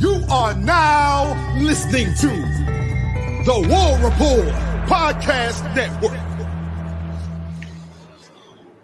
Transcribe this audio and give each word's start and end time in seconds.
You 0.00 0.24
are 0.30 0.54
now 0.54 1.58
listening 1.58 2.14
to 2.14 2.28
the 3.44 3.66
War 3.68 4.10
Report 4.10 4.48
Podcast 4.88 5.62
Network. 5.76 6.18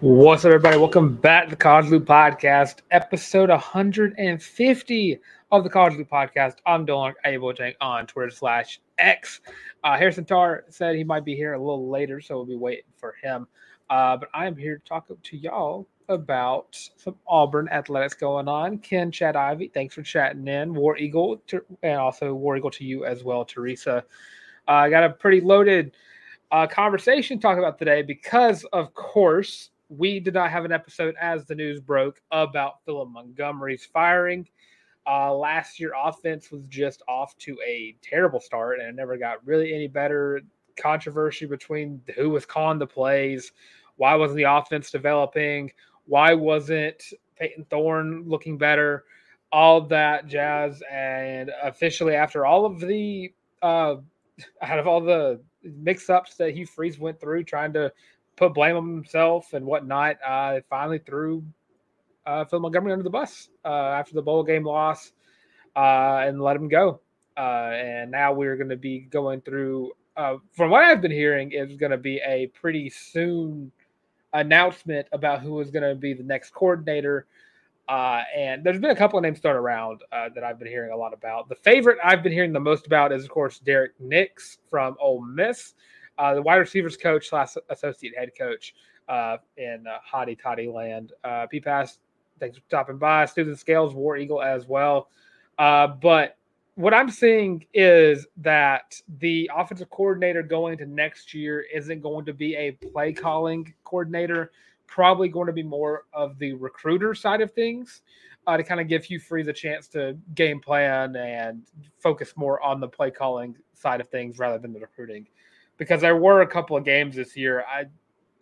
What's 0.01 0.45
up, 0.45 0.51
everybody? 0.51 0.77
Welcome 0.77 1.17
back 1.17 1.45
to 1.45 1.51
the 1.51 1.57
College 1.57 1.87
Loop 1.87 2.05
Podcast, 2.05 2.81
episode 2.91 3.49
150 3.49 5.19
of 5.53 5.65
the 5.65 5.71
College 5.71 5.95
Loop 5.95 6.11
Podcast. 6.11 6.57
I'm 6.67 6.85
Dylan 6.85 7.15
Abojang 7.25 7.73
on 7.81 8.07
Twitter 8.07 8.31
slash 8.31 8.79
X. 8.99 9.41
Uh, 9.85 9.97
Harrison 9.97 10.27
Tarr 10.27 10.65
said 10.69 10.97
he 10.97 11.05
might 11.05 11.25
be 11.25 11.35
here 11.35 11.55
a 11.55 11.59
little 11.59 11.89
later, 11.89 12.21
so 12.21 12.37
we'll 12.37 12.45
be 12.45 12.57
waiting 12.57 12.93
for 12.95 13.15
him. 13.23 13.49
Uh, 13.89 14.19
but 14.19 14.29
I 14.35 14.47
am 14.47 14.55
here 14.55 14.77
to 14.77 14.85
talk 14.85 15.09
to 15.09 15.37
y'all 15.39 15.89
about 16.09 16.77
some 16.97 17.17
Auburn 17.27 17.69
athletics 17.71 18.15
going 18.15 18.49
on. 18.49 18.79
Ken, 18.79 19.11
Chad 19.11 19.37
Ivy, 19.37 19.69
thanks 19.69 19.95
for 19.95 20.03
chatting 20.03 20.47
in. 20.49 20.75
War 20.75 20.97
Eagle, 20.97 21.39
to, 21.49 21.63
and 21.83 21.99
also 21.99 22.35
War 22.35 22.57
Eagle 22.57 22.71
to 22.73 22.85
you 22.85 23.05
as 23.05 23.25
well, 23.25 23.45
Teresa. 23.45 24.05
Uh, 24.69 24.73
I 24.73 24.91
got 24.91 25.05
a 25.05 25.11
pretty 25.11 25.41
loaded 25.41 25.97
uh, 26.51 26.67
conversation 26.67 27.39
to 27.39 27.43
talk 27.43 27.59
about 27.59 27.79
today 27.79 28.03
because, 28.03 28.65
of 28.73 28.95
course, 28.95 29.71
we 29.89 30.21
did 30.21 30.35
not 30.35 30.51
have 30.51 30.65
an 30.65 30.73
episode 30.73 31.15
as 31.21 31.45
the 31.45 31.55
news 31.55 31.81
broke 31.81 32.21
about 32.31 32.85
Philip 32.85 33.09
Montgomery's 33.09 33.85
firing. 33.85 34.49
Uh, 35.07 35.33
last 35.33 35.79
year, 35.79 35.93
offense 35.97 36.51
was 36.51 36.63
just 36.69 37.03
off 37.07 37.37
to 37.39 37.57
a 37.65 37.97
terrible 38.03 38.41
start 38.41 38.81
and 38.81 38.89
it 38.89 38.95
never 38.95 39.17
got 39.17 39.45
really 39.47 39.73
any 39.73 39.87
better. 39.87 40.41
Controversy 40.77 41.47
between 41.47 42.03
who 42.17 42.29
was 42.29 42.45
calling 42.45 42.79
the 42.79 42.87
plays, 42.87 43.53
why 43.97 44.15
wasn't 44.15 44.37
the 44.37 44.43
offense 44.43 44.91
developing, 44.91 45.71
why 46.07 46.35
wasn't 46.35 47.03
Payton 47.39 47.67
Thorne 47.71 48.25
looking 48.27 48.59
better, 48.59 49.05
all 49.53 49.81
that 49.83 50.27
jazz. 50.27 50.83
And 50.91 51.51
officially, 51.63 52.15
after 52.15 52.45
all 52.45 52.65
of 52.65 52.81
the, 52.81 53.33
uh, 53.63 53.97
out 54.63 54.79
of 54.79 54.87
all 54.87 55.01
the 55.01 55.41
mix 55.63 56.11
ups 56.11 56.37
that 56.37 56.55
Hugh 56.55 56.67
Freeze 56.67 56.99
went 56.99 57.21
through 57.21 57.45
trying 57.45 57.73
to 57.75 57.93
put 58.37 58.55
blame 58.55 58.77
on 58.77 58.89
himself 58.89 59.53
and 59.53 59.65
whatnot, 59.65 60.17
uh, 60.27 60.61
finally 60.69 60.99
threw 60.99 61.45
uh, 62.27 62.45
Phil 62.45 62.61
Montgomery 62.61 62.93
under 62.93 63.05
the 63.05 63.11
bus 63.11 63.49
uh, 63.65 63.69
after 63.69 64.15
the 64.15 64.23
bowl 64.23 64.43
game 64.43 64.65
loss 64.65 65.13
uh, 65.75 66.25
and 66.27 66.41
let 66.41 66.57
him 66.57 66.69
go. 66.69 67.01
Uh, 67.37 67.71
and 67.73 68.11
now 68.11 68.33
we're 68.33 68.57
going 68.57 68.69
to 68.69 68.77
be 68.77 69.01
going 69.01 69.41
through, 69.43 69.93
uh, 70.17 70.37
from 70.53 70.71
what 70.71 70.83
I've 70.83 71.03
been 71.03 71.11
hearing, 71.11 71.53
is 71.53 71.77
going 71.77 71.93
to 71.93 71.99
be 71.99 72.21
a 72.27 72.47
pretty 72.49 72.89
soon 72.89 73.71
announcement 74.41 75.07
about 75.13 75.41
who 75.41 75.61
is 75.61 75.71
going 75.71 75.89
to 75.89 75.95
be 75.95 76.15
the 76.15 76.23
next 76.23 76.51
coordinator. 76.51 77.27
Uh, 77.89 78.23
and 78.37 78.65
there's 78.65 78.81
been 78.81 78.91
a 78.91 78.97
couple 78.97 79.19
of 79.19 79.23
names 79.23 79.39
thrown 79.39 79.55
around 79.57 80.03
uh, 80.11 80.29
that 80.35 80.43
I've 80.43 80.59
been 80.59 80.69
hearing 80.69 80.91
a 80.91 80.97
lot 80.97 81.13
about. 81.13 81.49
The 81.49 81.55
favorite 81.55 81.99
I've 82.03 82.23
been 82.23 82.33
hearing 82.33 82.53
the 82.53 82.61
most 82.61 82.87
about 82.87 83.13
is, 83.13 83.25
of 83.25 83.31
course, 83.31 83.61
Derrick 83.61 83.93
Nix 84.01 84.59
from 84.69 84.97
Ole 85.01 85.23
Miss, 85.23 85.75
uh, 86.19 86.35
the 86.35 86.43
wide 86.43 86.57
receivers 86.57 86.97
coach 86.97 87.29
slash 87.29 87.55
associate 87.71 88.15
head 88.17 88.31
coach 88.37 88.75
uh, 89.09 89.37
in 89.57 89.85
uh, 89.87 89.99
Hottie 90.13 90.41
Toddy 90.41 90.69
land. 90.69 91.13
Uh, 91.23 91.47
P 91.47 91.61
Pass, 91.61 91.99
thanks 92.41 92.57
for 92.57 92.65
stopping 92.67 92.99
by. 92.99 93.25
Student 93.25 93.59
Scales, 93.59 93.95
War 93.95 94.17
Eagle 94.17 94.43
as 94.43 94.67
well. 94.67 95.09
Uh, 95.59 95.87
but 95.87 96.37
what 96.77 96.93
I'm 96.93 97.11
seeing 97.11 97.65
is 97.73 98.27
that 98.37 99.01
the 99.19 99.51
offensive 99.55 99.89
coordinator 99.89 100.43
going 100.43 100.77
to 100.79 100.87
next 100.87 101.33
year 101.33 101.65
isn't 101.75 102.03
going 102.03 102.27
to 102.27 102.35
be 102.35 102.55
a 102.55 102.73
play 102.73 103.15
calling 103.15 103.73
coordinator, 103.85 104.53
probably 104.87 105.29
going 105.29 105.47
to 105.47 105.55
be 105.55 105.63
more 105.63 106.05
of 106.13 106.39
the 106.39 106.53
recruiter 106.53 107.15
side 107.15 107.41
of 107.41 107.51
things 107.53 108.03
uh, 108.47 108.59
to 108.59 108.63
kind 108.63 108.79
of 108.79 108.89
give 108.89 109.07
Hugh 109.07 109.19
Freeze 109.19 109.49
a 109.49 109.55
chance 109.55 109.89
to 109.89 110.19
game 110.35 110.61
plan 110.61 111.17
and 111.17 111.63
focus 111.99 112.35
more 112.37 112.63
on 112.63 112.79
the 112.79 112.89
play 112.89 113.11
calling 113.11 113.57
side 113.73 114.03
of 114.03 114.09
things 114.11 114.39
rather 114.39 114.59
than 114.59 114.75
the 114.75 114.81
recruiting. 114.81 115.27
Because 115.79 116.03
there 116.03 116.17
were 116.17 116.43
a 116.43 116.47
couple 116.47 116.77
of 116.77 116.85
games 116.85 117.17
this 117.17 117.35
year. 117.39 117.65
I'm 117.75 117.91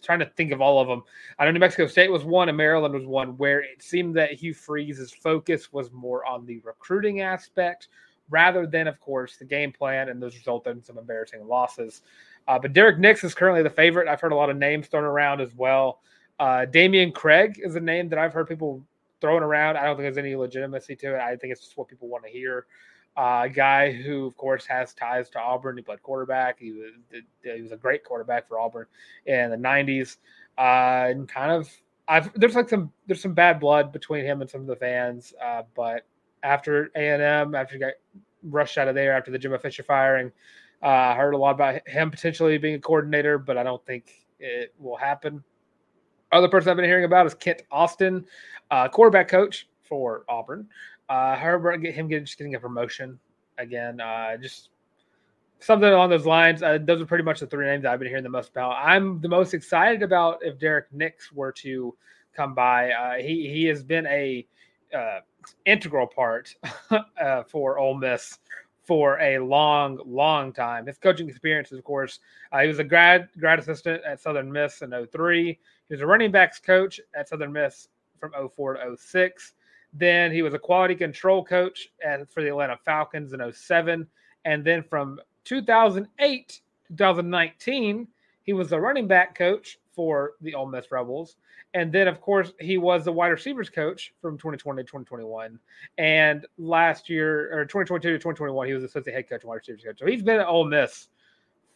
trying 0.03 0.19
to 0.19 0.27
think 0.27 0.51
of 0.51 0.61
all 0.61 0.81
of 0.81 0.89
them. 0.89 1.05
I 1.39 1.45
know 1.45 1.53
New 1.53 1.61
Mexico 1.61 1.87
State 1.87 2.11
was 2.11 2.25
one 2.25 2.49
and 2.49 2.59
Maryland 2.59 2.95
was 2.95 3.07
one 3.07 3.37
where 3.37 3.61
it 3.61 3.81
seemed 3.81 4.17
that 4.17 4.33
Hugh 4.33 4.55
Freeze's 4.55 5.13
focus 5.13 5.73
was 5.73 5.93
more 5.93 6.27
on 6.27 6.45
the 6.47 6.59
recruiting 6.65 7.21
aspect 7.21 7.87
rather 8.35 8.67
than, 8.67 8.89
of 8.89 8.99
course, 8.99 9.37
the 9.37 9.45
game 9.45 9.71
plan, 9.71 10.09
and 10.09 10.21
those 10.21 10.35
resulted 10.35 10.77
in 10.77 10.83
some 10.83 10.99
embarrassing 10.99 11.47
losses. 11.47 12.03
Uh, 12.49 12.59
but 12.59 12.73
Derrick 12.73 12.99
Nix 12.99 13.23
is 13.23 13.33
currently 13.33 13.63
the 13.63 13.71
favorite. 13.71 14.09
I've 14.09 14.21
heard 14.21 14.33
a 14.33 14.37
lot 14.37 14.51
of 14.51 14.57
names 14.57 14.89
thrown 14.89 15.05
around 15.05 15.41
as 15.41 15.55
well. 15.55 16.01
Uh, 16.41 16.67
Dameyune 16.69 17.15
Craig 17.15 17.61
is 17.63 17.77
a 17.77 17.81
name 17.81 18.09
that 18.09 18.19
I've 18.19 18.33
heard 18.33 18.49
people 18.49 18.85
throwing 19.21 19.45
around. 19.45 19.77
I 19.77 19.85
don't 19.85 19.95
think 19.97 20.03
there's 20.03 20.19
any 20.19 20.35
legitimacy 20.35 20.97
to 20.97 21.15
it. 21.15 21.21
I 21.21 21.37
think 21.37 21.53
it's 21.53 21.63
just 21.63 21.77
what 21.77 21.87
people 21.87 22.09
want 22.09 22.25
to 22.25 22.31
hear. 22.31 22.67
Uh, 23.17 23.43
a 23.45 23.49
guy 23.49 23.93
who, 23.93 24.27
of 24.27 24.37
course, 24.37 24.67
has 24.67 24.93
ties 24.93 25.31
to 25.31 25.39
Auburn. 25.39 25.77
He 25.77 25.85
played 25.85 26.03
quarterback. 26.03 26.59
He 26.59 26.73
was 26.73 26.91
he 27.45 27.63
was 27.63 27.71
a 27.71 27.77
great 27.77 28.03
quarterback 28.03 28.49
for 28.49 28.59
Auburn 28.59 28.87
in 29.27 29.51
the 29.51 29.57
'90s. 29.57 30.17
Uh, 30.59 31.11
and 31.11 31.29
kind 31.29 31.53
of, 31.53 31.71
I've 32.09 32.33
there's 32.35 32.57
like 32.57 32.69
some 32.69 32.93
there's 33.07 33.23
some 33.23 33.33
bad 33.33 33.61
blood 33.61 33.93
between 33.93 34.25
him 34.25 34.41
and 34.41 34.51
some 34.51 34.63
of 34.63 34.67
the 34.67 34.75
fans. 34.75 35.33
Uh, 35.41 35.63
but 35.77 36.05
after 36.45 36.91
A 36.95 37.11
and 37.11 37.23
M, 37.23 37.55
after 37.55 37.75
he 37.75 37.81
got 37.81 37.95
rushed 38.45 38.79
out 38.79 38.87
of 38.87 38.95
there 38.95 39.17
after 39.17 39.31
the 39.31 39.39
Jimbo 39.39 39.59
Fisher 39.59 39.83
firing, 39.83 40.31
uh, 40.83 40.87
I 40.87 41.15
heard 41.15 41.35
a 41.35 41.39
lot 41.39 41.53
about 41.53 41.87
him 41.89 42.11
potentially 42.11 42.59
being 42.59 42.75
a 42.75 42.79
coordinator, 42.79 43.39
but 43.39 43.57
I 43.57 43.63
don't 43.63 43.85
think 43.87 44.27
it 44.39 44.75
will 44.79 44.97
happen. 44.97 45.43
Other 46.31 46.49
person 46.49 46.71
I've 46.71 46.77
been 46.77 46.85
hearing 46.85 47.05
about 47.05 47.27
is 47.27 47.35
Kent 47.35 47.63
Austin, 47.71 48.27
uh, 48.71 48.89
quarterback 48.89 49.29
coach 49.29 49.69
for 49.83 50.25
Auburn. 50.29 50.69
Uh, 51.09 51.37
get 51.77 51.95
him 51.95 52.09
just 52.09 52.39
getting 52.39 52.55
a 52.55 52.61
promotion 52.61 53.19
again. 53.59 54.01
Uh, 54.01 54.37
just 54.37 54.71
something 55.59 55.89
along 55.89 56.11
those 56.11 56.27
lines. 56.27 56.63
Uh, 56.63 56.79
those 56.81 57.01
are 57.01 57.07
pretty 57.07 57.25
much 57.25 57.41
the 57.41 57.47
three 57.47 57.67
names 57.67 57.85
I've 57.85 57.99
been 57.99 58.09
hearing 58.09 58.25
the 58.25 58.31
most 58.31 58.51
about. 58.51 58.73
I'm 58.73 59.21
the 59.21 59.29
most 59.29 59.55
excited 59.55 60.03
about 60.03 60.39
if 60.43 60.59
Derrick 60.59 60.87
Nix 60.93 61.33
were 61.33 61.53
to 61.53 61.97
come 62.35 62.55
by. 62.55 62.91
Uh, 62.91 63.15
he 63.15 63.49
he 63.49 63.65
has 63.67 63.83
been 63.83 64.07
a 64.07 64.47
uh, 64.95 65.21
integral 65.67 66.07
part 66.07 66.55
uh, 67.21 67.43
for 67.45 67.79
Ole 67.79 67.95
Miss 67.95 68.39
for 68.85 69.19
a 69.21 69.39
long, 69.39 69.99
long 70.05 70.53
time. 70.53 70.87
His 70.87 70.99
coaching 70.99 71.29
experience, 71.29 71.73
is, 71.73 71.79
of 71.79 71.85
course, 71.85 72.21
uh, 72.53 72.61
he 72.61 72.69
was 72.69 72.79
a 72.79 72.85
grad 72.85 73.29
grad 73.39 73.59
assistant 73.59 74.03
at 74.05 74.21
Southern 74.21 74.53
Miss 74.53 74.83
in 74.83 74.91
03. 75.13 75.47
He 75.89 75.95
was 75.95 76.01
a 76.01 76.07
running 76.07 76.31
backs 76.31 76.59
coach 76.59 77.01
at 77.15 77.29
Southern 77.29 77.53
Miss 77.53 77.89
from 78.19 78.33
04 78.33 78.75
to 78.75 78.97
06. 78.97 79.55
Then 79.93 80.33
he 80.33 80.43
was 80.43 80.55
a 80.55 80.59
quality 80.59 80.95
control 80.95 81.45
coach 81.45 81.89
at, 82.05 82.29
for 82.29 82.43
the 82.43 82.49
Atlanta 82.49 82.77
Falcons 82.85 83.33
in 83.33 83.53
07. 83.53 84.07
And 84.45 84.65
then 84.65 84.83
from 84.83 85.21
2008 85.45 86.61
2019, 86.89 88.09
he 88.43 88.53
was 88.53 88.73
a 88.73 88.81
running 88.81 89.07
back 89.07 89.35
coach 89.35 89.79
for 89.95 90.33
the 90.41 90.55
Ole 90.55 90.67
Miss 90.67 90.91
Rebels. 90.91 91.37
And 91.75 91.93
then, 91.93 92.09
of 92.09 92.21
course, 92.21 92.53
he 92.61 92.79
was 92.79 93.05
the 93.05 93.13
wide 93.13 93.29
receivers 93.29 93.71
coach 93.71 94.13
from 94.21 94.37
2020 94.37 94.83
to 94.83 94.87
2021. 94.87 95.59
And 95.99 96.47
last 96.59 97.09
year, 97.09 97.53
or 97.53 97.65
2022 97.65 98.13
to 98.13 98.19
2021, 98.19 98.67
he 98.67 98.75
was 98.75 98.85
associate 98.85 99.15
head 99.15 99.29
coach 99.29 99.43
and 99.43 99.49
wide 99.49 99.57
receivers 99.57 99.83
coach. 99.85 99.99
So 99.99 100.07
he's 100.07 100.23
been 100.23 100.41
at 100.41 100.47
Ole 100.47 100.65
Miss 100.65 101.09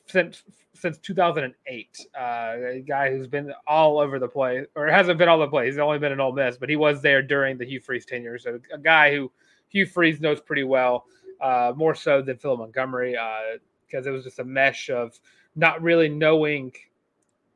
since 0.06 0.42
since 0.74 0.98
2008. 0.98 2.06
Uh, 2.16 2.20
a 2.20 2.84
guy 2.86 3.10
who's 3.10 3.26
been 3.26 3.52
all 3.66 3.98
over 3.98 4.18
the 4.18 4.28
place, 4.28 4.66
or 4.76 4.86
hasn't 4.86 5.18
been 5.18 5.28
all 5.28 5.38
the 5.38 5.48
place. 5.48 5.74
He's 5.74 5.78
only 5.78 5.98
been 5.98 6.12
in 6.12 6.20
Ole 6.20 6.32
Miss, 6.32 6.56
but 6.56 6.68
he 6.68 6.76
was 6.76 7.02
there 7.02 7.22
during 7.22 7.58
the 7.58 7.64
Hugh 7.64 7.80
Freeze 7.80 8.06
tenure. 8.06 8.38
So 8.38 8.60
a 8.72 8.78
guy 8.78 9.14
who 9.14 9.30
Hugh 9.68 9.86
Freeze 9.86 10.20
knows 10.20 10.40
pretty 10.40 10.64
well, 10.64 11.06
uh, 11.40 11.72
more 11.76 11.94
so 11.94 12.22
than 12.22 12.38
Phil 12.38 12.56
Montgomery, 12.56 13.16
because 13.86 14.06
uh, 14.06 14.10
it 14.10 14.12
was 14.12 14.24
just 14.24 14.38
a 14.38 14.44
mesh 14.44 14.88
of 14.88 15.18
not 15.56 15.82
really 15.82 16.08
knowing 16.08 16.72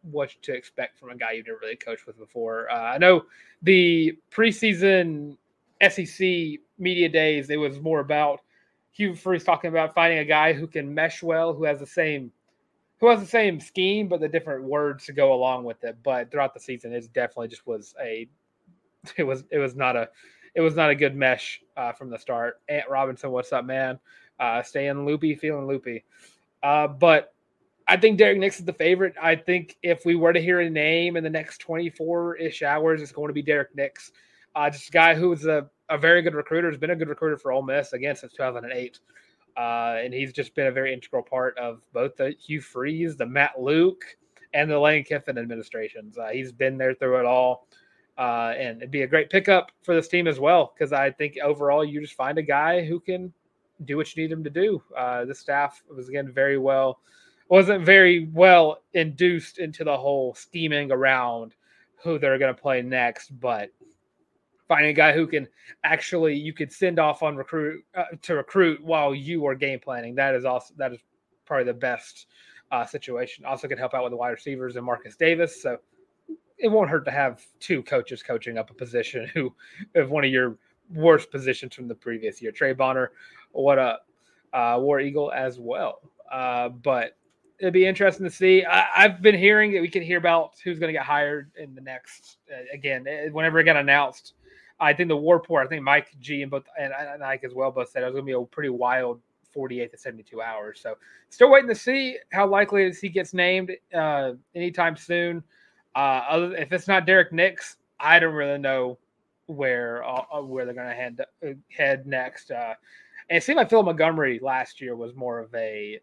what 0.02 0.30
to 0.42 0.52
expect 0.52 0.98
from 0.98 1.10
a 1.10 1.16
guy 1.16 1.32
you've 1.32 1.46
never 1.46 1.58
really 1.60 1.76
coached 1.76 2.06
with 2.06 2.18
before. 2.18 2.70
Uh, 2.70 2.74
I 2.74 2.98
know 2.98 3.24
the 3.62 4.18
preseason 4.30 5.37
SEC 5.88 6.60
media 6.78 7.08
days, 7.08 7.50
it 7.50 7.56
was 7.56 7.81
more 7.81 8.00
about 8.00 8.40
Hugh 8.93 9.14
Freeze 9.14 9.44
talking 9.44 9.70
about 9.70 9.94
finding 9.94 10.19
a 10.19 10.25
guy 10.25 10.52
who 10.52 10.66
can 10.66 10.93
mesh 10.93 11.22
well, 11.22 11.54
who 11.54 11.64
has 11.64 11.78
the 11.78 11.87
same 11.87 12.31
who 12.99 13.08
has 13.08 13.19
the 13.19 13.26
same 13.26 13.58
scheme, 13.58 14.06
but 14.06 14.20
the 14.20 14.28
different 14.28 14.62
words 14.62 15.06
to 15.06 15.12
go 15.12 15.32
along 15.32 15.64
with 15.64 15.82
it. 15.82 15.96
But 16.05 16.31
throughout 16.31 16.55
the 16.55 16.60
season, 16.60 16.93
it 16.93 17.12
definitely 17.12 17.48
just 17.48 17.66
was 17.66 17.94
a 18.00 18.28
it 19.16 19.25
was 19.25 19.44
it 19.50 19.58
was 19.58 19.75
not 19.75 19.96
a 19.96 20.08
it 20.55 20.60
was 20.60 20.76
not 20.76 20.90
a 20.90 20.94
good 20.94 21.16
mesh 21.16 21.62
uh, 21.76 21.93
from 21.93 22.10
the 22.10 22.19
start. 22.19 22.60
Ant 22.69 22.88
Robinson, 22.88 23.31
what's 23.31 23.52
up, 23.52 23.64
man? 23.64 23.98
Uh, 24.38 24.62
staying 24.62 25.06
loopy, 25.06 25.34
feeling 25.34 25.66
loopy. 25.66 26.05
Uh, 26.62 26.87
but 26.87 27.31
I 27.88 27.96
think 27.96 28.19
Derrick 28.19 28.38
Nix 28.38 28.58
is 28.58 28.64
the 28.64 28.73
favorite. 28.73 29.14
I 29.20 29.37
think 29.37 29.76
if 29.82 30.05
we 30.05 30.14
were 30.14 30.32
to 30.32 30.40
hear 30.40 30.61
a 30.61 30.70
name 30.70 31.17
in 31.17 31.25
the 31.25 31.31
next 31.31 31.58
24 31.58 32.37
ish 32.37 32.62
hours, 32.62 33.02
it's 33.02 33.12
going 33.12 33.29
to 33.29 33.34
be 33.34 33.43
Derrick 33.43 33.75
Nix. 33.75 34.12
Uh, 34.55 34.70
just 34.70 34.88
a 34.88 34.93
guy 34.93 35.14
who's 35.14 35.46
a, 35.46 35.69
a 35.88 35.99
very 35.99 36.23
good 36.23 36.34
recruiter, 36.34 36.70
has 36.70 36.79
been 36.79 36.90
a 36.90 36.96
good 36.96 37.08
recruiter 37.08 37.37
for 37.37 37.52
Ole 37.52 37.62
Miss 37.62 37.93
again 37.93 38.17
since 38.17 38.32
2008. 38.32 39.00
Uh, 39.56 39.61
and 40.02 40.14
he's 40.14 40.32
just 40.32 40.55
been 40.55 40.69
a 40.69 40.73
very 40.73 40.93
integral 40.93 41.23
part 41.23 41.56
of 41.58 41.82
both 41.93 42.17
the 42.17 42.31
Hugh 42.31 42.61
Freeze, 42.61 43.17
the 43.17 43.26
Matt 43.26 43.61
Luke, 43.61 44.05
and 44.55 44.70
the 44.70 44.79
Lane 44.79 45.05
Kiffin 45.05 45.38
administrations. 45.38 46.17
Uh, 46.19 46.29
he's 46.29 46.52
been 46.52 46.79
there 46.79 46.94
through 46.94 47.19
it 47.19 47.26
all. 47.26 47.67
Uh, 47.70 47.76
Uh, 48.19 48.52
and 48.58 48.76
it'd 48.76 48.90
be 48.90 49.02
a 49.02 49.06
great 49.06 49.31
pickup 49.31 49.73
for 49.82 49.94
this 49.94 50.06
team 50.06 50.29
as 50.29 50.38
well 50.38 50.73
because 50.75 50.93
I 50.93 51.11
think 51.11 51.38
overall 51.43 51.82
you 51.82 52.00
just 52.00 52.14
find 52.14 52.37
a 52.37 52.43
guy 52.43 52.84
who 52.84 53.00
can 53.00 53.32
do 53.84 53.96
what 53.96 54.14
you 54.14 54.23
need 54.23 54.31
him 54.31 54.44
to 54.44 54.50
do. 54.50 54.82
Uh, 54.96 55.25
the 55.25 55.34
staff 55.34 55.82
was 55.88 56.08
again 56.08 56.31
very 56.31 56.58
well, 56.58 57.00
wasn't 57.52 57.84
very 57.84 58.31
well 58.32 58.78
induced 58.94 59.58
into 59.58 59.84
the 59.84 59.94
whole 59.94 60.32
scheming 60.32 60.90
around 60.90 61.54
who 62.02 62.19
they're 62.19 62.38
going 62.38 62.54
to 62.54 62.58
play 62.58 62.81
next, 62.81 63.38
but 63.40 63.69
finding 64.66 64.88
a 64.88 64.94
guy 64.94 65.12
who 65.12 65.26
can 65.26 65.46
actually 65.84 66.34
you 66.34 66.54
could 66.54 66.72
send 66.72 66.99
off 66.99 67.22
on 67.22 67.37
recruit 67.37 67.84
uh, 67.94 68.04
to 68.22 68.37
recruit 68.37 68.82
while 68.82 69.14
you 69.14 69.44
are 69.46 69.54
game 69.54 69.78
planning. 69.78 70.14
That 70.14 70.34
is 70.34 70.46
also 70.46 70.72
that 70.78 70.94
is 70.94 71.00
probably 71.44 71.66
the 71.66 71.75
best 71.75 72.28
uh, 72.70 72.87
situation. 72.87 73.44
Also, 73.44 73.69
can 73.69 73.76
help 73.76 73.93
out 73.93 74.02
with 74.02 74.12
the 74.12 74.16
wide 74.16 74.31
receivers 74.31 74.76
and 74.76 74.87
Marcus 74.87 75.14
Davis. 75.14 75.60
So 75.60 75.76
it 76.56 76.69
won't 76.69 76.88
hurt 76.88 77.05
to 77.05 77.10
have 77.10 77.44
two 77.60 77.82
coaches 77.82 78.22
coaching 78.22 78.56
up 78.56 78.70
a 78.70 78.75
position 78.75 79.28
who 79.34 79.55
have 79.94 80.08
one 80.08 80.25
of 80.25 80.31
your 80.31 80.56
worst 80.94 81.31
positions 81.31 81.75
from 81.75 81.87
the 81.87 81.94
previous 81.94 82.40
year. 82.40 82.50
Trey 82.50 82.72
Bonner, 82.72 83.12
what 83.50 83.78
a 83.78 83.98
uh, 84.55 84.78
War 84.81 85.00
Eagle 85.00 85.31
as 85.32 85.58
well. 85.58 86.00
Uh, 86.32 86.70
but 86.70 87.19
it'd 87.62 87.73
be 87.73 87.87
interesting 87.87 88.25
to 88.25 88.31
see. 88.31 88.64
I, 88.64 89.03
have 89.03 89.23
been 89.23 89.37
hearing 89.37 89.73
that 89.73 89.81
we 89.81 89.88
can 89.88 90.03
hear 90.03 90.19
about 90.19 90.55
who's 90.64 90.81
going 90.81 90.88
to 90.88 90.93
get 90.93 91.06
hired 91.06 91.53
in 91.56 91.76
the 91.76 91.81
next. 91.81 92.38
Uh, 92.50 92.64
again, 92.75 93.06
eh, 93.06 93.29
whenever 93.31 93.61
it 93.61 93.64
got 93.64 93.76
announced, 93.76 94.35
I 94.81 94.93
think 94.93 95.09
the 95.09 95.17
War 95.17 95.37
Report. 95.37 95.64
I 95.64 95.69
think 95.69 95.82
Mike 95.82 96.09
G 96.20 96.43
and 96.43 96.50
both 96.50 96.64
and, 96.79 96.93
and 96.93 97.23
Ike 97.23 97.44
as 97.44 97.55
well 97.55 97.70
both 97.70 97.91
said 97.91 98.03
it 98.03 98.06
was 98.06 98.14
going 98.14 98.25
to 98.25 98.26
be 98.26 98.32
a 98.32 98.43
pretty 98.43 98.69
wild 98.69 99.20
48 99.53 99.93
to 99.93 99.97
72 99.97 100.43
hours. 100.43 100.81
So 100.82 100.97
still 101.31 101.53
waiting 101.53 101.69
to 101.69 101.75
see 101.75 102.19
how 102.32 102.49
likely 102.49 102.82
is 102.82 103.00
he 103.00 103.09
gets 103.09 103.32
named 103.32 103.70
uh, 103.94 104.32
anytime 104.56 104.97
soon. 104.97 105.44
Uh, 105.94 106.25
other, 106.29 106.56
if 106.56 106.73
it's 106.73 106.88
not 106.88 107.06
Derrick 107.06 107.32
Nix, 107.32 107.76
I 108.00 108.19
don't 108.19 108.35
really 108.35 108.58
know 108.58 108.99
where 109.47 110.03
uh, 110.05 110.23
uh 110.35 110.41
where 110.41 110.65
they're 110.65 110.75
going 110.75 110.88
to 110.88 110.94
head 110.94 111.20
uh, 111.47 111.50
head 111.69 112.06
next. 112.08 112.50
Uh, 112.50 112.75
and 113.31 113.37
it 113.37 113.44
seemed 113.44 113.58
like 113.58 113.70
Phil 113.70 113.85
Montgomery 113.85 114.41
last 114.43 114.81
year 114.81 114.97
was 114.97 115.15
more 115.15 115.38
of 115.38 115.55
a 115.55 116.00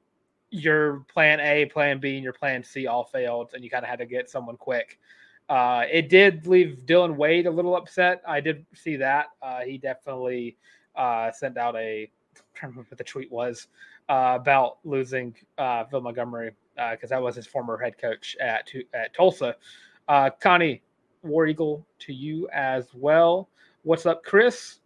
your 0.51 1.05
plan 1.11 1.39
A, 1.39 1.65
plan 1.65 1.99
B, 1.99 2.15
and 2.15 2.23
your 2.23 2.33
plan 2.33 2.63
C 2.63 2.87
all 2.87 3.03
failed, 3.03 3.51
and 3.53 3.63
you 3.63 3.69
kind 3.69 3.83
of 3.83 3.89
had 3.89 3.99
to 3.99 4.05
get 4.05 4.29
someone 4.29 4.57
quick. 4.57 4.99
Uh, 5.49 5.85
it 5.91 6.09
did 6.09 6.45
leave 6.45 6.83
Dylan 6.85 7.15
Wade 7.15 7.47
a 7.47 7.51
little 7.51 7.75
upset. 7.75 8.21
I 8.27 8.39
did 8.39 8.65
see 8.75 8.95
that. 8.97 9.27
Uh, 9.41 9.61
he 9.61 9.77
definitely 9.77 10.57
uh, 10.95 11.31
sent 11.31 11.57
out 11.57 11.75
a 11.75 12.11
I'm 12.35 12.43
trying 12.53 12.71
remember 12.71 12.89
what 12.89 12.97
the 12.97 13.03
tweet 13.03 13.31
was 13.31 13.67
uh, 14.09 14.37
about 14.39 14.77
losing 14.83 15.35
uh, 15.57 15.85
Phil 15.85 16.01
Montgomery 16.01 16.51
because 16.75 17.11
uh, 17.11 17.15
that 17.15 17.21
was 17.21 17.35
his 17.35 17.47
former 17.47 17.77
head 17.77 17.97
coach 17.97 18.37
at 18.39 18.69
at 18.93 19.13
Tulsa. 19.13 19.55
Connie 20.39 20.81
War 21.23 21.47
Eagle 21.47 21.85
to 21.99 22.13
you 22.13 22.47
as 22.49 22.87
well. 22.93 23.49
What's 23.83 24.05
up, 24.05 24.23
Chris? 24.23 24.79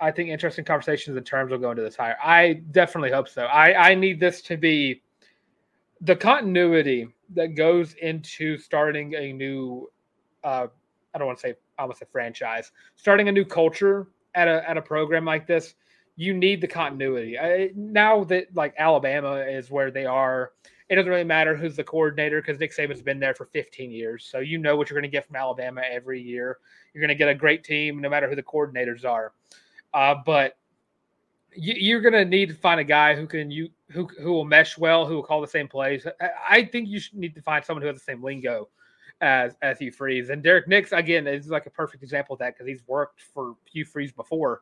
I 0.00 0.10
think 0.10 0.28
interesting 0.28 0.64
conversations 0.64 1.16
and 1.16 1.26
terms 1.26 1.50
will 1.50 1.58
go 1.58 1.70
into 1.70 1.82
this 1.82 1.96
hire. 1.96 2.16
I 2.22 2.62
definitely 2.70 3.10
hope 3.10 3.28
so. 3.28 3.44
I, 3.44 3.90
I 3.90 3.94
need 3.94 4.20
this 4.20 4.42
to 4.42 4.56
be 4.56 5.02
the 6.00 6.14
continuity 6.14 7.08
that 7.34 7.56
goes 7.56 7.94
into 7.94 8.58
starting 8.58 9.14
a 9.14 9.32
new 9.32 9.90
uh, 10.44 10.68
I 11.14 11.18
don't 11.18 11.26
want 11.26 11.38
to 11.38 11.48
say 11.48 11.54
I 11.78 11.82
almost 11.82 12.02
a 12.02 12.06
franchise, 12.06 12.72
starting 12.96 13.28
a 13.28 13.32
new 13.32 13.44
culture 13.44 14.08
at 14.34 14.48
a 14.48 14.68
at 14.68 14.76
a 14.76 14.82
program 14.82 15.24
like 15.24 15.46
this, 15.46 15.74
you 16.16 16.34
need 16.34 16.60
the 16.60 16.68
continuity. 16.68 17.38
I, 17.38 17.70
now 17.74 18.24
that 18.24 18.54
like 18.54 18.74
Alabama 18.78 19.36
is 19.36 19.70
where 19.70 19.90
they 19.90 20.06
are, 20.06 20.52
it 20.88 20.96
doesn't 20.96 21.10
really 21.10 21.24
matter 21.24 21.56
who's 21.56 21.76
the 21.76 21.84
coordinator 21.84 22.40
because 22.40 22.58
Nick 22.58 22.74
Saban's 22.74 23.02
been 23.02 23.18
there 23.18 23.34
for 23.34 23.46
15 23.46 23.90
years, 23.90 24.28
so 24.30 24.38
you 24.38 24.58
know 24.58 24.76
what 24.76 24.90
you're 24.90 25.00
going 25.00 25.10
to 25.10 25.14
get 25.14 25.26
from 25.26 25.36
Alabama 25.36 25.82
every 25.90 26.20
year. 26.20 26.58
You're 26.92 27.02
going 27.02 27.08
to 27.08 27.14
get 27.14 27.28
a 27.28 27.34
great 27.34 27.64
team 27.64 28.00
no 28.00 28.08
matter 28.08 28.28
who 28.28 28.36
the 28.36 28.42
coordinators 28.42 29.04
are. 29.04 29.32
Uh, 29.94 30.14
but 30.24 30.56
you, 31.54 31.96
are 31.96 32.00
going 32.00 32.12
to 32.12 32.24
need 32.24 32.48
to 32.48 32.54
find 32.54 32.80
a 32.80 32.84
guy 32.84 33.14
who 33.14 33.26
can 33.26 33.50
you 33.50 33.68
who 33.90 34.06
who 34.20 34.32
will 34.32 34.44
mesh 34.44 34.76
well, 34.78 35.06
who 35.06 35.16
will 35.16 35.22
call 35.22 35.40
the 35.40 35.46
same 35.46 35.68
plays. 35.68 36.06
I, 36.48 36.64
think 36.64 36.88
you 36.88 37.00
need 37.12 37.34
to 37.34 37.42
find 37.42 37.64
someone 37.64 37.82
who 37.82 37.88
has 37.88 37.96
the 37.96 38.04
same 38.04 38.22
lingo 38.22 38.68
as 39.20 39.56
as 39.62 39.78
Hugh 39.78 39.90
Freeze 39.90 40.30
and 40.30 40.42
Derrick 40.42 40.68
Nix 40.68 40.92
again 40.92 41.26
is 41.26 41.48
like 41.48 41.66
a 41.66 41.70
perfect 41.70 42.02
example 42.02 42.34
of 42.34 42.38
that 42.40 42.54
because 42.54 42.66
he's 42.66 42.86
worked 42.86 43.22
for 43.22 43.56
Hugh 43.70 43.84
Freeze 43.84 44.12
before. 44.12 44.60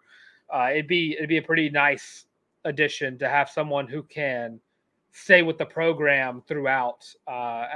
Uh, 0.48 0.68
it'd 0.70 0.86
be 0.86 1.14
it'd 1.14 1.28
be 1.28 1.38
a 1.38 1.42
pretty 1.42 1.68
nice 1.68 2.26
addition 2.64 3.18
to 3.18 3.28
have 3.28 3.50
someone 3.50 3.86
who 3.86 4.02
can 4.02 4.60
stay 5.12 5.42
with 5.42 5.58
the 5.58 5.66
program 5.66 6.42
throughout. 6.46 7.06
Uh, 7.26 7.66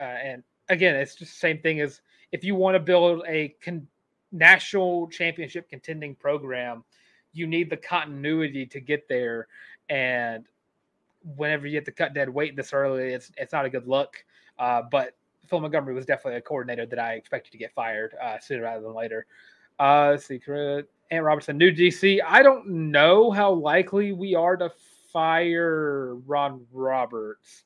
uh, 0.00 0.02
and 0.02 0.42
again, 0.68 0.94
it's 0.94 1.14
just 1.14 1.32
the 1.32 1.38
same 1.38 1.58
thing 1.58 1.80
as 1.80 2.00
if 2.32 2.44
you 2.44 2.54
want 2.54 2.74
to 2.74 2.80
build 2.80 3.22
a 3.26 3.54
con- 3.62 3.86
national 4.34 5.08
championship 5.08 5.68
contending 5.68 6.14
program, 6.14 6.84
you 7.32 7.46
need 7.46 7.70
the 7.70 7.76
continuity 7.76 8.66
to 8.66 8.80
get 8.80 9.08
there. 9.08 9.48
And 9.88 10.44
whenever 11.36 11.66
you 11.66 11.72
get 11.72 11.84
to 11.86 11.92
cut 11.92 12.12
dead 12.14 12.28
weight 12.28 12.56
this 12.56 12.72
early, 12.72 13.12
it's 13.12 13.32
it's 13.36 13.52
not 13.52 13.64
a 13.64 13.70
good 13.70 13.86
look. 13.86 14.24
Uh, 14.58 14.82
but 14.90 15.14
Phil 15.48 15.60
Montgomery 15.60 15.94
was 15.94 16.06
definitely 16.06 16.38
a 16.38 16.42
coordinator 16.42 16.86
that 16.86 16.98
I 16.98 17.14
expected 17.14 17.52
to 17.52 17.58
get 17.58 17.72
fired 17.72 18.14
uh, 18.22 18.38
sooner 18.38 18.62
rather 18.62 18.82
than 18.82 18.94
later. 18.94 19.26
Uh, 19.78 20.16
secret 20.16 20.88
Ant 21.10 21.24
Robertson, 21.24 21.58
new 21.58 21.72
DC. 21.72 22.20
I 22.26 22.42
don't 22.42 22.66
know 22.68 23.30
how 23.30 23.52
likely 23.52 24.12
we 24.12 24.34
are 24.34 24.56
to 24.56 24.70
fire 25.12 26.16
Ron 26.26 26.66
Roberts. 26.72 27.64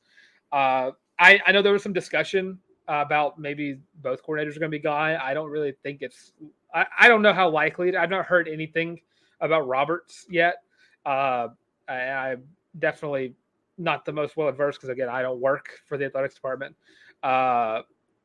Uh, 0.51 0.91
I, 1.19 1.39
I 1.45 1.51
know 1.51 1.61
there 1.61 1.73
was 1.73 1.83
some 1.83 1.93
discussion 1.93 2.59
about 2.87 3.39
maybe 3.39 3.79
both 4.01 4.23
coordinators 4.23 4.55
are 4.55 4.59
going 4.59 4.71
to 4.71 4.77
be 4.77 4.79
gone. 4.79 5.15
I 5.21 5.33
don't 5.33 5.49
really 5.49 5.73
think 5.83 6.01
it's. 6.01 6.33
I, 6.73 6.85
I 6.99 7.07
don't 7.07 7.21
know 7.21 7.33
how 7.33 7.49
likely. 7.49 7.95
I've 7.95 8.09
not 8.09 8.25
heard 8.25 8.47
anything 8.47 8.99
about 9.41 9.67
Roberts 9.67 10.25
yet. 10.29 10.57
Uh, 11.05 11.49
I, 11.87 11.93
I'm 11.93 12.43
definitely 12.77 13.33
not 13.77 14.05
the 14.05 14.11
most 14.11 14.37
well 14.37 14.49
adversed 14.49 14.79
because 14.79 14.89
again, 14.89 15.09
I 15.09 15.21
don't 15.21 15.39
work 15.39 15.69
for 15.87 15.97
the 15.97 16.05
athletics 16.05 16.35
department. 16.35 16.75
Uh, 17.23 17.81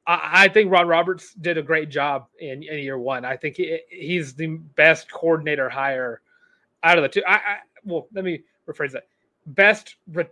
I, 0.06 0.44
I, 0.44 0.48
think 0.48 0.70
Ron 0.70 0.88
Roberts 0.88 1.34
did 1.34 1.56
a 1.56 1.62
great 1.62 1.88
job 1.88 2.26
in, 2.38 2.62
in 2.62 2.78
year 2.80 2.98
one. 2.98 3.24
I 3.24 3.36
think 3.36 3.56
he, 3.56 3.78
he's 3.88 4.34
the 4.34 4.58
best 4.76 5.10
coordinator 5.10 5.68
hire 5.68 6.20
out 6.82 6.98
of 6.98 7.02
the 7.02 7.08
two. 7.08 7.22
I, 7.26 7.34
I 7.34 7.56
well, 7.84 8.08
let 8.12 8.24
me 8.24 8.42
rephrase 8.68 8.92
that: 8.92 9.04
best 9.46 9.96
re, 10.12 10.26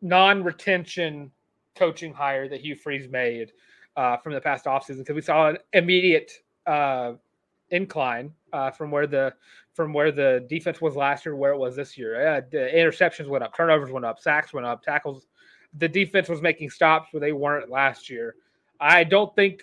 non-retention 0.00 1.30
coaching 1.74 2.12
hire 2.12 2.48
that 2.48 2.60
Hugh 2.60 2.76
Freeze 2.76 3.08
made 3.08 3.52
uh, 3.96 4.16
from 4.16 4.32
the 4.32 4.40
past 4.40 4.64
offseason 4.64 4.98
because 4.98 5.14
we 5.14 5.22
saw 5.22 5.48
an 5.48 5.58
immediate 5.72 6.32
uh, 6.66 7.12
incline 7.70 8.32
uh, 8.52 8.70
from 8.70 8.90
where 8.90 9.06
the 9.06 9.34
from 9.74 9.92
where 9.92 10.10
the 10.10 10.44
defense 10.48 10.80
was 10.80 10.96
last 10.96 11.24
year, 11.24 11.36
where 11.36 11.52
it 11.52 11.58
was 11.58 11.76
this 11.76 11.96
year. 11.96 12.26
Uh, 12.26 12.40
the 12.50 12.58
interceptions 12.58 13.28
went 13.28 13.44
up, 13.44 13.56
turnovers 13.56 13.90
went 13.90 14.04
up, 14.04 14.18
sacks 14.18 14.52
went 14.52 14.66
up, 14.66 14.82
tackles. 14.82 15.26
The 15.78 15.88
defense 15.88 16.28
was 16.28 16.42
making 16.42 16.70
stops 16.70 17.12
where 17.12 17.20
they 17.20 17.32
weren't 17.32 17.70
last 17.70 18.10
year. 18.10 18.34
I 18.80 19.04
don't 19.04 19.34
think. 19.34 19.62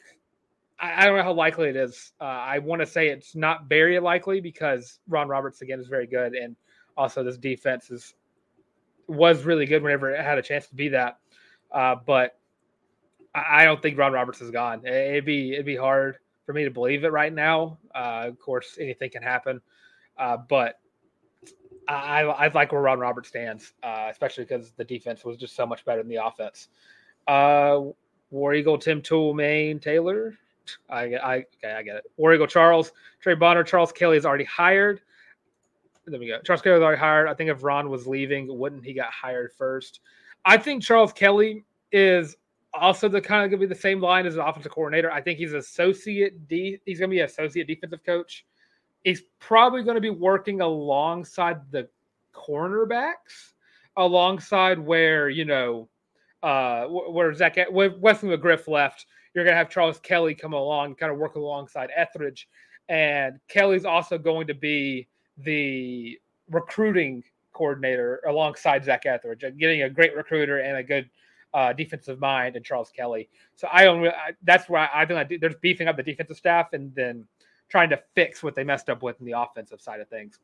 I, 0.78 1.06
don't 1.06 1.16
know 1.16 1.24
how 1.24 1.34
likely 1.34 1.70
it 1.70 1.78
is. 1.78 2.12
Uh, 2.20 2.26
I 2.26 2.60
want 2.60 2.82
to 2.82 2.86
say 2.86 3.08
it's 3.08 3.34
not 3.34 3.70
very 3.70 3.98
likely 3.98 4.42
because 4.42 5.00
Ron 5.08 5.30
Roberts 5.30 5.62
again 5.62 5.80
is 5.80 5.88
very 5.88 6.06
good, 6.06 6.34
and 6.34 6.56
also 6.98 7.24
this 7.24 7.38
defense 7.38 7.90
is 7.92 8.14
was 9.08 9.44
really 9.44 9.66
good 9.66 9.84
whenever 9.84 10.12
it 10.12 10.20
had 10.24 10.38
a 10.38 10.42
chance 10.42 10.68
to 10.68 10.76
be 10.76 10.90
that. 10.90 11.20
Uh, 11.72 11.96
but 12.06 12.38
I, 13.34 13.62
I 13.62 13.66
don't 13.66 13.82
think 13.82 13.98
Ron 13.98 14.12
Roberts 14.12 14.42
is 14.42 14.52
gone. 14.52 14.86
It'd 14.86 15.26
be 15.26 15.54
it'd 15.54 15.66
be 15.66 15.78
hard 15.78 16.18
for 16.46 16.54
me 16.54 16.64
to 16.64 16.72
believe 16.72 17.04
it 17.04 17.12
right 17.12 17.34
now. 17.34 17.78
Uh, 17.94 18.25
of 18.28 18.40
course, 18.40 18.78
anything 18.80 19.10
can 19.10 19.24
happen, 19.24 19.62
uh, 20.18 20.38
but 20.38 20.80
I, 21.88 22.22
I 22.22 22.48
like 22.50 22.72
where 22.72 22.82
Ron 22.82 23.00
Roberts 23.00 23.30
stands, 23.30 23.74
uh, 23.84 24.08
especially 24.10 24.46
because 24.46 24.72
the 24.72 24.84
defense 24.84 25.24
was 25.24 25.38
just 25.38 25.56
so 25.56 25.66
much 25.66 25.86
better 25.86 26.02
than 26.02 26.10
the 26.10 26.24
offense. 26.24 26.70
Uh, 27.28 27.82
War 28.32 28.54
Eagle, 28.54 28.78
Tim 28.78 29.02
Tool, 29.02 29.36
Taylor. 29.80 30.38
I, 30.90 31.16
I, 31.16 31.36
okay, 31.38 31.74
I 31.74 31.84
get 31.84 31.98
it. 31.98 32.06
War 32.18 32.34
Eagle, 32.34 32.48
Charles, 32.48 32.92
Trey 33.22 33.36
Bonner, 33.36 33.64
Charles 33.64 33.92
Kelly 33.92 34.18
is 34.18 34.25
already 34.25 34.46
hired. 34.46 35.02
There 36.08 36.20
we 36.20 36.28
go. 36.28 36.40
Charles 36.42 36.62
Kelly 36.62 36.78
is 36.78 36.84
already 36.84 37.00
hired. 37.00 37.28
I 37.28 37.34
think 37.34 37.50
if 37.50 37.64
Ron 37.64 37.90
was 37.90 38.08
leaving, 38.08 38.48
wouldn't 38.58 38.84
he 38.84 38.94
got 38.94 39.12
hired 39.12 39.52
first? 39.54 40.02
I 40.44 40.58
think 40.58 40.84
Charles 40.84 41.14
Kelly 41.14 41.66
is 41.92 42.36
also 42.79 43.08
the 43.08 43.22
kind 43.22 43.44
of 43.44 43.51
going 43.51 43.62
to 43.62 43.67
be 43.67 43.74
the 43.74 43.79
same 43.79 44.01
line 44.01 44.25
as 44.25 44.36
an 44.36 44.41
offensive 44.41 44.72
coordinator. 44.72 45.12
I 45.12 45.22
think 45.22 45.39
he's 45.39 45.53
associate 45.53 46.48
D. 46.48 46.79
He's 46.86 47.00
going 47.00 47.10
to 47.10 47.15
be 47.15 47.22
associate 47.22 47.67
defensive 47.67 48.03
coach. 48.05 48.46
He's 49.03 49.24
probably 49.39 49.84
going 49.84 49.96
to 49.96 50.01
be 50.01 50.10
working 50.10 50.62
alongside 50.62 51.60
the 51.72 51.88
cornerbacks, 52.34 53.53
alongside 53.98 54.79
where 54.79 55.29
you 55.29 55.46
know 55.46 55.89
uh, 56.44 56.86
where 56.86 57.34
Zach 57.34 57.58
where 57.72 57.91
Wesley 58.00 58.36
McGriff 58.36 58.67
left. 58.67 59.05
You're 59.34 59.44
going 59.44 59.53
to 59.53 59.58
have 59.58 59.70
Charles 59.70 60.00
Kelly 60.00 60.34
come 60.34 60.53
along, 60.53 60.96
kind 60.96 61.12
of 61.12 61.17
work 61.17 61.36
alongside 61.36 61.89
Etheridge, 61.94 62.48
and 62.88 63.39
Kelly's 63.50 63.84
also 63.84 64.17
going 64.17 64.48
to 64.48 64.53
be 64.53 65.08
the 65.38 66.17
recruiting 66.50 67.22
coordinator 67.51 68.22
alongside 68.27 68.86
Zach 68.86 69.05
Etheridge, 69.05 69.44
getting 69.58 69.84
a 69.84 69.89
great 69.89 70.15
recruiter 70.15 70.60
and 70.60 70.77
a 70.77 70.84
good 70.84 71.10
uh, 71.56 71.72
defensive 71.72 72.20
mind 72.20 72.58
and 72.58 72.66
Charles 72.66 72.92
Kelly. 72.92 73.30
So 73.56 73.70
I 73.72 73.86
don't. 73.86 74.06
I, 74.06 74.34
that's 74.44 74.68
why 74.68 74.90
I, 74.94 75.06
think 75.06 75.18
I 75.18 75.24
do, 75.24 75.40
there's 75.40 75.56
beefing 75.62 75.88
up 75.88 75.96
the 75.96 76.04
defensive 76.04 76.36
staff 76.36 76.74
and 76.74 76.94
then 76.94 77.26
trying 77.70 77.90
to 77.90 78.00
fix 78.14 78.44
what 78.44 78.56
they 78.56 78.64
messed 78.64 78.90
up 78.90 79.02
with 79.02 79.20
in 79.22 79.26
the 79.26 79.40
offensive 79.40 79.80
side 79.80 80.02
of 80.02 80.10
things. 80.10 80.38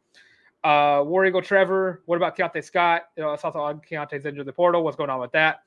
Uh, 0.63 1.03
War 1.05 1.25
Eagle 1.25 1.41
Trevor, 1.41 2.01
what 2.05 2.15
about 2.15 2.37
Keionte 2.37 2.63
Scott? 2.63 3.03
You 3.17 3.23
know, 3.23 3.31
I 3.31 3.35
saw 3.35 3.51
Keionte's 3.51 4.25
into 4.25 4.43
the 4.45 4.53
portal. 4.53 4.83
What's 4.83 4.95
going 4.95 5.09
on 5.09 5.19
with 5.19 5.33
that? 5.33 5.63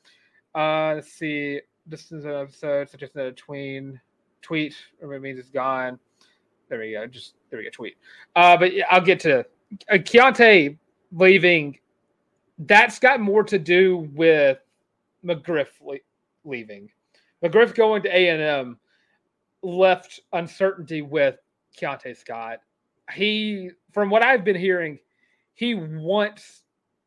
Uh, 0.55 0.95
let's 0.95 1.13
see. 1.13 1.61
This 1.87 2.11
is 2.11 2.25
an 2.25 2.31
episode, 2.31 2.89
so 2.89 2.97
just 2.97 3.15
a 3.17 3.33
tween 3.33 4.01
tweet, 4.41 4.75
or 5.03 5.13
it 5.13 5.21
means 5.21 5.39
it's 5.39 5.51
gone. 5.51 5.99
There 6.71 6.79
we 6.79 6.93
go. 6.93 7.07
Just 7.07 7.35
there 7.51 7.59
we 7.59 7.65
go. 7.65 7.71
Tweet. 7.71 7.97
Uh, 8.35 8.57
but 8.57 8.73
yeah, 8.73 8.87
I'll 8.91 9.03
get 9.03 9.21
to 9.21 9.41
uh, 9.41 9.97
Keionte 9.97 10.79
leaving. 11.13 11.79
That's 12.59 12.99
got 12.99 13.21
more 13.21 13.43
to 13.43 13.59
do 13.59 14.09
with 14.15 14.59
McGriff 15.25 15.69
le- 15.81 15.99
leaving. 16.45 16.91
McGriff 17.43 17.75
going 17.75 18.03
to 18.03 18.17
A 18.17 18.29
and 18.29 18.41
M 18.43 18.79
left 19.63 20.21
uncertainty 20.33 21.03
with 21.03 21.37
Keionte 21.79 22.17
Scott. 22.17 22.61
He, 23.13 23.71
from 23.93 24.11
what 24.11 24.23
I've 24.23 24.45
been 24.45 24.57
hearing, 24.57 24.99
he 25.55 25.75
wants 25.75 26.63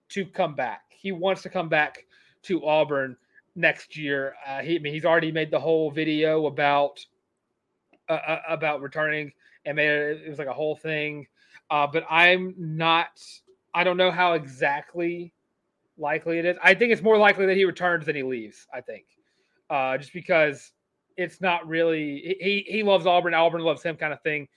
to 0.10 0.26
come 0.26 0.56
back. 0.56 0.82
He 0.90 1.12
wants 1.12 1.42
to 1.44 1.50
come 1.50 1.70
back 1.70 2.06
to 2.44 2.66
Auburn 2.66 3.18
next 3.56 3.98
year. 3.98 4.36
Uh, 4.46 4.60
he, 4.60 4.76
I 4.76 4.80
mean, 4.80 4.94
he's 4.94 5.06
already 5.06 5.32
made 5.32 5.52
the 5.52 5.60
whole 5.60 5.92
video 5.92 6.46
about 6.46 7.06
uh, 8.10 8.14
uh 8.14 8.42
about 8.48 8.82
returning 8.82 9.34
and 9.66 9.76
made 9.76 9.90
it, 9.90 10.22
it 10.26 10.30
was 10.30 10.40
like 10.40 10.48
a 10.48 10.54
whole 10.54 10.76
thing. 10.76 11.28
Uh, 11.70 11.88
but 11.88 12.06
I'm 12.10 12.56
not. 12.58 13.22
I 13.74 13.84
don't 13.84 13.98
know 13.98 14.12
how 14.12 14.34
exactly 14.34 15.34
likely 15.98 16.40
it 16.40 16.46
is. 16.46 16.58
I 16.64 16.74
think 16.74 16.92
it's 16.92 17.02
more 17.02 17.18
likely 17.18 17.46
that 17.46 17.58
he 17.58 17.66
returns 17.66 18.06
than 18.06 18.16
he 18.16 18.24
leaves. 18.24 18.68
I 18.74 18.82
think, 18.82 19.06
uh, 19.70 19.98
just 19.98 20.14
because 20.14 20.72
it's 21.18 21.42
not 21.42 21.68
really 21.68 22.38
he 22.40 22.66
he 22.68 22.84
loves 22.84 23.06
Auburn, 23.06 23.34
Auburn 23.34 23.62
loves 23.62 23.84
him 23.84 23.96
kind 23.96 24.14
of 24.14 24.22
thing. 24.22 24.48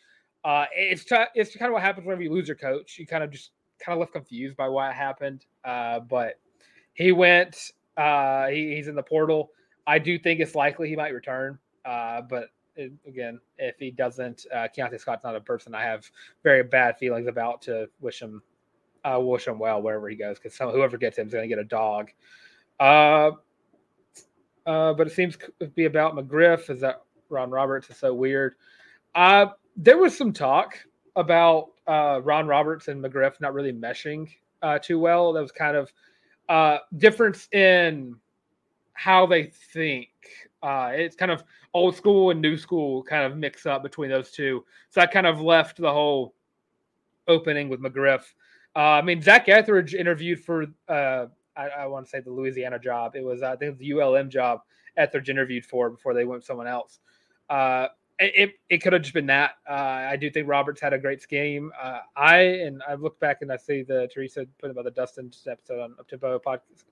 Uh, 0.44 0.66
it's 0.74 1.04
t- 1.04 1.16
it's 1.34 1.56
kind 1.56 1.68
of 1.68 1.74
what 1.74 1.82
happens 1.82 2.06
whenever 2.06 2.22
you 2.22 2.32
lose 2.32 2.48
your 2.48 2.56
coach. 2.56 2.98
You 2.98 3.06
kind 3.06 3.24
of 3.24 3.30
just 3.30 3.50
kind 3.78 3.94
of 3.94 4.00
left 4.00 4.12
confused 4.12 4.56
by 4.56 4.68
why 4.68 4.90
it 4.90 4.94
happened. 4.94 5.46
Uh, 5.64 6.00
but 6.00 6.34
he 6.94 7.12
went. 7.12 7.72
Uh, 7.96 8.46
he, 8.48 8.74
he's 8.74 8.88
in 8.88 8.94
the 8.94 9.02
portal. 9.02 9.50
I 9.86 9.98
do 9.98 10.18
think 10.18 10.40
it's 10.40 10.54
likely 10.54 10.88
he 10.88 10.96
might 10.96 11.12
return. 11.12 11.58
Uh, 11.84 12.22
but 12.22 12.50
it, 12.76 12.92
again, 13.06 13.40
if 13.58 13.76
he 13.78 13.90
doesn't, 13.90 14.46
uh, 14.54 14.68
Keionte 14.76 15.00
Scott's 15.00 15.24
not 15.24 15.36
a 15.36 15.40
person 15.40 15.74
I 15.74 15.82
have 15.82 16.08
very 16.42 16.62
bad 16.62 16.98
feelings 16.98 17.26
about. 17.26 17.62
To 17.62 17.88
wish 18.00 18.20
him, 18.20 18.42
uh, 19.04 19.18
wish 19.20 19.46
him 19.46 19.58
well 19.58 19.80
wherever 19.82 20.08
he 20.08 20.16
goes, 20.16 20.38
because 20.38 20.56
whoever 20.56 20.96
gets 20.96 21.18
him 21.18 21.26
is 21.26 21.32
going 21.32 21.48
to 21.48 21.48
get 21.48 21.58
a 21.58 21.64
dog. 21.64 22.10
Uh, 22.78 23.32
uh, 24.66 24.92
but 24.92 25.06
it 25.06 25.12
seems 25.12 25.36
to 25.36 25.66
be 25.68 25.86
about 25.86 26.14
McGriff. 26.14 26.70
Is 26.70 26.80
that 26.80 27.02
Ron 27.28 27.50
Roberts 27.50 27.90
is 27.90 27.96
so 27.96 28.14
weird? 28.14 28.54
Uh, 29.14 29.46
there 29.76 29.98
was 29.98 30.16
some 30.16 30.32
talk 30.32 30.78
about 31.16 31.70
uh, 31.86 32.20
Ron 32.22 32.46
Roberts 32.46 32.88
and 32.88 33.02
McGriff 33.02 33.40
not 33.40 33.54
really 33.54 33.72
meshing 33.72 34.28
uh, 34.62 34.78
too 34.78 34.98
well. 34.98 35.32
That 35.32 35.40
was 35.40 35.52
kind 35.52 35.76
of 35.76 35.92
uh, 36.48 36.78
difference 36.96 37.48
in 37.52 38.16
how 38.92 39.26
they 39.26 39.44
think. 39.72 40.08
Uh, 40.62 40.90
it's 40.92 41.16
kind 41.16 41.30
of 41.30 41.42
old 41.72 41.96
school 41.96 42.30
and 42.30 42.40
new 42.40 42.56
school 42.56 43.02
kind 43.02 43.24
of 43.24 43.38
mix 43.38 43.64
up 43.66 43.82
between 43.82 44.10
those 44.10 44.30
two. 44.30 44.64
So 44.90 45.00
I 45.00 45.06
kind 45.06 45.26
of 45.26 45.40
left 45.40 45.78
the 45.78 45.90
whole 45.90 46.34
opening 47.26 47.68
with 47.68 47.80
McGriff. 47.80 48.22
Uh, 48.76 48.78
I 48.78 49.02
mean, 49.02 49.20
Zach 49.20 49.48
Etheridge 49.48 49.94
interviewed 49.94 50.40
for 50.40 50.66
uh, 50.88 51.26
I, 51.56 51.68
I 51.68 51.86
want 51.86 52.06
to 52.06 52.10
say 52.10 52.20
the 52.20 52.30
Louisiana 52.30 52.78
job. 52.78 53.16
It 53.16 53.24
was 53.24 53.42
I 53.42 53.56
think 53.56 53.78
the 53.78 53.92
ULM 53.92 54.30
job 54.30 54.60
Etheridge 54.96 55.28
interviewed 55.28 55.64
for 55.64 55.90
before 55.90 56.14
they 56.14 56.24
went 56.24 56.38
with 56.38 56.46
someone 56.46 56.66
else. 56.66 57.00
Uh, 57.48 57.88
it, 58.20 58.54
it 58.68 58.78
could 58.78 58.92
have 58.92 59.02
just 59.02 59.14
been 59.14 59.26
that. 59.26 59.52
Uh, 59.68 59.72
I 59.72 60.16
do 60.16 60.30
think 60.30 60.46
Roberts 60.46 60.80
had 60.80 60.92
a 60.92 60.98
great 60.98 61.22
scheme. 61.22 61.72
Uh, 61.80 62.00
I 62.16 62.38
and 62.38 62.82
I 62.86 62.94
look 62.94 63.18
back 63.18 63.38
and 63.40 63.50
I 63.50 63.56
see 63.56 63.82
the 63.82 64.08
Teresa 64.12 64.46
put 64.60 64.70
about 64.70 64.84
the 64.84 64.90
Dustin 64.90 65.30
episode 65.48 65.80
on 65.80 65.94
Uptempo 65.94 66.38
podcast. 66.42 66.84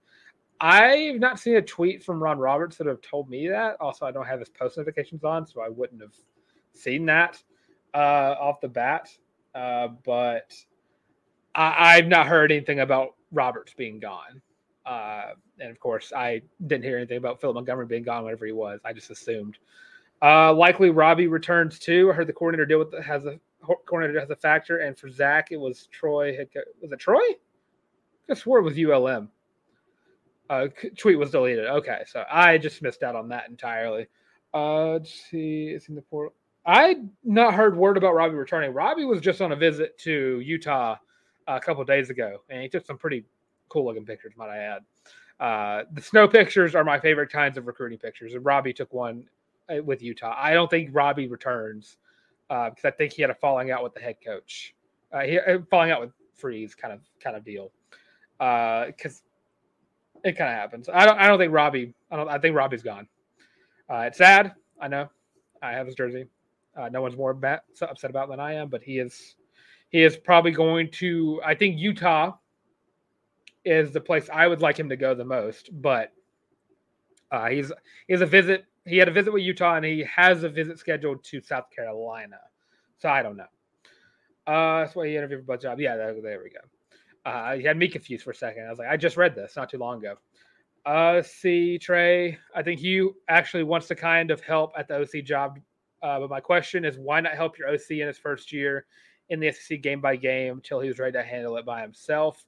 I've 0.60 1.20
not 1.20 1.38
seen 1.38 1.56
a 1.56 1.62
tweet 1.62 2.02
from 2.02 2.20
Ron 2.20 2.38
Roberts 2.38 2.76
that 2.78 2.86
have 2.86 3.00
told 3.02 3.28
me 3.28 3.46
that. 3.48 3.76
Also, 3.78 4.06
I 4.06 4.10
don't 4.10 4.26
have 4.26 4.40
his 4.40 4.48
post 4.48 4.76
notifications 4.76 5.22
on, 5.22 5.46
so 5.46 5.60
I 5.60 5.68
wouldn't 5.68 6.00
have 6.00 6.14
seen 6.72 7.06
that 7.06 7.40
uh, 7.94 8.34
off 8.40 8.60
the 8.60 8.68
bat. 8.68 9.10
Uh, 9.54 9.88
but 10.04 10.52
I, 11.58 11.96
have 11.96 12.06
not 12.06 12.28
heard 12.28 12.52
anything 12.52 12.80
about 12.80 13.16
Roberts 13.32 13.74
being 13.74 13.98
gone. 13.98 14.40
Uh, 14.86 15.32
and 15.58 15.70
of 15.70 15.80
course, 15.80 16.12
I 16.14 16.42
didn't 16.66 16.84
hear 16.84 16.96
anything 16.96 17.18
about 17.18 17.40
Philip 17.40 17.54
Montgomery 17.54 17.86
being 17.86 18.04
gone 18.04 18.22
whatever 18.22 18.46
he 18.46 18.52
was. 18.52 18.80
I 18.84 18.92
just 18.92 19.10
assumed. 19.10 19.58
Uh, 20.22 20.52
likely 20.52 20.90
Robbie 20.90 21.26
returns 21.26 21.78
too. 21.78 22.10
I 22.10 22.14
heard 22.14 22.28
the 22.28 22.32
coordinator 22.32 22.64
deal 22.64 22.78
with 22.78 22.92
the, 22.92 23.02
has 23.02 23.26
a 23.26 23.38
coordinator 23.86 24.20
has 24.20 24.30
a 24.30 24.36
factor, 24.36 24.78
and 24.78 24.96
for 24.96 25.10
Zach, 25.10 25.48
it 25.50 25.56
was 25.58 25.88
Troy. 25.90 26.38
Was 26.80 26.92
it 26.92 26.98
Troy? 26.98 27.20
I 28.30 28.34
swore 28.34 28.58
it 28.58 28.62
was 28.62 28.78
ULM. 28.78 29.28
Uh, 30.48 30.68
tweet 30.96 31.18
was 31.18 31.30
deleted. 31.30 31.66
Okay, 31.66 32.02
so 32.06 32.24
I 32.30 32.56
just 32.56 32.82
missed 32.82 33.02
out 33.02 33.16
on 33.16 33.28
that 33.28 33.48
entirely. 33.48 34.06
Uh, 34.54 34.92
let's 34.92 35.12
see, 35.30 35.68
it's 35.68 35.88
in 35.88 35.94
the 35.94 36.02
portal. 36.02 36.34
I 36.64 36.96
not 37.24 37.54
heard 37.54 37.76
word 37.76 37.96
about 37.96 38.14
Robbie 38.14 38.34
returning. 38.34 38.72
Robbie 38.72 39.04
was 39.04 39.20
just 39.20 39.40
on 39.40 39.52
a 39.52 39.56
visit 39.56 39.98
to 39.98 40.40
Utah 40.40 40.96
a 41.48 41.60
couple 41.60 41.84
days 41.84 42.10
ago, 42.10 42.42
and 42.50 42.62
he 42.62 42.68
took 42.68 42.86
some 42.86 42.98
pretty 42.98 43.24
cool 43.68 43.86
looking 43.86 44.04
pictures, 44.04 44.34
might 44.36 44.50
I 44.50 44.58
add. 44.58 44.82
Uh, 45.40 45.84
the 45.92 46.02
snow 46.02 46.26
pictures 46.26 46.74
are 46.74 46.84
my 46.84 46.98
favorite 46.98 47.30
kinds 47.30 47.56
of 47.56 47.66
recruiting 47.66 47.98
pictures. 47.98 48.34
And 48.34 48.44
Robbie 48.44 48.72
took 48.72 48.92
one 48.92 49.24
uh, 49.68 49.82
with 49.82 50.02
Utah. 50.02 50.34
I 50.36 50.52
don't 50.52 50.68
think 50.68 50.90
Robbie 50.92 51.28
returns 51.28 51.96
because 52.48 52.84
uh, 52.84 52.88
I 52.88 52.90
think 52.90 53.12
he 53.12 53.22
had 53.22 53.30
a 53.30 53.34
falling 53.34 53.70
out 53.70 53.82
with 53.82 53.94
the 53.94 54.00
head 54.00 54.16
coach. 54.24 54.74
Uh, 55.12 55.20
he 55.20 55.38
uh, 55.38 55.58
falling 55.70 55.90
out 55.90 56.00
with 56.00 56.10
Freeze 56.34 56.74
kind 56.74 56.92
of 56.92 57.00
kind 57.22 57.36
of 57.36 57.44
deal. 57.44 57.70
Because 58.38 59.22
uh, 59.22 60.28
it 60.28 60.32
kind 60.36 60.50
of 60.50 60.56
happens. 60.56 60.88
I 60.92 61.06
don't. 61.06 61.18
I 61.18 61.28
don't 61.28 61.38
think 61.38 61.52
Robbie. 61.52 61.94
I 62.10 62.16
don't. 62.16 62.28
I 62.28 62.38
think 62.38 62.56
Robbie's 62.56 62.82
gone. 62.82 63.08
it's 63.90 64.18
sad. 64.18 64.54
I 64.80 64.88
know. 64.88 65.08
I 65.62 65.72
have 65.72 65.86
his 65.86 65.94
jersey. 65.94 66.26
no 66.90 67.02
one's 67.02 67.16
more 67.16 67.30
upset 67.30 68.10
about 68.10 68.28
than 68.28 68.40
I 68.40 68.54
am, 68.54 68.68
but 68.68 68.82
he 68.82 68.98
is. 68.98 69.36
He 69.90 70.02
is 70.02 70.16
probably 70.16 70.50
going 70.50 70.90
to. 70.92 71.40
I 71.44 71.54
think 71.54 71.78
Utah 71.78 72.32
is 73.64 73.92
the 73.92 74.00
place 74.00 74.28
I 74.32 74.46
would 74.46 74.60
like 74.60 74.78
him 74.78 74.88
to 74.88 74.96
go 74.96 75.14
the 75.14 75.24
most. 75.24 75.70
But 75.72 76.12
uh, 77.30 77.48
he's 77.48 77.72
he 78.06 78.12
has 78.12 78.20
a 78.20 78.26
visit. 78.26 78.64
He 78.86 78.96
had 78.96 79.08
a 79.08 79.12
visit 79.12 79.32
with 79.32 79.42
Utah, 79.42 79.76
and 79.76 79.84
he 79.84 80.04
has 80.04 80.42
a 80.42 80.48
visit 80.48 80.78
scheduled 80.78 81.24
to 81.24 81.40
South 81.40 81.66
Carolina. 81.74 82.38
So 82.98 83.08
I 83.08 83.22
don't 83.22 83.36
know. 83.36 83.44
Uh, 84.46 84.80
that's 84.80 84.96
why 84.96 85.06
he 85.08 85.16
interviewed 85.16 85.40
for 85.40 85.46
Bud 85.46 85.60
Job. 85.60 85.78
Yeah, 85.78 85.96
there, 85.96 86.14
there 86.22 86.42
we 86.42 86.50
go. 86.50 87.30
Uh, 87.30 87.56
he 87.56 87.62
had 87.62 87.76
me 87.76 87.86
confused 87.86 88.24
for 88.24 88.30
a 88.30 88.34
second. 88.34 88.66
I 88.66 88.70
was 88.70 88.78
like, 88.78 88.88
I 88.88 88.96
just 88.96 89.18
read 89.18 89.34
this 89.34 89.56
not 89.56 89.68
too 89.68 89.76
long 89.76 89.98
ago. 89.98 90.14
Uh, 90.86 91.20
see, 91.20 91.76
Trey, 91.76 92.38
I 92.54 92.62
think 92.62 92.80
you 92.80 93.16
actually 93.28 93.62
wants 93.62 93.88
to 93.88 93.94
kind 93.94 94.30
of 94.30 94.40
help 94.40 94.72
at 94.78 94.88
the 94.88 94.96
OC 95.00 95.24
job. 95.24 95.58
Uh, 96.02 96.20
but 96.20 96.30
my 96.30 96.40
question 96.40 96.86
is, 96.86 96.96
why 96.96 97.20
not 97.20 97.34
help 97.34 97.58
your 97.58 97.68
OC 97.68 97.90
in 97.90 98.06
his 98.06 98.16
first 98.16 98.52
year 98.52 98.86
in 99.30 99.40
the 99.40 99.52
SEC 99.52 99.80
game 99.82 100.00
by 100.00 100.16
game 100.16 100.54
until 100.54 100.80
he 100.80 100.88
was 100.88 100.98
ready 100.98 101.12
to 101.12 101.22
handle 101.22 101.56
it 101.56 101.64
by 101.64 101.82
himself? 101.82 102.44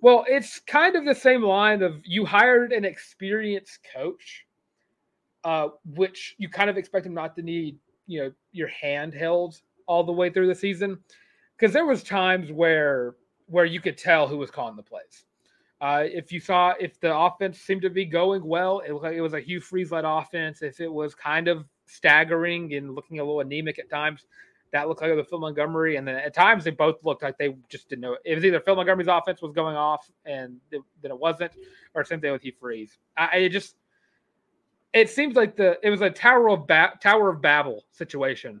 Well, 0.00 0.24
it's 0.28 0.60
kind 0.60 0.96
of 0.96 1.04
the 1.04 1.14
same 1.14 1.42
line 1.42 1.82
of 1.82 2.00
you 2.04 2.24
hired 2.24 2.72
an 2.72 2.84
experienced 2.84 3.78
coach, 3.94 4.44
uh, 5.44 5.68
which 5.94 6.34
you 6.38 6.48
kind 6.48 6.68
of 6.68 6.76
expect 6.76 7.06
him 7.06 7.14
not 7.14 7.34
to 7.36 7.42
need, 7.42 7.78
you 8.06 8.22
know, 8.22 8.32
your 8.52 8.68
hand 8.68 9.14
held 9.14 9.60
all 9.86 10.04
the 10.04 10.12
way 10.12 10.30
through 10.30 10.48
the 10.48 10.54
season, 10.54 10.98
because 11.56 11.72
there 11.72 11.86
was 11.86 12.02
times 12.02 12.52
where 12.52 13.14
where 13.46 13.64
you 13.64 13.80
could 13.80 13.96
tell 13.96 14.26
who 14.26 14.38
was 14.38 14.50
calling 14.50 14.76
the 14.76 14.82
plays. 14.82 15.24
Uh, 15.80 16.04
if 16.06 16.32
you 16.32 16.40
saw 16.40 16.72
if 16.80 16.98
the 17.00 17.14
offense 17.14 17.60
seemed 17.60 17.82
to 17.82 17.90
be 17.90 18.04
going 18.04 18.44
well, 18.44 18.80
it 18.86 18.92
was 18.92 19.02
like 19.02 19.14
it 19.14 19.20
was 19.20 19.34
a 19.34 19.40
Hugh 19.40 19.60
Freeze 19.60 19.92
led 19.92 20.04
offense. 20.04 20.62
If 20.62 20.80
it 20.80 20.92
was 20.92 21.14
kind 21.14 21.48
of 21.48 21.66
staggering 21.86 22.74
and 22.74 22.94
looking 22.94 23.20
a 23.20 23.24
little 23.24 23.40
anemic 23.40 23.78
at 23.78 23.90
times, 23.90 24.26
that 24.74 24.88
looked 24.88 25.00
like 25.00 25.14
was 25.14 25.28
Phil 25.30 25.38
Montgomery, 25.38 25.94
and 25.94 26.06
then 26.06 26.16
at 26.16 26.34
times 26.34 26.64
they 26.64 26.72
both 26.72 26.96
looked 27.04 27.22
like 27.22 27.38
they 27.38 27.54
just 27.68 27.88
didn't 27.88 28.02
know. 28.02 28.16
It 28.24 28.34
was 28.34 28.44
either 28.44 28.58
Phil 28.58 28.74
Montgomery's 28.74 29.06
offense 29.06 29.40
was 29.40 29.52
going 29.52 29.76
off 29.76 30.10
and 30.26 30.56
it, 30.72 30.82
then 31.00 31.12
it 31.12 31.18
wasn't, 31.18 31.52
or 31.94 32.02
same 32.02 32.20
thing 32.20 32.32
with 32.32 32.42
Hugh 32.42 32.54
Freeze. 32.58 32.98
I 33.16 33.36
it 33.36 33.48
just 33.50 33.76
it 34.92 35.08
seems 35.08 35.36
like 35.36 35.54
the 35.54 35.78
it 35.84 35.90
was 35.90 36.00
a 36.00 36.10
Tower 36.10 36.50
of 36.50 36.66
ba- 36.66 36.94
Tower 37.00 37.28
of 37.28 37.40
Babel 37.40 37.84
situation, 37.92 38.60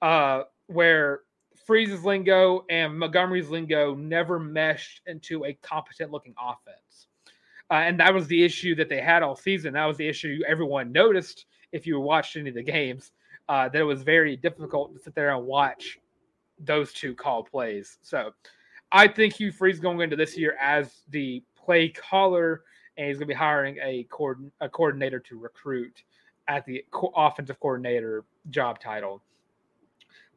uh, 0.00 0.44
where 0.68 1.20
Freeze's 1.66 2.04
lingo 2.06 2.64
and 2.70 2.98
Montgomery's 2.98 3.50
lingo 3.50 3.94
never 3.94 4.38
meshed 4.38 5.02
into 5.06 5.44
a 5.44 5.52
competent 5.62 6.10
looking 6.10 6.34
offense. 6.40 7.08
Uh, 7.70 7.74
and 7.74 8.00
that 8.00 8.14
was 8.14 8.26
the 8.28 8.42
issue 8.42 8.74
that 8.76 8.88
they 8.88 9.02
had 9.02 9.22
all 9.22 9.36
season. 9.36 9.74
That 9.74 9.84
was 9.84 9.98
the 9.98 10.08
issue 10.08 10.40
everyone 10.48 10.90
noticed 10.90 11.44
if 11.70 11.86
you 11.86 12.00
watched 12.00 12.36
any 12.36 12.48
of 12.48 12.54
the 12.54 12.62
games 12.62 13.12
uh, 13.50 13.68
that 13.68 13.80
it 13.80 13.84
was 13.84 14.04
very 14.04 14.36
difficult 14.36 14.94
to 14.94 15.02
sit 15.02 15.12
there 15.16 15.34
and 15.34 15.44
watch 15.44 15.98
those 16.60 16.92
two 16.92 17.16
call 17.16 17.42
plays. 17.42 17.98
So 18.00 18.30
I 18.92 19.08
think 19.08 19.34
Hugh 19.34 19.50
Freeze 19.50 19.80
going 19.80 20.00
into 20.00 20.14
this 20.14 20.38
year 20.38 20.56
as 20.60 21.02
the 21.10 21.42
play 21.56 21.88
caller 21.88 22.62
and 22.96 23.08
he's 23.08 23.16
going 23.16 23.26
to 23.26 23.34
be 23.34 23.34
hiring 23.34 23.76
a, 23.82 24.06
coordin- 24.08 24.52
a 24.60 24.68
coordinator 24.68 25.18
to 25.18 25.36
recruit 25.36 26.04
at 26.46 26.64
the 26.64 26.84
co- 26.92 27.12
offensive 27.16 27.58
coordinator 27.58 28.24
job 28.50 28.78
title. 28.78 29.20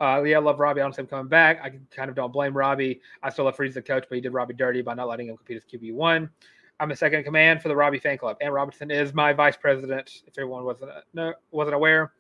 Uh, 0.02 0.24
yeah, 0.24 0.38
I 0.38 0.40
love 0.40 0.60
Robbie. 0.60 0.82
I 0.82 0.84
don't 0.84 0.96
see 0.96 1.04
him 1.04 1.08
coming 1.08 1.28
back. 1.28 1.62
I 1.64 1.72
kind 1.96 2.10
of 2.10 2.16
don't 2.16 2.34
blame 2.34 2.58
Robbie. 2.58 3.00
I 3.22 3.30
still 3.30 3.46
love 3.46 3.56
Freeze 3.56 3.76
the 3.76 3.82
coach, 3.84 4.06
but 4.10 4.16
he 4.16 4.22
did 4.22 4.34
Robbie 4.34 4.56
dirty 4.56 4.82
by 4.82 4.96
not 4.96 5.08
letting 5.08 5.28
him 5.28 5.38
compete 5.38 5.58
as 5.58 5.64
QB 5.66 5.94
one. 5.94 6.32
I'm 6.80 6.90
a 6.90 6.96
second 6.96 7.20
in 7.20 7.26
command 7.26 7.62
for 7.62 7.68
the 7.68 7.76
Robbie 7.76 8.00
fan 8.00 8.18
club. 8.18 8.38
and 8.42 8.52
Robinson 8.52 8.90
is 8.90 9.14
my 9.14 9.34
vice 9.34 9.56
president. 9.56 10.24
If 10.26 10.36
everyone 10.36 10.64
wasn't 10.64 10.92
no, 11.14 11.36
wasn't 11.52 11.76
aware. 11.76 12.14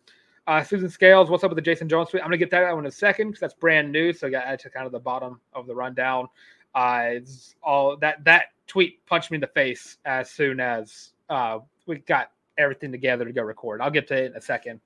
Uh, 0.45 0.61
Susan 0.61 0.89
Scales, 0.89 1.29
what's 1.29 1.43
up 1.43 1.51
with 1.51 1.55
the 1.55 1.61
Jason 1.61 1.87
Jones 1.87 2.09
tweet? 2.09 2.21
I'm 2.21 2.27
gonna 2.27 2.37
get 2.37 2.51
that 2.51 2.69
one 2.73 2.79
in 2.79 2.87
a 2.87 2.91
second 2.91 3.29
because 3.29 3.39
that's 3.39 3.53
brand 3.53 3.91
new. 3.91 4.11
So 4.11 4.27
I 4.27 4.29
got 4.29 4.59
to 4.59 4.69
kind 4.69 4.85
of 4.85 4.91
the 4.91 4.99
bottom 4.99 5.39
of 5.53 5.67
the 5.67 5.75
rundown. 5.75 6.27
Uh, 6.75 7.03
it's 7.11 7.55
all 7.63 7.95
that 7.97 8.23
that 8.25 8.47
tweet 8.67 9.05
punched 9.05 9.31
me 9.31 9.35
in 9.35 9.41
the 9.41 9.47
face 9.47 9.97
as 10.05 10.29
soon 10.29 10.59
as 10.59 11.13
uh, 11.29 11.59
we 11.85 11.99
got 11.99 12.31
everything 12.57 12.91
together 12.91 13.23
to 13.23 13.31
go 13.31 13.41
record. 13.41 13.81
I'll 13.81 13.89
get 13.91 14.07
to 14.09 14.15
it 14.15 14.31
in 14.31 14.37
a 14.37 14.41
second. 14.41 14.81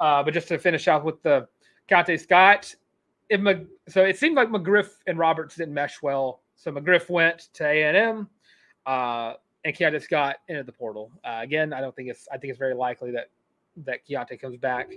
Uh, 0.00 0.22
but 0.22 0.32
just 0.32 0.48
to 0.48 0.58
finish 0.58 0.88
off 0.88 1.04
with 1.04 1.22
the 1.22 1.46
Keionte 1.90 2.20
Scott, 2.20 2.74
it, 3.28 3.66
so 3.88 4.04
it 4.04 4.18
seemed 4.18 4.36
like 4.36 4.48
McGriff 4.48 4.90
and 5.06 5.18
Roberts 5.18 5.56
didn't 5.56 5.74
mesh 5.74 6.00
well. 6.02 6.40
So 6.56 6.72
McGriff 6.72 7.08
went 7.10 7.48
to 7.54 7.66
A 7.66 7.84
and 7.84 7.96
M, 7.96 8.28
uh, 8.86 9.34
and 9.64 9.76
Keionte 9.76 10.02
Scott 10.02 10.36
entered 10.48 10.66
the 10.66 10.72
portal. 10.72 11.10
Uh, 11.24 11.40
again, 11.42 11.72
I 11.72 11.80
don't 11.80 11.94
think 11.94 12.08
it's. 12.08 12.26
I 12.32 12.38
think 12.38 12.50
it's 12.50 12.58
very 12.58 12.74
likely 12.74 13.10
that 13.12 13.28
that 13.84 14.06
Keionte 14.06 14.40
comes 14.40 14.56
back. 14.56 14.90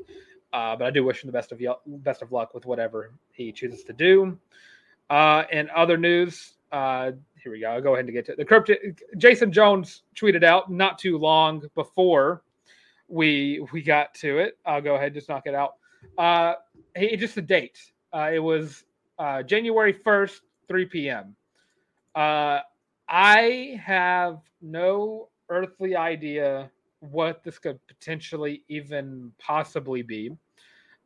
Uh, 0.52 0.76
but 0.76 0.86
I 0.86 0.92
do 0.92 1.04
wish 1.04 1.24
him 1.24 1.28
the 1.28 1.34
best 1.34 1.52
of 1.52 1.62
best 1.86 2.22
of 2.22 2.32
luck 2.32 2.54
with 2.54 2.66
whatever 2.66 3.14
he 3.32 3.52
chooses 3.52 3.84
to 3.84 3.94
do. 3.94 4.38
Uh, 5.10 5.44
and 5.52 5.70
other 5.70 5.98
news, 5.98 6.54
uh, 6.72 7.12
here 7.42 7.52
we 7.52 7.60
go. 7.60 7.70
I'll 7.70 7.82
go 7.82 7.94
ahead 7.94 8.06
and 8.06 8.14
get 8.14 8.26
to 8.28 8.32
it. 8.34 8.38
the 8.38 8.46
cryptic. 8.46 9.04
Jason 9.18 9.52
Jones 9.52 10.04
tweeted 10.16 10.44
out 10.44 10.72
not 10.72 10.98
too 10.98 11.18
long 11.18 11.64
before 11.76 12.44
we 13.08 13.66
we 13.72 13.82
got 13.82 14.14
to 14.16 14.40
it. 14.40 14.58
I'll 14.66 14.82
go 14.82 14.96
ahead 14.96 15.08
and 15.08 15.16
just 15.16 15.30
knock 15.30 15.44
it 15.46 15.56
out. 15.56 15.76
Uh, 16.18 16.56
he 16.96 17.16
just 17.16 17.36
the 17.36 17.42
date. 17.42 17.80
Uh, 18.14 18.32
it 18.34 18.40
was 18.40 18.86
uh, 19.20 19.44
January 19.44 19.94
first, 19.94 20.42
three 20.68 20.86
p.m. 20.86 21.36
Uh, 22.16 22.60
I 23.08 23.80
have 23.84 24.40
no 24.62 25.30
earthly 25.50 25.96
idea 25.96 26.72
what 27.00 27.44
this 27.44 27.60
could 27.60 27.80
potentially 27.88 28.64
even 28.68 29.32
possibly 29.40 30.02
be. 30.02 30.32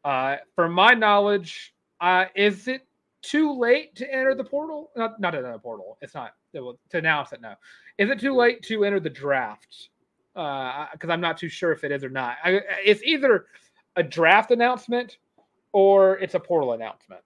Uh, 0.03 0.37
from 0.55 0.73
my 0.73 0.93
knowledge, 0.93 1.73
uh, 2.01 2.25
is 2.35 2.67
it 2.67 2.85
too 3.21 3.57
late 3.57 3.95
to 3.95 4.13
enter 4.13 4.35
the 4.35 4.43
portal? 4.43 4.91
Not 4.95 5.19
not 5.19 5.31
the 5.31 5.59
portal. 5.59 5.97
It's 6.01 6.13
not 6.13 6.33
to 6.53 6.77
announce 6.93 7.31
it 7.31 7.41
No, 7.41 7.55
Is 7.97 8.09
it 8.09 8.19
too 8.19 8.35
late 8.35 8.61
to 8.63 8.83
enter 8.83 8.99
the 8.99 9.09
draft? 9.09 9.89
Uh 10.35 10.87
because 10.91 11.09
uh, 11.09 11.13
I'm 11.13 11.21
not 11.21 11.37
too 11.37 11.47
sure 11.47 11.71
if 11.71 11.83
it 11.83 11.91
is 11.91 12.03
or 12.03 12.09
not. 12.09 12.37
I, 12.43 12.59
it's 12.83 13.03
either 13.03 13.45
a 13.95 14.03
draft 14.03 14.51
announcement 14.51 15.17
or 15.73 16.17
it's 16.17 16.33
a 16.33 16.39
portal 16.39 16.73
announcement, 16.73 17.21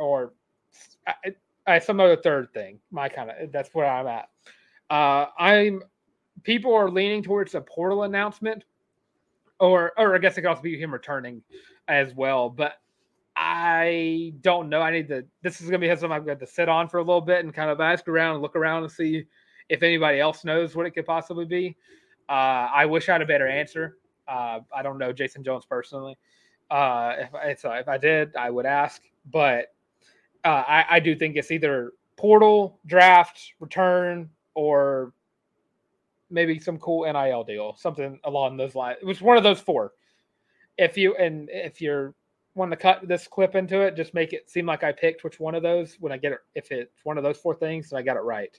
or 0.00 0.32
some 1.80 2.00
other 2.00 2.16
third 2.16 2.52
thing. 2.52 2.78
My 2.90 3.08
kind 3.08 3.30
of 3.30 3.52
that's 3.52 3.70
where 3.74 3.86
I'm 3.86 4.06
at. 4.06 4.28
Uh, 4.90 5.26
I'm 5.38 5.82
people 6.42 6.74
are 6.74 6.90
leaning 6.90 7.22
towards 7.22 7.54
a 7.54 7.60
portal 7.60 8.04
announcement, 8.04 8.64
or 9.60 9.92
or 9.96 10.14
I 10.14 10.18
guess 10.18 10.36
it 10.36 10.42
could 10.42 10.48
also 10.48 10.62
be 10.62 10.78
him 10.78 10.92
returning 10.92 11.42
as 11.88 12.14
well. 12.14 12.50
But 12.50 12.74
I 13.36 14.34
don't 14.40 14.68
know. 14.68 14.80
I 14.80 14.90
need 14.90 15.08
to. 15.08 15.24
This 15.42 15.60
is 15.60 15.70
going 15.70 15.80
to 15.80 15.86
be 15.86 15.90
something 15.90 16.12
I've 16.12 16.26
got 16.26 16.40
to 16.40 16.46
sit 16.46 16.68
on 16.68 16.88
for 16.88 16.98
a 16.98 17.02
little 17.02 17.20
bit 17.20 17.44
and 17.44 17.54
kind 17.54 17.70
of 17.70 17.80
ask 17.80 18.08
around 18.08 18.34
and 18.34 18.42
look 18.42 18.56
around 18.56 18.82
and 18.82 18.92
see 18.92 19.24
if 19.68 19.82
anybody 19.82 20.20
else 20.20 20.44
knows 20.44 20.74
what 20.74 20.86
it 20.86 20.90
could 20.90 21.06
possibly 21.06 21.44
be. 21.44 21.76
Uh, 22.28 22.68
I 22.72 22.86
wish 22.86 23.08
I 23.08 23.12
had 23.12 23.22
a 23.22 23.26
better 23.26 23.48
answer. 23.48 23.98
Uh, 24.28 24.60
I 24.74 24.82
don't 24.82 24.98
know 24.98 25.12
Jason 25.12 25.42
Jones 25.42 25.64
personally. 25.64 26.16
Uh, 26.70 27.14
if, 27.18 27.34
I, 27.34 27.54
so 27.54 27.70
if 27.72 27.88
I 27.88 27.98
did, 27.98 28.34
I 28.36 28.50
would 28.50 28.66
ask. 28.66 29.02
But 29.30 29.74
uh, 30.44 30.64
I, 30.66 30.84
I 30.90 31.00
do 31.00 31.14
think 31.14 31.36
it's 31.36 31.50
either 31.50 31.92
portal, 32.16 32.78
draft, 32.86 33.54
return, 33.60 34.30
or 34.54 35.12
maybe 36.32 36.58
some 36.58 36.78
cool 36.78 37.10
NIL 37.10 37.44
deal, 37.44 37.76
something 37.76 38.18
along 38.24 38.56
those 38.56 38.74
lines. 38.74 38.98
It 39.00 39.06
was 39.06 39.20
one 39.20 39.36
of 39.36 39.42
those 39.42 39.60
four. 39.60 39.92
If 40.78 40.96
you 40.96 41.14
and 41.16 41.48
if 41.52 41.80
you're 41.80 42.14
want 42.54 42.70
to 42.70 42.76
cut 42.76 43.06
this 43.08 43.26
clip 43.26 43.54
into 43.54 43.80
it, 43.80 43.96
just 43.96 44.14
make 44.14 44.32
it 44.32 44.50
seem 44.50 44.66
like 44.66 44.84
I 44.84 44.92
picked 44.92 45.24
which 45.24 45.40
one 45.40 45.54
of 45.54 45.62
those 45.62 45.96
when 46.00 46.12
I 46.12 46.16
get 46.16 46.32
it. 46.32 46.38
If 46.54 46.70
it's 46.70 47.04
one 47.04 47.16
of 47.16 47.24
those 47.24 47.38
four 47.38 47.54
things, 47.54 47.90
then 47.90 47.98
I 47.98 48.02
got 48.02 48.16
it 48.16 48.20
right. 48.20 48.58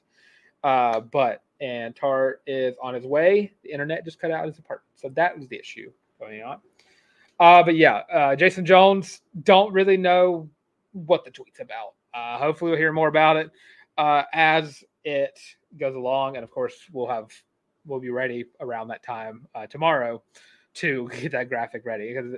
Uh, 0.63 1.01
but 1.01 1.43
and 1.61 1.95
Tarr 1.95 2.39
is 2.47 2.75
on 2.81 2.93
his 2.93 3.05
way. 3.05 3.53
The 3.63 3.71
internet 3.71 4.05
just 4.05 4.19
cut 4.19 4.31
out 4.31 4.45
his 4.45 4.59
apartment, 4.59 4.91
so 4.95 5.09
that 5.09 5.37
was 5.37 5.47
the 5.47 5.59
issue 5.59 5.91
going 6.19 6.41
on. 6.43 6.59
Uh, 7.39 7.63
but 7.63 7.75
yeah, 7.75 8.01
uh, 8.11 8.35
Jason 8.35 8.65
Jones 8.65 9.21
don't 9.43 9.73
really 9.73 9.97
know 9.97 10.49
what 10.93 11.25
the 11.25 11.31
tweet's 11.31 11.59
about. 11.59 11.93
Uh, 12.13 12.37
hopefully, 12.37 12.71
we'll 12.71 12.79
hear 12.79 12.93
more 12.93 13.07
about 13.07 13.37
it 13.37 13.51
uh, 13.97 14.23
as 14.33 14.83
it 15.03 15.39
goes 15.77 15.95
along, 15.95 16.35
and 16.35 16.43
of 16.43 16.51
course, 16.51 16.75
we'll 16.91 17.07
have 17.07 17.27
we'll 17.85 17.99
be 17.99 18.09
ready 18.09 18.45
around 18.59 18.87
that 18.89 19.03
time 19.03 19.47
uh, 19.55 19.67
tomorrow 19.67 20.21
to 20.75 21.09
get 21.21 21.31
that 21.31 21.49
graphic 21.49 21.85
ready 21.85 22.13
because 22.13 22.35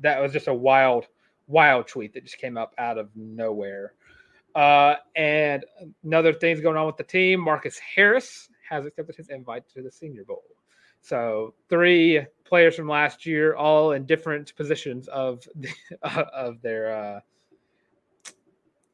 that 0.00 0.20
was 0.20 0.32
just 0.32 0.48
a 0.48 0.54
wild, 0.54 1.06
wild 1.46 1.86
tweet 1.86 2.12
that 2.14 2.24
just 2.24 2.38
came 2.38 2.56
up 2.56 2.74
out 2.78 2.98
of 2.98 3.08
nowhere. 3.14 3.94
Uh, 4.54 4.94
and 5.16 5.64
another 6.04 6.32
thing's 6.32 6.60
going 6.60 6.76
on 6.76 6.86
with 6.86 6.96
the 6.96 7.04
team. 7.04 7.40
Marcus 7.40 7.78
Harris 7.78 8.48
has 8.68 8.86
accepted 8.86 9.16
his 9.16 9.28
invite 9.28 9.68
to 9.74 9.82
the 9.82 9.90
Senior 9.90 10.24
Bowl. 10.24 10.42
So 11.00 11.54
three 11.68 12.24
players 12.44 12.76
from 12.76 12.88
last 12.88 13.26
year, 13.26 13.56
all 13.56 13.92
in 13.92 14.06
different 14.06 14.54
positions 14.56 15.08
of 15.08 15.46
the, 15.54 15.68
of 16.32 16.62
their 16.62 16.96
uh, 16.96 17.20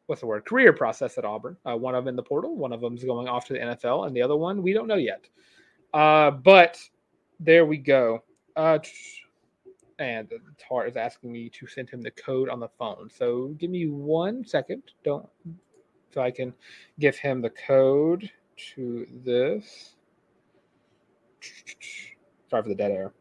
what's 0.06 0.20
the 0.20 0.26
word 0.26 0.44
career 0.44 0.72
process 0.72 1.18
at 1.18 1.24
Auburn. 1.24 1.56
Uh, 1.64 1.76
one 1.76 1.94
of 1.94 2.04
them 2.04 2.08
in 2.08 2.16
the 2.16 2.22
portal, 2.22 2.56
one 2.56 2.72
of 2.72 2.80
them 2.80 2.96
is 2.96 3.04
going 3.04 3.28
off 3.28 3.46
to 3.46 3.52
the 3.52 3.60
NFL, 3.60 4.08
and 4.08 4.16
the 4.16 4.22
other 4.22 4.36
one 4.36 4.60
we 4.60 4.72
don't 4.72 4.88
know 4.88 4.96
yet. 4.96 5.28
Uh, 5.92 6.30
but 6.30 6.78
there 7.38 7.66
we 7.66 7.76
go. 7.76 8.22
Uh, 8.56 8.78
and 9.98 10.28
the 10.28 10.38
tar 10.58 10.86
is 10.86 10.96
asking 10.96 11.30
me 11.30 11.48
to 11.50 11.66
send 11.66 11.90
him 11.90 12.00
the 12.00 12.10
code 12.12 12.48
on 12.48 12.60
the 12.60 12.68
phone. 12.78 13.10
So 13.10 13.48
give 13.58 13.70
me 13.70 13.86
one 13.86 14.44
second. 14.44 14.82
Don't 15.04 15.28
so 16.12 16.20
I 16.20 16.30
can 16.30 16.52
give 16.98 17.16
him 17.16 17.40
the 17.40 17.50
code 17.50 18.28
to 18.74 19.06
this. 19.24 19.94
Sorry 22.48 22.62
for 22.62 22.68
the 22.68 22.74
dead 22.74 22.90
air. 22.90 23.12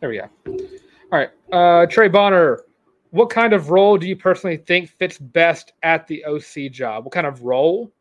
There 0.00 0.08
we 0.08 0.18
go. 0.18 0.28
All 0.46 1.18
right. 1.18 1.30
Uh, 1.50 1.86
Trey 1.86 2.08
Bonner, 2.08 2.64
what 3.12 3.28
kind 3.28 3.52
of 3.52 3.68
role 3.68 3.98
do 3.98 4.06
you 4.08 4.16
personally 4.16 4.56
think 4.56 4.88
fits 4.88 5.18
best 5.18 5.74
at 5.82 6.06
the 6.06 6.24
OC 6.24 6.72
job? 6.72 7.04
What 7.04 7.12
kind 7.12 7.26
of 7.26 7.42
role? 7.42 7.92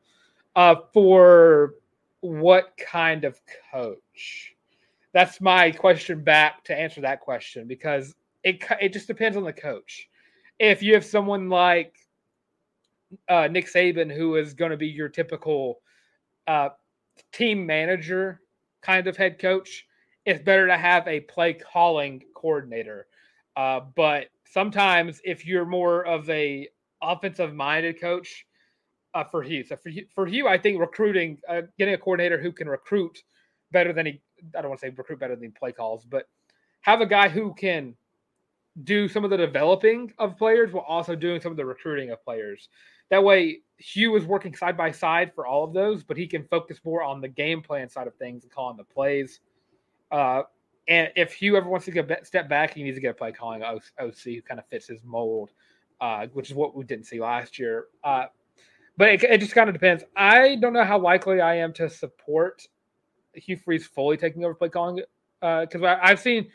Uh, 0.55 0.75
for 0.93 1.75
what 2.21 2.71
kind 2.77 3.25
of 3.25 3.39
coach? 3.71 4.55
That's 5.13 5.41
my 5.41 5.69
question 5.69 6.23
back 6.23 6.63
to 6.63 6.77
answer 6.77 7.01
that 7.01 7.19
question 7.19 7.67
because 7.67 8.15
it 8.45 8.63
it 8.79 8.93
just 8.93 9.07
depends 9.07 9.35
on 9.35 9.43
the 9.43 9.51
coach. 9.51 10.07
If 10.59 10.81
you 10.81 10.93
have 10.93 11.03
someone 11.03 11.49
like 11.49 11.93
uh, 13.27 13.49
Nick 13.51 13.67
Saban, 13.67 14.09
who 14.15 14.37
is 14.37 14.53
going 14.53 14.71
to 14.71 14.77
be 14.77 14.87
your 14.87 15.09
typical 15.09 15.81
uh, 16.47 16.69
team 17.33 17.65
manager 17.65 18.39
kind 18.81 19.07
of 19.07 19.17
head 19.17 19.39
coach, 19.39 19.85
it's 20.25 20.41
better 20.41 20.67
to 20.67 20.77
have 20.77 21.05
a 21.09 21.19
play 21.19 21.53
calling 21.53 22.23
coordinator. 22.33 23.07
Uh, 23.57 23.81
but 23.95 24.27
sometimes, 24.51 25.19
if 25.23 25.45
you're 25.45 25.65
more 25.65 26.05
of 26.05 26.29
a 26.29 26.67
offensive 27.01 27.55
minded 27.55 27.99
coach, 27.99 28.45
uh, 29.13 29.23
for 29.23 29.43
Hugh. 29.43 29.63
So 29.63 29.75
for 29.75 29.89
Hugh, 29.89 30.05
for 30.13 30.25
Hugh, 30.25 30.47
I 30.47 30.57
think 30.57 30.79
recruiting, 30.79 31.37
uh, 31.49 31.63
getting 31.77 31.93
a 31.93 31.97
coordinator 31.97 32.39
who 32.39 32.51
can 32.51 32.69
recruit 32.69 33.23
better 33.71 33.93
than 33.93 34.05
he, 34.05 34.21
I 34.57 34.61
don't 34.61 34.69
want 34.69 34.81
to 34.81 34.87
say 34.87 34.93
recruit 34.95 35.19
better 35.19 35.35
than 35.35 35.51
play 35.51 35.71
calls, 35.71 36.05
but 36.05 36.27
have 36.81 37.01
a 37.01 37.05
guy 37.05 37.29
who 37.29 37.53
can 37.53 37.95
do 38.83 39.07
some 39.07 39.23
of 39.23 39.29
the 39.29 39.37
developing 39.37 40.13
of 40.17 40.37
players 40.37 40.71
while 40.71 40.85
also 40.87 41.15
doing 41.15 41.41
some 41.41 41.51
of 41.51 41.57
the 41.57 41.65
recruiting 41.65 42.11
of 42.11 42.23
players. 42.23 42.69
That 43.09 43.23
way, 43.23 43.59
Hugh 43.77 44.15
is 44.15 44.25
working 44.25 44.55
side 44.55 44.77
by 44.77 44.91
side 44.91 45.33
for 45.35 45.45
all 45.45 45.65
of 45.65 45.73
those, 45.73 46.03
but 46.03 46.15
he 46.15 46.25
can 46.25 46.45
focus 46.45 46.79
more 46.85 47.03
on 47.03 47.19
the 47.19 47.27
game 47.27 47.61
plan 47.61 47.89
side 47.89 48.07
of 48.07 48.15
things 48.15 48.43
and 48.43 48.51
calling 48.51 48.77
the 48.77 48.85
plays. 48.85 49.41
Uh, 50.09 50.43
and 50.91 51.09
if 51.15 51.31
Hugh 51.31 51.55
ever 51.55 51.69
wants 51.69 51.85
to 51.85 51.97
a 51.97 52.25
step 52.25 52.49
back, 52.49 52.73
he 52.73 52.83
needs 52.83 52.97
to 52.97 53.01
get 53.01 53.11
a 53.11 53.13
play 53.13 53.31
calling 53.31 53.63
OC 53.63 53.87
who 54.25 54.41
kind 54.41 54.59
of 54.59 54.65
fits 54.67 54.87
his 54.87 55.01
mold, 55.05 55.51
uh, 56.01 56.27
which 56.33 56.49
is 56.49 56.53
what 56.53 56.75
we 56.75 56.83
didn't 56.83 57.05
see 57.05 57.21
last 57.21 57.57
year. 57.57 57.85
Uh, 58.03 58.25
but 58.97 59.07
it, 59.07 59.23
it 59.23 59.37
just 59.39 59.53
kind 59.53 59.69
of 59.69 59.73
depends. 59.73 60.03
I 60.17 60.57
don't 60.57 60.73
know 60.73 60.83
how 60.83 60.99
likely 60.99 61.39
I 61.39 61.55
am 61.55 61.71
to 61.75 61.89
support 61.89 62.67
Hugh 63.33 63.55
Freeze 63.55 63.87
fully 63.87 64.17
taking 64.17 64.43
over 64.43 64.53
play 64.53 64.67
calling 64.67 65.01
because 65.39 65.81
uh, 65.81 65.97
I've 66.03 66.19
seen. 66.19 66.49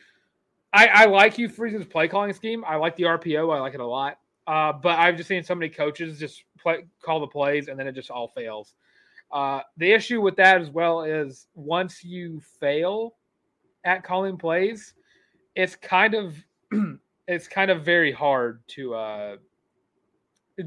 I, 0.70 0.88
I 0.88 1.05
like 1.07 1.33
Hugh 1.33 1.49
Freeze's 1.49 1.87
play 1.87 2.07
calling 2.07 2.35
scheme. 2.35 2.62
I 2.66 2.77
like 2.77 2.94
the 2.96 3.05
RPO. 3.05 3.57
I 3.57 3.61
like 3.61 3.72
it 3.72 3.81
a 3.81 3.87
lot. 3.87 4.18
Uh, 4.46 4.75
but 4.75 4.99
I've 4.99 5.16
just 5.16 5.31
seen 5.31 5.44
so 5.44 5.55
many 5.55 5.70
coaches 5.70 6.18
just 6.18 6.44
play, 6.59 6.85
call 7.03 7.20
the 7.20 7.27
plays 7.27 7.68
and 7.68 7.81
then 7.81 7.87
it 7.87 7.94
just 7.94 8.11
all 8.11 8.29
fails. 8.29 8.75
Uh, 9.33 9.61
the 9.79 9.90
issue 9.90 10.20
with 10.20 10.37
that 10.37 10.61
as 10.61 10.68
well 10.68 11.03
is 11.03 11.46
once 11.55 12.05
you 12.05 12.42
fail 12.61 13.15
at 13.87 14.05
calling 14.05 14.37
plays, 14.37 14.92
it's 15.55 15.77
kind 15.77 16.14
of 16.14 16.37
it's 17.29 17.49
kind 17.49 17.70
of 17.70 17.85
very 17.85 18.12
hard 18.12 18.61
to 18.68 18.94
uh, 18.94 19.37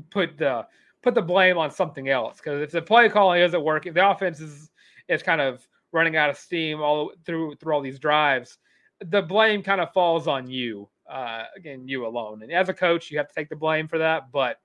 put 0.10 0.38
the 0.38 0.66
put 1.02 1.14
the 1.14 1.22
blame 1.22 1.58
on 1.58 1.70
something 1.72 2.10
else 2.10 2.38
because 2.38 2.62
if 2.62 2.72
the 2.72 2.82
play 2.82 3.10
calling 3.10 3.42
isn't 3.42 3.64
working, 3.64 3.94
the 3.94 4.10
offense 4.10 4.40
is 4.40 4.72
is 5.08 5.22
kind 5.22 5.42
of 5.42 5.68
running 5.92 6.16
out 6.16 6.30
of 6.30 6.38
steam 6.38 6.82
all 6.82 7.12
through 7.26 7.56
through 7.56 7.74
all 7.74 7.82
these 7.82 8.00
drives. 8.00 8.58
The 9.02 9.22
blame 9.22 9.64
kind 9.64 9.80
of 9.80 9.94
falls 9.94 10.28
on 10.28 10.50
you, 10.50 10.90
uh, 11.10 11.44
again, 11.56 11.88
you 11.88 12.06
alone. 12.06 12.42
And 12.42 12.52
as 12.52 12.68
a 12.68 12.74
coach, 12.74 13.10
you 13.10 13.18
have 13.18 13.28
to 13.28 13.34
take 13.34 13.50
the 13.50 13.56
blame 13.56 13.88
for 13.88 13.98
that. 13.98 14.32
But 14.32 14.60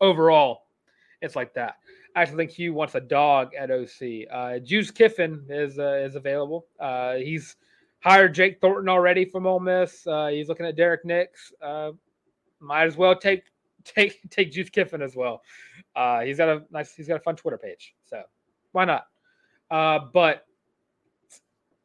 overall, 0.00 0.62
it's 1.22 1.36
like 1.36 1.54
that. 1.54 1.76
I 2.18 2.22
actually 2.22 2.38
think 2.38 2.50
Hugh 2.50 2.74
wants 2.74 2.96
a 2.96 3.00
dog 3.00 3.54
at 3.54 3.70
OC. 3.70 4.26
Uh, 4.28 4.58
Juice 4.58 4.90
Kiffin 4.90 5.44
is 5.48 5.78
uh, 5.78 6.02
is 6.04 6.16
available. 6.16 6.66
Uh, 6.80 7.14
he's 7.14 7.54
hired 8.00 8.34
Jake 8.34 8.60
Thornton 8.60 8.88
already 8.88 9.24
from 9.24 9.46
Ole 9.46 9.60
Miss. 9.60 10.04
Uh, 10.04 10.26
he's 10.26 10.48
looking 10.48 10.66
at 10.66 10.74
Derrick 10.74 11.04
Nix. 11.04 11.52
Uh, 11.62 11.92
might 12.58 12.86
as 12.86 12.96
well 12.96 13.16
take 13.16 13.44
take 13.84 14.20
take 14.30 14.50
Juice 14.50 14.68
Kiffin 14.68 15.00
as 15.00 15.14
well. 15.14 15.42
Uh, 15.94 16.22
he's 16.22 16.38
got 16.38 16.48
a 16.48 16.64
nice. 16.72 16.92
He's 16.92 17.06
got 17.06 17.18
a 17.18 17.20
fun 17.20 17.36
Twitter 17.36 17.56
page, 17.56 17.94
so 18.04 18.24
why 18.72 18.84
not? 18.84 19.06
Uh, 19.70 20.00
but 20.12 20.44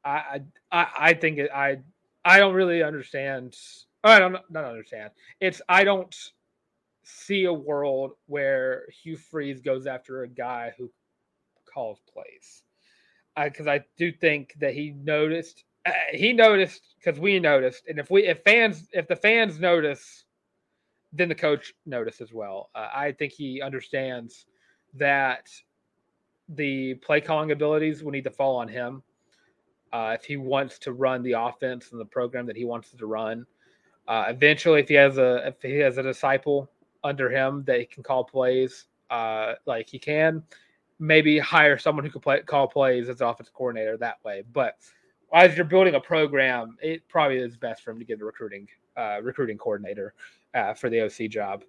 I 0.03 0.41
I 0.71 0.87
I 0.97 1.13
think 1.13 1.37
it, 1.37 1.51
I 1.53 1.77
I 2.25 2.39
don't 2.39 2.55
really 2.55 2.81
understand. 2.81 3.55
I 4.03 4.17
don't 4.17 4.35
not 4.49 4.65
understand. 4.65 5.11
It's 5.39 5.61
I 5.69 5.83
don't 5.83 6.15
see 7.03 7.45
a 7.45 7.53
world 7.53 8.11
where 8.27 8.83
Hugh 9.03 9.17
Freeze 9.17 9.61
goes 9.61 9.87
after 9.87 10.23
a 10.23 10.27
guy 10.27 10.73
who 10.77 10.89
calls 11.71 11.99
plays. 12.11 12.63
Because 13.41 13.67
I, 13.67 13.75
I, 13.75 13.85
do 13.97 14.11
think 14.11 14.53
that 14.59 14.73
he 14.73 14.91
noticed. 14.91 15.63
Uh, 15.85 15.91
he 16.11 16.33
noticed 16.33 16.95
because 16.99 17.19
we 17.19 17.39
noticed, 17.39 17.83
and 17.87 17.99
if 17.99 18.11
we 18.11 18.25
if 18.27 18.43
fans 18.43 18.87
if 18.93 19.07
the 19.07 19.15
fans 19.15 19.59
notice, 19.59 20.25
then 21.11 21.29
the 21.29 21.35
coach 21.35 21.73
noticed 21.85 22.21
as 22.21 22.31
well. 22.31 22.69
Uh, 22.75 22.89
I 22.93 23.11
think 23.11 23.33
he 23.33 23.61
understands 23.61 24.45
that 24.93 25.49
the 26.49 26.93
play 26.95 27.21
calling 27.21 27.51
abilities 27.51 28.03
will 28.03 28.11
need 28.11 28.23
to 28.25 28.31
fall 28.31 28.55
on 28.57 28.67
him 28.67 29.01
uh, 29.93 30.15
if 30.19 30.25
he 30.25 30.37
wants 30.37 30.77
to 30.79 30.93
run 30.93 31.23
the 31.23 31.33
offense 31.33 31.91
and 31.91 31.99
the 31.99 32.05
program 32.05 32.45
that 32.47 32.57
he 32.57 32.65
wants 32.65 32.91
to 32.91 33.05
run. 33.05 33.45
Uh, 34.07 34.25
eventually, 34.27 34.81
if 34.81 34.89
he 34.89 34.95
has 34.95 35.17
a 35.17 35.47
if 35.47 35.61
he 35.61 35.77
has 35.77 35.97
a 35.97 36.03
disciple 36.03 36.69
under 37.03 37.29
him 37.29 37.63
that 37.65 37.79
he 37.79 37.85
can 37.85 38.03
call 38.03 38.23
plays, 38.23 38.85
uh, 39.09 39.53
like 39.65 39.89
he 39.89 39.99
can, 39.99 40.43
maybe 40.99 41.37
hire 41.39 41.77
someone 41.77 42.05
who 42.05 42.11
can 42.11 42.21
play, 42.21 42.41
call 42.41 42.67
plays 42.67 43.09
as 43.09 43.21
offensive 43.21 43.53
coordinator 43.53 43.97
that 43.97 44.23
way. 44.23 44.43
But 44.53 44.77
as 45.33 45.55
you're 45.55 45.65
building 45.65 45.95
a 45.95 45.99
program, 45.99 46.77
it 46.81 47.07
probably 47.07 47.37
is 47.37 47.57
best 47.57 47.83
for 47.83 47.91
him 47.91 47.99
to 47.99 48.05
get 48.05 48.21
a 48.21 48.25
recruiting 48.25 48.67
uh, 48.95 49.19
recruiting 49.23 49.57
coordinator 49.57 50.13
uh, 50.53 50.73
for 50.73 50.89
the 50.89 51.01
OC 51.01 51.29
job. 51.29 51.63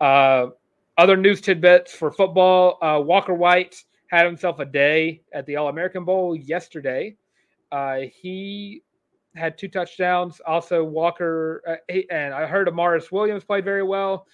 Uh, 0.00 0.46
other 0.96 1.16
news 1.16 1.40
tidbits 1.40 1.94
for 1.94 2.10
football: 2.10 2.78
uh, 2.82 3.00
Walker 3.00 3.34
White 3.34 3.84
had 4.08 4.26
himself 4.26 4.58
a 4.58 4.64
day 4.64 5.22
at 5.32 5.46
the 5.46 5.56
All 5.56 5.68
American 5.68 6.04
Bowl 6.04 6.34
yesterday. 6.36 7.16
Uh, 7.70 8.00
he 8.12 8.82
had 9.34 9.56
two 9.56 9.68
touchdowns. 9.68 10.40
Also, 10.46 10.84
Walker 10.84 11.62
uh, 11.66 11.76
he, 11.88 12.08
and 12.10 12.34
I 12.34 12.46
heard 12.46 12.68
Amaris 12.68 13.10
Williams 13.10 13.44
played 13.44 13.64
very 13.64 13.82
well. 13.82 14.26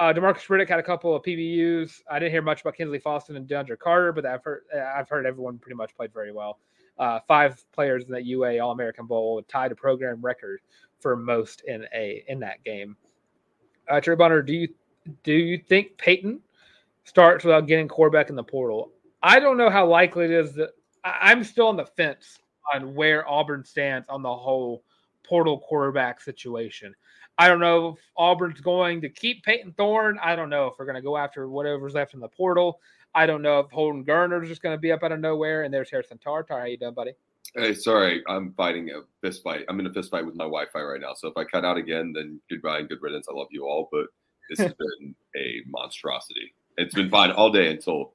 Uh, 0.00 0.12
Demarcus 0.12 0.46
Riddick 0.48 0.68
had 0.68 0.80
a 0.80 0.82
couple 0.82 1.14
of 1.14 1.22
PBUs. 1.22 2.00
I 2.10 2.18
didn't 2.18 2.32
hear 2.32 2.42
much 2.42 2.62
about 2.62 2.76
Kensley 2.76 2.98
Faustin 2.98 3.36
and 3.36 3.46
DeAndre 3.48 3.78
Carter, 3.78 4.12
but 4.12 4.26
I've 4.26 4.42
heard 4.42 4.62
I've 4.74 5.08
heard 5.08 5.24
everyone 5.24 5.58
pretty 5.58 5.76
much 5.76 5.94
played 5.96 6.12
very 6.12 6.32
well. 6.32 6.58
Uh, 6.98 7.20
five 7.26 7.62
players 7.72 8.04
in 8.04 8.10
that 8.12 8.24
UA 8.24 8.58
All 8.58 8.72
American 8.72 9.06
Bowl 9.06 9.42
tied 9.48 9.72
a 9.72 9.74
program 9.74 10.20
record 10.20 10.60
for 11.00 11.16
most 11.16 11.62
in 11.66 11.86
a 11.94 12.24
in 12.28 12.40
that 12.40 12.62
game. 12.64 12.96
Uh, 13.88 14.00
Trey 14.00 14.16
Bonner, 14.16 14.42
do 14.42 14.52
you 14.52 14.68
do 15.22 15.32
you 15.32 15.58
think 15.58 15.96
Payton 15.96 16.40
starts 17.04 17.44
without 17.44 17.66
getting 17.66 17.86
quarterback 17.86 18.30
in 18.30 18.36
the 18.36 18.42
portal? 18.42 18.90
I 19.22 19.38
don't 19.38 19.56
know 19.56 19.70
how 19.70 19.86
likely 19.86 20.24
it 20.24 20.30
is 20.32 20.54
that 20.54 20.70
I'm 21.04 21.44
still 21.44 21.68
on 21.68 21.76
the 21.76 21.86
fence 21.86 22.38
on 22.74 22.94
where 22.94 23.28
Auburn 23.28 23.64
stands 23.64 24.08
on 24.08 24.22
the 24.22 24.34
whole 24.34 24.82
portal 25.22 25.58
quarterback 25.60 26.20
situation. 26.20 26.94
I 27.36 27.48
don't 27.48 27.60
know 27.60 27.88
if 27.88 27.98
Auburn's 28.16 28.60
going 28.60 29.00
to 29.00 29.08
keep 29.08 29.42
Payton 29.44 29.74
Thorne. 29.76 30.18
I 30.22 30.36
don't 30.36 30.50
know 30.50 30.66
if 30.66 30.74
we're 30.78 30.84
going 30.84 30.96
to 30.96 31.02
go 31.02 31.16
after 31.16 31.48
whatever's 31.48 31.94
left 31.94 32.14
in 32.14 32.20
the 32.20 32.28
portal. 32.28 32.80
I 33.14 33.26
don't 33.26 33.42
know 33.42 33.60
if 33.60 33.70
Holden 33.70 34.04
Geriner's 34.04 34.48
just 34.48 34.62
going 34.62 34.74
to 34.74 34.80
be 34.80 34.92
up 34.92 35.02
out 35.02 35.12
of 35.12 35.20
nowhere. 35.20 35.62
And 35.62 35.74
there's 35.74 35.90
Harrison 35.90 36.18
Tartar. 36.18 36.58
How 36.58 36.64
you 36.64 36.76
doing, 36.76 36.94
buddy? 36.94 37.12
Hey, 37.54 37.74
sorry, 37.74 38.22
I'm 38.28 38.52
fighting 38.54 38.90
a 38.90 39.02
fist 39.20 39.44
fight. 39.44 39.64
I'm 39.68 39.78
in 39.78 39.86
a 39.86 39.92
fist 39.92 40.10
fight 40.10 40.26
with 40.26 40.34
my 40.34 40.44
Wi-Fi 40.44 40.80
right 40.80 41.00
now. 41.00 41.14
So 41.14 41.28
if 41.28 41.36
I 41.36 41.44
cut 41.44 41.64
out 41.64 41.76
again, 41.76 42.12
then 42.12 42.40
goodbye 42.50 42.80
and 42.80 42.88
good 42.88 43.00
riddance. 43.00 43.26
I 43.30 43.32
love 43.34 43.46
you 43.50 43.64
all, 43.64 43.88
but 43.92 44.06
this 44.50 44.58
has 44.58 44.72
been 45.00 45.14
a 45.36 45.62
monstrosity. 45.68 46.52
It's 46.76 46.94
been 46.94 47.10
fine 47.10 47.30
all 47.30 47.52
day 47.52 47.70
until 47.70 48.14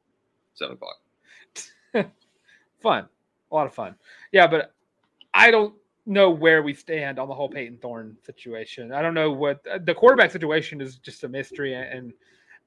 seven 0.56 0.76
o'clock. 0.76 0.98
fun, 2.82 3.08
a 3.52 3.56
lot 3.56 3.66
of 3.66 3.74
fun. 3.74 3.96
Yeah, 4.34 4.48
but 4.48 4.74
I 5.34 5.52
don't 5.52 5.74
know 6.10 6.30
where 6.30 6.64
we 6.64 6.74
stand 6.74 7.20
on 7.20 7.28
the 7.28 7.34
whole 7.34 7.48
Payton 7.48 7.78
Thorne 7.78 8.18
situation. 8.26 8.92
I 8.92 9.02
don't 9.02 9.14
know 9.14 9.32
what 9.32 9.64
the 9.86 9.94
quarterback 9.94 10.32
situation 10.32 10.82
is 10.82 10.98
just 10.98 11.24
a 11.24 11.30
mystery, 11.30 11.76
and 11.76 12.12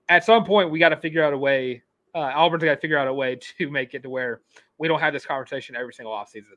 at 0.08 0.24
some 0.24 0.44
point 0.44 0.70
we 0.70 0.78
got 0.78 0.90
to 0.90 0.96
figure 0.96 1.22
out 1.22 1.32
a 1.32 1.38
way. 1.38 1.82
Uh, 2.14 2.30
Auburn's 2.34 2.62
got 2.62 2.74
to 2.74 2.80
figure 2.80 2.98
out 2.98 3.08
a 3.08 3.14
way 3.14 3.36
to 3.58 3.70
make 3.70 3.94
it 3.94 4.02
to 4.04 4.10
where 4.10 4.40
we 4.78 4.88
don't 4.88 5.00
have 5.00 5.12
this 5.12 5.26
conversation 5.26 5.76
every 5.76 5.92
single 5.92 6.12
offseason. 6.12 6.56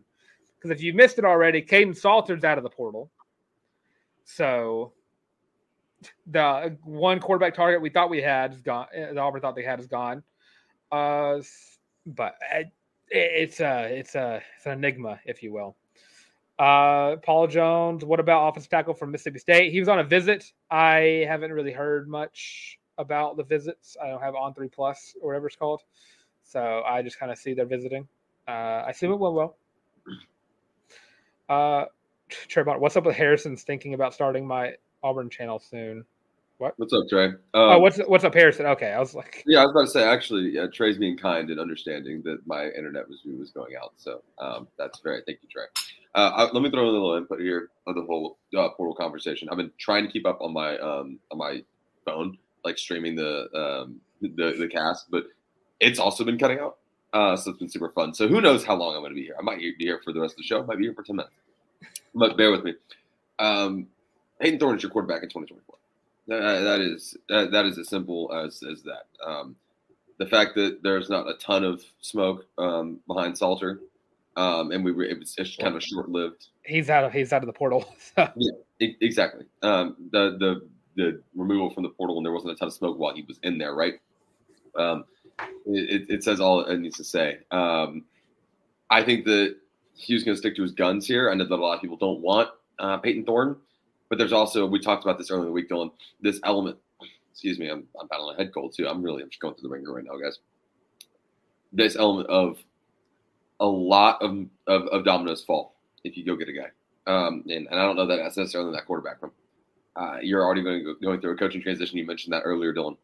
Because 0.56 0.71
if 0.71 0.82
you 0.82 0.93
missed 0.93 1.17
it 1.17 1.26
already, 1.26 1.62
Kaidon 1.62 1.95
Salter's 1.95 2.43
out 2.43 2.58
of 2.58 2.63
the 2.63 2.69
portal. 2.69 3.12
So 4.24 4.93
the 6.28 6.78
one 6.84 7.19
quarterback 7.19 7.56
target 7.56 7.82
we 7.82 7.89
thought 7.89 8.10
we 8.10 8.21
had 8.21 8.54
is 8.54 8.62
gone. 8.62 8.88
Uh, 8.95 9.19
Auburn 9.19 9.41
thought 9.41 9.56
they 9.56 9.63
had 9.63 9.80
is 9.80 9.88
gone. 9.88 10.24
Uh, 10.91 11.39
but 12.06 12.36
uh, 12.54 12.63
it's 13.10 13.60
a 13.60 13.86
it's 13.86 14.15
a 14.15 14.41
it's 14.58 14.65
an 14.65 14.74
enigma, 14.74 15.19
if 15.26 15.41
you 15.41 15.52
will. 15.52 15.76
Uh, 16.58 17.18
Paul 17.18 17.48
Jones, 17.48 18.06
what 18.06 18.20
about 18.20 18.48
offensive 18.48 18.70
tackle 18.70 18.94
from 18.94 19.12
Mississippi 19.12 19.39
State? 19.39 19.72
He 19.72 19.80
was 19.80 19.89
on 19.89 20.00
a 20.00 20.04
visit. 20.04 20.52
I 20.72 21.26
haven't 21.28 21.52
really 21.52 21.74
heard 21.74 22.08
much 22.08 22.80
about 22.98 23.36
the 23.36 23.44
visits. 23.44 23.98
I 24.02 24.08
don't 24.08 24.22
have 24.22 24.36
on 24.36 24.54
three 24.54 24.70
plus 24.70 25.15
or 25.22 25.30
whatever 25.30 25.48
it's 25.48 25.56
called. 25.56 25.82
So 26.44 26.84
I 26.88 27.02
just 27.02 27.20
kind 27.20 27.32
of 27.32 27.38
see 27.38 27.54
they're 27.54 27.65
visiting. 27.65 28.08
Uh, 28.48 28.84
I 28.86 28.91
assume 28.91 29.12
it 29.12 29.18
went 29.18 29.34
well. 29.34 29.58
Uh, 31.50 31.86
Trayvon, 32.30 32.80
what's 32.80 32.96
up 32.96 33.06
with 33.06 33.15
Harrison's 33.15 33.63
thinking 33.63 33.94
about 33.94 34.13
starting 34.13 34.48
my 34.48 34.76
Auburn 35.04 35.30
channel 35.30 35.60
soon? 35.60 36.06
What? 36.58 36.74
What's 36.78 36.94
up, 36.94 37.04
Trey? 37.10 37.26
Um, 37.26 37.38
oh, 37.54 37.80
what's 37.80 37.98
what's 38.08 38.24
up, 38.24 38.34
Harrison? 38.34 38.65
Okay, 38.65 38.94
I 38.94 39.00
was 39.00 39.13
like, 39.13 39.44
yeah, 39.46 39.60
I 39.60 39.65
was 39.65 39.72
about 39.72 39.82
to 39.82 39.88
say 39.88 40.04
actually, 40.04 40.52
yeah, 40.52 40.68
Trey's 40.68 40.98
being 40.98 41.18
kind 41.18 41.50
and 41.50 41.60
understanding 41.60 42.22
that 42.24 42.48
my 42.48 42.68
internet 42.70 43.10
was 43.10 43.22
was 43.26 43.52
going 43.52 43.74
out, 43.76 43.91
so 43.98 44.22
um, 44.39 44.68
that's 44.78 45.00
very 45.00 45.22
thank 45.26 45.39
you, 45.41 45.50
Trey. 45.52 45.65
Uh, 46.15 46.32
I, 46.34 46.52
let 46.54 46.63
me 46.63 46.70
throw 46.70 46.84
in 46.84 46.88
a 46.88 46.91
little 46.91 47.15
input 47.15 47.41
here 47.41 47.72
of 47.88 47.96
the 47.96 48.04
whole 48.04 48.38
uh, 48.58 48.70
portal 48.70 48.96
conversation. 48.96 49.50
I've 49.50 49.58
been 49.58 49.72
trying 49.78 50.06
to 50.06 50.12
keep 50.12 50.26
up 50.26 50.39
on 50.39 50.54
my 50.54 50.78
um, 50.78 51.20
on 51.30 51.38
my 51.38 51.62
phone, 52.06 52.38
like 52.63 52.78
streaming 52.78 53.15
the 53.18 53.50
um, 53.54 54.00
the 54.22 54.56
the 54.58 54.70
cast, 54.70 55.12
but 55.12 55.26
it's 55.82 56.00
also 56.00 56.24
been 56.24 56.38
cutting 56.38 56.60
out. 56.60 56.78
Uh, 57.12 57.36
so 57.36 57.50
it's 57.52 57.60
been 57.60 57.70
super 57.70 57.89
fun. 57.89 58.13
So 58.13 58.30
who 58.30 58.39
knows 58.39 58.63
how 58.63 58.76
long 58.76 58.96
I'm 58.96 59.02
going 59.02 59.12
to 59.12 59.15
be 59.15 59.24
here? 59.24 59.36
I 59.38 59.41
might 59.41 59.60
be 59.60 59.76
here 59.80 60.00
for 60.04 60.13
the 60.13 60.22
rest 60.22 60.34
of 60.34 60.38
the 60.38 60.44
show. 60.44 60.62
I 60.62 60.65
might 60.65 60.78
be 60.78 60.86
here 60.86 60.94
for 60.94 61.04
ten 61.04 61.18
minutes, 61.18 61.34
but 62.13 62.38
bear 62.38 62.50
with 62.52 62.63
me. 62.63 62.76
Um, 63.39 63.88
Payton 64.39 64.60
Thorne 64.60 64.78
is 64.78 64.84
your 64.84 64.91
quarterback 64.91 65.22
in 65.22 65.28
2024. 65.30 65.76
That, 66.28 66.62
that 66.62 66.82
is 66.82 67.16
that, 67.30 67.52
that 67.52 67.66
is 67.66 67.78
as 67.78 67.90
simple 67.90 68.32
as 68.34 68.62
as 68.64 68.84
that. 68.84 69.06
Um, 69.26 69.56
the 70.18 70.26
fact 70.26 70.56
that 70.56 70.80
there's 70.82 71.10
not 71.10 71.28
a 71.28 71.36
ton 71.36 71.64
of 71.64 71.84
smoke 72.00 72.46
um, 72.58 73.00
behind 73.08 73.38
Salter 73.38 73.82
um, 74.38 74.72
and 74.72 74.84
we 74.84 74.92
were 74.92 75.04
it 75.04 75.18
was 75.18 75.34
it's 75.38 75.56
kind 75.56 75.76
of 75.76 75.84
short 75.84 76.10
lived. 76.10 76.48
He's 76.64 76.90
out 76.90 77.04
of 77.04 77.14
he's 77.14 77.32
out 77.32 77.42
of 77.42 77.48
the 77.48 77.54
portal. 77.54 77.86
So. 78.16 78.30
Yeah, 78.36 78.90
exactly. 79.02 79.46
Um, 79.62 79.96
the 80.12 80.38
the 80.38 80.68
the 80.96 81.22
removal 81.36 81.70
from 81.70 81.84
the 81.84 81.90
portal 81.90 82.18
and 82.18 82.26
there 82.26 82.34
wasn't 82.34 82.54
a 82.54 82.56
ton 82.56 82.68
of 82.68 82.74
smoke 82.74 82.98
while 82.98 83.14
he 83.14 83.24
was 83.24 83.40
in 83.44 83.58
there, 83.58 83.74
right? 83.74 83.96
Um, 84.78 85.06
it, 85.66 86.10
it 86.10 86.24
says 86.24 86.40
all 86.40 86.64
it 86.64 86.78
needs 86.80 86.98
to 86.98 87.04
say. 87.04 87.40
Um, 87.52 88.06
I 88.90 89.04
think 89.04 89.26
that 89.26 89.58
Hugh's 89.96 90.24
going 90.24 90.36
to 90.36 90.40
stick 90.40 90.56
to 90.56 90.62
his 90.62 90.72
guns 90.72 91.08
here. 91.08 91.30
I 91.30 91.36
know 91.36 91.46
that 91.46 91.54
a 91.54 91.56
lot 91.56 91.76
of 91.76 91.82
people 91.82 91.98
don't 91.98 92.22
want 92.22 92.50
uh, 92.80 92.98
Payton 92.98 93.26
Thorne, 93.26 93.58
but 94.10 94.18
there's 94.18 94.34
also 94.34 94.65
we 94.65 94.80
talked 94.80 95.04
about 95.04 95.18
this 95.18 95.32
earlier 95.32 95.44
in 95.44 95.48
the 95.50 95.54
week, 95.54 95.70
Dylan. 95.70 95.91
This 96.22 96.39
element. 96.44 96.78
Excuse 97.32 97.60
me, 97.60 97.70
I'm, 97.70 97.86
I'm 98.00 98.08
battling 98.08 98.36
a 98.36 98.38
head 98.38 98.54
cold 98.54 98.74
too. 98.76 98.88
I'm 98.88 99.04
really 99.04 99.22
I'm 99.22 99.30
just 99.30 99.41
going 99.41 99.56
through 99.56 99.70
the 99.70 99.74
ringer 99.76 99.94
right 99.94 100.06
now, 100.06 100.18
guys. 100.18 100.39
This 101.74 101.96
element 101.98 102.30
of 102.30 102.58
a 103.60 103.65
lot 103.65 104.22
of, 104.22 104.48
of, 104.68 104.84
of 104.88 105.06
dominoes 105.06 105.44
fall 105.44 105.76
if 106.04 106.18
you 106.18 106.26
go 106.26 106.36
get 106.38 106.50
a 106.50 106.54
guy. 106.54 106.70
Um, 107.08 107.44
and, 107.50 107.68
and 107.70 107.80
I 107.80 107.84
don't 107.84 107.96
know 107.98 108.08
that 108.08 108.18
that's 108.18 108.38
necessarily 108.38 108.72
that 108.74 108.86
quarterback 108.86 109.20
from. 109.20 109.32
uh, 109.96 110.18
you're 110.22 110.44
already 110.44 110.63
going, 110.63 110.96
going 111.02 111.22
through 111.22 111.34
a 111.34 111.38
coaching 111.38 111.62
transition. 111.62 111.98
You 111.98 112.06
mentioned 112.06 112.34
that 112.34 112.44
earlier, 112.44 112.74
Dylan, 112.74 112.98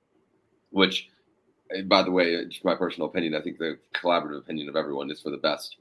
which, 0.71 1.09
by 1.85 2.03
the 2.03 2.11
way, 2.11 2.45
just 2.47 2.65
my 2.65 2.75
personal 2.75 3.09
opinion, 3.09 3.35
I 3.35 3.41
think 3.41 3.57
the 3.59 3.77
collaborative 3.93 4.39
opinion 4.39 4.69
of 4.69 4.75
everyone 4.75 5.09
is 5.11 5.21
for 5.21 5.29
the 5.29 5.37
best. 5.37 5.77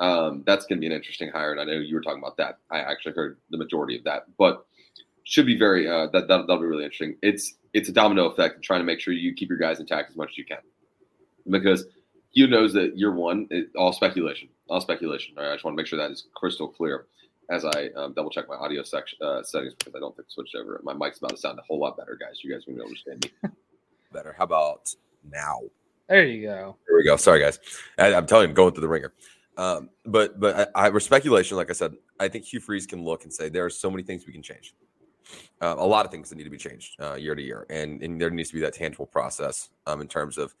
Um, 0.00 0.42
that's 0.46 0.66
going 0.66 0.78
to 0.78 0.80
be 0.80 0.86
an 0.86 0.92
interesting 0.92 1.30
hire, 1.30 1.52
and 1.52 1.60
I 1.60 1.64
know 1.64 1.72
you 1.72 1.94
were 1.94 2.00
talking 2.00 2.18
about 2.18 2.36
that. 2.38 2.58
I 2.70 2.80
actually 2.80 3.12
heard 3.12 3.38
the 3.50 3.56
majority 3.56 3.96
of 3.96 4.04
that, 4.04 4.24
but 4.38 4.66
should 5.24 5.46
be 5.46 5.56
very 5.56 5.88
uh, 5.88 6.08
that, 6.08 6.28
that 6.28 6.46
that'll 6.46 6.58
be 6.58 6.66
really 6.66 6.84
interesting. 6.84 7.16
It's 7.22 7.54
it's 7.72 7.88
a 7.88 7.92
domino 7.92 8.26
effect, 8.26 8.62
trying 8.62 8.80
to 8.80 8.84
make 8.84 9.00
sure 9.00 9.14
you 9.14 9.34
keep 9.34 9.48
your 9.48 9.58
guys 9.58 9.80
intact 9.80 10.10
as 10.10 10.16
much 10.16 10.30
as 10.30 10.38
you 10.38 10.44
can, 10.44 10.58
because 11.48 11.86
Hugh 12.32 12.48
knows 12.48 12.72
that 12.72 12.98
year 12.98 13.12
one, 13.12 13.46
it, 13.50 13.68
all 13.76 13.92
speculation, 13.92 14.48
all 14.68 14.80
speculation. 14.80 15.34
All 15.36 15.44
right, 15.44 15.52
I 15.52 15.54
just 15.54 15.64
want 15.64 15.76
to 15.76 15.80
make 15.80 15.86
sure 15.86 15.98
that 15.98 16.10
is 16.10 16.26
crystal 16.34 16.68
clear 16.68 17.06
as 17.50 17.64
I 17.64 17.88
um, 17.96 18.12
double 18.14 18.30
check 18.30 18.48
my 18.48 18.56
audio 18.56 18.82
section 18.82 19.18
uh, 19.22 19.42
settings 19.42 19.74
because 19.74 19.94
I 19.94 20.00
don't 20.00 20.16
think 20.16 20.30
switched 20.30 20.54
over. 20.54 20.80
My 20.82 20.94
mic's 20.94 21.18
about 21.18 21.30
to 21.30 21.36
sound 21.36 21.58
a 21.58 21.62
whole 21.62 21.78
lot 21.78 21.96
better, 21.96 22.18
guys. 22.20 22.40
You 22.42 22.52
guys 22.52 22.62
are 22.62 22.72
going 22.72 22.78
to 22.78 22.84
understand 22.84 23.30
me 23.42 23.50
better. 24.12 24.34
How 24.36 24.44
about 24.44 24.94
now? 25.30 25.60
There 26.08 26.24
you 26.24 26.46
go. 26.46 26.76
There 26.86 26.96
we 26.96 27.04
go. 27.04 27.16
Sorry, 27.16 27.40
guys. 27.40 27.58
I, 27.98 28.08
am 28.08 28.26
telling 28.26 28.50
you, 28.50 28.54
going 28.54 28.72
through 28.72 28.82
the 28.82 28.88
ringer. 28.88 29.12
Um, 29.56 29.90
but 30.04 30.40
but 30.40 30.70
I, 30.74 30.88
I 30.88 30.98
speculation. 30.98 31.56
Like 31.56 31.70
I 31.70 31.74
said, 31.74 31.94
I 32.18 32.28
think 32.28 32.44
Hugh 32.44 32.60
Freeze 32.60 32.86
can 32.86 33.04
look 33.04 33.24
and 33.24 33.32
say 33.32 33.48
there 33.48 33.64
are 33.64 33.70
so 33.70 33.90
many 33.90 34.02
things 34.02 34.26
we 34.26 34.32
can 34.32 34.42
change. 34.42 34.74
Uh, 35.60 35.74
a 35.78 35.86
lot 35.86 36.04
of 36.04 36.10
things 36.10 36.28
that 36.28 36.36
need 36.36 36.44
to 36.44 36.50
be 36.50 36.58
changed 36.58 37.00
uh, 37.00 37.14
year 37.14 37.34
to 37.34 37.42
year, 37.42 37.66
and, 37.70 38.02
and 38.02 38.20
there 38.20 38.30
needs 38.30 38.50
to 38.50 38.54
be 38.54 38.60
that 38.60 38.74
tangible 38.74 39.06
process 39.06 39.70
um, 39.86 40.02
in 40.02 40.08
terms 40.08 40.36
of 40.36 40.54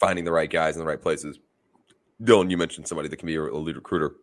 finding 0.00 0.24
the 0.24 0.32
right 0.32 0.50
guys 0.50 0.76
in 0.76 0.80
the 0.80 0.86
right 0.86 1.02
places. 1.02 1.38
Dylan, 2.22 2.50
you 2.50 2.56
mentioned 2.56 2.88
somebody 2.88 3.08
that 3.08 3.18
can 3.18 3.26
be 3.26 3.36
a 3.36 3.42
lead 3.42 3.76
recruiter 3.76 4.14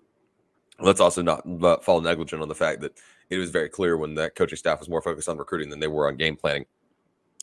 let's 0.80 1.00
also 1.00 1.22
not 1.22 1.44
fall 1.84 2.02
negligent 2.02 2.42
on 2.42 2.48
the 2.48 2.56
fact 2.56 2.82
that 2.82 3.00
it 3.30 3.38
was 3.38 3.50
very 3.50 3.70
clear 3.70 3.98
when 3.98 4.16
that 4.16 4.36
coaching 4.36 4.58
staff 4.58 4.80
was 4.80 4.90
more 4.90 5.02
focused 5.02 5.30
on 5.30 5.38
recruiting 5.38 5.70
than 5.70 5.80
they 5.80 5.88
were 5.88 6.08
on 6.08 6.18
game 6.18 6.36
planning. 6.36 6.66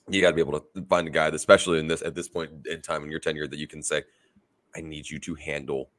You 0.08 0.20
got 0.20 0.30
to 0.30 0.34
be 0.34 0.40
able 0.40 0.60
to 0.60 0.84
find 0.88 1.06
a 1.06 1.10
guy, 1.10 1.28
especially 1.28 1.78
in 1.78 1.86
this 1.86 2.02
at 2.02 2.14
this 2.14 2.28
point 2.28 2.66
in 2.66 2.82
time 2.82 3.04
in 3.04 3.10
your 3.10 3.20
tenure, 3.20 3.46
that 3.46 3.58
you 3.58 3.68
can 3.68 3.82
say, 3.82 4.02
"I 4.76 4.80
need 4.80 5.08
you 5.08 5.18
to 5.20 5.34
handle, 5.36 5.90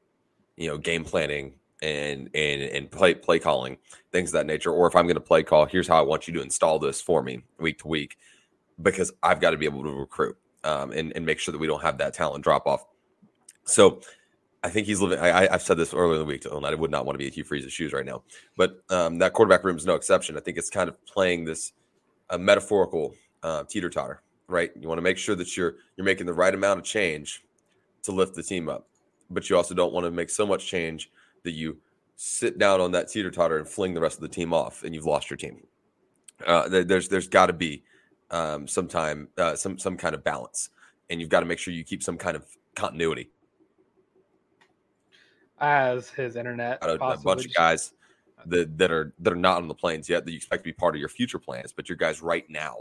you 0.57 0.67
know, 0.67 0.77
game 0.77 1.03
planning 1.03 1.53
and 1.81 2.29
and 2.33 2.61
and 2.61 2.91
play 2.91 3.13
play 3.13 3.39
calling 3.39 3.77
things 4.11 4.29
of 4.29 4.33
that 4.33 4.45
nature." 4.45 4.71
Or 4.71 4.87
if 4.87 4.95
I'm 4.95 5.05
going 5.05 5.15
to 5.15 5.21
play 5.21 5.43
call, 5.43 5.65
here's 5.65 5.87
how 5.87 5.97
I 5.97 6.01
want 6.01 6.27
you 6.27 6.33
to 6.35 6.41
install 6.41 6.79
this 6.79 7.01
for 7.01 7.23
me 7.23 7.41
week 7.59 7.79
to 7.79 7.87
week, 7.87 8.17
because 8.81 9.11
I've 9.21 9.39
got 9.39 9.51
to 9.51 9.57
be 9.57 9.65
able 9.65 9.83
to 9.83 9.91
recruit 9.91 10.37
um, 10.63 10.91
and 10.91 11.11
and 11.15 11.25
make 11.25 11.39
sure 11.39 11.51
that 11.51 11.59
we 11.59 11.67
don't 11.67 11.81
have 11.81 11.97
that 11.99 12.13
talent 12.13 12.43
drop 12.43 12.67
off. 12.67 12.85
So 13.65 14.01
I 14.63 14.69
think 14.69 14.87
he's 14.87 15.01
living. 15.01 15.19
I, 15.19 15.51
have 15.51 15.61
said 15.61 15.77
this 15.77 15.93
earlier 15.93 16.13
in 16.13 16.19
the 16.19 16.25
week, 16.25 16.45
and 16.45 16.65
I 16.65 16.73
would 16.73 16.91
not 16.91 17.05
want 17.05 17.15
to 17.15 17.17
be 17.17 17.27
in 17.27 17.33
Hugh 17.33 17.43
Freeze's 17.43 17.73
shoes 17.73 17.93
right 17.93 18.05
now. 18.05 18.23
But 18.55 18.81
um, 18.89 19.17
that 19.19 19.33
quarterback 19.33 19.63
room 19.63 19.77
is 19.77 19.85
no 19.85 19.95
exception. 19.95 20.37
I 20.37 20.39
think 20.39 20.57
it's 20.57 20.69
kind 20.69 20.89
of 20.89 21.05
playing 21.05 21.45
this 21.45 21.73
metaphorical 22.37 23.15
uh, 23.41 23.63
teeter 23.65 23.89
totter, 23.89 24.21
right? 24.47 24.71
You 24.79 24.87
want 24.87 24.97
to 24.97 25.03
make 25.03 25.17
sure 25.17 25.35
that 25.35 25.55
you're 25.57 25.75
you're 25.97 26.05
making 26.05 26.25
the 26.25 26.33
right 26.33 26.53
amount 26.53 26.79
of 26.79 26.85
change 26.85 27.43
to 28.03 28.11
lift 28.11 28.35
the 28.35 28.43
team 28.43 28.69
up, 28.69 28.87
but 29.33 29.49
you 29.49 29.57
also 29.57 29.73
don't 29.73 29.93
want 29.93 30.05
to 30.05 30.11
make 30.11 30.29
so 30.29 30.45
much 30.45 30.65
change 30.65 31.11
that 31.43 31.51
you 31.51 31.77
sit 32.15 32.57
down 32.57 32.79
on 32.79 32.91
that 32.91 33.09
teeter 33.09 33.31
totter 33.31 33.57
and 33.57 33.67
fling 33.67 33.93
the 33.93 34.01
rest 34.01 34.17
of 34.17 34.21
the 34.21 34.27
team 34.27 34.53
off, 34.53 34.83
and 34.83 34.93
you've 34.93 35.05
lost 35.05 35.29
your 35.29 35.37
team. 35.37 35.63
Uh, 36.45 36.67
there's 36.69 37.09
there's 37.09 37.27
got 37.27 37.47
to 37.47 37.53
be 37.53 37.83
um, 38.31 38.67
some 38.67 38.87
time, 38.87 39.27
uh, 39.37 39.55
some 39.55 39.77
some 39.77 39.97
kind 39.97 40.15
of 40.15 40.23
balance, 40.23 40.69
and 41.09 41.19
you've 41.19 41.29
got 41.29 41.41
to 41.41 41.45
make 41.45 41.59
sure 41.59 41.73
you 41.73 41.83
keep 41.83 42.03
some 42.03 42.17
kind 42.17 42.35
of 42.35 42.45
continuity 42.75 43.29
as 45.63 46.09
his 46.09 46.35
internet. 46.35 46.79
A, 46.81 46.95
a, 46.95 47.17
bunch 47.17 47.45
of 47.45 47.53
guys 47.53 47.93
that, 48.45 48.77
that 48.77 48.91
are 48.91 49.13
that 49.19 49.33
are 49.33 49.37
not 49.37 49.57
on 49.57 49.67
the 49.67 49.73
planes 49.73 50.09
yet 50.09 50.25
that 50.25 50.31
you 50.31 50.37
expect 50.37 50.63
to 50.63 50.67
be 50.67 50.73
part 50.73 50.95
of 50.95 50.99
your 50.99 51.09
future 51.09 51.39
plans, 51.39 51.71
but 51.71 51.89
your 51.89 51.95
guys 51.95 52.21
right 52.21 52.47
now 52.49 52.77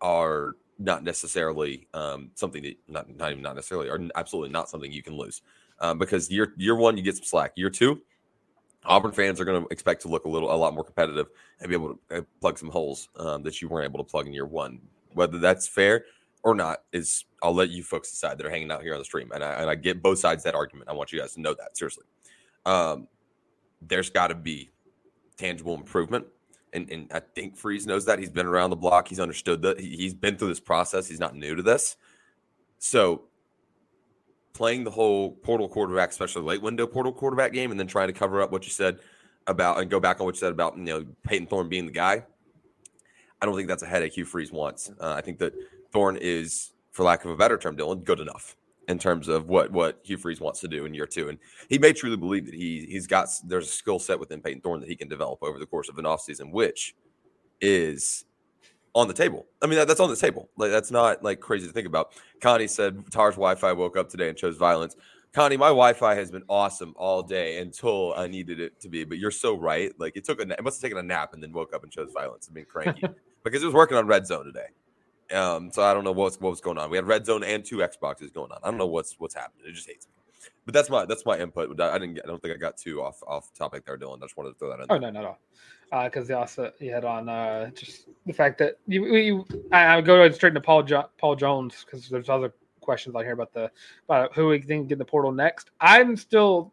are 0.00 0.56
not 0.78 1.04
necessarily 1.04 1.86
um, 1.94 2.30
something 2.34 2.62
that 2.62 2.76
not 2.88 3.16
not 3.16 3.30
even 3.30 3.42
not 3.42 3.54
necessarily 3.54 3.88
are 3.88 4.00
absolutely 4.16 4.50
not 4.50 4.68
something 4.68 4.92
you 4.92 5.02
can 5.02 5.16
lose 5.16 5.42
um, 5.84 5.98
because 5.98 6.30
year 6.30 6.54
year 6.56 6.74
one 6.74 6.96
you 6.96 7.02
get 7.02 7.16
some 7.16 7.24
slack. 7.24 7.52
Year 7.56 7.70
two, 7.70 8.00
Auburn 8.84 9.12
fans 9.12 9.40
are 9.40 9.44
going 9.44 9.62
to 9.62 9.68
expect 9.68 10.02
to 10.02 10.08
look 10.08 10.24
a 10.24 10.28
little 10.28 10.52
a 10.52 10.56
lot 10.56 10.74
more 10.74 10.84
competitive 10.84 11.26
and 11.60 11.68
be 11.68 11.74
able 11.74 11.98
to 12.08 12.18
uh, 12.18 12.22
plug 12.40 12.58
some 12.58 12.70
holes 12.70 13.08
um, 13.16 13.42
that 13.42 13.60
you 13.60 13.68
weren't 13.68 13.84
able 13.84 14.02
to 14.02 14.10
plug 14.10 14.26
in 14.26 14.32
year 14.32 14.46
one. 14.46 14.80
Whether 15.12 15.38
that's 15.38 15.68
fair 15.68 16.04
or 16.42 16.54
not 16.54 16.82
is 16.92 17.24
I'll 17.42 17.54
let 17.54 17.70
you 17.70 17.82
folks 17.82 18.10
decide 18.10 18.38
that 18.38 18.46
are 18.46 18.50
hanging 18.50 18.70
out 18.70 18.82
here 18.82 18.94
on 18.94 18.98
the 18.98 19.04
stream. 19.04 19.30
And 19.32 19.44
I, 19.44 19.52
and 19.54 19.70
I 19.70 19.74
get 19.74 20.02
both 20.02 20.18
sides 20.18 20.42
that 20.44 20.54
argument. 20.54 20.88
I 20.88 20.92
want 20.92 21.12
you 21.12 21.20
guys 21.20 21.34
to 21.34 21.40
know 21.40 21.54
that 21.54 21.76
seriously. 21.76 22.04
Um, 22.66 23.08
there's 23.80 24.10
got 24.10 24.28
to 24.28 24.34
be 24.34 24.70
tangible 25.36 25.74
improvement. 25.74 26.26
And, 26.72 26.90
and 26.90 27.10
I 27.12 27.20
think 27.20 27.56
Freeze 27.56 27.86
knows 27.86 28.04
that. 28.06 28.18
He's 28.18 28.30
been 28.30 28.46
around 28.46 28.70
the 28.70 28.76
block. 28.76 29.08
He's 29.08 29.20
understood 29.20 29.62
that. 29.62 29.78
He, 29.78 29.96
he's 29.96 30.14
been 30.14 30.36
through 30.36 30.48
this 30.48 30.60
process. 30.60 31.06
He's 31.06 31.20
not 31.20 31.36
new 31.36 31.54
to 31.54 31.62
this. 31.62 31.96
So 32.78 33.22
playing 34.54 34.84
the 34.84 34.90
whole 34.90 35.32
portal 35.32 35.68
quarterback, 35.68 36.10
especially 36.10 36.42
late 36.42 36.62
window 36.62 36.86
portal 36.86 37.12
quarterback 37.12 37.52
game, 37.52 37.70
and 37.70 37.78
then 37.78 37.86
trying 37.86 38.06
to 38.06 38.12
cover 38.12 38.40
up 38.40 38.50
what 38.50 38.64
you 38.64 38.70
said 38.70 38.98
about 39.46 39.78
and 39.78 39.90
go 39.90 40.00
back 40.00 40.20
on 40.20 40.26
what 40.26 40.36
you 40.36 40.40
said 40.40 40.52
about 40.52 40.76
you 40.78 40.84
know 40.84 41.04
Payton 41.24 41.48
Thorne 41.48 41.68
being 41.68 41.86
the 41.86 41.92
guy. 41.92 42.24
I 43.42 43.46
don't 43.46 43.56
think 43.56 43.68
that's 43.68 43.82
a 43.82 43.86
headache 43.86 44.14
Hugh 44.14 44.24
Freeze 44.24 44.52
wants. 44.52 44.90
Uh, 44.98 45.12
I 45.12 45.20
think 45.20 45.38
that 45.40 45.52
Thorne 45.92 46.16
is, 46.16 46.70
for 46.92 47.02
lack 47.02 47.24
of 47.24 47.30
a 47.30 47.36
better 47.36 47.58
term, 47.58 47.76
Dylan, 47.76 48.02
good 48.02 48.20
enough 48.20 48.56
in 48.88 48.98
terms 48.98 49.28
of 49.28 49.48
what 49.48 49.70
what 49.72 50.00
Hugh 50.02 50.16
Freeze 50.16 50.40
wants 50.40 50.60
to 50.60 50.68
do 50.68 50.86
in 50.86 50.94
year 50.94 51.06
two. 51.06 51.28
And 51.28 51.38
he 51.68 51.78
may 51.78 51.92
truly 51.92 52.16
believe 52.16 52.46
that 52.46 52.54
he 52.54 52.86
he's 52.88 53.06
got 53.06 53.28
there's 53.44 53.68
a 53.68 53.72
skill 53.72 53.98
set 53.98 54.18
within 54.18 54.40
Payton 54.40 54.62
Thorne 54.62 54.80
that 54.80 54.88
he 54.88 54.96
can 54.96 55.08
develop 55.08 55.42
over 55.42 55.58
the 55.58 55.66
course 55.66 55.88
of 55.88 55.98
an 55.98 56.04
offseason, 56.04 56.52
which 56.52 56.94
is 57.60 58.24
on 58.94 59.08
the 59.08 59.14
table. 59.14 59.46
I 59.62 59.66
mean, 59.66 59.78
that, 59.78 59.88
that's 59.88 60.00
on 60.00 60.10
the 60.10 60.16
table. 60.16 60.48
Like 60.56 60.70
that's 60.70 60.90
not 60.90 61.22
like 61.22 61.40
crazy 61.40 61.66
to 61.66 61.72
think 61.72 61.86
about. 61.86 62.12
Connie 62.40 62.68
said 62.68 63.10
Tarr's 63.10 63.34
Wi-Fi 63.34 63.72
woke 63.72 63.96
up 63.96 64.08
today 64.08 64.28
and 64.28 64.38
chose 64.38 64.56
violence. 64.56 64.96
Connie, 65.32 65.56
my 65.56 65.66
Wi-Fi 65.66 66.14
has 66.14 66.30
been 66.30 66.44
awesome 66.48 66.94
all 66.96 67.20
day 67.22 67.58
until 67.58 68.14
I 68.16 68.28
needed 68.28 68.60
it 68.60 68.80
to 68.82 68.88
be. 68.88 69.02
But 69.02 69.18
you're 69.18 69.32
so 69.32 69.58
right. 69.58 69.92
Like 69.98 70.16
it 70.16 70.24
took 70.24 70.40
a 70.40 70.42
it 70.42 70.62
must 70.62 70.80
have 70.80 70.88
taken 70.88 70.98
a 70.98 71.02
nap 71.02 71.34
and 71.34 71.42
then 71.42 71.52
woke 71.52 71.74
up 71.74 71.82
and 71.82 71.90
chose 71.90 72.12
violence 72.14 72.46
and 72.46 72.54
been 72.54 72.66
cranky 72.66 73.02
because 73.44 73.62
it 73.62 73.66
was 73.66 73.74
working 73.74 73.96
on 73.96 74.06
red 74.06 74.26
zone 74.26 74.44
today. 74.44 75.36
Um, 75.36 75.72
so 75.72 75.82
I 75.82 75.92
don't 75.92 76.04
know 76.04 76.12
what's 76.12 76.38
what 76.38 76.50
was 76.50 76.60
going 76.60 76.78
on. 76.78 76.90
We 76.90 76.96
had 76.96 77.06
red 77.06 77.26
zone 77.26 77.42
and 77.42 77.64
two 77.64 77.78
Xboxes 77.78 78.32
going 78.32 78.52
on. 78.52 78.58
I 78.62 78.70
don't 78.70 78.78
know 78.78 78.86
what's 78.86 79.18
what's 79.18 79.34
happening. 79.34 79.66
It 79.66 79.72
just 79.72 79.88
hates 79.88 80.06
me. 80.06 80.13
But 80.64 80.74
that's 80.74 80.88
my 80.90 81.04
that's 81.04 81.26
my 81.26 81.38
input. 81.38 81.78
I 81.80 81.98
didn't 81.98 82.14
get, 82.14 82.24
I 82.24 82.28
don't 82.28 82.40
think 82.40 82.54
I 82.54 82.56
got 82.56 82.76
too 82.76 83.02
off 83.02 83.22
off 83.26 83.52
topic 83.54 83.84
there, 83.84 83.98
Dylan. 83.98 84.18
I 84.18 84.26
just 84.26 84.36
wanted 84.36 84.50
to 84.50 84.58
throw 84.58 84.70
that 84.70 84.80
in. 84.80 84.86
Oh 84.88 84.98
no, 84.98 85.10
not 85.10 85.24
at 85.24 85.26
all. 85.26 86.04
Because 86.04 86.30
uh, 86.30 86.38
also 86.38 86.72
you 86.80 86.92
had 86.92 87.04
on 87.04 87.28
uh, 87.28 87.70
just 87.70 88.08
the 88.26 88.32
fact 88.32 88.58
that 88.58 88.78
you, 88.86 89.04
you 89.14 89.46
I, 89.72 89.96
I 89.96 90.00
go 90.00 90.28
straight 90.30 90.50
into 90.50 90.60
Paul 90.60 90.82
jo- 90.82 91.08
Paul 91.18 91.36
Jones 91.36 91.84
because 91.84 92.08
there's 92.08 92.28
other 92.28 92.54
questions 92.80 93.14
on 93.14 93.22
here 93.24 93.32
about 93.32 93.52
the 93.52 93.70
about 94.08 94.34
who 94.34 94.48
we 94.48 94.60
think 94.60 94.88
get 94.88 94.98
the 94.98 95.04
portal 95.04 95.32
next. 95.32 95.70
I'm 95.80 96.16
still 96.16 96.72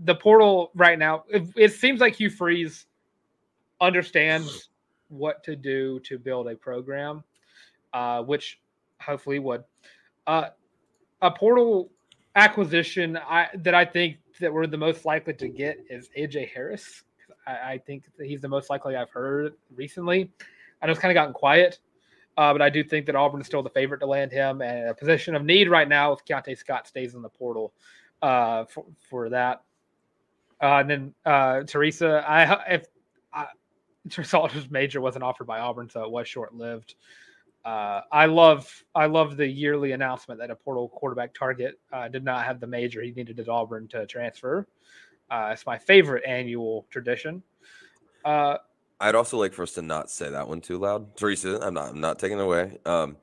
the 0.00 0.14
portal 0.14 0.70
right 0.74 0.98
now. 0.98 1.24
It, 1.28 1.44
it 1.56 1.72
seems 1.72 2.00
like 2.00 2.16
Hugh 2.16 2.30
Freeze 2.30 2.86
understands 3.80 4.68
what 5.08 5.42
to 5.44 5.56
do 5.56 6.00
to 6.00 6.18
build 6.18 6.48
a 6.48 6.56
program 6.56 7.24
uh, 7.96 8.22
which 8.22 8.60
hopefully 9.00 9.38
would. 9.38 9.64
Uh, 10.26 10.48
a 11.22 11.30
portal 11.30 11.90
acquisition 12.36 13.16
I, 13.16 13.48
that 13.54 13.74
I 13.74 13.84
think 13.84 14.18
that 14.40 14.52
we're 14.52 14.66
the 14.66 14.76
most 14.76 15.04
likely 15.04 15.34
to 15.34 15.48
get 15.48 15.78
is 15.88 16.10
AJ 16.16 16.50
Harris. 16.52 17.02
I, 17.46 17.72
I 17.72 17.78
think 17.78 18.04
he's 18.22 18.42
the 18.42 18.48
most 18.48 18.70
likely 18.70 18.94
I've 18.94 19.10
heard 19.10 19.54
recently. 19.74 20.30
I 20.80 20.86
know 20.86 20.92
it's 20.92 21.00
kind 21.00 21.10
of 21.10 21.14
gotten 21.14 21.32
quiet, 21.32 21.80
uh, 22.36 22.52
but 22.52 22.60
I 22.60 22.68
do 22.68 22.84
think 22.84 23.06
that 23.06 23.16
Auburn 23.16 23.40
is 23.40 23.46
still 23.46 23.62
the 23.62 23.70
favorite 23.70 23.98
to 24.00 24.06
land 24.06 24.30
him. 24.30 24.60
And 24.60 24.90
a 24.90 24.94
position 24.94 25.34
of 25.34 25.44
need 25.44 25.70
right 25.70 25.88
now 25.88 26.12
if 26.12 26.24
Keionte 26.24 26.56
Scott 26.56 26.86
stays 26.86 27.14
in 27.14 27.22
the 27.22 27.28
portal 27.30 27.72
uh, 28.20 28.66
for, 28.66 28.84
for 29.08 29.28
that. 29.30 29.62
Uh, 30.62 30.76
and 30.76 30.90
then 30.90 31.14
uh, 31.24 31.62
Teresa, 31.62 32.24
I 32.26 32.74
if 32.74 32.86
I, 33.32 33.46
Major 34.70 35.00
wasn't 35.00 35.24
offered 35.24 35.46
by 35.46 35.58
Auburn, 35.58 35.88
so 35.88 36.04
it 36.04 36.10
was 36.10 36.28
short 36.28 36.54
lived. 36.54 36.94
Uh, 37.66 38.02
I 38.12 38.26
love 38.26 38.84
I 38.94 39.06
love 39.06 39.36
the 39.36 39.46
yearly 39.46 39.90
announcement 39.90 40.38
that 40.38 40.52
a 40.52 40.54
portal 40.54 40.88
quarterback 40.88 41.34
target 41.34 41.80
uh, 41.92 42.06
did 42.06 42.22
not 42.22 42.44
have 42.44 42.60
the 42.60 42.66
major 42.68 43.02
he 43.02 43.10
needed 43.10 43.40
at 43.40 43.48
Auburn 43.48 43.88
to 43.88 44.06
transfer. 44.06 44.68
Uh, 45.28 45.50
it's 45.52 45.66
my 45.66 45.76
favorite 45.76 46.22
annual 46.24 46.86
tradition. 46.90 47.42
Uh, 48.24 48.58
I'd 49.00 49.16
also 49.16 49.36
like 49.36 49.52
for 49.52 49.64
us 49.64 49.72
to 49.74 49.82
not 49.82 50.10
say 50.10 50.30
that 50.30 50.48
one 50.48 50.60
too 50.60 50.78
loud, 50.78 51.16
Teresa. 51.16 51.58
I'm 51.60 51.74
not 51.74 51.90
I'm 51.90 52.00
not 52.00 52.20
taking 52.20 52.38
it 52.38 52.42
away. 52.42 52.78
Um, 52.86 53.16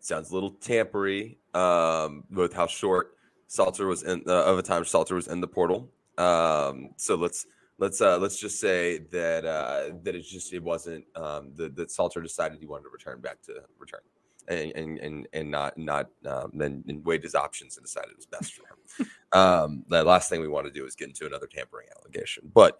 sounds 0.00 0.30
a 0.30 0.34
little 0.34 0.50
tampery 0.50 1.38
um, 1.54 2.24
with 2.30 2.52
how 2.52 2.66
short 2.66 3.16
Salter 3.46 3.86
was 3.86 4.02
in 4.02 4.22
uh, 4.26 4.44
of 4.44 4.58
a 4.58 4.62
time 4.62 4.84
Salter 4.84 5.14
was 5.14 5.28
in 5.28 5.40
the 5.40 5.48
portal. 5.48 5.88
Um, 6.18 6.90
so 6.98 7.14
let's 7.14 7.46
let's 7.78 8.00
uh, 8.00 8.18
let's 8.18 8.38
just 8.38 8.60
say 8.60 8.98
that 9.10 9.44
uh, 9.44 9.94
that 10.02 10.14
it 10.14 10.22
just 10.22 10.52
it 10.52 10.62
wasn't 10.62 11.04
um, 11.16 11.52
that, 11.56 11.76
that 11.76 11.90
Salter 11.90 12.20
decided 12.20 12.58
he 12.58 12.66
wanted 12.66 12.84
to 12.84 12.90
return 12.90 13.20
back 13.20 13.40
to 13.42 13.54
return 13.78 14.00
and 14.48 14.72
and 14.72 14.98
and, 14.98 15.28
and 15.32 15.50
not 15.50 15.78
not 15.78 16.08
um, 16.26 16.50
then 16.54 16.84
and 16.88 17.04
weighed 17.04 17.22
his 17.22 17.34
options 17.34 17.76
and 17.76 17.84
decided 17.84 18.10
it 18.10 18.16
was 18.16 18.26
best 18.26 18.54
for 18.54 18.62
him. 18.62 19.06
um, 19.32 19.84
the 19.88 20.02
last 20.02 20.28
thing 20.28 20.40
we 20.40 20.48
want 20.48 20.66
to 20.66 20.72
do 20.72 20.84
is 20.84 20.94
get 20.94 21.08
into 21.08 21.26
another 21.26 21.46
tampering 21.46 21.88
allegation, 21.96 22.50
but 22.52 22.78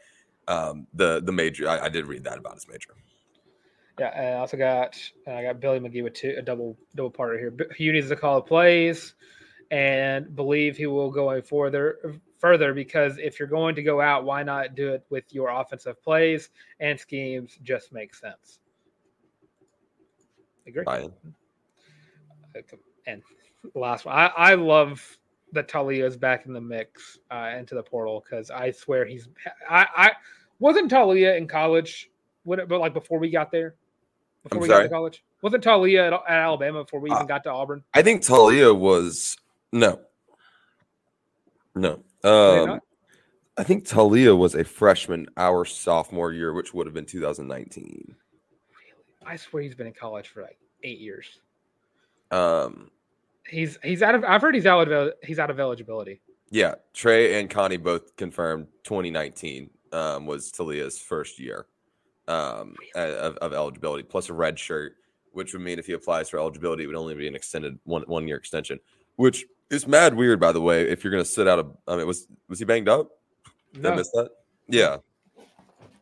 um, 0.49 0.87
the 0.95 1.21
the 1.23 1.33
major 1.33 1.69
I, 1.69 1.85
I, 1.85 1.89
did 1.89 2.07
read 2.07 2.25
that 2.25 2.39
about 2.39 2.55
his 2.55 2.67
major. 2.69 2.91
Yeah, 3.99 4.13
and 4.15 4.35
I 4.35 4.39
also 4.39 4.57
got 4.57 4.99
I 5.27 5.43
got 5.43 5.61
Billy 5.61 5.81
McGee 5.81 6.03
with 6.03 6.15
two, 6.15 6.35
a 6.39 6.43
double 6.43 6.77
double 6.97 7.11
parter 7.11 7.39
here. 7.39 7.55
Hugh 7.77 7.93
needs 7.93 8.09
to 8.09 8.17
call 8.17 8.41
plays, 8.41 9.15
and 9.71 10.35
believe 10.35 10.77
he 10.77 10.87
will 10.87 11.11
go 11.11 11.31
a 11.31 11.43
further 11.43 12.21
further 12.39 12.73
because 12.73 13.19
if 13.19 13.39
you're 13.39 13.49
going 13.49 13.75
to 13.75 13.83
go 13.83 14.01
out, 14.01 14.25
why 14.25 14.43
not 14.43 14.75
do 14.75 14.93
it 14.93 15.05
with 15.11 15.25
your 15.35 15.49
offensive 15.51 16.03
plays 16.03 16.51
and 16.81 16.99
schemes? 16.99 17.59
Just 17.63 17.93
makes 17.93 18.21
sense. 18.21 18.59
Agree. 20.67 20.85
And 23.07 23.23
last 23.75 24.05
one, 24.05 24.15
I, 24.15 24.27
I 24.37 24.55
love 24.55 25.19
that 25.53 25.69
Taulia 25.69 26.05
is 26.05 26.17
back 26.17 26.45
in 26.45 26.53
the 26.53 26.61
mix 26.61 27.19
uh, 27.31 27.55
into 27.59 27.75
the 27.75 27.83
portal 27.83 28.23
because 28.23 28.51
I 28.51 28.71
swear 28.71 29.07
he's 29.07 29.29
I 29.69 29.87
I 29.97 30.11
wasn't 30.59 30.91
Taulia 30.91 31.37
in 31.39 31.49
college, 31.49 32.11
when 32.43 32.61
it, 32.61 32.69
but 32.69 32.81
like 32.81 32.93
before 32.93 33.19
we 33.19 33.31
got 33.31 33.51
there, 33.51 33.77
before 34.43 34.59
I'm 34.59 34.63
we 34.63 34.69
sorry? 34.69 34.81
got 34.81 34.89
to 34.89 34.95
college, 34.95 35.25
wasn't 35.41 35.65
Taulia 35.65 36.09
at, 36.09 36.13
at 36.13 36.29
Alabama 36.29 36.85
before 36.85 37.01
we 37.01 37.11
even 37.11 37.23
Uh, 37.23 37.27
got 37.27 37.45
to 37.45 37.51
Auburn? 37.51 37.83
I 37.95 38.03
think 38.03 38.23
Taulia 38.23 38.77
was 38.77 39.39
no, 39.73 40.01
no. 41.75 42.03
Um. 42.25 42.81
I 43.57 43.65
think 43.65 43.85
Taulia 43.85 44.39
was 44.39 44.55
a 44.55 44.63
freshman 44.63 45.27
our 45.37 45.65
sophomore 45.65 46.33
year, 46.33 46.53
which 46.53 46.73
would 46.73 46.87
have 46.87 46.95
been 46.95 47.07
2019. 47.07 48.15
I 49.27 49.37
swear 49.37 49.65
he's 49.65 49.75
been 49.75 49.89
in 49.89 49.93
college 49.93 50.29
for 50.29 50.43
like 50.43 50.59
eight 50.85 51.01
years. 51.01 51.41
Um, 52.31 52.91
He's 53.49 53.79
he's 53.83 54.03
out 54.03 54.15
of. 54.15 54.25
I've 54.25 54.43
heard 54.43 54.55
he's 54.55 54.67
out 54.67 54.91
of 54.91 55.13
he's 55.23 55.39
out 55.39 55.51
of 55.51 55.59
eligibility. 55.59 56.21
yeah, 56.51 56.75
Trey 56.93 57.41
and 57.41 57.49
Connie 57.49 57.79
both 57.79 58.15
confirmed 58.17 58.67
2019 58.85 59.71
um, 59.93 60.27
was 60.27 60.53
Taulia's 60.53 60.99
first 60.99 61.39
year 61.39 61.67
um, 62.27 62.77
of, 62.95 63.37
of 63.37 63.53
eligibility, 63.53 64.03
plus 64.03 64.29
a 64.29 64.35
red 64.35 64.59
shirt, 64.59 64.97
which 65.33 65.55
would 65.55 65.63
mean 65.63 65.79
if 65.79 65.87
he 65.87 65.95
applies 65.95 66.29
for 66.29 66.39
eligibility, 66.39 66.85
it 66.85 66.87
would 66.89 66.97
only 66.97 67.15
be 67.15 67.27
an 67.27 67.35
extended 67.35 67.79
one 67.85 68.03
one 68.03 68.29
year 68.29 68.37
extension, 68.37 68.79
which 69.17 69.47
is 69.71 69.87
mad 69.87 70.15
weird, 70.15 70.41
by 70.41 70.53
the 70.53 70.61
way. 70.61 70.89
If 70.89 71.05
you're 71.05 71.11
going 71.11 71.25
to 71.25 71.29
sit 71.29 71.49
out 71.49 71.59
of, 71.59 71.77
I 71.87 71.97
mean, 71.97 72.07
was 72.07 72.27
was 72.49 72.59
he 72.59 72.65
banged 72.65 72.89
up? 72.89 73.11
Did 73.75 73.87
I 73.87 73.91
No, 73.91 73.97
miss 73.97 74.11
that? 74.13 74.31
Yeah. 74.69 74.99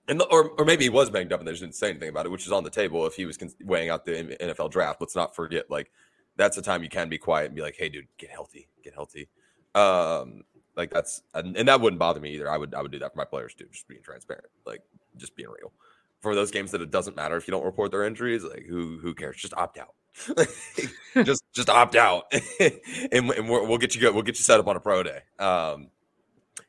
And 0.09 0.20
the, 0.20 0.24
or, 0.26 0.50
or 0.50 0.64
maybe 0.64 0.85
he 0.85 0.90
was 0.90 1.11
banged 1.11 1.33
up 1.33 1.40
and 1.40 1.48
they 1.48 1.52
just 1.52 1.62
didn't 1.62 1.74
say 1.74 1.90
anything 1.90 2.09
about 2.09 2.26
it, 2.26 2.29
which 2.31 2.46
is 2.46 2.52
on 2.52 2.62
the 2.62 2.70
table 2.70 3.07
if 3.07 3.14
he 3.14 3.26
was 3.26 3.38
weighing 3.64 3.90
out 3.90 4.05
the 4.05 4.37
NFL 4.40 4.70
draft. 4.70 5.00
Let's 5.00 5.16
not 5.16 5.35
forget, 5.35 5.68
like, 5.68 5.90
that's 6.37 6.55
the 6.55 6.62
time 6.62 6.85
you 6.85 6.88
can 6.88 7.09
be 7.09 7.18
quiet 7.18 7.46
and 7.46 7.57
be 7.57 7.62
like, 7.62 7.74
hey, 7.76 7.88
dude, 7.88 8.07
get 8.16 8.31
healthy, 8.31 8.68
get 8.85 8.94
healthy. 8.94 9.29
Um, 9.74 10.44
like 10.76 10.90
that's 10.90 11.22
and, 11.35 11.57
and 11.57 11.66
that 11.68 11.81
wouldn't 11.81 11.98
bother 11.98 12.20
me 12.20 12.35
either. 12.35 12.50
I 12.50 12.59
would 12.59 12.74
I 12.74 12.83
would 12.83 12.92
do 12.92 12.98
that 13.00 13.12
for 13.12 13.18
my 13.18 13.24
players 13.24 13.55
too, 13.55 13.66
just 13.72 13.88
being 13.88 14.02
transparent, 14.02 14.46
like 14.66 14.83
just 15.16 15.35
being 15.35 15.48
real. 15.48 15.72
For 16.20 16.35
those 16.35 16.50
games 16.50 16.70
that 16.72 16.81
it 16.83 16.90
doesn't 16.90 17.16
matter 17.16 17.37
if 17.37 17.48
you 17.48 17.52
don't 17.52 17.64
report 17.64 17.90
their 17.90 18.05
injuries, 18.05 18.44
like 18.44 18.66
who 18.66 18.98
who 18.98 19.14
cares? 19.14 19.37
Just 19.37 19.55
opt 19.55 19.79
out. 19.79 19.94
just 21.24 21.44
just 21.52 21.68
opt 21.68 21.96
out, 21.96 22.33
and, 22.61 23.31
and 23.31 23.48
we're, 23.48 23.66
we'll 23.66 23.79
get 23.79 23.94
you 23.94 24.00
go. 24.00 24.12
We'll 24.12 24.22
get 24.22 24.38
you 24.38 24.42
set 24.42 24.61
up 24.61 24.66
on 24.66 24.76
a 24.76 24.81
pro 24.81 25.02
day. 25.02 25.20
Um, 25.38 25.88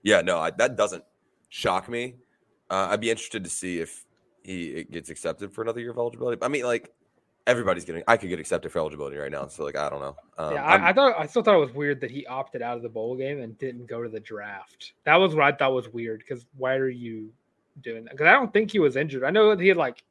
yeah, 0.03 0.21
no, 0.21 0.39
I, 0.39 0.51
that 0.51 0.75
doesn't 0.75 1.03
shock 1.49 1.89
me. 1.89 2.15
Uh, 2.69 2.87
I'd 2.91 3.01
be 3.01 3.09
interested 3.09 3.43
to 3.43 3.49
see 3.49 3.79
if 3.79 4.05
he 4.43 4.67
it 4.67 4.91
gets 4.91 5.09
accepted 5.09 5.53
for 5.53 5.61
another 5.61 5.79
year 5.79 5.91
of 5.91 5.97
eligibility. 5.97 6.41
I 6.41 6.47
mean, 6.47 6.63
like 6.63 6.93
everybody's 7.45 7.85
getting. 7.85 8.03
I 8.07 8.17
could 8.17 8.29
get 8.29 8.39
accepted 8.39 8.71
for 8.71 8.79
eligibility 8.79 9.17
right 9.17 9.31
now, 9.31 9.47
so 9.47 9.63
like 9.63 9.77
I 9.77 9.89
don't 9.89 10.01
know. 10.01 10.15
Um, 10.37 10.53
yeah, 10.53 10.63
I, 10.63 10.89
I 10.89 10.93
thought 10.93 11.15
I 11.17 11.25
still 11.25 11.41
thought 11.41 11.55
it 11.55 11.59
was 11.59 11.73
weird 11.73 12.01
that 12.01 12.11
he 12.11 12.25
opted 12.27 12.61
out 12.61 12.77
of 12.77 12.83
the 12.83 12.89
bowl 12.89 13.15
game 13.15 13.41
and 13.41 13.57
didn't 13.57 13.87
go 13.87 14.03
to 14.03 14.09
the 14.09 14.19
draft. 14.19 14.93
That 15.05 15.15
was 15.15 15.33
what 15.33 15.45
I 15.45 15.51
thought 15.51 15.73
was 15.73 15.89
weird 15.89 16.19
because 16.19 16.45
why 16.57 16.75
are 16.75 16.89
you 16.89 17.31
doing 17.81 18.03
that? 18.03 18.11
Because 18.11 18.27
I 18.27 18.33
don't 18.33 18.53
think 18.53 18.71
he 18.71 18.79
was 18.79 18.95
injured. 18.95 19.23
I 19.23 19.31
know 19.31 19.49
that 19.49 19.59
he 19.61 19.69
had 19.69 19.77
like 19.77 20.03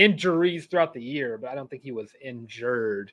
injuries 0.00 0.66
throughout 0.66 0.94
the 0.94 1.02
year, 1.02 1.38
but 1.38 1.50
I 1.50 1.54
don't 1.54 1.68
think 1.68 1.82
he 1.82 1.92
was 1.92 2.10
injured 2.22 3.12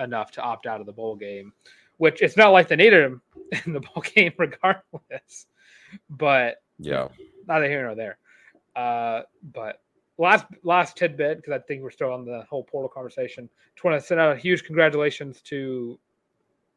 enough 0.00 0.30
to 0.32 0.42
opt 0.42 0.66
out 0.66 0.80
of 0.80 0.86
the 0.86 0.92
bowl 0.92 1.16
game. 1.16 1.52
Which 1.98 2.22
it's 2.22 2.36
not 2.36 2.48
like 2.48 2.66
they 2.66 2.76
needed 2.76 3.04
him 3.04 3.22
in 3.66 3.72
the 3.72 3.80
bowl 3.80 4.02
game 4.14 4.32
regardless. 4.38 5.46
But 6.10 6.56
yeah. 6.78 7.08
neither 7.46 7.68
here 7.68 7.84
nor 7.84 7.94
there. 7.94 8.18
Uh, 8.74 9.22
but 9.52 9.80
last 10.18 10.46
last 10.64 10.96
tidbit 10.96 11.38
because 11.38 11.52
I 11.52 11.58
think 11.58 11.82
we're 11.82 11.90
still 11.90 12.12
on 12.12 12.24
the 12.24 12.44
whole 12.50 12.64
portal 12.64 12.88
conversation. 12.88 13.48
Just 13.74 13.84
want 13.84 14.00
to 14.00 14.04
send 14.04 14.20
out 14.20 14.34
a 14.34 14.38
huge 14.38 14.64
congratulations 14.64 15.40
to 15.42 15.98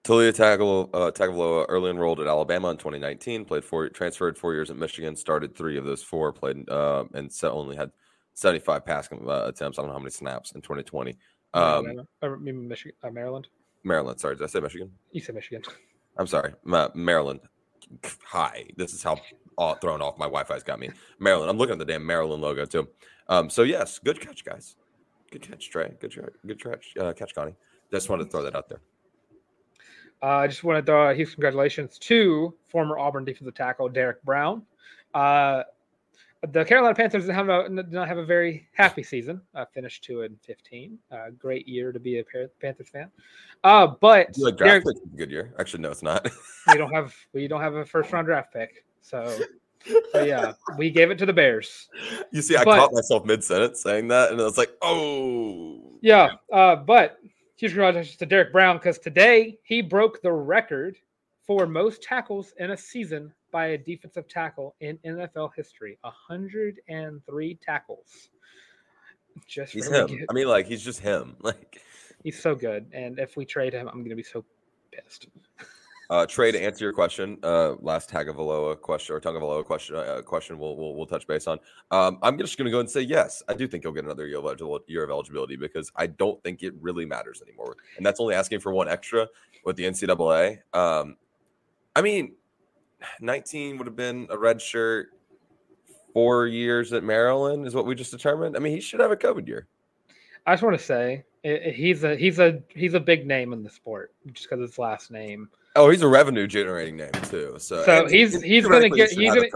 Taulia 0.04 0.32
Tagovailoa, 0.32 0.90
uh, 0.94 1.12
Tagovailoa 1.12 1.66
early 1.68 1.90
enrolled 1.90 2.22
at 2.22 2.28
Alabama 2.28 2.70
in 2.70 2.78
2019, 2.78 3.44
played 3.44 3.64
four, 3.64 3.90
transferred 3.90 4.38
four 4.38 4.54
years 4.54 4.70
at 4.70 4.78
Michigan, 4.78 5.16
started 5.18 5.54
three 5.54 5.78
of 5.78 5.84
those 5.84 6.02
four, 6.02 6.32
played 6.32 6.70
uh, 6.70 7.04
and 7.14 7.30
only 7.44 7.76
had 7.76 7.92
75 8.38 8.86
passing 8.86 9.28
uh, 9.28 9.46
attempts. 9.48 9.80
I 9.80 9.82
don't 9.82 9.88
know 9.88 9.94
how 9.94 10.00
many 10.00 10.12
snaps 10.12 10.52
in 10.52 10.62
2020. 10.62 11.16
Um, 11.56 12.04
or 12.22 12.38
maybe 12.38 12.58
Michigan, 12.58 12.96
uh, 13.04 13.10
Maryland. 13.10 13.48
Maryland, 13.84 14.20
sorry, 14.20 14.36
did 14.36 14.44
I 14.44 14.48
say 14.48 14.60
Michigan? 14.60 14.92
You 15.12 15.22
said 15.22 15.34
Michigan. 15.34 15.64
I'm 16.18 16.28
sorry, 16.28 16.54
Ma- 16.64 16.90
Maryland. 16.94 17.40
Hi, 18.26 18.66
this 18.76 18.94
is 18.94 19.02
how 19.02 19.20
all 19.58 19.74
thrown 19.76 20.04
off 20.04 20.20
my 20.20 20.26
Wi-Fi's 20.26 20.62
got 20.62 20.80
me. 20.80 20.92
Maryland. 21.18 21.50
I'm 21.50 21.58
looking 21.58 21.74
at 21.74 21.80
the 21.80 21.86
damn 21.86 22.06
Maryland 22.06 22.44
logo 22.44 22.66
too. 22.66 22.88
Um, 23.28 23.50
so 23.50 23.64
yes, 23.64 23.98
good 23.98 24.20
catch, 24.22 24.46
guys. 24.46 24.76
Good 25.32 25.42
catch, 25.42 25.72
Trey. 25.72 25.96
Good, 26.00 26.12
try- 26.12 26.26
good 26.46 26.62
catch, 26.62 26.96
uh, 27.00 27.14
catch, 27.14 27.34
Connie. 27.34 27.56
Just 27.92 28.08
wanted 28.08 28.26
to 28.26 28.30
throw 28.30 28.44
that 28.44 28.56
out 28.56 28.70
there. 28.70 28.82
Uh, 30.22 30.26
I 30.28 30.48
just 30.48 30.64
want 30.64 30.78
to 30.86 30.88
throw 30.88 31.10
a 31.10 31.16
huge 31.16 31.34
congratulations 31.34 31.98
to 32.00 32.54
former 32.68 33.00
Auburn 33.00 33.26
defensive 33.26 33.56
tackle 33.56 33.90
Derrick 33.90 34.22
Brown. 34.24 34.62
Uh, 35.16 35.64
the 36.52 36.64
Carolina 36.66 36.94
Panthers 36.94 37.26
did, 37.26 37.34
have 37.34 37.50
a, 37.50 37.68
did 37.70 37.92
not 37.92 38.08
have 38.08 38.18
a 38.18 38.26
very 38.26 38.68
happy 38.74 39.04
season. 39.04 39.42
Uh, 39.56 39.66
finished 39.74 40.04
two 40.04 40.22
and 40.22 40.40
fifteen. 40.42 40.98
Uh, 41.12 41.30
great 41.38 41.68
year 41.68 41.92
to 41.92 42.00
be 42.00 42.20
a 42.20 42.24
Panthers 42.62 42.90
fan. 42.90 43.10
Uh, 43.64 43.88
but 44.00 44.38
You 44.38 44.46
like 44.46 44.58
draft 44.58 44.86
picks? 44.86 45.00
Good 45.16 45.32
year. 45.32 45.54
Actually, 45.60 45.82
no, 45.84 45.92
it's 45.92 46.04
not. 46.04 46.30
we 46.68 46.78
don't 46.78 46.92
have 46.94 47.16
we 47.34 47.48
don't 47.48 47.62
have 47.62 47.76
a 47.76 47.86
first 47.86 48.12
round 48.12 48.28
draft 48.28 48.54
pick. 48.54 48.86
So, 49.02 49.38
so 50.12 50.24
yeah, 50.24 50.54
we 50.78 50.90
gave 50.90 51.12
it 51.12 51.18
to 51.20 51.26
the 51.26 51.34
Bears. 51.34 51.88
You 52.32 52.42
see, 52.42 52.56
I 52.56 52.64
But- 52.64 52.78
caught 52.78 52.94
myself 52.94 53.26
mid 53.26 53.44
sentence 53.44 53.82
saying 53.82 54.08
that, 54.10 54.32
and 54.32 54.40
I 54.42 54.44
was 54.44 54.58
like, 54.58 54.72
"Oh, 54.82 55.98
Yeah, 56.02 56.32
uh, 56.52 56.76
but 56.76 57.18
huge 57.56 57.72
congratulations 57.72 58.18
to 58.18 58.26
Derrick 58.26 58.52
Brown 58.52 58.78
because 58.78 59.00
today 59.00 59.58
he 59.64 59.82
broke 59.82 60.22
the 60.22 60.32
record 60.32 60.98
for 61.46 61.66
most 61.66 62.04
tackles 62.04 62.54
in 62.58 62.72
a 62.72 62.78
season 62.78 63.34
by 63.58 63.70
a 63.70 63.78
defensive 63.80 64.28
tackle 64.28 64.76
in 64.82 65.00
NFL 65.04 65.50
history. 65.56 65.98
103 66.02 67.56
tackles. 67.56 68.30
Just 69.48 69.74
he's 69.74 69.88
him 69.88 69.94
him." 69.96 70.18
get- 70.18 70.28
I 70.30 70.34
mean, 70.34 70.48
like 70.48 70.68
he's 70.68 70.84
just 70.84 71.00
him. 71.00 71.36
Like, 71.42 71.82
he's 72.24 72.40
so 72.40 72.54
good, 72.54 72.86
and 72.94 73.18
if 73.18 73.36
we 73.36 73.46
trade 73.46 73.74
him, 73.74 73.88
I'm 73.88 74.04
gonna 74.04 74.16
be 74.16 74.22
so 74.22 74.46
pissed. 74.92 75.30
uh, 76.12 76.28
Trey, 76.28 76.52
to 76.52 76.62
answer 76.62 76.86
your 76.86 76.94
question, 76.94 77.40
uh, 77.42 77.74
last 77.80 78.12
Tagovailoa 78.12 78.80
question 78.80 79.16
or 79.16 79.20
Tagovailoa 79.20 79.66
question, 79.66 79.96
uh, 79.96 80.22
question, 80.24 80.60
we'll, 80.60 80.76
we'll 80.78 80.94
we'll 80.94 81.08
touch 81.08 81.26
base 81.26 81.48
on. 81.48 81.58
Um, 81.90 82.20
I'm 82.22 82.38
just 82.38 82.60
going 82.60 82.66
to 82.66 82.72
go 82.72 82.80
and 82.80 82.88
say 82.90 83.02
yes. 83.02 83.42
I 83.50 83.56
do 83.56 83.68
think 83.68 83.86
he'll 83.86 83.92
get 83.92 84.06
another 84.06 84.28
year 84.28 84.38
of, 84.38 84.82
year 84.86 85.04
of 85.04 85.10
eligibility 85.10 85.56
because 85.56 85.92
I 85.96 86.06
don't 86.06 86.42
think 86.44 86.62
it 86.62 86.76
really 86.80 87.06
matters 87.06 87.42
anymore, 87.42 87.76
and 87.98 88.06
that's 88.06 88.20
only 88.20 88.36
asking 88.36 88.60
for 88.60 88.72
one 88.72 88.88
extra 88.88 89.28
with 89.66 89.78
the 89.78 89.86
NCAA. 89.86 90.60
Um, 90.76 91.18
I 91.96 92.04
mean, 92.04 92.36
19 93.22 93.78
would 93.78 93.88
have 93.88 93.96
been 93.96 94.28
a 94.30 94.38
red 94.38 94.62
shirt. 94.62 95.10
Four 96.14 96.48
years 96.48 96.94
at 96.94 97.04
Maryland 97.04 97.68
is 97.68 97.76
what 97.76 97.86
we 97.86 97.94
just 97.94 98.10
determined. 98.12 98.56
I 98.56 98.60
mean, 98.60 98.74
he 98.74 98.80
should 98.82 99.00
have 99.00 99.12
a 99.12 99.16
COVID 99.16 99.48
year. 99.48 99.68
I 100.48 100.54
just 100.54 100.64
want 100.64 100.76
to 100.78 100.84
say 100.84 101.26
he's 101.44 102.04
a 102.04 102.16
he's 102.16 102.40
a 102.40 102.60
he's 102.70 102.96
a 102.96 103.00
big 103.00 103.28
name 103.28 103.54
in 103.54 103.62
the 103.62 103.70
sport 103.70 104.14
just 104.32 104.50
because 104.50 104.68
his 104.68 104.80
last 104.80 105.12
name. 105.12 105.50
Oh, 105.76 105.90
he's 105.92 106.02
a 106.02 106.08
revenue 106.08 106.48
generating 106.48 106.98
name 106.98 107.12
too. 107.30 107.56
So, 107.60 107.84
So 107.84 108.06
and 108.06 108.10
he's- 108.10 108.42
he's 108.42 108.66
gonna 108.66 108.90
get- 108.90 109.12
he's 109.12 109.36
gonna-. 109.36 109.48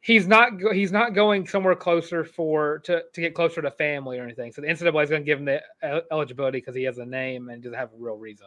He's 0.00 0.26
not 0.26 0.52
he's 0.72 0.92
not 0.92 1.14
going 1.14 1.46
somewhere 1.46 1.74
closer 1.74 2.24
for 2.24 2.78
to, 2.80 3.02
to 3.12 3.20
get 3.20 3.34
closer 3.34 3.60
to 3.62 3.70
family 3.70 4.18
or 4.18 4.24
anything. 4.24 4.52
So 4.52 4.62
the 4.62 4.68
NCAA 4.68 5.04
is 5.04 5.10
going 5.10 5.22
to 5.22 5.26
give 5.26 5.38
him 5.38 5.44
the 5.44 5.62
eligibility 6.10 6.58
because 6.58 6.74
he 6.74 6.84
has 6.84 6.98
a 6.98 7.06
name 7.06 7.48
and 7.48 7.62
doesn't 7.62 7.78
have 7.78 7.92
a 7.92 7.96
real 7.98 8.16
reason 8.16 8.46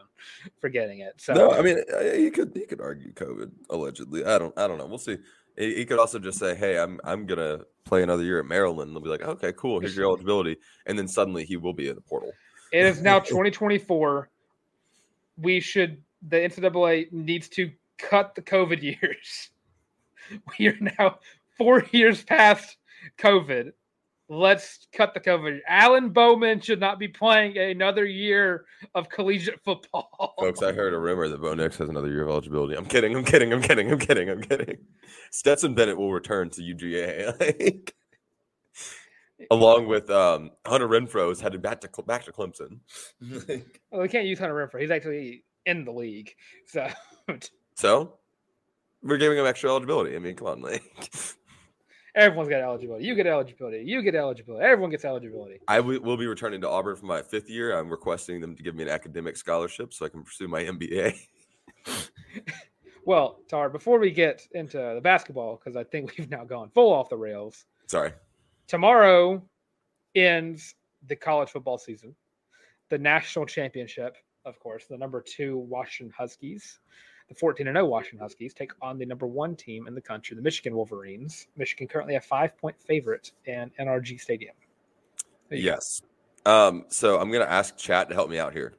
for 0.59 0.69
getting 0.69 0.99
it. 0.99 1.13
So 1.17 1.33
No, 1.33 1.51
I 1.51 1.61
mean 1.61 1.77
uh, 1.93 2.03
he 2.03 2.29
could 2.31 2.51
he 2.53 2.65
could 2.65 2.81
argue 2.81 3.13
COVID 3.13 3.51
allegedly. 3.69 4.25
I 4.25 4.37
don't 4.37 4.57
I 4.57 4.67
don't 4.67 4.77
know. 4.77 4.87
We'll 4.87 4.97
see. 4.97 5.17
He, 5.57 5.75
he 5.75 5.85
could 5.85 5.99
also 5.99 6.17
just 6.17 6.39
say, 6.39 6.55
"Hey, 6.55 6.79
I'm 6.79 6.99
I'm 7.03 7.25
gonna 7.27 7.59
play 7.85 8.01
another 8.01 8.23
year 8.23 8.39
at 8.39 8.45
Maryland." 8.45 8.89
And 8.89 8.95
they'll 8.95 9.03
be 9.03 9.09
like, 9.09 9.21
"Okay, 9.21 9.53
cool. 9.55 9.79
Here's 9.79 9.95
your 9.95 10.05
eligibility," 10.07 10.57
and 10.87 10.97
then 10.97 11.07
suddenly 11.07 11.45
he 11.45 11.57
will 11.57 11.73
be 11.73 11.89
in 11.89 11.95
the 11.95 12.01
portal. 12.01 12.31
it 12.71 12.85
is 12.85 13.01
now 13.01 13.19
2024. 13.19 14.29
We 15.37 15.59
should 15.59 16.01
the 16.27 16.37
NCAA 16.37 17.11
needs 17.11 17.49
to 17.49 17.71
cut 17.99 18.33
the 18.33 18.41
COVID 18.41 18.81
years. 19.01 19.49
We 20.57 20.67
are 20.67 20.77
now 20.79 21.19
four 21.63 21.85
years 21.91 22.23
past 22.23 22.77
COVID. 23.17 23.71
Let's 24.29 24.87
cut 24.93 25.13
the 25.13 25.19
COVID. 25.19 25.59
Alan 25.67 26.09
Bowman 26.09 26.59
should 26.61 26.79
not 26.79 26.97
be 26.97 27.07
playing 27.07 27.57
another 27.57 28.05
year 28.05 28.65
of 28.95 29.09
collegiate 29.09 29.59
football. 29.63 30.33
Folks, 30.39 30.61
I 30.61 30.71
heard 30.71 30.93
a 30.93 30.99
rumor 30.99 31.27
that 31.27 31.41
Bo 31.41 31.53
Nix 31.53 31.77
has 31.77 31.89
another 31.89 32.07
year 32.07 32.23
of 32.23 32.29
eligibility. 32.29 32.75
I'm 32.75 32.85
kidding. 32.85 33.15
I'm 33.15 33.23
kidding. 33.23 33.53
I'm 33.53 33.61
kidding. 33.61 33.91
I'm 33.91 33.99
kidding. 33.99 34.29
I'm 34.29 34.41
kidding. 34.41 34.77
Stetson 35.31 35.73
Bennett 35.73 35.97
will 35.97 36.11
return 36.11 36.49
to 36.51 36.61
UGA. 36.61 37.91
Along 39.51 39.87
with 39.87 40.09
um, 40.09 40.51
Hunter 40.65 40.87
Renfrow 40.87 41.31
is 41.31 41.41
headed 41.41 41.61
back 41.61 41.81
to 41.81 42.03
back 42.03 42.23
to 42.25 42.31
Clemson. 42.31 42.79
Well, 43.91 44.01
we 44.01 44.07
can't 44.07 44.25
use 44.25 44.39
Hunter 44.39 44.55
Renfrow. 44.55 44.81
He's 44.81 44.91
actually 44.91 45.43
in 45.65 45.85
the 45.85 45.91
league, 45.91 46.31
so 46.65 46.87
so 47.75 48.17
we're 49.03 49.17
giving 49.17 49.37
him 49.37 49.45
extra 49.45 49.69
eligibility. 49.69 50.15
I 50.15 50.19
mean, 50.19 50.35
come 50.35 50.47
on, 50.47 50.61
like 50.61 50.83
everyone's 52.15 52.49
got 52.49 52.61
eligibility. 52.61 53.05
You 53.05 53.15
get 53.15 53.27
eligibility. 53.27 53.83
You 53.85 54.01
get 54.01 54.15
eligibility. 54.15 54.63
Everyone 54.65 54.91
gets 54.91 55.05
eligibility. 55.05 55.59
I 55.67 55.77
w- 55.77 56.01
will 56.01 56.17
be 56.17 56.27
returning 56.27 56.61
to 56.61 56.69
Auburn 56.69 56.95
for 56.95 57.05
my 57.05 57.21
fifth 57.21 57.49
year. 57.49 57.77
I'm 57.77 57.89
requesting 57.89 58.41
them 58.41 58.55
to 58.55 58.63
give 58.63 58.75
me 58.75 58.83
an 58.83 58.89
academic 58.89 59.37
scholarship 59.37 59.93
so 59.93 60.05
I 60.05 60.09
can 60.09 60.23
pursue 60.23 60.47
my 60.47 60.63
MBA. 60.63 61.17
Well, 63.05 63.39
Tarr, 63.49 63.69
before 63.69 63.99
we 63.99 64.11
get 64.11 64.47
into 64.53 64.77
the 64.77 65.01
basketball, 65.01 65.57
because 65.57 65.75
I 65.75 65.83
think 65.83 66.13
we've 66.17 66.29
now 66.29 66.45
gone 66.45 66.69
full 66.73 66.93
off 66.93 67.09
the 67.09 67.17
rails. 67.17 67.65
Sorry. 67.87 68.13
Tomorrow 68.67 69.43
ends 70.15 70.75
the 71.07 71.15
college 71.15 71.49
football 71.49 71.77
season. 71.77 72.15
The 72.89 72.97
national 72.97 73.45
championship, 73.45 74.15
of 74.45 74.59
course, 74.59 74.85
the 74.89 74.97
number 74.97 75.21
two 75.21 75.57
Washington 75.57 76.13
Huskies, 76.17 76.79
the 77.29 77.35
14 77.35 77.65
0 77.65 77.85
Washington 77.85 78.19
Huskies 78.19 78.53
take 78.53 78.71
on 78.81 78.97
the 78.97 79.05
number 79.05 79.27
one 79.27 79.55
team 79.55 79.87
in 79.87 79.95
the 79.95 80.01
country, 80.01 80.35
the 80.35 80.41
Michigan 80.41 80.75
Wolverines. 80.75 81.47
Michigan 81.55 81.87
currently 81.87 82.15
a 82.15 82.21
five 82.21 82.57
point 82.57 82.75
favorite 82.79 83.31
in 83.45 83.71
NRG 83.79 84.19
Stadium. 84.19 84.55
Yes. 85.49 86.01
Um, 86.45 86.85
so 86.89 87.19
I'm 87.19 87.31
gonna 87.31 87.45
ask 87.45 87.77
chat 87.77 88.09
to 88.09 88.15
help 88.15 88.29
me 88.29 88.39
out 88.39 88.53
here. 88.53 88.73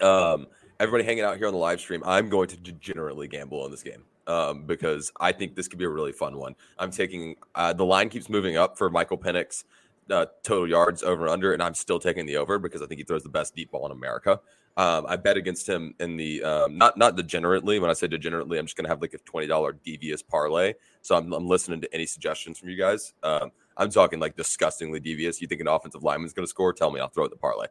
Um, 0.00 0.46
everybody 0.80 1.04
hanging 1.04 1.24
out 1.24 1.36
here 1.36 1.46
on 1.46 1.52
the 1.52 1.58
live 1.58 1.80
stream, 1.80 2.02
I'm 2.04 2.28
going 2.28 2.48
to 2.48 2.56
degenerately 2.56 3.28
gamble 3.30 3.62
on 3.62 3.70
this 3.70 3.82
game. 3.82 4.04
Um, 4.28 4.64
because 4.64 5.12
I 5.20 5.30
think 5.30 5.54
this 5.54 5.68
could 5.68 5.78
be 5.78 5.84
a 5.84 5.88
really 5.88 6.10
fun 6.10 6.36
one. 6.36 6.56
I'm 6.80 6.90
taking 6.90 7.36
uh, 7.54 7.72
the 7.72 7.84
line 7.84 8.08
keeps 8.08 8.28
moving 8.28 8.56
up 8.56 8.76
for 8.76 8.90
Michael 8.90 9.16
Penix 9.16 9.62
uh, 10.10 10.26
total 10.42 10.68
yards 10.68 11.02
over 11.02 11.22
and 11.22 11.32
under, 11.32 11.52
and 11.52 11.62
I'm 11.62 11.74
still 11.74 11.98
taking 11.98 12.26
the 12.26 12.36
over 12.36 12.58
because 12.58 12.82
I 12.82 12.86
think 12.86 12.98
he 12.98 13.04
throws 13.04 13.22
the 13.22 13.28
best 13.28 13.54
deep 13.54 13.70
ball 13.70 13.86
in 13.86 13.92
America. 13.92 14.40
Um, 14.78 15.06
I 15.08 15.16
bet 15.16 15.38
against 15.38 15.66
him 15.66 15.94
in 16.00 16.16
the 16.18 16.42
um, 16.42 16.76
not 16.76 16.98
not 16.98 17.16
degenerately. 17.16 17.80
When 17.80 17.88
I 17.88 17.94
say 17.94 18.08
degenerately, 18.08 18.58
I'm 18.58 18.66
just 18.66 18.76
gonna 18.76 18.90
have 18.90 19.00
like 19.00 19.14
a 19.14 19.18
twenty 19.18 19.46
dollar 19.46 19.72
devious 19.72 20.22
parlay. 20.22 20.74
So 21.00 21.16
I'm, 21.16 21.32
I'm 21.32 21.46
listening 21.46 21.80
to 21.80 21.94
any 21.94 22.04
suggestions 22.04 22.58
from 22.58 22.68
you 22.68 22.76
guys. 22.76 23.14
Um, 23.22 23.52
I'm 23.78 23.90
talking 23.90 24.20
like 24.20 24.36
disgustingly 24.36 25.00
devious. 25.00 25.40
You 25.40 25.48
think 25.48 25.62
an 25.62 25.68
offensive 25.68 26.02
lineman's 26.02 26.34
gonna 26.34 26.46
score? 26.46 26.74
Tell 26.74 26.90
me, 26.90 27.00
I'll 27.00 27.08
throw 27.08 27.24
it 27.24 27.30
the 27.30 27.36
parlay. 27.36 27.68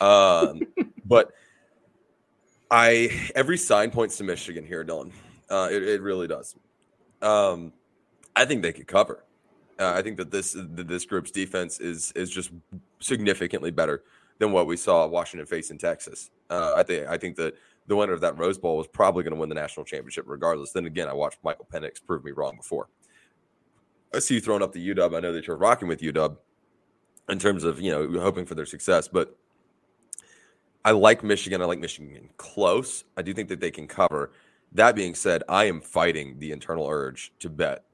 Um, 0.00 0.62
but 1.04 1.32
I 2.70 3.30
every 3.34 3.58
sign 3.58 3.90
points 3.90 4.16
to 4.18 4.24
Michigan 4.24 4.64
here, 4.64 4.82
Dylan. 4.82 5.12
Uh, 5.50 5.68
it, 5.70 5.82
it 5.82 6.00
really 6.00 6.26
does. 6.26 6.56
Um, 7.20 7.72
I 8.34 8.46
think 8.46 8.62
they 8.62 8.72
could 8.72 8.86
cover. 8.86 9.24
Uh, 9.78 9.92
I 9.94 10.00
think 10.00 10.16
that 10.16 10.30
this 10.30 10.52
that 10.52 10.88
this 10.88 11.04
group's 11.04 11.30
defense 11.30 11.80
is 11.80 12.12
is 12.12 12.30
just 12.30 12.50
significantly 13.00 13.70
better 13.70 14.04
than 14.38 14.52
what 14.52 14.66
we 14.66 14.78
saw 14.78 15.06
Washington 15.06 15.46
face 15.46 15.70
in 15.70 15.76
Texas. 15.76 16.30
Uh, 16.50 16.74
I 16.76 16.82
think 16.82 17.08
I 17.08 17.16
think 17.16 17.36
that 17.36 17.54
the 17.86 17.96
winner 17.96 18.12
of 18.12 18.20
that 18.20 18.38
Rose 18.38 18.58
Bowl 18.58 18.76
was 18.76 18.86
probably 18.86 19.22
going 19.22 19.34
to 19.34 19.40
win 19.40 19.48
the 19.48 19.54
national 19.54 19.84
championship 19.84 20.24
regardless. 20.26 20.72
Then 20.72 20.86
again, 20.86 21.08
I 21.08 21.12
watched 21.12 21.38
Michael 21.44 21.66
Penix 21.72 22.04
prove 22.04 22.24
me 22.24 22.32
wrong 22.32 22.56
before. 22.56 22.88
I 24.14 24.18
see 24.18 24.34
you 24.34 24.40
throwing 24.40 24.62
up 24.62 24.72
the 24.72 24.94
UW. 24.94 25.16
I 25.16 25.20
know 25.20 25.32
that 25.32 25.46
you're 25.46 25.56
rocking 25.56 25.88
with 25.88 26.00
UW 26.00 26.36
in 27.28 27.38
terms 27.38 27.64
of 27.64 27.80
you 27.80 27.90
know 27.90 28.20
hoping 28.20 28.46
for 28.46 28.54
their 28.54 28.66
success, 28.66 29.08
but 29.08 29.36
I 30.84 30.92
like 30.92 31.24
Michigan. 31.24 31.60
I 31.62 31.64
like 31.64 31.80
Michigan 31.80 32.28
close. 32.36 33.04
I 33.16 33.22
do 33.22 33.34
think 33.34 33.48
that 33.48 33.60
they 33.60 33.70
can 33.70 33.88
cover. 33.88 34.32
That 34.72 34.94
being 34.94 35.14
said, 35.14 35.42
I 35.48 35.64
am 35.64 35.80
fighting 35.80 36.38
the 36.38 36.52
internal 36.52 36.86
urge 36.88 37.32
to 37.40 37.50
bet 37.50 37.84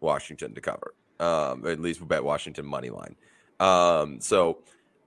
Washington 0.00 0.54
to 0.54 0.60
cover. 0.60 0.94
Um, 1.20 1.66
at 1.66 1.80
least 1.80 2.06
bet 2.06 2.22
Washington 2.24 2.66
money 2.66 2.90
line. 2.90 3.16
Um, 3.60 4.20
so 4.20 4.58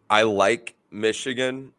I 0.10 0.24
like 0.24 0.76
Michigan, 0.92 1.74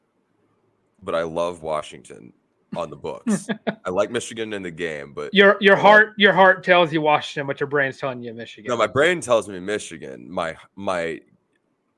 but 1.07 1.14
I 1.14 1.22
love 1.22 1.62
Washington 1.62 2.32
on 2.76 2.90
the 2.90 2.96
books. 2.96 3.48
I 3.86 3.90
like 3.90 4.11
Michigan 4.11 4.52
in 4.52 4.62
the 4.62 4.70
game, 4.70 5.14
but 5.14 5.32
Your 5.32 5.57
your 5.61 5.76
heart 5.76 6.14
your 6.18 6.32
heart 6.34 6.62
tells 6.64 6.92
you 6.92 7.00
Washington, 7.00 7.46
but 7.46 7.61
your 7.61 7.68
brain's 7.68 7.96
telling 7.98 8.22
you 8.22 8.34
Michigan. 8.34 8.68
no, 8.68 8.76
my 8.76 8.88
brain 8.88 9.20
tells 9.20 9.48
me 9.48 9.59
Michigan. 9.61 10.30
My 10.30 10.57
my 10.74 11.20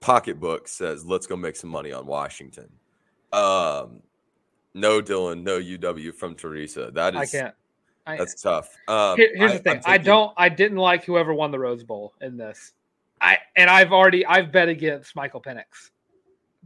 pocketbook 0.01 0.69
says 0.69 1.05
let's 1.05 1.27
go 1.27 1.37
make 1.37 1.57
some 1.57 1.71
money 1.71 1.91
on 1.91 2.07
Washington. 2.07 2.69
Um, 3.33 4.03
no 4.75 5.03
Dylan, 5.03 5.43
no 5.43 5.59
UW 5.59 6.15
from 6.15 6.35
Teresa. 6.37 6.91
That 6.93 7.15
is 7.17 7.21
I 7.35 7.39
can't. 7.39 7.55
I, 8.07 8.17
that's 8.17 8.41
tough. 8.41 8.75
Um, 8.87 9.17
Here- 9.17 9.33
here's 9.35 9.53
I- 9.53 9.57
the 9.57 9.63
thing. 9.63 9.77
I'm 9.85 9.93
I 9.95 9.99
don't. 9.99 10.33
I 10.37 10.49
didn't 10.49 10.79
like 10.79 11.05
whoever 11.05 11.35
won 11.35 11.51
the 11.51 11.59
Rose 11.59 11.83
Bowl 11.83 12.15
in 12.21 12.37
this. 12.37 12.73
I 13.21 13.39
and 13.57 13.69
I've 13.69 13.93
already 13.93 14.25
I've 14.25 14.53
bet 14.53 14.69
against 14.69 15.17
Michael 15.17 15.43
Penix 15.43 15.91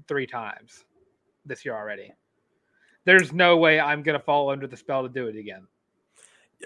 three 0.06 0.26
times 0.26 0.84
this 1.46 1.64
year 1.64 1.74
already. 1.74 2.12
There's 3.04 3.32
no 3.32 3.56
way 3.56 3.80
I'm 3.80 4.02
gonna 4.02 4.20
fall 4.20 4.50
under 4.50 4.66
the 4.66 4.76
spell 4.76 5.02
to 5.02 5.08
do 5.08 5.26
it 5.28 5.36
again. 5.36 5.66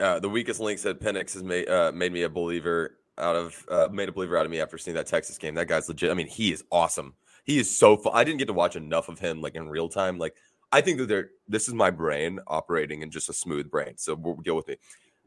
uh, 0.01 0.19
the 0.21 0.29
weakest 0.29 0.61
link 0.61 0.79
said 0.79 1.01
Penix 1.01 1.35
has 1.35 1.43
made 1.43 1.69
uh, 1.69 1.93
made 1.95 2.13
me 2.13 2.23
a 2.23 2.29
believer 2.29 2.99
out 3.19 3.37
of 3.37 3.65
uh, 3.71 3.89
made 3.91 4.09
a 4.09 4.13
believer 4.13 4.37
out 4.37 4.45
of 4.45 4.51
me 4.51 4.61
after 4.61 4.77
seeing 4.79 4.95
that 4.95 5.07
Texas 5.07 5.39
game. 5.39 5.55
That 5.55 5.69
guy's 5.69 5.89
legit. 5.89 6.11
I 6.11 6.15
mean, 6.15 6.27
he 6.27 6.53
is 6.53 6.65
awesome. 6.71 7.15
He 7.45 7.59
is 7.59 7.75
so 7.75 7.97
fun. 7.97 8.13
I 8.15 8.25
didn't 8.25 8.39
get 8.39 8.49
to 8.49 8.53
watch 8.53 8.77
enough 8.77 9.09
of 9.09 9.19
him 9.19 9.41
like 9.41 9.55
in 9.55 9.69
real 9.69 9.89
time. 9.89 10.19
Like 10.19 10.35
I 10.73 10.81
think 10.81 10.99
that 10.99 11.09
they're 11.09 11.31
this 11.49 11.69
is 11.69 11.75
my 11.75 11.91
brain 11.91 12.41
operating 12.47 13.03
in 13.03 13.11
just 13.11 13.29
a 13.29 13.33
smooth 13.33 13.71
brain. 13.71 13.95
So 13.97 14.17
deal 14.43 14.57
with 14.57 14.69
me. 14.69 14.77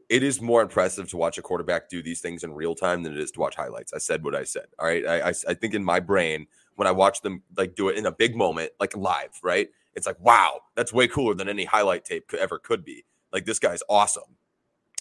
It 0.08 0.22
is 0.24 0.40
more 0.40 0.60
impressive 0.60 1.08
to 1.10 1.16
watch 1.16 1.38
a 1.38 1.42
quarterback 1.42 1.88
do 1.88 2.02
these 2.02 2.20
things 2.20 2.42
in 2.42 2.52
real 2.52 2.74
time 2.74 3.02
than 3.02 3.12
it 3.12 3.20
is 3.20 3.30
to 3.32 3.40
watch 3.40 3.54
highlights. 3.54 3.92
I 3.92 3.98
said 3.98 4.24
what 4.24 4.34
I 4.34 4.42
said. 4.42 4.66
All 4.78 4.86
right. 4.86 5.06
I, 5.06 5.28
I, 5.28 5.32
I 5.48 5.54
think 5.54 5.72
in 5.72 5.84
my 5.84 6.00
brain 6.00 6.46
when 6.74 6.88
I 6.88 6.90
watch 6.90 7.22
them 7.22 7.42
like 7.56 7.74
do 7.74 7.88
it 7.88 7.96
in 7.96 8.06
a 8.06 8.12
big 8.12 8.36
moment, 8.36 8.72
like 8.80 8.96
live, 8.96 9.38
right? 9.42 9.68
It's 9.94 10.06
like 10.06 10.18
wow, 10.20 10.60
that's 10.76 10.92
way 10.92 11.08
cooler 11.08 11.34
than 11.34 11.48
any 11.48 11.64
highlight 11.64 12.04
tape 12.04 12.28
could, 12.28 12.40
ever 12.40 12.58
could 12.58 12.84
be. 12.84 13.04
Like 13.32 13.44
this 13.44 13.58
guy's 13.58 13.82
awesome. 13.88 14.36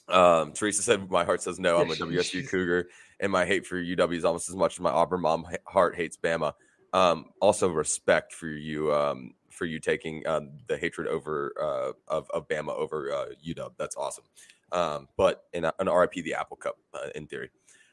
Um, 0.08 0.54
Teresa 0.54 0.82
said, 0.82 1.10
"My 1.12 1.24
heart 1.24 1.42
says 1.42 1.60
no. 1.60 1.78
I'm 1.78 1.92
a 1.92 1.94
WSU 1.96 2.48
Cougar, 2.50 2.90
and 3.20 3.32
my 3.32 3.46
hate 3.46 3.66
for 3.66 3.76
UW 3.82 4.16
is 4.16 4.26
almost 4.26 4.50
as 4.50 4.56
much 4.56 4.74
as 4.76 4.80
my 4.80 4.90
Auburn 4.90 5.22
mom 5.22 5.46
heart 5.66 5.96
hates 5.96 6.18
Bama." 6.18 6.54
Um, 6.94 7.26
also, 7.40 7.70
respect 7.70 8.34
for 8.34 8.48
you 8.48 8.92
um, 8.94 9.36
for 9.52 9.66
you 9.66 9.80
taking 9.80 10.26
um, 10.28 10.52
the 10.68 10.78
hatred 10.78 11.08
over 11.08 11.54
uh, 11.62 11.92
of 12.08 12.28
of 12.32 12.48
Bama 12.48 12.70
over 12.76 13.12
uh, 13.12 13.26
UW. 13.48 13.72
That's 13.78 13.96
awesome. 13.96 14.24
Um, 14.72 15.08
but 15.18 15.44
in 15.54 15.66
a- 15.66 15.74
an 15.80 15.88
RIP 15.88 16.14
the 16.14 16.34
Apple 16.34 16.58
Cup 16.58 16.78
uh, 16.94 17.10
in 17.16 17.28
theory. 17.28 17.50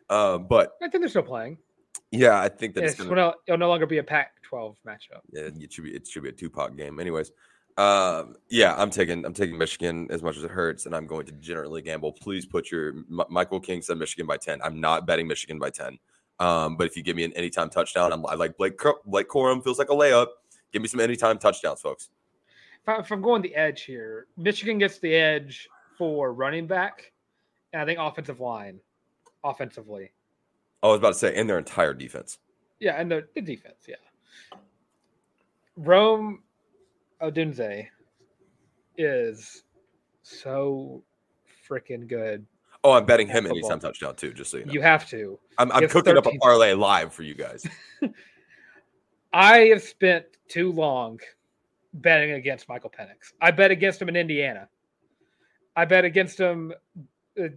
Um, 0.08 0.46
but 0.46 0.72
I 0.82 0.88
think 0.88 1.02
they're 1.02 1.08
still 1.08 1.22
playing. 1.22 1.58
yeah, 2.10 2.40
I 2.40 2.48
think 2.48 2.74
that 2.74 2.84
It's 2.84 2.94
it's 2.94 3.04
gonna, 3.04 3.34
it'll 3.46 3.58
no 3.58 3.68
longer 3.68 3.86
be 3.86 3.98
a 3.98 4.02
Pac-12 4.50 4.76
matchup. 4.86 5.20
yeah, 5.32 5.42
it 5.42 5.72
should 5.72 5.84
be 5.84 5.94
it 5.94 6.06
should 6.06 6.22
be 6.22 6.28
a 6.28 6.32
Tupac 6.32 6.76
game. 6.76 7.00
Anyways, 7.00 7.32
um, 7.76 8.36
yeah, 8.48 8.74
I'm 8.76 8.90
taking 8.90 9.24
I'm 9.24 9.34
taking 9.34 9.58
Michigan 9.58 10.06
as 10.10 10.22
much 10.22 10.36
as 10.36 10.44
it 10.44 10.50
hurts, 10.50 10.86
and 10.86 10.94
I'm 10.94 11.06
going 11.06 11.26
to 11.26 11.32
generally 11.32 11.82
gamble. 11.82 12.12
Please 12.12 12.46
put 12.46 12.70
your 12.70 12.88
M- 12.88 13.20
Michael 13.28 13.60
King 13.60 13.82
said 13.82 13.98
Michigan 13.98 14.26
by 14.26 14.36
ten. 14.36 14.60
I'm 14.62 14.80
not 14.80 15.06
betting 15.06 15.26
Michigan 15.26 15.58
by 15.58 15.70
ten. 15.70 15.98
Um, 16.38 16.76
but 16.76 16.86
if 16.86 16.96
you 16.96 17.02
give 17.02 17.16
me 17.16 17.24
an 17.24 17.32
anytime 17.32 17.70
touchdown, 17.70 18.12
I'm 18.12 18.24
I 18.26 18.34
like 18.34 18.56
Blake 18.56 18.78
Blake 19.04 19.28
Corum 19.28 19.62
feels 19.62 19.78
like 19.78 19.90
a 19.90 19.94
layup. 19.94 20.28
Give 20.72 20.82
me 20.82 20.88
some 20.88 21.00
anytime 21.00 21.38
touchdowns, 21.38 21.80
folks. 21.80 22.10
If, 22.82 22.88
I, 22.88 22.98
if 22.98 23.10
I'm 23.10 23.22
going 23.22 23.42
the 23.42 23.54
edge 23.54 23.82
here, 23.82 24.26
Michigan 24.36 24.78
gets 24.78 24.98
the 24.98 25.14
edge 25.14 25.68
for 25.96 26.32
running 26.32 26.66
back, 26.66 27.12
and 27.72 27.82
I 27.82 27.84
think 27.84 27.98
offensive 27.98 28.40
line, 28.40 28.80
offensively. 29.44 30.12
I 30.82 30.88
was 30.88 30.98
about 30.98 31.14
to 31.14 31.18
say, 31.18 31.34
in 31.34 31.46
their 31.46 31.58
entire 31.58 31.94
defense. 31.94 32.38
Yeah, 32.78 33.00
and 33.00 33.10
the, 33.10 33.26
the 33.34 33.40
defense, 33.40 33.76
yeah. 33.88 33.96
Rome 35.76 36.42
Odunze 37.20 37.86
is 38.96 39.64
so 40.22 41.02
freaking 41.68 42.06
good. 42.06 42.46
Oh, 42.84 42.92
I'm 42.92 43.04
betting 43.04 43.26
him 43.26 43.44
Football. 43.44 43.58
anytime 43.58 43.80
touchdown 43.80 44.16
too. 44.16 44.32
Just 44.32 44.50
so 44.50 44.58
you 44.58 44.66
know, 44.66 44.72
You 44.72 44.80
have 44.80 45.08
to. 45.10 45.38
I'm, 45.58 45.72
I'm 45.72 45.88
cooking 45.88 46.16
up 46.16 46.26
a 46.26 46.38
parlay 46.38 46.72
live 46.72 47.12
for 47.12 47.22
you 47.22 47.34
guys. 47.34 47.66
I 49.32 49.58
have 49.66 49.82
spent 49.82 50.24
too 50.48 50.72
long 50.72 51.18
betting 51.94 52.32
against 52.32 52.68
Michael 52.68 52.90
Penix. 52.90 53.32
I 53.40 53.50
bet 53.50 53.70
against 53.70 54.00
him 54.00 54.08
in 54.08 54.16
Indiana. 54.16 54.68
I 55.74 55.84
bet 55.84 56.04
against 56.04 56.38
him 56.38 56.72
uh, 57.38 57.48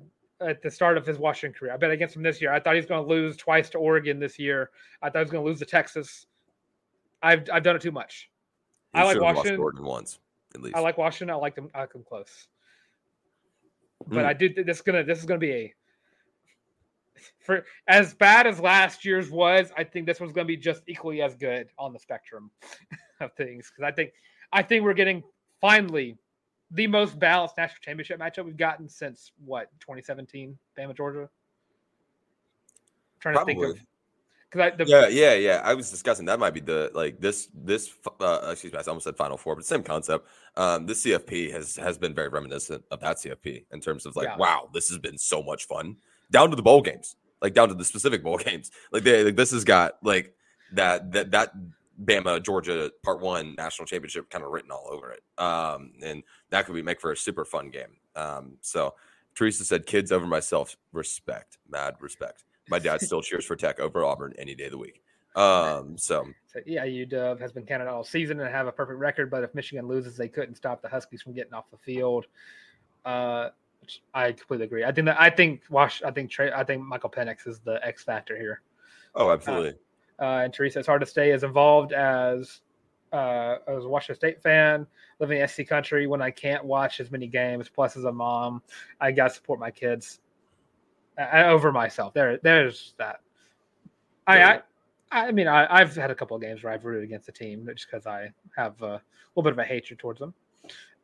at 0.41 0.61
the 0.61 0.71
start 0.71 0.97
of 0.97 1.05
his 1.05 1.17
Washington 1.17 1.57
career. 1.57 1.73
I 1.73 1.77
bet 1.77 1.91
against 1.91 2.15
him 2.15 2.23
this 2.23 2.41
year. 2.41 2.51
I 2.51 2.59
thought 2.59 2.73
he 2.73 2.79
was 2.79 2.85
going 2.85 3.03
to 3.03 3.09
lose 3.09 3.37
twice 3.37 3.69
to 3.71 3.77
Oregon 3.77 4.19
this 4.19 4.39
year. 4.39 4.71
I 5.01 5.09
thought 5.09 5.19
he 5.19 5.23
was 5.23 5.31
going 5.31 5.43
to 5.43 5.49
lose 5.49 5.59
to 5.59 5.65
Texas. 5.65 6.25
I've 7.21 7.49
I've 7.51 7.63
done 7.63 7.75
it 7.75 7.81
too 7.81 7.91
much. 7.91 8.29
I 8.93 9.03
like 9.03 9.19
Washington. 9.21 9.83
Once, 9.83 10.19
at 10.55 10.61
least. 10.61 10.75
I 10.75 10.79
like 10.79 10.97
Washington. 10.97 11.29
I 11.33 11.37
like 11.37 11.55
them. 11.55 11.69
I 11.75 11.81
like 11.81 11.93
them 11.93 12.03
close. 12.07 12.47
But 14.07 14.23
Mm. 14.23 14.25
I 14.25 14.33
do. 14.33 14.63
This 14.63 14.77
is 14.77 14.81
gonna. 14.81 15.03
This 15.03 15.19
is 15.19 15.25
gonna 15.25 15.39
be 15.39 15.51
a. 15.51 15.73
For 17.39 17.65
as 17.87 18.13
bad 18.13 18.47
as 18.47 18.59
last 18.59 19.03
year's 19.03 19.29
was, 19.29 19.71
I 19.77 19.83
think 19.83 20.05
this 20.05 20.19
one's 20.21 20.31
gonna 20.31 20.45
be 20.45 20.55
just 20.57 20.83
equally 20.87 21.21
as 21.21 21.35
good 21.35 21.67
on 21.77 21.91
the 21.91 21.99
spectrum 21.99 22.49
of 23.19 23.33
things. 23.33 23.69
Because 23.69 23.87
I 23.87 23.91
think, 23.93 24.13
I 24.53 24.63
think 24.63 24.83
we're 24.85 24.93
getting 24.93 25.21
finally 25.59 26.17
the 26.71 26.87
most 26.87 27.19
balanced 27.19 27.57
national 27.57 27.79
championship 27.81 28.19
matchup 28.19 28.45
we've 28.45 28.55
gotten 28.55 28.87
since 28.87 29.31
what 29.43 29.69
2017 29.81 30.57
Bama 30.77 30.95
Georgia. 30.95 31.29
trying 33.19 33.35
to 33.37 33.43
think 33.45 33.61
of 33.63 33.79
because 34.51 34.77
the, 34.77 34.85
Yeah, 34.85 35.07
yeah, 35.07 35.33
yeah. 35.33 35.61
I 35.63 35.73
was 35.73 35.89
discussing 35.89 36.25
that 36.25 36.39
might 36.39 36.53
be 36.53 36.59
the 36.59 36.91
like 36.93 37.19
this 37.19 37.49
this 37.53 37.91
uh, 38.19 38.49
excuse 38.51 38.73
me, 38.73 38.79
I 38.79 38.83
almost 38.87 39.03
said 39.03 39.15
Final 39.17 39.37
Four, 39.37 39.55
but 39.55 39.65
same 39.65 39.83
concept. 39.83 40.27
Um, 40.55 40.85
this 40.85 41.03
CFP 41.05 41.51
has 41.51 41.75
has 41.75 41.97
been 41.97 42.13
very 42.13 42.29
reminiscent 42.29 42.83
of 42.91 42.99
that 43.01 43.17
CFP 43.17 43.65
in 43.71 43.79
terms 43.79 44.05
of 44.05 44.15
like, 44.15 44.27
Yeah. 44.27 44.37
wow, 44.37 44.69
this 44.73 44.89
has 44.89 44.97
been 44.97 45.17
so 45.17 45.43
much 45.43 45.65
fun. 45.65 45.97
Down 46.31 46.49
to 46.49 46.55
the 46.55 46.61
bowl 46.61 46.81
games, 46.81 47.15
like 47.41 47.53
down 47.53 47.69
to 47.69 47.75
the 47.75 47.85
specific 47.85 48.23
bowl 48.23 48.37
games. 48.45 48.71
Like 48.91 49.03
they 49.03 49.23
like 49.23 49.35
this 49.35 49.51
has 49.51 49.63
got 49.63 49.97
like 50.03 50.33
that 50.73 51.11
that 51.11 51.31
that 51.31 51.53
Bama 52.03 52.41
Georgia 52.41 52.91
Part 53.03 53.21
One 53.21 53.55
national 53.55 53.85
championship 53.85 54.29
kind 54.29 54.43
of 54.43 54.51
written 54.51 54.71
all 54.71 54.87
over 54.89 55.11
it. 55.11 55.21
Um, 55.41 55.93
and 56.03 56.23
that 56.49 56.65
could 56.65 56.75
be 56.75 56.81
make 56.81 57.01
for 57.01 57.11
a 57.11 57.17
super 57.17 57.45
fun 57.45 57.69
game. 57.69 57.97
Um, 58.15 58.57
so 58.61 58.95
Teresa 59.35 59.63
said, 59.63 59.85
"Kids 59.85 60.11
over 60.11 60.25
myself, 60.25 60.75
respect, 60.91 61.57
mad 61.69 61.95
respect." 61.99 62.45
My 62.69 62.79
dad 62.79 63.01
still 63.01 63.21
cheers 63.21 63.45
for 63.45 63.55
Tech 63.55 63.79
over 63.79 64.03
Auburn 64.03 64.33
any 64.37 64.55
day 64.55 64.65
of 64.65 64.71
the 64.71 64.77
week. 64.77 65.01
Um, 65.35 65.97
so 65.97 66.25
So, 66.47 66.59
yeah, 66.65 66.85
UW 66.85 67.39
has 67.39 67.51
been 67.51 67.65
counted 67.65 67.87
all 67.87 68.03
season 68.03 68.39
and 68.39 68.49
have 68.49 68.67
a 68.67 68.71
perfect 68.71 68.99
record, 68.99 69.29
but 69.29 69.43
if 69.43 69.53
Michigan 69.53 69.87
loses, 69.87 70.17
they 70.17 70.27
couldn't 70.27 70.55
stop 70.55 70.81
the 70.81 70.89
Huskies 70.89 71.21
from 71.21 71.33
getting 71.33 71.53
off 71.53 71.65
the 71.71 71.77
field. 71.77 72.25
Uh, 73.05 73.49
which 73.81 74.01
I 74.13 74.31
completely 74.31 74.65
agree. 74.65 74.83
I 74.83 74.91
think 74.91 75.05
that 75.05 75.19
I 75.19 75.29
think 75.29 75.61
Wash. 75.69 76.03
I 76.03 76.11
think 76.11 76.29
Trey. 76.29 76.51
I 76.51 76.63
think 76.63 76.83
Michael 76.83 77.09
Penix 77.09 77.47
is 77.47 77.59
the 77.59 77.79
X 77.85 78.03
factor 78.03 78.37
here. 78.37 78.61
oh, 79.15 79.31
absolutely. 79.31 79.75
Uh, 80.19 80.41
and 80.43 80.53
Teresa, 80.53 80.79
it's 80.79 80.87
hard 80.87 80.99
to 81.01 81.07
stay 81.07 81.31
as 81.31 81.43
involved 81.43 81.93
as 81.93 82.59
uh, 83.13 83.55
as 83.67 83.85
a 83.85 83.87
Washington 83.87 84.15
State 84.15 84.43
fan 84.43 84.85
living 85.19 85.39
in 85.39 85.47
SC 85.47 85.65
country 85.65 86.07
when 86.07 86.21
I 86.21 86.29
can't 86.29 86.63
watch 86.63 86.99
as 86.99 87.09
many 87.09 87.27
games. 87.27 87.69
Plus, 87.69 87.95
as 87.95 88.03
a 88.03 88.11
mom, 88.11 88.61
I 88.99 89.11
got 89.11 89.29
to 89.29 89.33
support 89.33 89.59
my 89.59 89.71
kids 89.71 90.19
uh, 91.19 91.43
over 91.47 91.71
myself. 91.71 92.13
There, 92.13 92.39
there's 92.41 92.93
that. 92.97 93.19
I, 94.27 94.43
I, 94.43 94.61
I 95.11 95.31
mean, 95.31 95.47
I, 95.47 95.67
I've 95.69 95.95
had 95.95 96.11
a 96.11 96.15
couple 96.15 96.35
of 96.35 96.41
games 96.41 96.63
where 96.63 96.71
I've 96.71 96.85
rooted 96.85 97.03
against 97.03 97.25
the 97.25 97.31
team 97.31 97.67
just 97.73 97.87
because 97.89 98.05
I 98.05 98.31
have 98.55 98.81
a 98.81 99.01
little 99.35 99.43
bit 99.43 99.53
of 99.53 99.59
a 99.59 99.63
hatred 99.63 99.99
towards 99.99 100.19
them. 100.19 100.33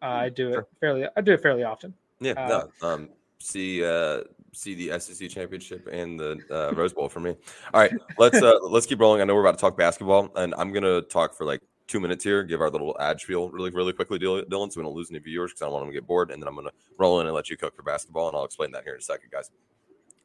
Uh, 0.01 0.05
I 0.05 0.29
do 0.29 0.49
it 0.49 0.53
Sure. 0.53 0.67
fairly. 0.79 1.05
I 1.15 1.21
do 1.21 1.33
it 1.33 1.41
fairly 1.41 1.63
often. 1.63 1.93
Yeah, 2.19 2.33
uh, 2.33 2.67
no. 2.81 2.87
Um, 2.87 3.09
see, 3.39 3.83
uh, 3.83 4.21
see 4.53 4.75
the 4.75 4.99
SEC 4.99 5.29
championship 5.29 5.87
and 5.91 6.19
the 6.19 6.39
uh, 6.51 6.73
Rose 6.75 6.93
Bowl 6.93 7.09
for 7.09 7.19
me. 7.19 7.35
All 7.73 7.81
right, 7.81 7.91
let's 8.17 8.41
uh, 8.41 8.59
let's 8.63 8.85
keep 8.85 8.99
rolling. 8.99 9.21
I 9.21 9.25
know 9.25 9.33
we're 9.33 9.41
about 9.41 9.55
to 9.55 9.61
talk 9.61 9.77
basketball, 9.77 10.31
and 10.35 10.53
I'm 10.57 10.71
gonna 10.71 11.01
talk 11.01 11.33
for 11.33 11.45
like 11.45 11.61
two 11.87 11.99
minutes 11.99 12.23
here. 12.23 12.43
Give 12.43 12.61
our 12.61 12.69
little 12.69 12.95
ad 12.99 13.19
spiel 13.19 13.49
really, 13.49 13.71
really 13.71 13.93
quickly, 13.93 14.19
Dylan, 14.19 14.45
Dylan, 14.45 14.71
so 14.71 14.79
we 14.79 14.83
don't 14.83 14.95
lose 14.95 15.09
any 15.09 15.19
viewers 15.19 15.51
because 15.51 15.63
I 15.63 15.65
don't 15.65 15.73
want 15.73 15.85
them 15.85 15.93
to 15.93 15.99
get 15.99 16.07
bored. 16.07 16.31
And 16.31 16.41
then 16.41 16.47
I'm 16.47 16.55
gonna 16.55 16.71
roll 16.97 17.19
in 17.21 17.27
and 17.27 17.35
let 17.35 17.49
you 17.49 17.57
cook 17.57 17.75
for 17.75 17.83
basketball, 17.83 18.27
and 18.27 18.37
I'll 18.37 18.45
explain 18.45 18.71
that 18.71 18.83
here 18.83 18.93
in 18.93 18.99
a 18.99 19.03
second, 19.03 19.31
guys. 19.31 19.49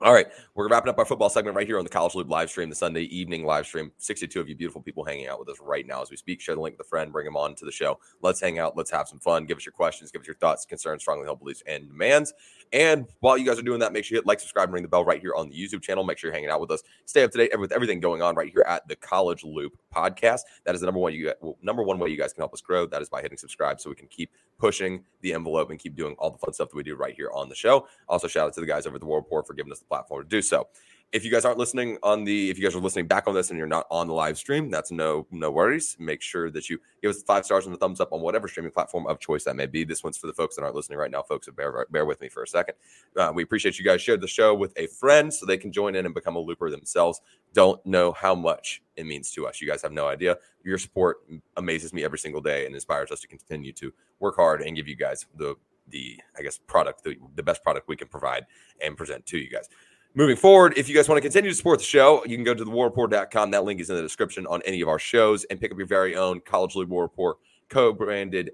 All 0.02 0.14
right, 0.14 0.28
we're 0.54 0.66
wrapping 0.66 0.88
up 0.88 0.98
our 0.98 1.04
football 1.04 1.28
segment 1.28 1.54
right 1.54 1.66
here 1.66 1.76
on 1.76 1.84
the 1.84 1.90
College 1.90 2.14
Loop 2.14 2.30
live 2.30 2.48
stream, 2.48 2.70
the 2.70 2.74
Sunday 2.74 3.02
evening 3.02 3.44
live 3.44 3.66
stream. 3.66 3.92
62 3.98 4.40
of 4.40 4.48
you 4.48 4.56
beautiful 4.56 4.80
people 4.80 5.04
hanging 5.04 5.28
out 5.28 5.38
with 5.38 5.50
us 5.50 5.58
right 5.60 5.86
now 5.86 6.00
as 6.00 6.10
we 6.10 6.16
speak. 6.16 6.40
Share 6.40 6.54
the 6.54 6.60
link 6.62 6.78
with 6.78 6.86
a 6.86 6.88
friend, 6.88 7.12
bring 7.12 7.26
them 7.26 7.36
on 7.36 7.54
to 7.56 7.66
the 7.66 7.70
show. 7.70 8.00
Let's 8.22 8.40
hang 8.40 8.58
out. 8.58 8.78
Let's 8.78 8.90
have 8.92 9.08
some 9.08 9.18
fun. 9.18 9.44
Give 9.44 9.58
us 9.58 9.66
your 9.66 9.74
questions, 9.74 10.10
give 10.10 10.22
us 10.22 10.26
your 10.26 10.36
thoughts, 10.36 10.64
concerns, 10.64 11.02
strongly 11.02 11.26
held 11.26 11.40
beliefs, 11.40 11.62
and 11.66 11.86
demands. 11.86 12.32
And 12.72 13.06
while 13.18 13.36
you 13.36 13.44
guys 13.44 13.58
are 13.58 13.62
doing 13.62 13.80
that, 13.80 13.92
make 13.92 14.04
sure 14.04 14.14
you 14.14 14.20
hit 14.20 14.26
like, 14.26 14.38
subscribe, 14.38 14.68
and 14.68 14.74
ring 14.74 14.82
the 14.82 14.88
bell 14.88 15.04
right 15.04 15.20
here 15.20 15.34
on 15.34 15.48
the 15.48 15.54
YouTube 15.54 15.82
channel. 15.82 16.04
Make 16.04 16.18
sure 16.18 16.28
you're 16.28 16.34
hanging 16.34 16.50
out 16.50 16.60
with 16.60 16.70
us. 16.70 16.82
Stay 17.04 17.24
up 17.24 17.32
to 17.32 17.38
date 17.38 17.58
with 17.58 17.72
everything 17.72 17.98
going 17.98 18.22
on 18.22 18.36
right 18.36 18.50
here 18.50 18.64
at 18.66 18.86
the 18.86 18.94
College 18.94 19.42
Loop 19.42 19.76
podcast. 19.94 20.40
That 20.64 20.74
is 20.74 20.80
the 20.80 20.86
number 20.86 21.00
one 21.00 21.12
you 21.12 21.32
well, 21.40 21.56
number 21.62 21.82
one 21.82 21.98
way 21.98 22.08
you 22.10 22.16
guys 22.16 22.32
can 22.32 22.42
help 22.42 22.54
us 22.54 22.60
grow. 22.60 22.86
That 22.86 23.02
is 23.02 23.08
by 23.08 23.22
hitting 23.22 23.38
subscribe 23.38 23.80
so 23.80 23.90
we 23.90 23.96
can 23.96 24.08
keep 24.08 24.30
pushing 24.58 25.02
the 25.22 25.32
envelope 25.32 25.70
and 25.70 25.78
keep 25.78 25.96
doing 25.96 26.14
all 26.18 26.30
the 26.30 26.38
fun 26.38 26.52
stuff 26.52 26.68
that 26.70 26.76
we 26.76 26.82
do 26.82 26.94
right 26.94 27.14
here 27.14 27.30
on 27.32 27.48
the 27.48 27.54
show. 27.54 27.88
Also, 28.08 28.28
shout 28.28 28.46
out 28.46 28.54
to 28.54 28.60
the 28.60 28.66
guys 28.66 28.86
over 28.86 28.96
at 28.96 29.00
the 29.00 29.06
War 29.06 29.18
Report 29.18 29.46
for 29.46 29.54
giving 29.54 29.72
us 29.72 29.80
the 29.80 29.86
platform 29.86 30.22
to 30.22 30.28
do 30.28 30.40
so. 30.42 30.68
If 31.12 31.24
you 31.24 31.30
guys 31.32 31.44
aren't 31.44 31.58
listening 31.58 31.98
on 32.04 32.22
the, 32.22 32.50
if 32.50 32.58
you 32.58 32.62
guys 32.62 32.76
are 32.76 32.80
listening 32.80 33.08
back 33.08 33.26
on 33.26 33.34
this 33.34 33.50
and 33.50 33.58
you're 33.58 33.66
not 33.66 33.84
on 33.90 34.06
the 34.06 34.14
live 34.14 34.38
stream, 34.38 34.70
that's 34.70 34.92
no 34.92 35.26
no 35.32 35.50
worries. 35.50 35.96
Make 35.98 36.22
sure 36.22 36.50
that 36.52 36.70
you 36.70 36.78
give 37.02 37.10
us 37.10 37.20
five 37.24 37.44
stars 37.44 37.66
and 37.66 37.74
a 37.74 37.78
thumbs 37.78 37.98
up 38.00 38.12
on 38.12 38.20
whatever 38.20 38.46
streaming 38.46 38.70
platform 38.70 39.08
of 39.08 39.18
choice 39.18 39.42
that 39.44 39.56
may 39.56 39.66
be. 39.66 39.82
This 39.82 40.04
one's 40.04 40.16
for 40.16 40.28
the 40.28 40.32
folks 40.32 40.54
that 40.54 40.62
aren't 40.62 40.76
listening 40.76 40.98
right 40.98 41.10
now, 41.10 41.22
folks. 41.22 41.46
So 41.46 41.52
bear 41.52 41.84
bear 41.90 42.06
with 42.06 42.20
me 42.20 42.28
for 42.28 42.44
a 42.44 42.46
second. 42.46 42.76
Uh, 43.16 43.32
we 43.34 43.42
appreciate 43.42 43.76
you 43.76 43.84
guys 43.84 44.00
share 44.00 44.16
the 44.16 44.28
show 44.28 44.54
with 44.54 44.72
a 44.76 44.86
friend 44.86 45.34
so 45.34 45.46
they 45.46 45.58
can 45.58 45.72
join 45.72 45.96
in 45.96 46.06
and 46.06 46.14
become 46.14 46.36
a 46.36 46.40
looper 46.40 46.70
themselves. 46.70 47.20
Don't 47.54 47.84
know 47.84 48.12
how 48.12 48.36
much 48.36 48.80
it 48.94 49.04
means 49.04 49.32
to 49.32 49.48
us. 49.48 49.60
You 49.60 49.66
guys 49.66 49.82
have 49.82 49.92
no 49.92 50.06
idea. 50.06 50.38
Your 50.62 50.78
support 50.78 51.22
amazes 51.56 51.92
me 51.92 52.04
every 52.04 52.20
single 52.20 52.40
day 52.40 52.66
and 52.66 52.74
inspires 52.76 53.10
us 53.10 53.18
to 53.20 53.26
continue 53.26 53.72
to 53.72 53.92
work 54.20 54.36
hard 54.36 54.62
and 54.62 54.76
give 54.76 54.86
you 54.86 54.94
guys 54.94 55.26
the 55.34 55.56
the 55.88 56.20
I 56.38 56.42
guess 56.42 56.58
product 56.58 57.02
the, 57.02 57.16
the 57.34 57.42
best 57.42 57.64
product 57.64 57.88
we 57.88 57.96
can 57.96 58.06
provide 58.06 58.46
and 58.80 58.96
present 58.96 59.26
to 59.26 59.38
you 59.38 59.50
guys. 59.50 59.68
Moving 60.14 60.34
forward, 60.34 60.74
if 60.76 60.88
you 60.88 60.94
guys 60.94 61.08
want 61.08 61.18
to 61.18 61.22
continue 61.22 61.50
to 61.50 61.56
support 61.56 61.78
the 61.78 61.84
show, 61.84 62.24
you 62.26 62.36
can 62.36 62.42
go 62.42 62.52
to 62.52 62.64
thewarreport.com. 62.64 63.52
That 63.52 63.62
link 63.62 63.80
is 63.80 63.90
in 63.90 63.96
the 63.96 64.02
description 64.02 64.44
on 64.48 64.60
any 64.64 64.80
of 64.80 64.88
our 64.88 64.98
shows 64.98 65.44
and 65.44 65.60
pick 65.60 65.70
up 65.70 65.78
your 65.78 65.86
very 65.86 66.16
own 66.16 66.40
College 66.40 66.74
League 66.74 66.88
War 66.88 67.02
Report 67.02 67.36
co-branded 67.68 68.50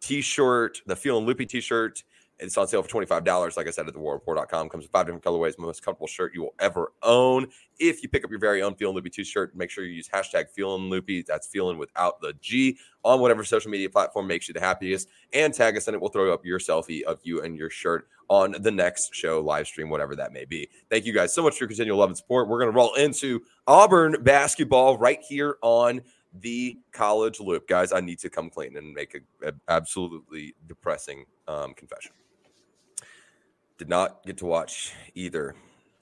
t-shirt, 0.00 0.80
the 0.86 0.96
Feeling 0.96 1.26
Loopy 1.26 1.44
t-shirt. 1.44 2.02
It's 2.38 2.56
on 2.58 2.68
sale 2.68 2.82
for 2.82 2.88
$25. 2.88 3.56
Like 3.56 3.66
I 3.66 3.70
said, 3.70 3.88
at 3.88 3.94
thewarreport.com. 3.94 4.68
Comes 4.68 4.84
with 4.84 4.90
five 4.90 5.06
different 5.06 5.24
colorways, 5.24 5.58
most 5.58 5.82
comfortable 5.82 6.06
shirt 6.06 6.34
you 6.34 6.42
will 6.42 6.54
ever 6.60 6.92
own. 7.02 7.46
If 7.78 8.02
you 8.02 8.08
pick 8.08 8.24
up 8.24 8.30
your 8.30 8.38
very 8.38 8.62
own 8.62 8.74
Feeling 8.74 8.94
Loopy 8.94 9.10
t-shirt, 9.10 9.56
make 9.56 9.70
sure 9.70 9.84
you 9.84 9.92
use 9.92 10.08
hashtag 10.08 10.50
Feeling 10.50 10.90
Loopy. 10.90 11.22
That's 11.22 11.46
feeling 11.46 11.78
without 11.78 12.20
the 12.20 12.34
G 12.40 12.78
on 13.04 13.20
whatever 13.20 13.44
social 13.44 13.70
media 13.70 13.88
platform 13.88 14.26
makes 14.26 14.48
you 14.48 14.54
the 14.54 14.60
happiest. 14.60 15.08
And 15.32 15.54
tag 15.54 15.76
us 15.76 15.88
and 15.88 15.94
it 15.94 16.00
will 16.00 16.08
throw 16.08 16.32
up 16.32 16.44
your 16.44 16.58
selfie 16.58 17.02
of 17.02 17.20
you 17.22 17.42
and 17.42 17.56
your 17.56 17.70
shirt 17.70 18.08
on 18.28 18.56
the 18.60 18.70
next 18.70 19.14
show, 19.14 19.40
live 19.40 19.66
stream, 19.66 19.88
whatever 19.88 20.16
that 20.16 20.32
may 20.32 20.44
be. 20.44 20.68
Thank 20.90 21.06
you 21.06 21.12
guys 21.12 21.34
so 21.34 21.42
much 21.42 21.56
for 21.56 21.64
your 21.64 21.68
continual 21.68 21.98
love 21.98 22.10
and 22.10 22.16
support. 22.16 22.48
We're 22.48 22.58
going 22.58 22.72
to 22.72 22.76
roll 22.76 22.94
into 22.94 23.42
Auburn 23.66 24.22
basketball 24.22 24.98
right 24.98 25.20
here 25.26 25.56
on 25.62 26.02
the 26.40 26.78
college 26.92 27.40
loop. 27.40 27.68
Guys, 27.68 27.92
I 27.92 28.00
need 28.00 28.18
to 28.20 28.30
come 28.30 28.50
clean 28.50 28.76
and 28.76 28.92
make 28.92 29.14
a, 29.14 29.48
a 29.48 29.52
absolutely 29.68 30.54
depressing 30.66 31.24
um, 31.48 31.72
confession. 31.74 32.12
Did 33.78 33.88
not 33.88 34.24
get 34.24 34.38
to 34.38 34.46
watch 34.46 34.92
either 35.14 35.54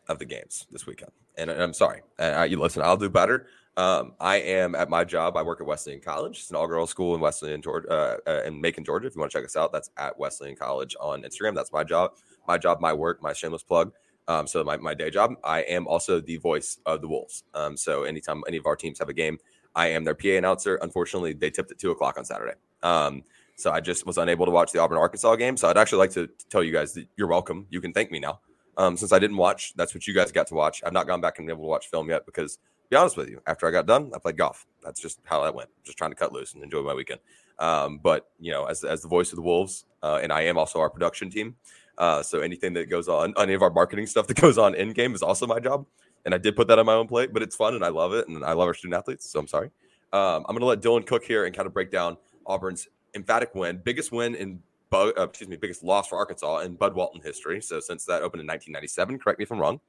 of 0.09 0.19
the 0.19 0.25
games 0.25 0.67
this 0.71 0.87
weekend. 0.87 1.11
And 1.37 1.51
I- 1.51 1.63
I'm 1.63 1.73
sorry. 1.73 2.03
Uh, 2.19 2.47
you 2.49 2.59
listen, 2.61 2.83
I'll 2.83 2.97
do 2.97 3.09
better. 3.09 3.47
Um, 3.77 4.13
I 4.21 4.37
am 4.37 4.77
at 4.77 4.89
my 4.89 5.03
job. 5.03 5.37
I 5.37 5.43
work 5.43 5.61
at 5.61 5.67
Wesleyan 5.67 6.01
College. 6.01 6.39
It's 6.39 6.51
an 6.51 6.57
all-girls 6.57 6.91
school 6.91 7.15
in 7.17 7.21
Wesleyan, 7.21 7.61
Georgia, 7.61 7.91
uh, 7.91 8.17
uh, 8.31 8.43
in 8.45 8.61
Macon, 8.61 8.85
Georgia. 8.85 9.09
If 9.09 9.17
you 9.17 9.21
want 9.21 9.33
to 9.33 9.39
check 9.39 9.45
us 9.45 9.57
out, 9.57 9.73
that's 9.73 9.91
at 9.97 10.17
Wesleyan 10.17 10.55
College 10.55 10.95
on 11.01 11.23
Instagram. 11.23 11.57
That's 11.57 11.73
my 11.73 11.83
job, 11.83 12.13
my 12.47 12.57
job, 12.57 12.81
my 12.81 12.93
work, 12.93 13.21
my 13.21 13.33
shameless 13.33 13.65
plug. 13.65 13.93
Um, 14.29 14.47
so 14.47 14.63
my, 14.63 14.77
my 14.77 14.95
day 14.95 15.11
job. 15.11 15.33
I 15.43 15.63
am 15.63 15.87
also 15.89 16.21
the 16.21 16.37
voice 16.37 16.79
of 16.87 17.01
the 17.01 17.09
Wolves. 17.09 17.43
Um, 17.53 17.77
so 17.77 18.05
anytime 18.05 18.43
any 18.47 18.57
of 18.57 18.67
our 18.67 18.77
teams 18.77 18.99
have 19.01 19.09
a 19.09 19.13
game, 19.15 19.39
I 19.75 19.89
am 19.89 20.05
their 20.05 20.15
PA 20.15 20.29
announcer. 20.39 20.77
Unfortunately, 20.77 21.33
they 21.33 21.51
tipped 21.51 21.73
at 21.73 21.79
two 21.79 21.91
o'clock 21.91 22.17
on 22.17 22.25
Saturday. 22.25 22.55
Um, 22.83 23.23
so 23.57 23.71
I 23.71 23.81
just 23.81 24.07
was 24.07 24.19
unable 24.19 24.47
to 24.47 24.53
watch 24.53 24.73
the 24.73 24.81
Auburn 24.81 24.99
Arkansas 24.99 25.37
game. 25.37 25.57
So 25.57 25.69
I'd 25.69 25.79
actually 25.79 25.99
like 25.99 26.11
to 26.13 26.29
tell 26.51 26.63
you 26.63 26.73
guys 26.73 26.93
that 26.95 27.07
you're 27.17 27.29
welcome. 27.29 27.67
You 27.71 27.81
can 27.81 27.93
thank 27.93 28.11
me 28.11 28.19
now. 28.19 28.41
Um, 28.77 28.97
since 28.97 29.13
I 29.13 29.19
didn't 29.19 29.37
watch, 29.37 29.73
that's 29.77 29.95
what 29.95 30.07
you 30.07 30.15
guys 30.15 30.33
got 30.33 30.49
to 30.49 30.55
watch. 30.55 30.83
I've 30.85 30.93
not 30.93 31.07
gone 31.07 31.21
back 31.21 31.39
and 31.39 31.47
been 31.47 31.55
able 31.55 31.65
to 31.65 31.71
watch 31.71 31.89
film 31.89 32.09
yet 32.09 32.27
because, 32.27 32.57
to 32.57 32.91
be 32.91 32.97
honest 32.97 33.17
with 33.17 33.29
you, 33.29 33.41
after 33.47 33.69
I 33.69 33.71
got 33.71 33.87
done, 33.87 34.11
I 34.15 34.19
played 34.19 34.37
golf. 34.37 34.67
That's 34.83 35.01
just 35.01 35.21
how 35.25 35.45
that 35.45 35.55
went. 35.55 35.71
Just 35.85 35.97
trying 35.97 36.11
to 36.11 36.17
cut 36.17 36.33
loose 36.33 36.55
and 36.55 36.63
enjoy 36.63 36.83
my 36.83 36.95
weekend. 36.95 37.21
Um, 37.61 37.99
but 38.03 38.31
you 38.41 38.51
know, 38.51 38.65
as 38.65 38.83
as 38.83 39.03
the 39.03 39.09
voice 39.09 39.31
of 39.31 39.37
the 39.37 39.43
Wolves, 39.43 39.85
uh, 40.03 40.19
and 40.23 40.33
I 40.33 40.43
am 40.43 40.59
also 40.59 40.81
our 40.81 40.91
production 40.91 41.31
team. 41.31 41.55
Uh, 41.97 42.23
so 42.23 42.41
anything 42.41 42.73
that 42.75 42.91
goes 42.91 43.09
on, 43.09 43.33
any 43.39 43.55
of 43.55 43.63
our 43.63 43.71
marketing 43.71 44.07
stuff 44.07 44.27
that 44.29 44.41
goes 44.41 44.59
on 44.59 44.75
in 44.75 44.93
game 44.93 45.15
is 45.15 45.23
also 45.23 45.47
my 45.47 45.61
job. 45.61 45.87
And 46.25 46.35
I 46.35 46.39
did 46.39 46.57
put 46.57 46.69
that 46.69 46.79
on 46.79 46.87
my 46.87 46.95
own 46.95 47.07
plate, 47.07 47.33
but 47.33 47.43
it's 47.43 47.55
fun 47.55 47.75
and 47.75 47.85
I 47.85 47.89
love 47.89 48.13
it, 48.13 48.27
and 48.29 48.45
I 48.45 48.53
love 48.53 48.67
our 48.67 48.75
student 48.75 48.99
athletes. 48.99 49.31
So 49.31 49.39
I'm 49.39 49.47
sorry. 49.47 49.71
Um, 50.13 50.45
I'm 50.49 50.57
going 50.57 50.61
to 50.61 50.67
let 50.67 50.81
Dylan 50.81 51.07
cook 51.07 51.25
here 51.25 51.45
and 51.45 51.55
kind 51.55 51.67
of 51.67 51.75
break 51.75 51.91
down 51.91 52.17
Auburn's 52.47 52.89
emphatic 53.15 53.55
win, 53.55 53.81
biggest 53.83 54.13
win 54.13 54.35
in 54.35 54.61
Bud, 54.91 55.13
uh, 55.19 55.29
excuse 55.29 55.49
me, 55.49 55.57
biggest 55.57 55.83
loss 55.83 56.09
for 56.09 56.17
Arkansas 56.17 56.59
in 56.59 56.75
Bud 56.75 56.95
Walton 56.95 57.21
history. 57.21 57.61
So 57.61 57.81
since 57.81 58.05
that 58.05 58.23
opened 58.23 58.41
in 58.41 58.47
1997, 58.47 59.19
correct 59.19 59.39
me 59.39 59.43
if 59.43 59.51
I'm 59.51 59.59
wrong. 59.59 59.81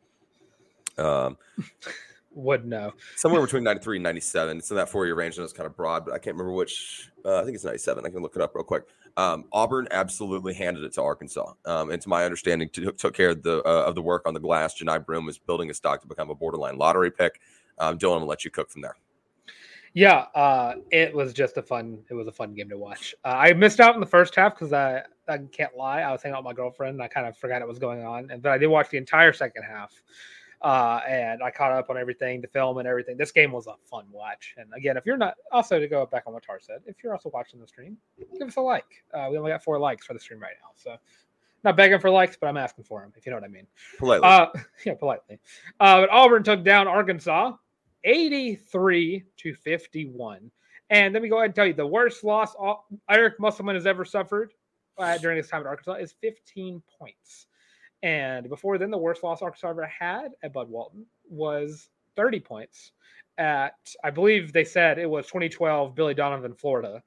Um, 0.97 1.37
Would 2.33 2.65
know. 2.65 2.93
somewhere 3.15 3.41
between 3.41 3.63
93 3.63 3.97
and 3.97 4.03
97. 4.03 4.57
It's 4.57 4.69
in 4.69 4.77
that 4.77 4.89
four 4.89 5.05
year 5.05 5.15
range, 5.15 5.37
and 5.37 5.43
it's 5.43 5.53
kind 5.53 5.67
of 5.67 5.75
broad, 5.75 6.05
but 6.05 6.13
I 6.13 6.17
can't 6.17 6.35
remember 6.35 6.53
which. 6.53 7.11
Uh, 7.23 7.39
I 7.39 7.43
think 7.43 7.55
it's 7.55 7.63
97. 7.63 8.05
I 8.05 8.09
can 8.09 8.21
look 8.21 8.35
it 8.35 8.41
up 8.41 8.55
real 8.55 8.63
quick. 8.63 8.83
Um, 9.17 9.45
Auburn 9.53 9.87
absolutely 9.91 10.53
handed 10.53 10.83
it 10.83 10.93
to 10.93 11.01
Arkansas, 11.01 11.53
um, 11.65 11.91
and 11.91 12.01
to 12.01 12.09
my 12.09 12.25
understanding, 12.25 12.67
took, 12.67 12.97
took 12.97 13.13
care 13.13 13.29
of 13.29 13.43
the 13.43 13.59
uh, 13.59 13.85
of 13.85 13.95
the 13.95 14.01
work 14.01 14.23
on 14.25 14.33
the 14.33 14.41
glass. 14.41 14.75
Johni 14.77 15.05
Broome 15.05 15.25
was 15.25 15.37
building 15.37 15.69
a 15.69 15.73
stock 15.73 16.01
to 16.01 16.07
become 16.07 16.29
a 16.29 16.35
borderline 16.35 16.77
lottery 16.77 17.11
pick. 17.11 17.39
Um, 17.77 17.97
Dylan, 17.97 18.15
gonna 18.15 18.25
let 18.25 18.43
you 18.43 18.51
cook 18.51 18.69
from 18.69 18.81
there. 18.81 18.97
Yeah, 19.95 20.25
uh, 20.35 20.75
it 20.91 21.15
was 21.15 21.31
just 21.31 21.55
a 21.55 21.61
fun. 21.61 21.99
It 22.09 22.15
was 22.15 22.27
a 22.27 22.31
fun 22.31 22.53
game 22.53 22.67
to 22.67 22.77
watch. 22.77 23.15
Uh, 23.23 23.29
I 23.29 23.53
missed 23.53 23.79
out 23.79 23.95
in 23.95 24.01
the 24.01 24.05
first 24.05 24.35
half 24.35 24.53
because 24.53 24.73
I, 24.73 25.03
I 25.29 25.37
can't 25.53 25.75
lie. 25.77 26.01
I 26.01 26.11
was 26.11 26.21
hanging 26.21 26.35
out 26.35 26.43
with 26.43 26.51
my 26.51 26.53
girlfriend. 26.53 26.95
And 26.95 27.01
I 27.01 27.07
kind 27.07 27.25
of 27.25 27.37
forgot 27.37 27.61
what 27.61 27.69
was 27.69 27.79
going 27.79 28.03
on, 28.05 28.29
and 28.29 28.41
but 28.41 28.51
I 28.51 28.57
did 28.57 28.67
watch 28.67 28.89
the 28.89 28.97
entire 28.97 29.31
second 29.31 29.63
half, 29.63 29.93
uh, 30.61 30.99
and 31.07 31.41
I 31.41 31.49
caught 31.49 31.71
up 31.71 31.89
on 31.89 31.97
everything, 31.97 32.41
the 32.41 32.49
film 32.49 32.77
and 32.77 32.85
everything. 32.85 33.15
This 33.15 33.31
game 33.31 33.53
was 33.53 33.67
a 33.67 33.75
fun 33.89 34.03
watch. 34.11 34.53
And 34.57 34.67
again, 34.75 34.97
if 34.97 35.05
you're 35.05 35.15
not 35.15 35.35
also 35.53 35.79
to 35.79 35.87
go 35.87 36.05
back 36.05 36.23
on 36.27 36.33
what 36.33 36.43
Tarr 36.43 36.59
said, 36.59 36.81
if 36.85 37.01
you're 37.01 37.13
also 37.13 37.29
watching 37.33 37.61
the 37.61 37.67
stream, 37.67 37.95
give 38.37 38.49
us 38.49 38.57
a 38.57 38.61
like. 38.61 39.01
Uh, 39.13 39.29
we 39.31 39.37
only 39.37 39.51
got 39.51 39.63
four 39.63 39.79
likes 39.79 40.05
for 40.05 40.13
the 40.13 40.19
stream 40.19 40.41
right 40.41 40.55
now, 40.61 40.71
so 40.75 40.97
not 41.63 41.77
begging 41.77 41.99
for 41.99 42.09
likes, 42.09 42.35
but 42.35 42.47
I'm 42.47 42.57
asking 42.57 42.83
for 42.83 42.99
them 42.99 43.13
if 43.15 43.25
you 43.25 43.31
know 43.31 43.37
what 43.37 43.45
I 43.45 43.47
mean. 43.47 43.65
Politely. 43.97 44.27
Uh, 44.27 44.47
yeah, 44.85 44.95
politely. 44.95 45.39
Uh, 45.79 46.01
but 46.01 46.09
Auburn 46.09 46.43
took 46.43 46.65
down 46.65 46.85
Arkansas 46.85 47.53
83 48.05 49.23
to 49.37 49.53
51. 49.53 50.51
And 50.89 51.13
let 51.13 51.23
me 51.23 51.29
go 51.29 51.37
ahead 51.37 51.47
and 51.47 51.55
tell 51.55 51.65
you 51.65 51.73
the 51.73 51.85
worst 51.85 52.23
loss 52.23 52.55
all- 52.55 52.87
Eric 53.09 53.39
Musselman 53.39 53.75
has 53.75 53.85
ever 53.85 54.05
suffered 54.05 54.53
uh, 54.97 55.17
during 55.17 55.37
his 55.37 55.49
time 55.49 55.61
at 55.61 55.67
Arkansas 55.67 55.95
is 55.95 56.13
15 56.21 56.81
points. 56.99 57.47
And 58.03 58.47
before 58.49 58.77
then, 58.77 58.91
the 58.91 58.97
worst 58.97 59.23
loss 59.23 59.41
Arkansas 59.41 59.69
ever 59.69 59.85
had 59.87 60.33
at 60.43 60.53
Bud 60.53 60.69
Walton 60.69 61.05
was 61.27 61.89
30 62.15 62.39
points 62.39 62.91
at, 63.37 63.75
I 64.03 64.11
believe 64.11 64.53
they 64.53 64.63
said 64.63 64.99
it 64.99 65.09
was 65.09 65.25
2012 65.25 65.95
Billy 65.95 66.13
Donovan, 66.13 66.53
Florida, 66.53 67.03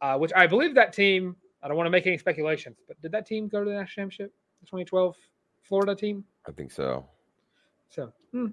uh, 0.00 0.16
which 0.16 0.32
I 0.36 0.46
believe 0.46 0.74
that 0.76 0.92
team, 0.92 1.36
I 1.62 1.68
don't 1.68 1.76
want 1.76 1.86
to 1.86 1.90
make 1.90 2.06
any 2.06 2.18
speculations, 2.18 2.76
but 2.86 3.00
did 3.02 3.12
that 3.12 3.26
team 3.26 3.48
go 3.48 3.64
to 3.64 3.68
the 3.68 3.76
national 3.76 4.04
championship? 4.04 4.32
The 4.60 4.66
2012 4.66 5.16
Florida 5.62 5.94
team? 5.94 6.24
I 6.46 6.52
think 6.52 6.70
so. 6.70 7.04
So 7.90 8.12
hmm, 8.32 8.48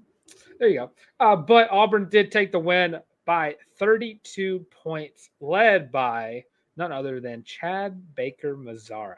there 0.59 0.69
you 0.69 0.79
go. 0.79 0.91
Uh, 1.19 1.35
but 1.35 1.69
Auburn 1.71 2.09
did 2.09 2.31
take 2.31 2.51
the 2.51 2.59
win 2.59 2.99
by 3.25 3.55
32 3.77 4.65
points, 4.71 5.29
led 5.39 5.91
by 5.91 6.43
none 6.77 6.91
other 6.91 7.19
than 7.19 7.43
Chad 7.43 8.01
Baker 8.15 8.55
Mazara. 8.55 9.17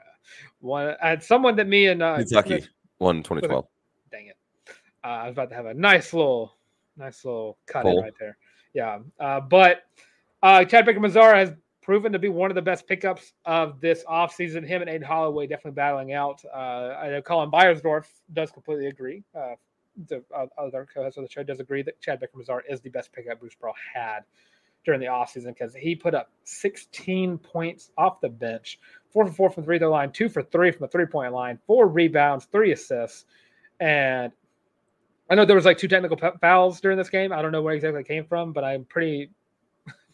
One, 0.60 0.95
uh, 1.01 1.20
someone 1.20 1.55
that 1.55 1.68
me 1.68 1.88
and 1.88 2.01
uh, 2.01 2.18
Kentucky 2.18 2.66
won 2.99 3.24
2012. 3.24 3.66
dang 4.12 4.28
it. 4.28 4.38
Uh, 5.03 5.08
I 5.08 5.24
was 5.26 5.34
about 5.34 5.49
to 5.49 5.55
have 5.55 5.66
a 5.68 5.74
nice 5.74 6.14
little, 6.14 6.53
nice 6.97 7.24
little 7.24 7.58
cut 7.66 7.86
in 7.86 7.97
right 7.97 8.14
there. 8.20 8.38
Yeah. 8.74 8.99
Uh, 9.20 9.39
but 9.39 9.84
uh, 10.43 10.66
Chad 10.66 10.86
Baker 10.86 10.99
Mazara 10.99 11.36
has 11.36 11.53
proven 11.82 12.12
to 12.12 12.20
be 12.20 12.28
one 12.28 12.51
of 12.51 12.55
the 12.55 12.62
best 12.62 12.86
pickups 12.86 13.34
of 13.45 13.80
this 13.80 14.03
offseason. 14.03 14.68
Him 14.68 14.82
and 14.82 14.89
Aden 14.89 15.03
Holloway 15.08 15.47
definitely 15.47 15.72
battling 15.72 16.14
out. 16.14 16.43
Uh, 16.53 16.95
I 16.99 17.10
know 17.10 17.22
Colin 17.22 17.49
Beyersdorf 17.49 18.05
does 18.34 18.51
completely 18.51 18.88
agree. 18.88 19.24
Uh, 19.34 19.55
the 20.08 20.24
uh, 20.36 20.45
other 20.58 20.88
co-host 20.93 21.18
of 21.18 21.24
the 21.24 21.30
show 21.30 21.43
does 21.43 21.60
agree 21.60 21.82
that 21.82 22.00
Chad 22.02 22.20
Baker 22.20 22.38
Mazara 22.38 22.62
is 22.70 22.82
the 22.82 22.89
best 22.89 23.12
pickup 23.12 23.39
Bruce 23.39 23.56
Pearl 23.56 23.74
had 23.93 24.22
during 24.86 25.00
the 25.00 25.08
offseason 25.08 25.48
because 25.48 25.76
he 25.76 25.95
put 25.95 26.14
up 26.14 26.32
16 26.43 27.38
points 27.39 27.91
off 27.98 28.22
the 28.22 28.30
bench, 28.30 28.80
four 29.12 29.26
for 29.26 29.32
four 29.34 29.50
from 29.50 29.64
the 29.64 29.66
free 29.66 29.80
throw 29.80 29.91
line, 29.91 30.12
two 30.12 30.30
for 30.30 30.43
three 30.43 30.72
from 30.72 30.82
the 30.82 30.88
three 30.88 31.06
point 31.06 31.34
line, 31.34 31.60
four 31.68 31.88
rebounds, 31.88 32.45
three 32.45 32.72
assists. 32.72 33.26
And 33.80 34.32
I 35.30 35.36
know 35.36 35.45
there 35.45 35.56
was 35.56 35.66
like 35.66 35.78
two 35.78 35.88
technical 35.88 36.18
fouls 36.39 36.80
during 36.80 36.98
this 36.98 37.10
game. 37.10 37.34
I 37.34 37.41
don't 37.41 37.52
know 37.52 37.62
where 37.62 37.74
exactly 37.74 38.02
it 38.02 38.08
came 38.08 38.26
from, 38.26 38.54
but 38.54 38.64
I'm 38.64 38.86
pretty 38.86 39.32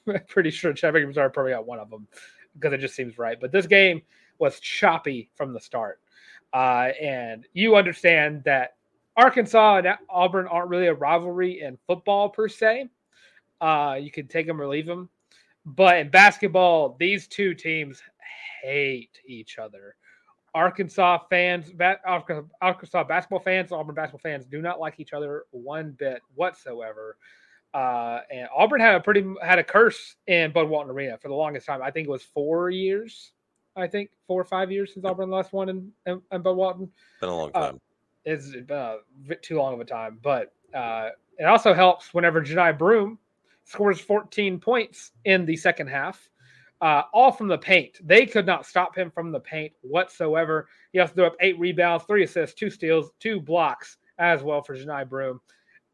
pretty 0.27 0.49
sure 0.49 0.73
Chad 0.73 0.93
Baker 0.93 1.07
Mazara 1.07 1.31
probably 1.31 1.51
got 1.51 1.67
one 1.67 1.79
of 1.79 1.89
them 1.89 2.07
because 2.55 2.73
it 2.73 2.79
just 2.79 2.95
seems 2.95 3.17
right. 3.17 3.39
But 3.39 3.51
this 3.51 3.67
game 3.67 4.01
was 4.39 4.59
choppy 4.59 5.29
from 5.35 5.53
the 5.53 5.59
start. 5.59 5.99
Uh, 6.51 6.89
and 7.01 7.47
you 7.53 7.75
understand 7.75 8.43
that 8.45 8.75
Arkansas 9.15 9.77
and 9.77 9.87
Auburn 10.09 10.47
aren't 10.47 10.69
really 10.69 10.87
a 10.87 10.93
rivalry 10.93 11.61
in 11.61 11.77
football 11.87 12.29
per 12.29 12.47
se. 12.47 12.89
Uh, 13.61 13.97
you 13.99 14.11
can 14.11 14.27
take 14.27 14.47
them 14.47 14.61
or 14.61 14.67
leave 14.67 14.85
them. 14.85 15.09
But 15.65 15.97
in 15.97 16.09
basketball, 16.09 16.95
these 16.99 17.27
two 17.27 17.53
teams 17.53 18.01
hate 18.63 19.19
each 19.25 19.57
other. 19.57 19.95
Arkansas 20.55 21.19
fans, 21.29 21.71
Arkansas, 22.05 23.03
basketball 23.05 23.39
fans, 23.39 23.71
Auburn 23.71 23.95
basketball 23.95 24.19
fans 24.19 24.45
do 24.45 24.61
not 24.61 24.79
like 24.79 24.99
each 24.99 25.13
other 25.13 25.45
one 25.51 25.95
bit 25.97 26.21
whatsoever. 26.35 27.17
Uh, 27.73 28.19
and 28.31 28.47
Auburn 28.55 28.79
had 28.79 28.93
a 28.95 28.99
pretty 28.99 29.25
had 29.41 29.57
a 29.57 29.63
curse 29.63 30.15
in 30.27 30.51
Bud 30.51 30.69
Walton 30.69 30.91
Arena 30.91 31.17
for 31.17 31.27
the 31.27 31.33
longest 31.33 31.65
time. 31.65 31.81
I 31.81 31.89
think 31.89 32.07
it 32.07 32.11
was 32.11 32.21
four 32.23 32.69
years. 32.69 33.31
I 33.75 33.87
think 33.87 34.11
four 34.27 34.39
or 34.39 34.45
five 34.45 34.71
years 34.71 34.93
since 34.93 35.05
Auburn 35.05 35.31
last 35.31 35.53
one 35.53 35.69
in, 35.69 35.91
in, 36.05 36.21
in 36.31 36.41
Bud 36.43 36.55
Walton 36.55 36.91
Been 37.19 37.29
a 37.29 37.35
long 37.35 37.51
Uh, 37.55 37.71
time. 37.71 37.81
A 38.25 38.97
bit 39.27 39.43
too 39.43 39.57
long 39.57 39.73
of 39.73 39.79
a 39.79 39.85
time, 39.85 40.19
but 40.21 40.53
uh, 40.73 41.09
it 41.37 41.45
also 41.45 41.73
helps 41.73 42.13
whenever 42.13 42.41
Johni 42.41 42.77
Broome 42.77 43.19
scores 43.65 43.99
14 43.99 44.59
points 44.59 45.11
in 45.25 45.45
the 45.45 45.55
second 45.55 45.87
half, 45.87 46.29
uh, 46.81 47.03
all 47.13 47.31
from 47.31 47.47
the 47.47 47.57
paint. 47.57 47.99
They 48.03 48.25
could 48.25 48.45
not 48.45 48.65
stop 48.65 48.97
him 48.97 49.11
from 49.11 49.31
the 49.31 49.39
paint 49.39 49.73
whatsoever. 49.81 50.67
He 50.91 50.99
also 50.99 51.13
threw 51.13 51.25
up 51.25 51.35
eight 51.39 51.57
rebounds, 51.59 52.05
three 52.05 52.23
assists, 52.23 52.55
two 52.55 52.69
steals, 52.69 53.11
two 53.19 53.39
blocks 53.39 53.97
as 54.19 54.43
well 54.43 54.61
for 54.61 54.75
Johni 54.75 55.07
Broome. 55.07 55.39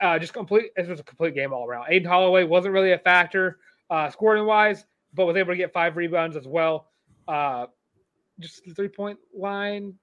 Uh, 0.02 0.18
just 0.18 0.34
complete. 0.34 0.72
It 0.78 0.88
was 0.88 1.00
a 1.00 1.04
complete 1.04 1.36
game 1.36 1.54
all 1.54 1.68
around. 1.68 1.88
Aden 1.90 2.08
Holloway 2.08 2.44
wasn't 2.44 2.74
really 2.74 2.94
a 2.94 3.00
factor 3.00 3.60
uh, 3.90 4.10
scoring 4.10 4.46
wise, 4.46 4.86
but 5.14 5.26
was 5.26 5.36
able 5.36 5.54
to 5.54 5.58
get 5.58 5.74
five 5.74 5.98
rebounds 5.98 6.38
as 6.38 6.48
well. 6.48 6.88
Uh, 7.28 7.66
just 8.40 8.64
the 8.66 8.74
three 8.74 8.88
point 8.88 9.20
line 9.36 9.94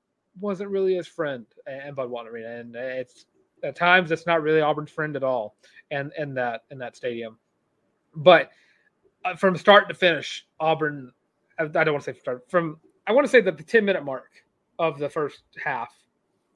wasn't 0.41 0.71
really 0.71 0.95
his 0.95 1.07
friend 1.07 1.47
and 1.67 1.97
Bud 1.97 2.11
Arena, 2.27 2.49
and 2.57 2.75
it's 2.77 3.27
at 3.63 3.77
times 3.77 4.11
it's 4.11 4.27
not 4.27 4.43
really 4.43 4.61
Auburn's 4.61 4.91
friend 4.91 5.17
at 5.17 5.25
all, 5.25 5.57
and 5.91 6.13
in 6.19 6.35
that 6.35 6.63
in 6.71 6.79
that 6.79 6.97
stadium. 6.97 7.39
But 8.15 8.51
uh, 9.25 9.37
from 9.37 9.57
start 9.57 9.89
to 9.89 9.95
finish, 9.95 10.47
Auburn. 10.61 11.13
I, 11.59 11.65
I 11.65 11.67
don't 11.69 11.93
want 11.95 12.05
to 12.05 12.13
say 12.15 12.19
start 12.19 12.51
from. 12.51 12.79
I 13.07 13.13
want 13.13 13.25
to 13.27 13.31
say 13.31 13.41
that 13.41 13.57
the 13.57 13.63
ten 13.65 13.85
minute 13.85 14.05
mark 14.05 14.31
of 14.79 14.99
the 14.99 15.09
first 15.09 15.43
half 15.65 15.89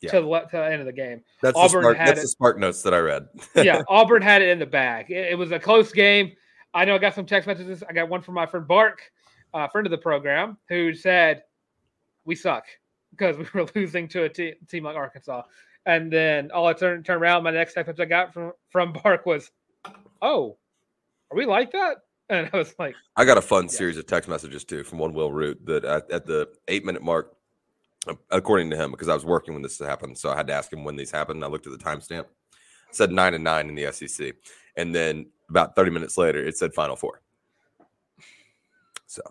Yeah. 0.00 0.10
to, 0.10 0.20
the, 0.20 0.40
to 0.40 0.48
the 0.52 0.64
end 0.72 0.80
of 0.80 0.86
the 0.86 0.92
game. 0.92 1.22
That's 1.40 1.56
Auburn 1.56 1.82
the 1.82 1.88
spark, 1.90 1.96
had 1.96 2.08
that's 2.08 2.18
it- 2.20 2.22
the 2.22 2.28
spark 2.28 2.58
notes 2.58 2.82
that 2.82 2.92
I 2.92 2.98
read. 2.98 3.28
yeah, 3.56 3.82
Auburn 3.88 4.20
had 4.22 4.42
it 4.42 4.48
in 4.50 4.58
the 4.58 4.66
bag. 4.66 5.10
It, 5.10 5.32
it 5.32 5.38
was 5.38 5.52
a 5.52 5.58
close 5.58 5.90
game. 5.92 6.32
I 6.74 6.84
know 6.84 6.94
I 6.94 6.98
got 6.98 7.14
some 7.14 7.26
text 7.26 7.46
messages. 7.46 7.82
I 7.88 7.92
got 7.92 8.08
one 8.08 8.20
from 8.22 8.34
my 8.34 8.46
friend 8.46 8.66
Bark, 8.68 9.10
uh, 9.54 9.66
friend 9.68 9.86
of 9.86 9.90
the 9.90 9.98
program, 9.98 10.56
who 10.68 10.92
said, 10.94 11.42
"We 12.24 12.34
suck 12.34 12.64
because 13.10 13.36
we 13.36 13.46
were 13.54 13.66
losing 13.74 14.08
to 14.08 14.24
a 14.24 14.28
te- 14.28 14.54
team 14.68 14.84
like 14.84 14.96
Arkansas." 14.96 15.42
And 15.86 16.12
then 16.12 16.50
all 16.50 16.66
I 16.66 16.72
turned 16.74 17.04
turn 17.06 17.18
around, 17.18 17.42
my 17.42 17.50
next 17.50 17.74
text 17.74 18.00
I 18.00 18.04
got 18.04 18.32
from 18.34 18.52
from 18.68 18.92
Bark 19.04 19.26
was, 19.26 19.50
"Oh, 20.22 20.56
are 21.30 21.36
we 21.36 21.46
like 21.46 21.72
that?" 21.72 21.98
And 22.28 22.48
I 22.52 22.56
was 22.56 22.74
like, 22.78 22.94
I 23.16 23.24
got 23.24 23.38
a 23.38 23.42
fun 23.42 23.64
Yeah. 23.64 23.70
series 23.70 23.96
of 23.98 24.06
text 24.06 24.28
messages 24.28 24.64
too 24.64 24.84
from 24.84 24.98
one 24.98 25.12
Will 25.12 25.32
Root 25.32 25.66
that 25.66 25.84
at, 25.84 26.08
at 26.12 26.26
the 26.26 26.48
eight 26.68 26.84
minute 26.84 27.02
mark, 27.02 27.34
uh, 28.06 28.14
according 28.30 28.70
to 28.70 28.76
him, 28.76 28.92
because 28.92 29.08
I 29.08 29.14
was 29.14 29.24
working 29.24 29.52
when 29.52 29.62
this 29.62 29.80
happened, 29.80 30.16
so 30.16 30.30
I 30.30 30.36
had 30.36 30.46
to 30.46 30.52
ask 30.52 30.72
him 30.72 30.84
when 30.84 30.94
these 30.94 31.10
happened. 31.10 31.42
I 31.44 31.48
looked 31.48 31.66
at 31.66 31.72
the 31.76 31.84
timestamp, 31.84 32.26
said 32.92 33.10
nine 33.10 33.34
and 33.34 33.42
nine 33.42 33.68
in 33.68 33.74
the 33.74 33.90
SEC, 33.90 34.34
and 34.76 34.94
then 34.94 35.26
about 35.48 35.74
thirty 35.74 35.90
minutes 35.90 36.16
later, 36.16 36.38
it 36.46 36.56
said 36.56 36.72
Final 36.72 36.94
Four. 36.94 37.20
So 39.06 39.22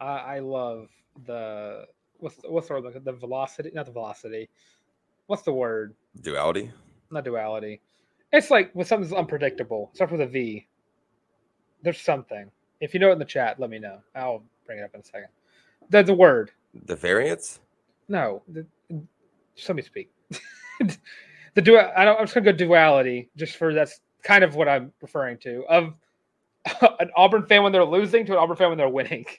I, 0.00 0.06
I 0.06 0.38
love 0.38 0.88
the 1.26 1.84
what's 2.20 2.36
the, 2.36 2.50
what's 2.50 2.68
the 2.68 2.74
word? 2.74 3.04
The 3.04 3.12
velocity, 3.12 3.70
not 3.74 3.86
the 3.86 3.92
velocity. 3.92 4.48
What's 5.26 5.42
the 5.42 5.52
word? 5.52 5.94
duality. 6.22 6.70
not 7.10 7.24
duality. 7.24 7.80
It's 8.32 8.50
like 8.50 8.70
when 8.74 8.86
something's 8.86 9.12
unpredictable. 9.12 9.90
Starts 9.94 10.12
with 10.12 10.20
a 10.20 10.26
V. 10.26 10.66
There's 11.82 12.00
something. 12.00 12.50
If 12.80 12.94
you 12.94 13.00
know 13.00 13.10
it 13.10 13.14
in 13.14 13.18
the 13.18 13.24
chat, 13.24 13.58
let 13.58 13.70
me 13.70 13.78
know. 13.78 13.98
I'll 14.14 14.42
bring 14.66 14.78
it 14.78 14.82
up 14.82 14.94
in 14.94 15.00
a 15.00 15.04
second. 15.04 15.28
That's 15.88 16.08
a 16.10 16.14
word. 16.14 16.50
The 16.86 16.96
variance? 16.96 17.60
No, 18.08 18.42
the, 18.48 18.66
just 19.56 19.68
let 19.68 19.76
me 19.76 19.82
speak. 19.82 20.10
the 21.54 21.62
dual. 21.62 21.90
I 21.96 22.04
don't, 22.04 22.18
I'm 22.18 22.24
just 22.24 22.34
gonna 22.34 22.44
go 22.44 22.52
duality, 22.52 23.28
just 23.36 23.56
for 23.56 23.74
that's 23.74 24.00
kind 24.22 24.44
of 24.44 24.54
what 24.54 24.68
I'm 24.68 24.92
referring 25.00 25.38
to 25.38 25.64
of 25.68 25.94
an 27.00 27.10
Auburn 27.16 27.46
fan 27.46 27.62
when 27.62 27.72
they're 27.72 27.84
losing 27.84 28.26
to 28.26 28.32
an 28.32 28.38
Auburn 28.38 28.56
fan 28.56 28.68
when 28.68 28.78
they're 28.78 28.88
winning. 28.88 29.26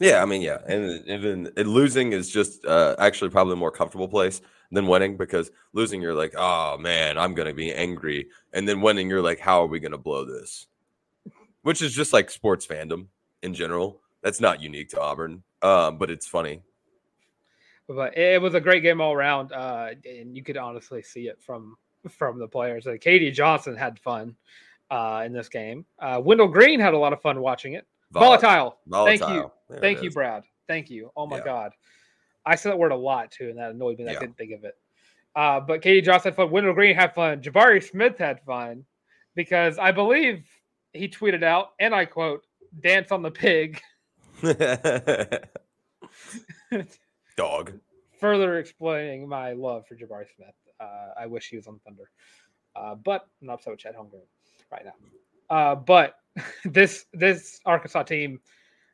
Yeah, 0.00 0.22
I 0.22 0.26
mean, 0.26 0.42
yeah, 0.42 0.58
and 0.66 1.06
even 1.06 1.52
losing 1.56 2.12
is 2.12 2.28
just 2.28 2.64
uh, 2.64 2.96
actually 2.98 3.30
probably 3.30 3.52
a 3.52 3.56
more 3.56 3.70
comfortable 3.70 4.08
place 4.08 4.40
than 4.72 4.88
winning 4.88 5.16
because 5.16 5.50
losing 5.72 6.02
you're 6.02 6.14
like, 6.14 6.34
oh 6.36 6.76
man, 6.78 7.16
I'm 7.16 7.34
gonna 7.34 7.54
be 7.54 7.72
angry, 7.72 8.28
and 8.52 8.68
then 8.68 8.80
winning 8.80 9.08
you're 9.08 9.22
like, 9.22 9.38
how 9.38 9.62
are 9.62 9.66
we 9.66 9.78
gonna 9.78 9.98
blow 9.98 10.24
this? 10.24 10.66
Which 11.62 11.80
is 11.80 11.94
just 11.94 12.12
like 12.12 12.30
sports 12.30 12.66
fandom 12.66 13.06
in 13.42 13.54
general. 13.54 14.00
That's 14.22 14.40
not 14.40 14.60
unique 14.60 14.88
to 14.90 15.00
Auburn, 15.00 15.44
um, 15.62 15.98
but 15.98 16.10
it's 16.10 16.26
funny. 16.26 16.62
but 17.86 18.16
it 18.16 18.42
was 18.42 18.54
a 18.54 18.60
great 18.60 18.82
game 18.82 19.00
all 19.00 19.12
around, 19.12 19.52
uh, 19.52 19.90
and 20.04 20.36
you 20.36 20.42
could 20.42 20.56
honestly 20.56 21.02
see 21.02 21.28
it 21.28 21.40
from 21.40 21.76
from 22.10 22.38
the 22.38 22.48
players. 22.48 22.86
Uh, 22.86 22.92
KD 22.92 23.32
Johnson 23.32 23.76
had 23.76 24.00
fun 24.00 24.34
uh, 24.90 25.22
in 25.24 25.32
this 25.32 25.48
game. 25.48 25.86
Uh, 26.00 26.20
Wendell 26.22 26.48
Green 26.48 26.80
had 26.80 26.94
a 26.94 26.98
lot 26.98 27.12
of 27.12 27.22
fun 27.22 27.40
watching 27.40 27.74
it. 27.74 27.86
Volatile. 28.14 28.78
Thank 28.90 29.20
you, 29.28 29.50
There 29.68 29.80
thank 29.80 30.02
you, 30.02 30.08
is. 30.08 30.14
Brad. 30.14 30.44
Thank 30.68 30.88
you. 30.90 31.10
Oh 31.16 31.26
my 31.26 31.38
Yeah. 31.38 31.44
God, 31.44 31.72
I 32.46 32.54
said 32.54 32.70
that 32.72 32.78
word 32.78 32.92
a 32.92 32.96
lot 32.96 33.30
too, 33.30 33.50
and 33.50 33.58
that 33.58 33.70
annoyed 33.72 33.98
me. 33.98 34.04
That 34.04 34.10
I 34.10 34.12
Yeah. 34.14 34.18
couldn't 34.20 34.36
think 34.38 34.52
of 34.52 34.64
it. 34.64 34.74
Uh, 35.36 35.60
but 35.60 35.82
KD 35.82 36.02
Johnson 36.04 36.30
had 36.30 36.36
fun. 36.36 36.50
Wendell 36.50 36.72
Green 36.74 36.94
had 36.94 37.14
fun. 37.14 37.42
Jabari 37.42 37.82
Smith 37.82 38.16
had 38.18 38.40
fun 38.44 38.84
because 39.34 39.78
I 39.78 39.90
believe 39.92 40.46
he 40.92 41.08
tweeted 41.08 41.42
out, 41.42 41.72
and 41.80 41.92
I 41.94 42.04
quote, 42.04 42.46
"Dance 42.80 43.10
on 43.12 43.22
the 43.22 43.30
pig." 43.32 43.80
Dog. 47.36 47.72
further 48.20 48.58
explaining 48.58 49.28
my 49.28 49.52
love 49.52 49.86
for 49.86 49.96
Jabari 49.96 50.26
Smith. 50.36 50.54
Uh, 50.80 51.08
I 51.18 51.26
wish 51.26 51.48
he 51.48 51.56
was 51.56 51.66
on 51.66 51.78
Thunder, 51.80 52.10
uh, 52.76 52.94
but 52.94 53.26
I'm 53.40 53.48
not 53.48 53.54
upset 53.54 53.72
with 53.72 53.80
Chet 53.80 53.96
Holmgren 53.96 54.22
right 54.70 54.84
now. 54.84 54.92
Uh, 55.50 55.74
but 55.74 56.16
this 56.64 57.06
this 57.12 57.60
Arkansas 57.64 58.02
team, 58.04 58.40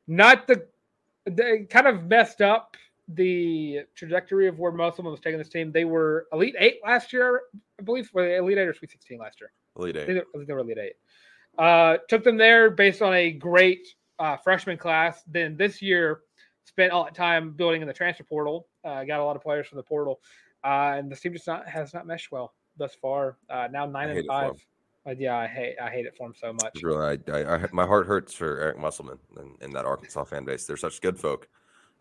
not 0.07 0.47
the 0.47 0.67
they 1.27 1.65
kind 1.65 1.87
of 1.87 2.05
messed 2.05 2.41
up 2.41 2.77
the 3.09 3.81
trajectory 3.95 4.47
of 4.47 4.59
where 4.59 4.73
most 4.73 4.99
of 4.99 5.05
them 5.05 5.13
was 5.13 5.21
taking 5.21 5.39
this 5.39 5.49
team. 5.49 5.73
They 5.73 5.85
were 5.85 6.27
Elite 6.33 6.55
Eight 6.59 6.81
last 6.85 7.13
year, 7.13 7.43
I 7.79 7.83
believe. 7.83 8.11
Were 8.13 8.25
they 8.25 8.37
Elite 8.37 8.59
Eight 8.59 8.69
or 8.69 8.75
Sweet 8.75 8.91
Sixteen 8.91 9.19
last 9.19 9.41
year? 9.41 9.53
Elite 9.77 9.97
Eight. 9.97 10.03
I 10.03 10.23
think 10.37 10.47
they 10.47 10.53
were 10.53 10.61
Elite 10.61 10.79
Eight. 10.79 10.95
Uh, 11.59 11.97
took 12.09 12.23
them 12.25 12.37
there 12.37 12.71
based 12.71 13.03
on 13.03 13.13
a 13.15 13.33
great 13.33 13.87
uh, 14.19 14.37
freshman 14.37 14.77
class. 14.77 15.23
Then 15.27 15.57
this 15.57 15.83
year, 15.83 16.21
spent 16.65 16.93
all 16.93 17.05
that 17.05 17.15
time 17.15 17.53
building 17.53 17.83
in 17.83 17.89
the 17.89 17.95
transfer 17.95 18.25
portal. 18.25 18.69
Uh, 18.85 19.05
got 19.05 19.21
a 19.21 19.25
lot 19.25 19.37
of 19.37 19.43
players 19.43 19.67
from 19.67 19.77
the 19.77 19.83
portal, 19.83 20.21
uh, 20.65 20.95
and 20.97 21.11
the 21.11 21.17
team 21.17 21.33
just 21.33 21.47
not 21.47 21.69
has 21.69 21.93
not 21.93 22.07
meshed 22.07 22.31
well 22.31 22.55
thus 22.77 22.95
far. 22.95 23.37
Uh, 23.49 23.69
now 23.71 23.87
nine 23.87 24.09
and 24.11 24.19
it 24.19 24.27
for 24.27 24.45
'em. 24.45 24.51
five. 24.53 24.67
Yeah, 25.17 25.37
I 25.37 25.47
hate 25.47 25.77
I 25.83 25.91
hate 25.91 26.07
it 26.07 26.15
for 26.17 26.27
him 26.27 26.35
so 26.37 26.53
much. 26.53 26.83
Really, 26.83 27.19
I, 27.29 27.33
I, 27.33 27.55
I, 27.57 27.67
my 27.73 27.87
heart 27.87 28.07
hurts 28.07 28.35
for 28.35 28.59
Eric 28.59 28.79
Musselman 28.79 29.19
and, 29.37 29.57
and 29.61 29.75
that 29.75 29.85
Arkansas 29.85 30.25
fan 30.25 30.45
base. 30.45 30.67
They're 30.67 30.77
such 30.77 31.01
good 31.01 31.19
folk, 31.19 31.49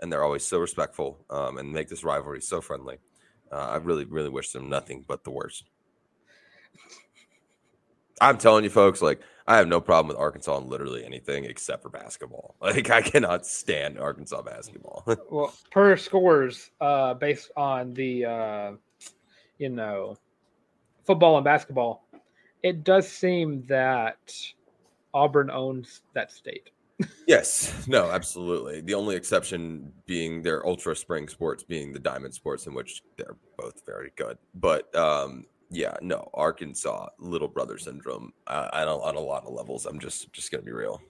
and 0.01 0.11
they're 0.11 0.23
always 0.23 0.45
so 0.45 0.59
respectful 0.59 1.25
um, 1.29 1.57
and 1.57 1.71
make 1.71 1.89
this 1.89 2.03
rivalry 2.03 2.41
so 2.41 2.61
friendly. 2.61 2.97
Uh, 3.51 3.55
I 3.55 3.75
really, 3.77 4.05
really 4.05 4.29
wish 4.29 4.51
them 4.51 4.69
nothing 4.69 5.05
but 5.07 5.23
the 5.23 5.31
worst. 5.31 5.69
I'm 8.21 8.37
telling 8.37 8.63
you, 8.63 8.69
folks, 8.69 9.01
like 9.01 9.21
I 9.47 9.57
have 9.57 9.67
no 9.67 9.79
problem 9.81 10.09
with 10.09 10.17
Arkansas 10.17 10.57
in 10.57 10.67
literally 10.67 11.05
anything 11.05 11.45
except 11.45 11.81
for 11.81 11.89
basketball. 11.89 12.55
Like 12.61 12.89
I 12.89 13.01
cannot 13.01 13.45
stand 13.45 13.97
Arkansas 13.97 14.41
basketball. 14.41 15.03
Well, 15.31 15.53
per 15.71 15.95
scores, 15.97 16.69
uh, 16.81 17.13
based 17.13 17.51
on 17.55 17.93
the 17.93 18.25
uh, 18.25 18.71
you 19.57 19.69
know 19.69 20.17
football 21.05 21.37
and 21.37 21.45
basketball, 21.45 22.05
it 22.64 22.84
does 22.84 23.07
seem 23.07 23.66
that 23.68 24.34
Auburn 25.14 25.49
owns 25.49 26.01
that 26.14 26.32
state. 26.32 26.70
Yes, 27.28 27.88
no, 27.88 28.12
absolutely. 28.12 28.82
The 28.82 28.93
only 28.93 29.16
exception 29.16 29.93
being 30.05 30.41
their 30.41 30.66
ultra 30.66 30.95
spring 30.95 31.30
sports, 31.30 31.64
being 31.64 31.93
the 31.93 31.99
diamond 31.99 32.34
sports, 32.34 32.68
in 32.68 32.74
which 32.74 33.03
they're 33.18 33.38
both 33.57 33.86
very 33.86 34.12
good. 34.18 34.38
But 34.55 34.93
um, 34.95 35.45
yeah, 35.70 35.95
no, 36.01 36.30
Arkansas 36.34 37.07
little 37.20 37.47
brother 37.47 37.78
syndrome. 37.78 38.34
Uh, 38.47 38.70
I 38.74 38.84
don't 38.84 39.01
on 39.01 39.16
a 39.16 39.20
lot 39.20 39.45
of 39.45 39.53
levels. 39.53 39.86
I'm 39.86 39.99
just 39.99 40.34
just 40.34 40.51
gonna 40.51 40.64
be 40.64 40.72
real. 40.72 41.01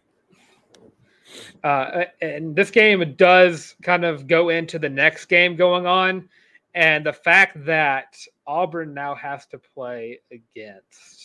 Uh, 1.64 2.06
and 2.22 2.56
this 2.56 2.72
game 2.72 3.16
does 3.16 3.76
kind 3.82 4.04
of 4.04 4.28
go 4.28 4.50
into 4.50 4.80
the 4.80 4.90
next 4.90 5.26
game 5.26 5.56
going 5.56 5.88
on, 5.88 6.28
and 6.76 7.06
the 7.06 7.14
fact 7.14 7.66
that 7.66 8.18
Auburn 8.46 8.94
now 8.94 9.16
has 9.16 9.46
to 9.48 9.58
play 9.58 10.20
against 10.32 11.19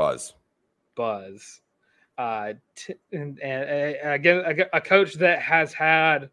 Buzz. 0.00 0.32
Buzz, 0.94 1.60
uh, 2.16 2.54
t- 2.74 2.94
and, 3.12 3.38
and 3.40 3.96
uh, 4.02 4.08
again 4.08 4.42
a, 4.46 4.78
a 4.78 4.80
coach 4.80 5.12
that 5.16 5.42
has 5.42 5.74
had 5.74 6.30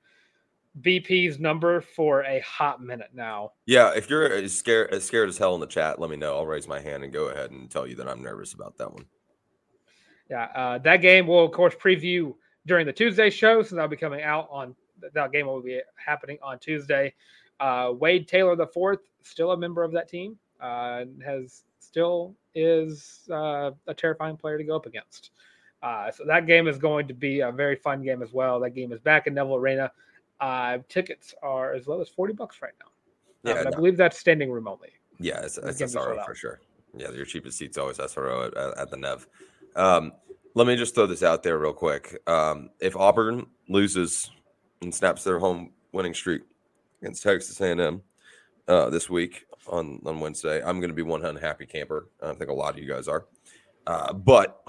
BP's 0.79 1.37
number 1.37 1.81
for 1.81 2.23
a 2.23 2.39
hot 2.39 2.81
minute 2.81 3.09
now. 3.13 3.51
Yeah, 3.65 3.91
if 3.93 4.09
you're 4.09 4.31
as 4.31 4.55
scared 4.55 4.93
as 4.93 5.03
scared 5.03 5.27
as 5.27 5.37
hell 5.37 5.53
in 5.53 5.59
the 5.59 5.67
chat, 5.67 5.99
let 5.99 6.09
me 6.09 6.15
know. 6.15 6.37
I'll 6.37 6.45
raise 6.45 6.65
my 6.65 6.79
hand 6.79 7.03
and 7.03 7.11
go 7.11 7.25
ahead 7.25 7.51
and 7.51 7.69
tell 7.69 7.85
you 7.85 7.95
that 7.95 8.07
I'm 8.07 8.23
nervous 8.23 8.53
about 8.53 8.77
that 8.77 8.93
one. 8.93 9.03
Yeah, 10.29 10.45
uh, 10.55 10.77
that 10.77 11.01
game 11.01 11.27
will 11.27 11.43
of 11.43 11.51
course 11.51 11.75
preview 11.75 12.35
during 12.67 12.85
the 12.85 12.93
Tuesday 12.93 13.29
show, 13.29 13.63
so 13.63 13.75
that'll 13.75 13.89
be 13.89 13.97
coming 13.97 14.21
out 14.21 14.47
on 14.49 14.77
that 15.13 15.33
game 15.33 15.45
will 15.45 15.61
be 15.61 15.81
happening 15.97 16.37
on 16.41 16.57
Tuesday. 16.59 17.13
Uh, 17.59 17.91
Wade 17.99 18.29
Taylor 18.29 18.55
the 18.55 18.67
fourth, 18.67 19.01
still 19.23 19.51
a 19.51 19.57
member 19.57 19.83
of 19.83 19.91
that 19.91 20.07
team, 20.07 20.37
uh, 20.61 21.03
has 21.25 21.63
still 21.79 22.33
is 22.57 23.19
uh, 23.31 23.71
a 23.87 23.93
terrifying 23.93 24.35
player 24.35 24.57
to 24.57 24.63
go 24.63 24.75
up 24.75 24.87
against. 24.87 25.31
Uh, 25.83 26.09
so 26.11 26.25
that 26.25 26.47
game 26.47 26.67
is 26.67 26.77
going 26.77 27.07
to 27.07 27.13
be 27.13 27.41
a 27.41 27.51
very 27.51 27.75
fun 27.75 28.03
game 28.03 28.23
as 28.23 28.33
well. 28.33 28.59
That 28.59 28.71
game 28.71 28.91
is 28.91 28.99
back 28.99 29.27
in 29.27 29.35
Neville 29.35 29.55
Arena. 29.55 29.91
Uh, 30.39 30.79
tickets 30.89 31.35
are 31.43 31.73
as 31.73 31.87
low 31.87 32.01
as 32.01 32.09
forty 32.09 32.33
bucks 32.33 32.61
right 32.61 32.73
now. 32.79 32.89
Yeah, 33.43 33.63
but 33.63 33.73
I 33.73 33.75
believe 33.75 33.95
that's 33.95 34.17
standing 34.17 34.51
room 34.51 34.67
only. 34.67 34.89
Yeah, 35.19 35.41
it's, 35.41 35.57
it's 35.57 35.77
games 35.77 35.95
are 35.95 36.03
sold 36.03 36.17
SRO 36.17 36.25
for 36.25 36.35
sure. 36.35 36.59
Yeah, 36.95 37.11
your 37.11 37.25
cheapest 37.25 37.57
seat's 37.57 37.77
always 37.77 37.97
SRO 37.97 38.47
at, 38.47 38.57
at, 38.57 38.77
at 38.77 38.91
the 38.91 38.97
Nev. 38.97 39.27
Um, 39.75 40.13
let 40.55 40.67
me 40.67 40.75
just 40.75 40.95
throw 40.95 41.05
this 41.05 41.21
out 41.23 41.43
there 41.43 41.59
real 41.59 41.73
quick. 41.73 42.17
Um, 42.27 42.71
if 42.79 42.95
Auburn 42.95 43.45
loses 43.69 44.31
and 44.81 44.93
snaps 44.93 45.23
their 45.23 45.39
home 45.39 45.71
winning 45.91 46.13
streak 46.13 46.41
against 47.01 47.23
Texas 47.23 47.59
A&M 47.61 48.01
uh, 48.67 48.89
this 48.89 49.09
week 49.09 49.46
on, 49.69 50.01
on 50.05 50.19
Wednesday, 50.19 50.61
I'm 50.63 50.79
going 50.79 50.89
to 50.89 50.95
be 50.95 51.01
one 51.01 51.23
unhappy 51.25 51.65
camper. 51.65 52.07
I 52.21 52.33
think 52.33 52.49
a 52.49 52.53
lot 52.53 52.73
of 52.73 52.79
you 52.83 52.87
guys 52.87 53.07
are. 53.07 53.25
Uh, 53.85 54.13
but 54.13 54.61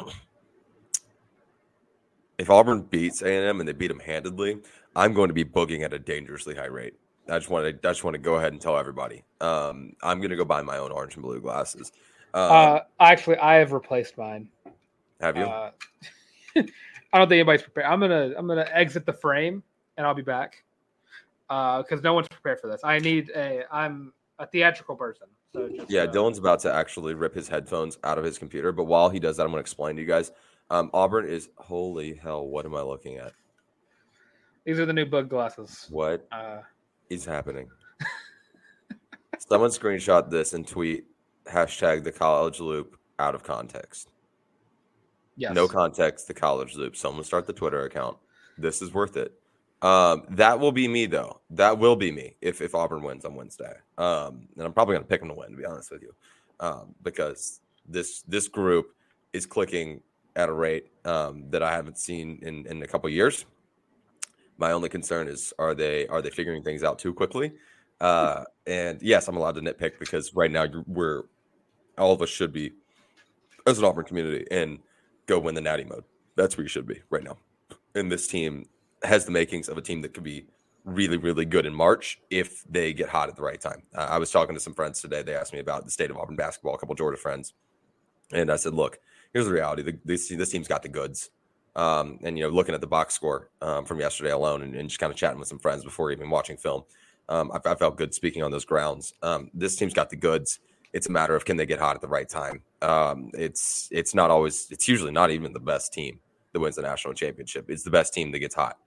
if 2.38 2.50
Auburn 2.50 2.82
beats 2.82 3.22
A&M 3.22 3.60
and 3.60 3.68
they 3.68 3.72
beat 3.72 3.88
them 3.88 4.00
handedly, 4.00 4.58
I'm 4.94 5.12
going 5.12 5.28
to 5.28 5.34
be 5.34 5.44
booging 5.44 5.82
at 5.82 5.92
a 5.92 5.98
dangerously 5.98 6.54
high 6.54 6.66
rate. 6.66 6.94
I 7.28 7.38
just 7.38 7.50
want 7.50 7.64
to 7.82 7.88
I 7.88 7.92
just 7.92 8.04
want 8.04 8.14
to 8.14 8.18
go 8.18 8.36
ahead 8.36 8.52
and 8.52 8.60
tell 8.60 8.78
everybody. 8.78 9.22
Um, 9.40 9.92
I'm 10.02 10.18
going 10.18 10.30
to 10.30 10.36
go 10.36 10.44
buy 10.44 10.62
my 10.62 10.78
own 10.78 10.92
orange 10.92 11.14
and 11.14 11.22
blue 11.22 11.40
glasses. 11.40 11.92
Uh, 12.32 12.36
Uh, 12.38 12.80
actually, 13.00 13.36
I 13.38 13.56
have 13.56 13.72
replaced 13.72 14.16
mine. 14.16 14.48
have 15.20 15.36
you? 15.36 15.44
Uh, 15.44 15.70
I 16.56 17.18
don't 17.18 17.28
think 17.28 17.38
anybody's 17.38 17.62
prepared. 17.62 17.86
I'm 17.86 18.00
gonna 18.00 18.34
I'm 18.36 18.46
gonna 18.46 18.68
exit 18.72 19.04
the 19.06 19.12
frame 19.12 19.62
and 19.96 20.06
I'll 20.06 20.14
be 20.14 20.22
back 20.22 20.62
because 21.48 22.02
no 22.02 22.14
one's 22.14 22.28
prepared 22.28 22.60
for 22.60 22.68
this. 22.68 22.80
I 22.84 22.98
need 22.98 23.30
a 23.34 23.64
I'm 23.70 24.12
a 24.38 24.46
theatrical 24.46 24.96
person. 24.96 25.26
So 25.52 25.68
just, 25.68 25.90
yeah, 25.90 26.02
uh, 26.02 26.12
Dylan's 26.12 26.38
about 26.38 26.60
to 26.60 26.72
actually 26.72 27.14
rip 27.14 27.34
his 27.34 27.48
headphones 27.48 27.98
out 28.04 28.18
of 28.18 28.24
his 28.24 28.38
computer. 28.38 28.70
But 28.72 28.84
while 28.84 29.08
he 29.08 29.18
does 29.18 29.36
that, 29.36 29.42
I'm 29.44 29.48
going 29.50 29.56
to 29.58 29.60
explain 29.60 29.96
to 29.96 30.02
you 30.02 30.08
guys. 30.08 30.30
Um, 30.70 30.90
Auburn 30.92 31.26
is 31.28 31.48
holy 31.56 32.14
hell. 32.14 32.46
What 32.46 32.66
am 32.66 32.74
I 32.76 32.82
looking 32.82 33.16
at? 33.16 33.32
These 34.64 34.78
are 34.78 34.86
the 34.86 34.92
new 34.92 35.06
bug 35.06 35.28
glasses. 35.30 35.86
What 35.90 36.26
Uh, 36.30 36.58
is 37.08 37.24
happening? 37.24 37.68
Someone 39.38 39.70
screenshot 39.70 40.30
this 40.30 40.52
and 40.52 40.66
tweet 40.66 41.04
hashtag 41.46 42.04
the 42.04 42.12
college 42.12 42.60
loop 42.60 42.96
out 43.18 43.34
of 43.34 43.42
context. 43.42 44.10
yes. 45.36 45.54
No 45.54 45.66
context, 45.68 46.28
the 46.28 46.34
college 46.34 46.74
loop. 46.76 46.96
Someone 46.96 47.24
start 47.24 47.46
the 47.46 47.52
Twitter 47.52 47.84
account. 47.84 48.18
This 48.58 48.82
is 48.82 48.92
worth 48.92 49.16
it. 49.16 49.32
Um, 49.80 50.24
that 50.30 50.58
will 50.58 50.72
be 50.72 50.88
me 50.88 51.06
though. 51.06 51.40
That 51.50 51.78
will 51.78 51.96
be 51.96 52.10
me 52.10 52.34
if 52.40 52.60
if 52.60 52.74
Auburn 52.74 53.02
wins 53.02 53.24
on 53.24 53.34
Wednesday. 53.34 53.74
Um, 53.96 54.48
and 54.56 54.66
I'm 54.66 54.72
probably 54.72 54.96
gonna 54.96 55.06
pick 55.06 55.20
them 55.20 55.28
to 55.28 55.34
win, 55.34 55.52
to 55.52 55.56
be 55.56 55.64
honest 55.64 55.90
with 55.90 56.02
you, 56.02 56.14
um, 56.60 56.94
because 57.02 57.60
this 57.86 58.22
this 58.22 58.48
group 58.48 58.94
is 59.32 59.46
clicking 59.46 60.02
at 60.34 60.48
a 60.48 60.52
rate 60.52 60.90
um, 61.04 61.44
that 61.50 61.62
I 61.62 61.72
haven't 61.72 61.98
seen 61.98 62.40
in 62.42 62.66
in 62.66 62.82
a 62.82 62.86
couple 62.86 63.08
years. 63.10 63.44
My 64.56 64.72
only 64.72 64.88
concern 64.88 65.28
is 65.28 65.52
are 65.58 65.74
they 65.74 66.08
are 66.08 66.22
they 66.22 66.30
figuring 66.30 66.64
things 66.64 66.82
out 66.82 66.98
too 66.98 67.14
quickly? 67.14 67.52
Uh, 68.00 68.44
and 68.66 69.00
yes, 69.00 69.28
I'm 69.28 69.36
allowed 69.36 69.56
to 69.56 69.60
nitpick 69.60 69.98
because 69.98 70.34
right 70.34 70.50
now 70.50 70.66
we're 70.86 71.24
all 71.96 72.12
of 72.12 72.22
us 72.22 72.28
should 72.28 72.52
be 72.52 72.72
as 73.66 73.78
an 73.78 73.84
Auburn 73.84 74.04
community 74.04 74.46
and 74.50 74.78
go 75.26 75.38
win 75.38 75.54
the 75.54 75.60
natty 75.60 75.84
mode. 75.84 76.04
That's 76.36 76.56
where 76.56 76.64
you 76.64 76.68
should 76.68 76.86
be 76.86 77.00
right 77.10 77.22
now. 77.22 77.36
And 77.94 78.10
this 78.10 78.26
team 78.28 78.66
has 79.02 79.24
the 79.24 79.30
makings 79.30 79.68
of 79.68 79.78
a 79.78 79.82
team 79.82 80.02
that 80.02 80.14
could 80.14 80.24
be 80.24 80.46
really, 80.84 81.16
really 81.16 81.44
good 81.44 81.66
in 81.66 81.74
March 81.74 82.18
if 82.30 82.64
they 82.68 82.92
get 82.92 83.08
hot 83.08 83.28
at 83.28 83.36
the 83.36 83.42
right 83.42 83.60
time. 83.60 83.82
Uh, 83.94 84.06
I 84.10 84.18
was 84.18 84.30
talking 84.30 84.54
to 84.54 84.60
some 84.60 84.74
friends 84.74 85.00
today. 85.00 85.22
They 85.22 85.34
asked 85.34 85.52
me 85.52 85.58
about 85.58 85.84
the 85.84 85.90
state 85.90 86.10
of 86.10 86.16
Auburn 86.16 86.36
basketball, 86.36 86.74
a 86.74 86.78
couple 86.78 86.94
Georgia 86.94 87.18
friends. 87.18 87.52
And 88.32 88.50
I 88.50 88.56
said, 88.56 88.74
look, 88.74 88.98
here's 89.32 89.46
the 89.46 89.52
reality. 89.52 89.82
The, 89.82 89.98
this, 90.04 90.28
this 90.28 90.50
team's 90.50 90.68
got 90.68 90.82
the 90.82 90.88
goods. 90.88 91.30
Um, 91.76 92.18
and, 92.22 92.36
you 92.36 92.44
know, 92.44 92.50
looking 92.50 92.74
at 92.74 92.80
the 92.80 92.86
box 92.86 93.14
score 93.14 93.50
um, 93.62 93.84
from 93.84 94.00
yesterday 94.00 94.30
alone 94.30 94.62
and, 94.62 94.74
and 94.74 94.88
just 94.88 94.98
kind 94.98 95.12
of 95.12 95.16
chatting 95.16 95.38
with 95.38 95.48
some 95.48 95.58
friends 95.58 95.84
before 95.84 96.10
even 96.10 96.28
watching 96.30 96.56
film, 96.56 96.84
um, 97.28 97.52
I, 97.52 97.70
I 97.70 97.74
felt 97.74 97.96
good 97.96 98.14
speaking 98.14 98.42
on 98.42 98.50
those 98.50 98.64
grounds. 98.64 99.14
Um, 99.22 99.50
this 99.54 99.76
team's 99.76 99.94
got 99.94 100.10
the 100.10 100.16
goods. 100.16 100.58
It's 100.92 101.06
a 101.06 101.12
matter 101.12 101.36
of 101.36 101.44
can 101.44 101.56
they 101.56 101.66
get 101.66 101.78
hot 101.78 101.94
at 101.94 102.00
the 102.00 102.08
right 102.08 102.28
time. 102.28 102.62
Um, 102.80 103.30
it's 103.34 103.88
it's 103.92 104.14
not 104.14 104.30
always. 104.30 104.68
It's 104.70 104.88
usually 104.88 105.12
not 105.12 105.30
even 105.30 105.52
the 105.52 105.60
best 105.60 105.92
team 105.92 106.18
that 106.52 106.60
wins 106.60 106.76
the 106.76 106.82
national 106.82 107.12
championship. 107.12 107.68
It's 107.68 107.82
the 107.82 107.90
best 107.90 108.14
team 108.14 108.32
that 108.32 108.38
gets 108.38 108.54
hot 108.54 108.78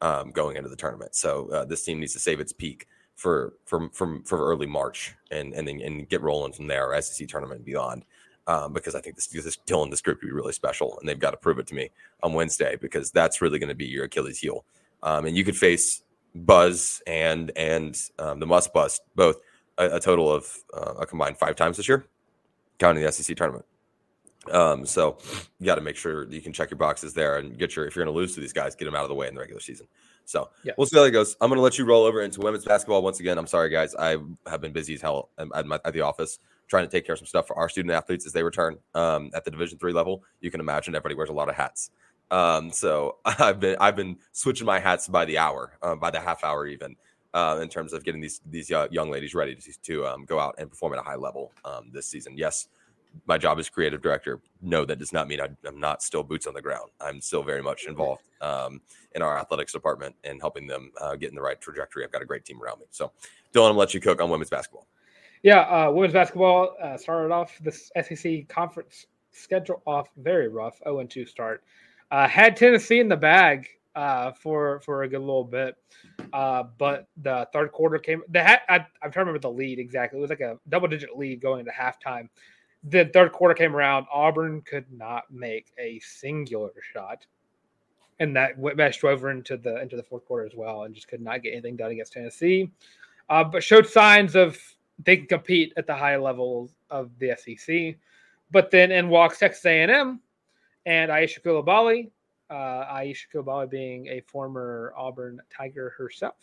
um, 0.00 0.30
going 0.30 0.56
into 0.56 0.68
the 0.68 0.76
tournament. 0.76 1.14
So 1.14 1.48
uh, 1.50 1.64
this 1.64 1.84
team 1.84 2.00
needs 2.00 2.12
to 2.14 2.18
save 2.18 2.40
its 2.40 2.52
peak 2.52 2.86
for 3.14 3.54
from 3.64 3.90
from 3.90 4.22
for 4.24 4.38
early 4.38 4.66
March 4.66 5.14
and 5.30 5.54
and 5.54 5.66
then 5.66 5.80
and 5.80 6.08
get 6.08 6.22
rolling 6.22 6.52
from 6.52 6.66
there, 6.66 7.00
SEC 7.00 7.28
tournament 7.28 7.58
and 7.58 7.64
beyond. 7.64 8.04
Um, 8.48 8.72
because 8.72 8.94
I 8.94 9.00
think 9.00 9.16
this, 9.16 9.26
this 9.26 9.58
Dylan, 9.66 9.90
this 9.90 10.00
group 10.00 10.20
would 10.22 10.28
be 10.28 10.32
really 10.32 10.52
special, 10.52 11.00
and 11.00 11.08
they've 11.08 11.18
got 11.18 11.32
to 11.32 11.36
prove 11.36 11.58
it 11.58 11.66
to 11.66 11.74
me 11.74 11.90
on 12.22 12.32
Wednesday 12.32 12.76
because 12.80 13.10
that's 13.10 13.42
really 13.42 13.58
going 13.58 13.70
to 13.70 13.74
be 13.74 13.86
your 13.86 14.04
Achilles 14.04 14.38
heel. 14.38 14.64
Um, 15.02 15.26
and 15.26 15.36
you 15.36 15.42
could 15.42 15.56
face 15.56 16.02
Buzz 16.32 17.02
and 17.06 17.50
and 17.56 18.00
um, 18.18 18.38
the 18.38 18.46
Muss 18.46 18.68
Bus 18.68 19.00
both 19.16 19.36
a, 19.78 19.96
a 19.96 20.00
total 20.00 20.32
of 20.32 20.46
uh, 20.74 20.94
a 21.00 21.06
combined 21.06 21.38
five 21.38 21.56
times 21.56 21.76
this 21.76 21.88
year, 21.88 22.06
counting 22.78 23.02
the 23.02 23.10
SEC 23.10 23.36
tournament. 23.36 23.64
Um, 24.52 24.86
so 24.86 25.18
you 25.58 25.66
got 25.66 25.76
to 25.76 25.80
make 25.80 25.96
sure 25.96 26.28
you 26.30 26.40
can 26.40 26.52
check 26.52 26.70
your 26.70 26.78
boxes 26.78 27.14
there 27.14 27.38
and 27.38 27.58
get 27.58 27.76
your 27.76 27.86
if 27.86 27.96
you're 27.96 28.04
going 28.04 28.14
to 28.14 28.18
lose 28.18 28.34
to 28.34 28.40
these 28.40 28.52
guys, 28.52 28.74
get 28.74 28.84
them 28.86 28.94
out 28.94 29.02
of 29.02 29.08
the 29.08 29.14
way 29.14 29.28
in 29.28 29.34
the 29.34 29.40
regular 29.40 29.60
season. 29.60 29.86
So 30.24 30.50
Yeah. 30.64 30.72
we'll 30.76 30.86
see 30.86 30.96
how 30.96 31.04
that 31.04 31.12
goes. 31.12 31.36
I'm 31.40 31.48
going 31.48 31.58
to 31.58 31.62
let 31.62 31.78
you 31.78 31.84
roll 31.84 32.04
over 32.04 32.22
into 32.22 32.40
women's 32.40 32.64
basketball 32.64 33.02
once 33.02 33.20
again. 33.20 33.38
I'm 33.38 33.46
sorry, 33.46 33.70
guys. 33.70 33.94
I 33.94 34.16
have 34.46 34.60
been 34.60 34.72
busy 34.72 34.94
as 34.94 35.00
hell 35.00 35.30
at, 35.38 35.48
at, 35.54 35.66
my, 35.66 35.78
at 35.84 35.92
the 35.92 36.00
office 36.00 36.38
trying 36.68 36.84
to 36.84 36.90
take 36.90 37.06
care 37.06 37.12
of 37.12 37.18
some 37.20 37.26
stuff 37.26 37.46
for 37.46 37.56
our 37.56 37.68
student 37.68 37.92
athletes 37.94 38.26
as 38.26 38.32
they 38.32 38.42
return 38.42 38.76
um, 38.94 39.30
at 39.34 39.44
the 39.44 39.50
Division 39.52 39.78
three 39.78 39.92
level. 39.92 40.24
You 40.40 40.50
can 40.50 40.58
imagine 40.60 40.94
everybody 40.94 41.14
wears 41.14 41.30
a 41.30 41.32
lot 41.32 41.48
of 41.48 41.54
hats. 41.54 41.90
Um, 42.32 42.72
so 42.72 43.18
I've 43.24 43.60
been 43.60 43.76
I've 43.80 43.94
been 43.96 44.16
switching 44.32 44.66
my 44.66 44.80
hats 44.80 45.06
by 45.06 45.24
the 45.24 45.38
hour, 45.38 45.78
uh, 45.80 45.94
by 45.94 46.10
the 46.10 46.18
half 46.18 46.42
hour 46.42 46.66
even, 46.66 46.96
uh, 47.34 47.60
in 47.62 47.68
terms 47.68 47.92
of 47.92 48.02
getting 48.04 48.20
these 48.20 48.40
these 48.50 48.72
uh, 48.72 48.88
young 48.90 49.10
ladies 49.12 49.32
ready 49.32 49.54
to, 49.54 49.82
to 49.82 50.06
um, 50.06 50.24
go 50.24 50.40
out 50.40 50.56
and 50.58 50.68
perform 50.68 50.92
at 50.94 50.98
a 50.98 51.02
high 51.02 51.14
level 51.14 51.52
um, 51.64 51.90
this 51.92 52.06
season. 52.08 52.36
Yes, 52.36 52.66
my 53.26 53.38
job 53.38 53.58
as 53.58 53.68
creative 53.68 54.02
director. 54.02 54.40
No, 54.62 54.84
that 54.84 54.98
does 54.98 55.12
not 55.12 55.28
mean 55.28 55.40
I, 55.40 55.48
am 55.66 55.80
not 55.80 56.02
still 56.02 56.22
boots 56.22 56.46
on 56.46 56.54
the 56.54 56.62
ground. 56.62 56.90
I'm 57.00 57.20
still 57.20 57.42
very 57.42 57.62
much 57.62 57.86
involved 57.86 58.22
um, 58.40 58.80
in 59.14 59.22
our 59.22 59.38
athletics 59.38 59.72
department 59.72 60.14
and 60.24 60.40
helping 60.40 60.66
them 60.66 60.92
uh, 61.00 61.16
get 61.16 61.30
in 61.30 61.34
the 61.34 61.42
right 61.42 61.60
trajectory. 61.60 62.04
I've 62.04 62.12
got 62.12 62.22
a 62.22 62.26
great 62.26 62.44
team 62.44 62.62
around 62.62 62.80
me. 62.80 62.86
So, 62.90 63.12
Dylan, 63.52 63.70
I'm 63.70 63.76
let 63.76 63.94
you 63.94 64.00
cook 64.00 64.20
on 64.20 64.30
women's 64.30 64.50
basketball. 64.50 64.86
Yeah, 65.42 65.60
uh, 65.60 65.90
women's 65.92 66.14
basketball 66.14 66.76
uh, 66.82 66.96
started 66.96 67.32
off 67.32 67.58
this 67.60 67.90
SEC 68.02 68.48
conference 68.48 69.06
schedule 69.32 69.82
off 69.86 70.08
very 70.16 70.48
rough, 70.48 70.78
0 70.84 71.04
2 71.04 71.26
start. 71.26 71.62
Uh, 72.10 72.26
had 72.26 72.56
Tennessee 72.56 73.00
in 73.00 73.08
the 73.08 73.16
bag 73.16 73.68
uh, 73.94 74.32
for 74.32 74.80
for 74.80 75.02
a 75.02 75.08
good 75.08 75.20
little 75.20 75.44
bit, 75.44 75.74
uh, 76.32 76.64
but 76.78 77.08
the 77.22 77.48
third 77.52 77.72
quarter 77.72 77.98
came. 77.98 78.22
The 78.28 78.72
I, 78.72 78.86
I'm 79.02 79.10
trying 79.10 79.12
to 79.12 79.18
remember 79.20 79.38
the 79.40 79.50
lead 79.50 79.78
exactly. 79.78 80.18
It 80.18 80.22
was 80.22 80.30
like 80.30 80.40
a 80.40 80.58
double 80.68 80.88
digit 80.88 81.16
lead 81.16 81.40
going 81.40 81.60
into 81.60 81.72
halftime. 81.72 82.28
The 82.84 83.06
third 83.06 83.32
quarter 83.32 83.54
came 83.54 83.74
around. 83.74 84.06
Auburn 84.12 84.62
could 84.62 84.86
not 84.92 85.24
make 85.30 85.72
a 85.78 85.98
singular 86.00 86.72
shot, 86.92 87.26
and 88.20 88.36
that 88.36 88.56
went 88.58 88.76
meshed 88.76 89.02
over 89.04 89.30
into 89.30 89.56
the 89.56 89.80
into 89.80 89.96
the 89.96 90.02
fourth 90.02 90.24
quarter 90.24 90.46
as 90.46 90.54
well, 90.54 90.84
and 90.84 90.94
just 90.94 91.08
could 91.08 91.20
not 91.20 91.42
get 91.42 91.52
anything 91.52 91.76
done 91.76 91.90
against 91.90 92.12
Tennessee. 92.12 92.70
Uh, 93.28 93.42
but 93.42 93.62
showed 93.62 93.86
signs 93.86 94.36
of 94.36 94.58
they 95.04 95.16
can 95.16 95.26
compete 95.26 95.72
at 95.76 95.86
the 95.86 95.94
high 95.94 96.16
levels 96.16 96.74
of 96.90 97.10
the 97.18 97.36
SEC. 97.36 97.96
But 98.50 98.70
then 98.70 98.92
in 98.92 99.08
walks 99.08 99.38
Texas 99.38 99.64
A&M 99.66 100.20
and 100.86 101.10
Aicha 101.10 101.42
Coulibaly, 101.42 102.10
uh, 102.48 102.94
Aicha 102.94 103.26
Coulibaly 103.34 103.68
being 103.68 104.06
a 104.06 104.20
former 104.20 104.94
Auburn 104.96 105.40
Tiger 105.54 105.94
herself, 105.98 106.36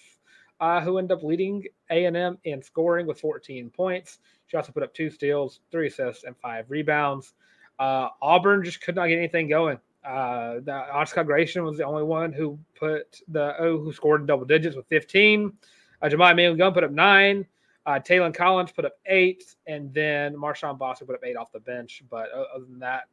uh, 0.59 0.81
who 0.81 0.97
ended 0.97 1.17
up 1.17 1.23
leading 1.23 1.63
A&M 1.89 2.37
in 2.43 2.61
scoring 2.61 3.05
with 3.05 3.19
14 3.19 3.69
points. 3.69 4.19
She 4.47 4.57
also 4.57 4.71
put 4.71 4.83
up 4.83 4.93
two 4.93 5.09
steals, 5.09 5.61
three 5.71 5.87
assists, 5.87 6.23
and 6.23 6.35
five 6.37 6.69
rebounds. 6.69 7.33
Uh, 7.79 8.09
Auburn 8.21 8.63
just 8.63 8.81
could 8.81 8.95
not 8.95 9.07
get 9.07 9.17
anything 9.17 9.47
going. 9.47 9.79
Uh, 10.05 10.59
the 10.63 10.73
Oscar 10.73 11.23
Grayson 11.23 11.63
was 11.63 11.77
the 11.77 11.85
only 11.85 12.03
one 12.03 12.33
who 12.33 12.59
put 12.75 13.21
the 13.29 13.55
oh, 13.57 13.79
who 13.79 13.93
scored 13.93 14.21
in 14.21 14.27
double 14.27 14.45
digits 14.45 14.75
with 14.75 14.85
15. 14.87 15.51
Uh, 16.01 16.07
Jemiah 16.07 16.57
Gunn 16.57 16.73
put 16.73 16.83
up 16.83 16.91
nine. 16.91 17.45
Uh, 17.85 17.99
Taylen 17.99 18.33
Collins 18.33 18.71
put 18.71 18.85
up 18.85 18.93
eight, 19.07 19.55
and 19.67 19.93
then 19.93 20.35
Marshawn 20.35 20.77
Boston 20.77 21.07
put 21.07 21.15
up 21.15 21.23
eight 21.25 21.35
off 21.35 21.51
the 21.51 21.59
bench. 21.59 22.03
But 22.09 22.29
other 22.31 22.65
than 22.65 22.79
that, 22.79 23.03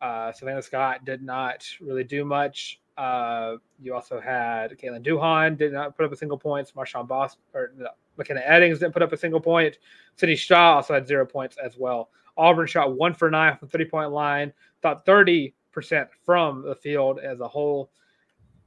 uh, 0.00 0.32
Savannah 0.32 0.62
Scott 0.62 1.04
did 1.04 1.22
not 1.22 1.66
really 1.80 2.04
do 2.04 2.24
much. 2.24 2.80
Uh, 2.96 3.56
you 3.80 3.94
also 3.94 4.20
had 4.20 4.78
Caitlin 4.78 5.04
Duhon 5.04 5.56
did 5.56 5.72
not 5.72 5.96
put 5.96 6.06
up 6.06 6.12
a 6.12 6.16
single 6.16 6.38
points. 6.38 6.72
Marshawn 6.72 7.08
Boss 7.08 7.36
or 7.52 7.72
no, 7.76 7.88
McKenna 8.16 8.40
Eddings 8.40 8.78
didn't 8.78 8.92
put 8.92 9.02
up 9.02 9.12
a 9.12 9.16
single 9.16 9.40
point. 9.40 9.78
Sydney 10.16 10.36
Shaw 10.36 10.76
also 10.76 10.94
had 10.94 11.06
zero 11.06 11.26
points 11.26 11.56
as 11.56 11.76
well. 11.76 12.10
Auburn 12.36 12.66
shot 12.66 12.96
one 12.96 13.14
for 13.14 13.30
nine 13.30 13.56
from 13.56 13.68
three 13.68 13.84
point 13.84 14.12
line. 14.12 14.52
Thought 14.82 15.04
thirty 15.04 15.54
percent 15.72 16.08
from 16.24 16.62
the 16.62 16.74
field 16.74 17.18
as 17.18 17.40
a 17.40 17.48
whole. 17.48 17.90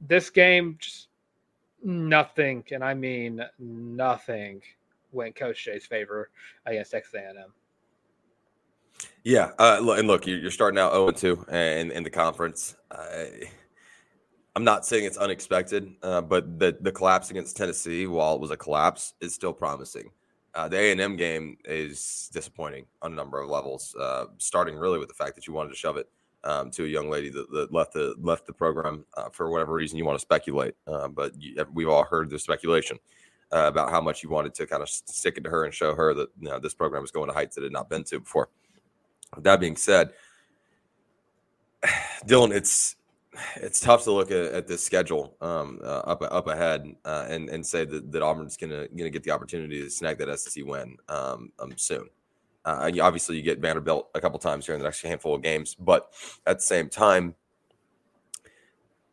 This 0.00 0.28
game 0.30 0.76
just 0.78 1.08
nothing, 1.82 2.64
and 2.70 2.84
I 2.84 2.94
mean 2.94 3.42
nothing 3.58 4.62
went 5.12 5.34
Coach 5.36 5.64
Jay's 5.64 5.86
favor 5.86 6.30
against 6.66 6.90
Texas 6.90 7.14
A&M. 7.14 7.52
Yeah, 9.24 9.52
uh, 9.58 9.78
and 9.96 10.06
look, 10.06 10.26
you're 10.26 10.50
starting 10.50 10.78
out 10.78 10.92
0 10.92 11.10
2 11.10 11.46
in, 11.50 11.90
in 11.92 12.02
the 12.02 12.10
conference. 12.10 12.76
I'm 14.58 14.64
not 14.64 14.84
saying 14.84 15.04
it's 15.04 15.16
unexpected, 15.16 15.94
uh, 16.02 16.20
but 16.20 16.58
the 16.58 16.76
the 16.80 16.90
collapse 16.90 17.30
against 17.30 17.56
Tennessee, 17.56 18.08
while 18.08 18.34
it 18.34 18.40
was 18.40 18.50
a 18.50 18.56
collapse, 18.56 19.14
is 19.20 19.32
still 19.32 19.52
promising. 19.52 20.10
Uh, 20.52 20.66
the 20.66 20.76
A 20.76 20.90
and 20.90 21.00
M 21.00 21.14
game 21.14 21.58
is 21.64 22.28
disappointing 22.32 22.86
on 23.00 23.12
a 23.12 23.14
number 23.14 23.40
of 23.40 23.48
levels. 23.48 23.94
Uh, 23.94 24.24
starting 24.38 24.74
really 24.74 24.98
with 24.98 25.06
the 25.06 25.14
fact 25.14 25.36
that 25.36 25.46
you 25.46 25.52
wanted 25.52 25.68
to 25.68 25.76
shove 25.76 25.96
it 25.96 26.08
um, 26.42 26.72
to 26.72 26.86
a 26.86 26.88
young 26.88 27.08
lady 27.08 27.28
that, 27.28 27.48
that 27.52 27.72
left 27.72 27.92
the 27.92 28.16
left 28.20 28.48
the 28.48 28.52
program 28.52 29.04
uh, 29.16 29.28
for 29.30 29.48
whatever 29.48 29.74
reason 29.74 29.96
you 29.96 30.04
want 30.04 30.18
to 30.18 30.22
speculate, 30.22 30.74
uh, 30.88 31.06
but 31.06 31.40
you, 31.40 31.64
we've 31.72 31.88
all 31.88 32.02
heard 32.02 32.28
the 32.28 32.36
speculation 32.36 32.98
uh, 33.52 33.68
about 33.68 33.90
how 33.90 34.00
much 34.00 34.24
you 34.24 34.28
wanted 34.28 34.54
to 34.54 34.66
kind 34.66 34.82
of 34.82 34.88
stick 34.88 35.36
it 35.36 35.44
to 35.44 35.50
her 35.50 35.66
and 35.66 35.72
show 35.72 35.94
her 35.94 36.14
that 36.14 36.30
you 36.40 36.48
know, 36.48 36.58
this 36.58 36.74
program 36.74 37.04
is 37.04 37.12
going 37.12 37.28
to 37.28 37.32
heights 37.32 37.56
it 37.58 37.62
had 37.62 37.70
not 37.70 37.88
been 37.88 38.02
to 38.02 38.18
before. 38.18 38.48
That 39.36 39.60
being 39.60 39.76
said, 39.76 40.14
Dylan, 42.26 42.52
it's 42.52 42.96
it's 43.56 43.80
tough 43.80 44.04
to 44.04 44.12
look 44.12 44.30
at, 44.30 44.52
at 44.52 44.66
this 44.66 44.82
schedule 44.82 45.36
um, 45.40 45.80
uh, 45.82 46.00
up 46.00 46.22
up 46.22 46.46
ahead 46.48 46.94
uh, 47.04 47.26
and 47.28 47.48
and 47.48 47.66
say 47.66 47.84
that, 47.84 48.10
that 48.12 48.22
Auburn's 48.22 48.56
gonna 48.56 48.88
gonna 48.88 49.10
get 49.10 49.22
the 49.22 49.30
opportunity 49.30 49.82
to 49.82 49.90
snag 49.90 50.18
that 50.18 50.38
SEC 50.38 50.64
win 50.64 50.96
um, 51.08 51.52
um, 51.58 51.72
soon. 51.76 52.08
Uh, 52.64 52.90
obviously, 53.00 53.36
you 53.36 53.42
get 53.42 53.60
Vanderbilt 53.60 54.10
a 54.14 54.20
couple 54.20 54.38
times 54.38 54.66
here 54.66 54.74
in 54.74 54.80
the 54.80 54.84
next 54.84 55.00
handful 55.02 55.34
of 55.34 55.42
games, 55.42 55.74
but 55.74 56.12
at 56.46 56.58
the 56.58 56.62
same 56.62 56.88
time, 56.88 57.34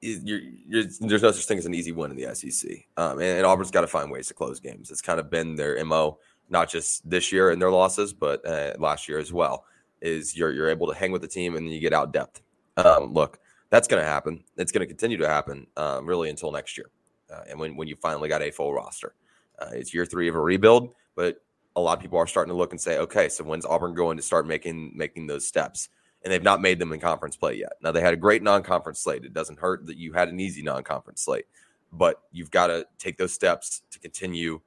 you're, 0.01 0.41
you're, 0.67 0.83
there's 0.99 1.21
no 1.21 1.31
such 1.31 1.45
thing 1.45 1.57
as 1.57 1.65
an 1.65 1.73
easy 1.73 1.91
win 1.91 2.11
in 2.11 2.17
the 2.17 2.35
SEC. 2.35 2.69
Um, 2.97 3.13
and, 3.19 3.37
and, 3.37 3.45
Auburn's 3.45 3.71
got 3.71 3.81
to 3.81 3.87
find 3.87 4.11
ways 4.11 4.27
to 4.27 4.33
close 4.33 4.59
games. 4.59 4.91
It's 4.91 5.01
kind 5.01 5.19
of 5.19 5.29
been 5.29 5.55
their 5.55 5.83
mo, 5.85 6.19
not 6.49 6.69
just 6.69 7.09
this 7.09 7.31
year 7.31 7.51
in 7.51 7.59
their 7.59 7.71
losses, 7.71 8.13
but 8.13 8.45
uh, 8.45 8.73
last 8.77 9.07
year 9.07 9.19
as 9.19 9.31
well. 9.31 9.65
Is 10.01 10.35
you're 10.35 10.51
you're 10.51 10.69
able 10.69 10.87
to 10.87 10.93
hang 10.93 11.11
with 11.11 11.21
the 11.21 11.27
team 11.27 11.55
and 11.55 11.65
then 11.65 11.73
you 11.73 11.79
get 11.79 11.93
out 11.93 12.11
depth. 12.11 12.41
Um, 12.77 13.13
look, 13.13 13.39
that's 13.75 13.89
going 13.89 14.01
to 14.01 14.07
happen. 14.07 14.41
It's 14.55 14.71
going 14.71 14.81
to 14.81 14.87
continue 14.87 15.17
to 15.17 15.27
happen 15.27 15.67
um, 15.75 16.05
really 16.05 16.29
until 16.29 16.49
next 16.49 16.77
year, 16.77 16.89
uh, 17.29 17.41
and 17.49 17.59
when 17.59 17.75
when 17.75 17.89
you 17.89 17.95
finally 17.97 18.29
got 18.29 18.41
a 18.41 18.49
full 18.49 18.73
roster. 18.73 19.15
Uh, 19.59 19.69
it's 19.73 19.93
year 19.93 20.05
three 20.05 20.29
of 20.29 20.35
a 20.35 20.39
rebuild, 20.39 20.93
but 21.15 21.43
a 21.75 21.81
lot 21.81 21.97
of 21.97 22.01
people 22.01 22.17
are 22.17 22.27
starting 22.27 22.53
to 22.53 22.57
look 22.57 22.71
and 22.71 22.79
say, 22.79 22.97
okay, 22.99 23.27
so 23.27 23.43
when's 23.43 23.65
Auburn 23.65 23.93
going 23.93 24.15
to 24.15 24.23
start 24.23 24.47
making 24.47 24.93
making 24.95 25.27
those 25.27 25.45
steps? 25.45 25.89
and 26.23 26.33
they've 26.33 26.41
not 26.41 26.59
made 26.59 26.79
them 26.79 26.91
in 26.91 26.99
conference 26.99 27.35
play 27.35 27.53
yet. 27.53 27.73
Now 27.83 27.91
they 27.91 28.01
had 28.01 28.15
a 28.15 28.17
great 28.17 28.41
non-conference 28.41 28.99
slate. 28.99 29.23
It 29.25 29.33
doesn't 29.35 29.59
hurt 29.59 29.85
that 29.85 29.95
you 29.95 30.11
had 30.11 30.27
an 30.27 30.39
easy 30.39 30.63
non-conference 30.63 31.21
slate, 31.21 31.45
but 31.93 32.23
you've 32.31 32.49
got 32.49 32.67
to 32.67 32.87
take 32.97 33.15
those 33.19 33.31
steps 33.31 33.83
to 33.91 33.99
continue 33.99 34.59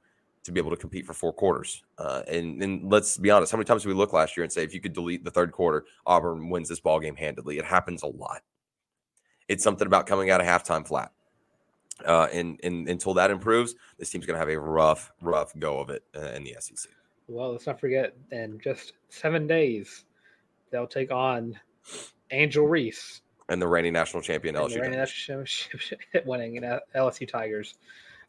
to 0.43 0.51
be 0.53 0.59
able 0.61 0.71
to 0.71 0.77
compete 0.77 1.05
for 1.05 1.13
four 1.13 1.33
quarters. 1.33 1.83
Uh, 1.97 2.21
and, 2.29 2.63
and 2.63 2.89
let's 2.89 3.17
be 3.17 3.29
honest, 3.29 3.51
how 3.51 3.57
many 3.57 3.65
times 3.65 3.81
did 3.81 3.89
we 3.89 3.93
look 3.93 4.13
last 4.13 4.37
year 4.37 4.45
and 4.45 4.53
say 4.53 4.63
if 4.63 4.73
you 4.73 4.79
could 4.79 4.93
delete 4.93 5.25
the 5.25 5.31
third 5.31 5.51
quarter, 5.51 5.83
Auburn 6.05 6.49
wins 6.49 6.69
this 6.69 6.79
ball 6.79 6.97
game 6.97 7.17
handedly? 7.17 7.57
It 7.57 7.65
happens 7.65 8.03
a 8.03 8.07
lot. 8.07 8.41
It's 9.49 9.63
something 9.63 9.85
about 9.85 10.07
coming 10.07 10.29
out 10.29 10.39
of 10.39 10.47
halftime 10.47 10.87
flat. 10.87 11.11
Uh, 12.05 12.27
and, 12.31 12.57
and 12.63 12.87
until 12.87 13.13
that 13.15 13.29
improves, 13.29 13.75
this 13.97 14.09
team's 14.09 14.25
going 14.25 14.35
to 14.35 14.39
have 14.39 14.47
a 14.47 14.57
rough, 14.57 15.11
rough 15.21 15.53
go 15.59 15.79
of 15.79 15.89
it 15.89 16.03
uh, 16.15 16.27
in 16.27 16.45
the 16.45 16.55
SEC. 16.59 16.89
Well, 17.27 17.51
let's 17.51 17.67
not 17.67 17.79
forget, 17.79 18.15
in 18.31 18.59
just 18.63 18.93
seven 19.09 19.47
days, 19.47 20.05
they'll 20.71 20.87
take 20.87 21.11
on 21.11 21.59
Angel 22.31 22.65
Reese 22.65 23.21
and 23.49 23.61
the 23.61 23.67
reigning 23.67 23.93
national 23.93 24.21
champion 24.21 24.55
LSU. 24.55 24.75
The 24.75 24.81
reigning 24.81 24.99
national 24.99 25.45
championship 25.45 25.99
winning 26.25 26.61
LSU 26.95 27.27
Tigers. 27.27 27.75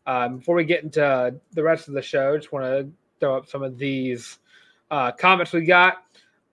Um, 0.06 0.38
before 0.38 0.56
we 0.56 0.64
get 0.64 0.82
into 0.82 1.34
the 1.52 1.62
rest 1.62 1.88
of 1.88 1.94
the 1.94 2.02
show, 2.02 2.36
just 2.36 2.52
want 2.52 2.64
to 2.64 2.90
throw 3.20 3.36
up 3.36 3.46
some 3.46 3.62
of 3.62 3.78
these 3.78 4.38
uh, 4.90 5.12
comments 5.12 5.52
we 5.52 5.64
got. 5.64 6.04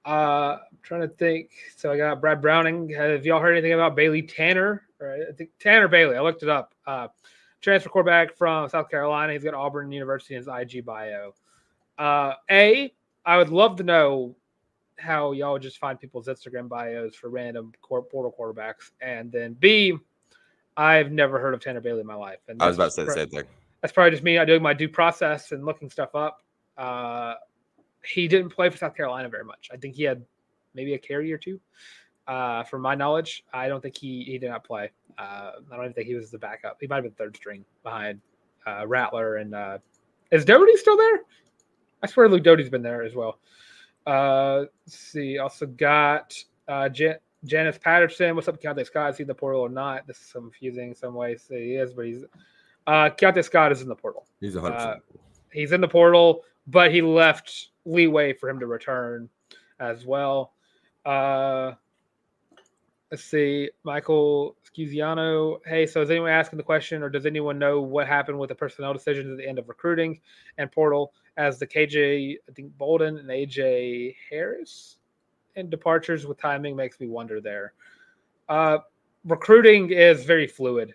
Uh, 0.07 0.59
I'm 0.61 0.77
trying 0.83 1.01
to 1.01 1.09
think. 1.09 1.51
So 1.75 1.91
I 1.91 1.97
got 1.97 2.21
Brad 2.21 2.41
Browning. 2.41 2.87
Have 2.89 3.25
y'all 3.25 3.41
heard 3.41 3.51
anything 3.51 3.73
about 3.73 3.95
Bailey 3.95 4.21
Tanner? 4.21 4.83
Right, 4.99 5.21
I 5.29 5.33
think 5.33 5.49
Tanner 5.59 5.89
Bailey. 5.89 6.15
I 6.15 6.21
looked 6.21 6.43
it 6.43 6.49
up. 6.49 6.73
Uh, 6.85 7.09
transfer 7.61 7.89
quarterback 7.89 8.35
from 8.37 8.69
South 8.69 8.89
Carolina. 8.89 9.33
He's 9.33 9.43
got 9.43 9.53
Auburn 9.53 9.91
University 9.91 10.35
in 10.35 10.39
his 10.39 10.47
IG 10.47 10.85
bio. 10.85 11.33
Uh, 11.97 12.33
A, 12.49 12.93
I 13.25 13.37
would 13.37 13.49
love 13.49 13.75
to 13.77 13.83
know 13.83 14.35
how 14.97 15.33
y'all 15.33 15.59
just 15.59 15.77
find 15.77 15.99
people's 15.99 16.27
Instagram 16.27 16.69
bios 16.69 17.15
for 17.15 17.29
random 17.29 17.73
portal 17.81 18.33
quarterbacks, 18.39 18.91
and 19.01 19.31
then 19.31 19.53
B, 19.53 19.97
I've 20.77 21.11
never 21.11 21.37
heard 21.37 21.53
of 21.53 21.59
Tanner 21.59 21.81
Bailey 21.81 22.01
in 22.01 22.07
my 22.07 22.15
life. 22.15 22.39
And 22.47 22.61
I 22.61 22.67
was 22.67 22.77
about 22.77 22.85
to 22.85 22.91
say 22.91 23.03
the 23.03 23.11
same 23.11 23.29
thing. 23.29 23.43
That's 23.81 23.93
probably 23.93 24.11
just 24.11 24.23
me 24.23 24.43
doing 24.45 24.61
my 24.61 24.73
due 24.73 24.89
process 24.89 25.51
and 25.51 25.65
looking 25.65 25.89
stuff 25.89 26.15
up. 26.15 26.41
Uh, 26.77 27.33
he 28.07 28.27
didn't 28.27 28.49
play 28.49 28.69
for 28.69 28.77
South 28.77 28.95
Carolina 28.95 29.29
very 29.29 29.43
much. 29.43 29.69
I 29.71 29.77
think 29.77 29.95
he 29.95 30.03
had 30.03 30.23
maybe 30.73 30.93
a 30.93 30.97
carry 30.97 31.31
or 31.31 31.37
two. 31.37 31.59
Uh, 32.27 32.63
from 32.63 32.81
my 32.81 32.93
knowledge, 32.93 33.45
I 33.53 33.67
don't 33.69 33.81
think 33.81 33.97
he 33.97 34.23
he 34.23 34.37
did 34.37 34.49
not 34.49 34.63
play. 34.65 34.91
Uh, 35.17 35.51
I 35.71 35.75
don't 35.75 35.85
even 35.85 35.93
think 35.93 36.07
he 36.07 36.15
was 36.15 36.29
the 36.29 36.37
backup. 36.37 36.77
He 36.79 36.87
might 36.87 36.97
have 36.97 37.05
been 37.05 37.13
third 37.13 37.35
string 37.35 37.63
behind 37.83 38.19
uh, 38.65 38.85
Rattler 38.85 39.37
and 39.37 39.55
uh, 39.55 39.77
is 40.31 40.45
Doty 40.45 40.75
still 40.77 40.97
there? 40.97 41.21
I 42.03 42.07
swear 42.07 42.29
Luke 42.29 42.43
Doty's 42.43 42.69
been 42.69 42.83
there 42.83 43.03
as 43.03 43.15
well. 43.15 43.39
Uh, 44.05 44.65
let's 44.85 44.97
see. 44.97 45.37
Also 45.37 45.65
got 45.65 46.35
uh, 46.67 46.89
Jan- 46.89 47.19
Janice 47.45 47.77
Patterson. 47.77 48.35
What's 48.35 48.47
up, 48.47 48.61
Keionte 48.61 48.85
Scott? 48.85 49.11
Is 49.11 49.17
he 49.17 49.23
in 49.23 49.27
the 49.27 49.33
portal 49.35 49.61
or 49.61 49.69
not? 49.69 50.05
This 50.05 50.17
is 50.17 50.31
confusing 50.31 50.89
in 50.89 50.95
some 50.95 51.13
ways. 51.13 51.45
He 51.49 51.75
is, 51.75 51.93
but 51.93 52.05
he's 52.05 52.25
uh, 52.87 53.09
Keionte 53.09 53.43
Scott 53.43 53.71
is 53.71 53.81
in 53.81 53.87
the 53.87 53.95
portal. 53.95 54.25
He's 54.39 54.55
100. 54.55 54.75
Uh, 54.75 54.95
he's 55.51 55.71
in 55.71 55.81
the 55.81 55.87
portal, 55.87 56.43
but 56.67 56.91
he 56.91 57.01
left 57.01 57.69
leeway 57.87 58.33
for 58.33 58.49
him 58.49 58.59
to 58.59 58.67
return 58.67 59.29
as 59.79 60.05
well. 60.05 60.53
Uh, 61.05 61.73
let's 63.11 63.23
see, 63.23 63.69
Michael 63.83 64.55
Scusiano. 64.65 65.59
Hey, 65.65 65.85
so 65.85 66.01
is 66.01 66.11
anyone 66.11 66.29
asking 66.29 66.57
the 66.57 66.63
question, 66.63 67.01
or 67.01 67.09
does 67.09 67.25
anyone 67.25 67.57
know 67.57 67.81
what 67.81 68.07
happened 68.07 68.37
with 68.37 68.49
the 68.49 68.55
personnel 68.55 68.93
decisions 68.93 69.31
at 69.31 69.37
the 69.37 69.47
end 69.47 69.59
of 69.59 69.69
recruiting 69.69 70.19
and 70.57 70.71
portal? 70.71 71.13
as 71.37 71.59
the 71.59 71.67
KJ, 71.67 72.37
I 72.49 72.51
think 72.51 72.75
Bolden 72.77 73.17
and 73.17 73.29
AJ 73.29 74.15
Harris, 74.29 74.97
and 75.55 75.69
departures 75.69 76.25
with 76.25 76.39
timing 76.39 76.75
makes 76.75 76.99
me 76.99 77.07
wonder 77.07 77.39
there. 77.39 77.73
Uh, 78.49 78.79
recruiting 79.23 79.91
is 79.91 80.25
very 80.25 80.47
fluid. 80.47 80.93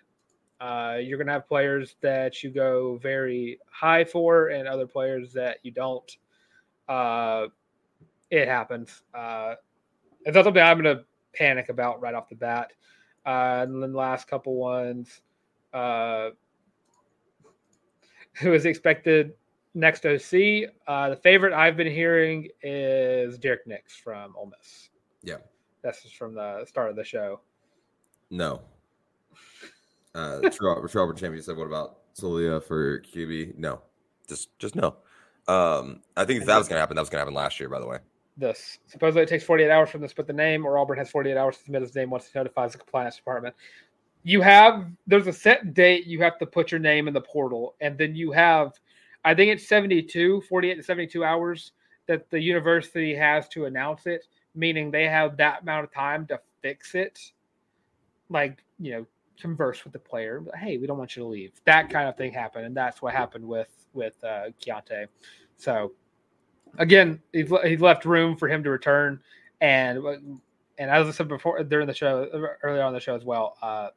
Uh, 0.59 0.97
you're 1.01 1.17
going 1.17 1.27
to 1.27 1.33
have 1.33 1.47
players 1.47 1.95
that 2.01 2.43
you 2.43 2.49
go 2.49 2.97
very 3.01 3.59
high 3.69 4.03
for, 4.03 4.49
and 4.49 4.67
other 4.67 4.85
players 4.85 5.33
that 5.33 5.57
you 5.63 5.71
don't. 5.71 6.17
Uh, 6.87 7.47
it 8.29 8.47
happens. 8.47 9.03
Uh, 9.13 9.55
it's 10.25 10.35
not 10.35 10.45
something 10.45 10.61
I'm 10.61 10.81
going 10.81 10.97
to 10.97 11.03
panic 11.33 11.69
about 11.69 12.01
right 12.01 12.13
off 12.13 12.29
the 12.29 12.35
bat. 12.35 12.71
Uh, 13.25 13.61
and 13.63 13.81
then 13.81 13.91
the 13.91 13.97
last 13.97 14.27
couple 14.27 14.55
ones, 14.55 15.21
uh, 15.73 16.29
who 18.33 18.53
is 18.53 18.65
expected 18.65 19.33
next 19.73 20.05
OC? 20.05 20.69
Uh, 20.87 21.09
the 21.09 21.19
favorite 21.21 21.53
I've 21.53 21.77
been 21.77 21.91
hearing 21.91 22.49
is 22.61 23.37
Derrick 23.37 23.65
Nix 23.65 23.95
from 23.95 24.35
Ole 24.35 24.51
Miss. 24.57 24.89
Yeah. 25.23 25.37
That's 25.83 26.03
just 26.03 26.15
from 26.15 26.33
the 26.33 26.65
start 26.65 26.89
of 26.89 26.95
the 26.95 27.03
show. 27.03 27.41
No. 28.29 28.61
Uh, 30.15 30.39
Robert 30.61 31.17
Champion 31.17 31.41
said, 31.41 31.57
"What 31.57 31.67
about 31.67 32.13
Solia 32.15 32.63
for 32.63 33.01
QB?" 33.01 33.57
No, 33.57 33.81
just 34.27 34.57
just 34.59 34.75
no. 34.75 34.95
Um, 35.47 36.01
I 36.15 36.25
think 36.25 36.45
that 36.45 36.57
was 36.57 36.67
going 36.67 36.77
to 36.77 36.79
happen, 36.79 36.95
that 36.95 37.01
was 37.01 37.09
going 37.09 37.17
to 37.17 37.21
happen 37.21 37.33
last 37.33 37.59
year. 37.59 37.69
By 37.69 37.79
the 37.79 37.87
way, 37.87 37.97
This 38.37 38.79
supposedly 38.87 39.23
it 39.23 39.29
takes 39.29 39.43
48 39.43 39.69
hours 39.69 39.89
from 39.89 40.01
this, 40.01 40.13
but 40.13 40.27
the 40.27 40.33
name 40.33 40.65
or 40.65 40.77
Auburn 40.77 40.97
has 40.97 41.09
48 41.09 41.37
hours 41.37 41.57
to 41.57 41.63
submit 41.63 41.81
his 41.81 41.95
name 41.95 42.09
once 42.09 42.27
it 42.27 42.35
notifies 42.35 42.71
the 42.71 42.77
compliance 42.77 43.17
department. 43.17 43.55
You 44.23 44.41
have 44.41 44.89
there's 45.05 45.27
a 45.27 45.33
set 45.33 45.73
date 45.73 46.05
you 46.07 46.21
have 46.21 46.39
to 46.39 46.45
put 46.45 46.71
your 46.71 46.79
name 46.79 47.07
in 47.07 47.13
the 47.13 47.21
portal, 47.21 47.75
and 47.81 47.97
then 47.97 48.15
you 48.15 48.31
have, 48.31 48.71
I 49.25 49.33
think 49.33 49.51
it's 49.51 49.67
72, 49.67 50.41
48 50.47 50.75
to 50.75 50.83
72 50.83 51.23
hours 51.25 51.73
that 52.07 52.29
the 52.29 52.39
university 52.39 53.13
has 53.15 53.49
to 53.49 53.65
announce 53.65 54.07
it, 54.07 54.25
meaning 54.55 54.91
they 54.91 55.07
have 55.07 55.37
that 55.37 55.63
amount 55.63 55.83
of 55.85 55.93
time 55.93 56.25
to 56.27 56.39
fix 56.61 56.95
it. 56.95 57.19
Like, 58.29 58.63
you 58.79 58.91
know, 58.91 59.05
converse 59.39 59.83
with 59.83 59.91
the 59.93 59.99
player. 59.99 60.41
Hey, 60.57 60.77
we 60.77 60.87
don't 60.87 60.97
want 60.97 61.15
you 61.17 61.23
to 61.23 61.27
leave. 61.27 61.51
That 61.65 61.89
kind 61.89 62.07
of 62.07 62.15
thing 62.15 62.31
happened, 62.31 62.65
and 62.65 62.75
that's 62.75 63.01
what 63.01 63.13
happened 63.13 63.45
with 63.45 63.82
with 63.93 64.15
uh, 64.23 64.45
Keionte. 64.61 65.07
So 65.57 65.93
again, 66.77 67.21
he's, 67.31 67.51
he's 67.65 67.81
left 67.81 68.05
room 68.05 68.35
for 68.35 68.47
him 68.47 68.63
to 68.63 68.69
return, 68.69 69.19
and 69.61 69.97
and 70.77 70.89
as 70.89 71.07
I 71.07 71.11
said 71.11 71.27
before 71.27 71.61
during 71.63 71.87
the 71.87 71.93
show, 71.93 72.55
earlier 72.63 72.83
on 72.83 72.93
the 72.93 72.99
show 72.99 73.15
as 73.15 73.23
well, 73.23 73.57
uh, 73.61 73.89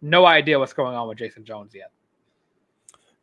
no 0.00 0.26
idea 0.26 0.58
what's 0.58 0.72
going 0.72 0.96
on 0.96 1.08
with 1.08 1.18
Jason 1.18 1.44
Jones 1.44 1.72
yet. 1.74 1.90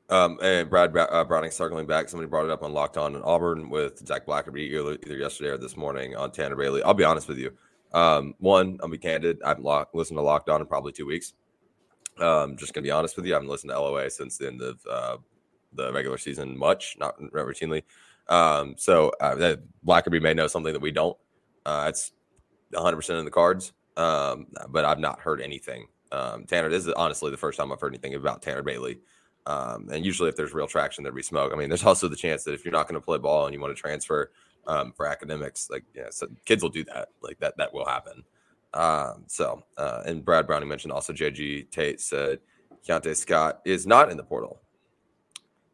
um, 0.09 0.39
and 0.41 0.69
Brad 0.69 0.91
Bra- 0.91 1.03
uh, 1.03 1.23
Browning 1.23 1.51
circling 1.51 1.85
back. 1.85 2.09
Somebody 2.09 2.29
brought 2.29 2.45
it 2.45 2.51
up 2.51 2.63
on 2.63 2.73
Locked 2.73 2.97
On 2.97 3.15
in 3.15 3.21
Auburn 3.21 3.69
with 3.69 3.99
Zach 4.07 4.25
Blackerby 4.25 4.59
either, 4.59 5.15
yesterday 5.15 5.49
or 5.49 5.57
this 5.57 5.77
morning 5.77 6.15
on 6.15 6.31
Tanner 6.31 6.55
Bailey. 6.55 6.81
I'll 6.83 6.93
be 6.93 7.03
honest 7.03 7.27
with 7.27 7.37
you. 7.37 7.51
Um, 7.93 8.33
one, 8.39 8.79
I'll 8.81 8.89
be 8.89 8.97
candid. 8.97 9.39
I 9.43 9.49
haven't 9.49 9.63
lock, 9.65 9.89
listened 9.93 10.17
to 10.17 10.21
Locked 10.21 10.49
On 10.49 10.61
in 10.61 10.67
probably 10.67 10.91
two 10.93 11.05
weeks. 11.05 11.33
Um, 12.19 12.57
just 12.57 12.73
gonna 12.73 12.83
be 12.83 12.91
honest 12.91 13.15
with 13.17 13.25
you. 13.25 13.33
I 13.33 13.35
haven't 13.35 13.49
listened 13.49 13.71
to 13.71 13.79
LOA 13.79 14.09
since 14.09 14.37
the 14.37 14.47
end 14.47 14.61
of 14.61 14.79
uh, 14.89 15.17
the 15.73 15.91
regular 15.93 16.17
season 16.17 16.57
much, 16.57 16.95
not 16.99 17.19
not 17.21 17.31
routinely. 17.31 17.83
Um, 18.27 18.75
so 18.77 19.11
uh, 19.19 19.35
that 19.35 19.61
Blackerby 19.85 20.21
may 20.21 20.33
know 20.33 20.47
something 20.47 20.73
that 20.73 20.81
we 20.81 20.91
don't. 20.91 21.17
Uh, 21.65 21.87
it's 21.89 22.11
100 22.71 22.95
percent 22.95 23.19
in 23.19 23.25
the 23.25 23.31
cards, 23.31 23.73
um, 23.97 24.47
but 24.69 24.85
I've 24.85 24.99
not 24.99 25.19
heard 25.19 25.41
anything. 25.41 25.87
Um, 26.11 26.45
Tanner, 26.45 26.69
this 26.69 26.85
is 26.85 26.93
honestly 26.93 27.31
the 27.31 27.37
first 27.37 27.57
time 27.57 27.71
I've 27.71 27.81
heard 27.81 27.93
anything 27.93 28.15
about 28.15 28.41
Tanner 28.41 28.63
Bailey. 28.63 28.99
Um, 29.45 29.89
and 29.91 30.05
usually, 30.05 30.29
if 30.29 30.35
there's 30.35 30.53
real 30.53 30.67
traction, 30.67 31.03
there'd 31.03 31.15
be 31.15 31.23
smoke. 31.23 31.51
I 31.53 31.55
mean, 31.55 31.69
there's 31.69 31.83
also 31.83 32.07
the 32.07 32.15
chance 32.15 32.43
that 32.43 32.53
if 32.53 32.65
you're 32.65 32.71
not 32.71 32.87
going 32.87 32.99
to 32.99 33.05
play 33.05 33.17
ball 33.17 33.45
and 33.45 33.53
you 33.53 33.59
want 33.59 33.75
to 33.75 33.81
transfer 33.81 34.31
um, 34.67 34.93
for 34.95 35.07
academics, 35.07 35.69
like 35.69 35.83
yeah, 35.95 36.07
so 36.11 36.27
kids 36.45 36.61
will 36.61 36.69
do 36.69 36.83
that. 36.85 37.09
Like 37.21 37.39
that, 37.39 37.57
that 37.57 37.73
will 37.73 37.85
happen. 37.85 38.23
Um, 38.73 39.23
so, 39.27 39.63
uh, 39.77 40.03
and 40.05 40.23
Brad 40.23 40.45
Browning 40.45 40.69
mentioned 40.69 40.91
also 40.91 41.13
JG 41.13 41.71
Tate 41.71 41.99
said 41.99 42.39
Keionte 42.87 43.15
Scott 43.15 43.61
is 43.65 43.87
not 43.87 44.11
in 44.11 44.17
the 44.17 44.23
portal. 44.23 44.59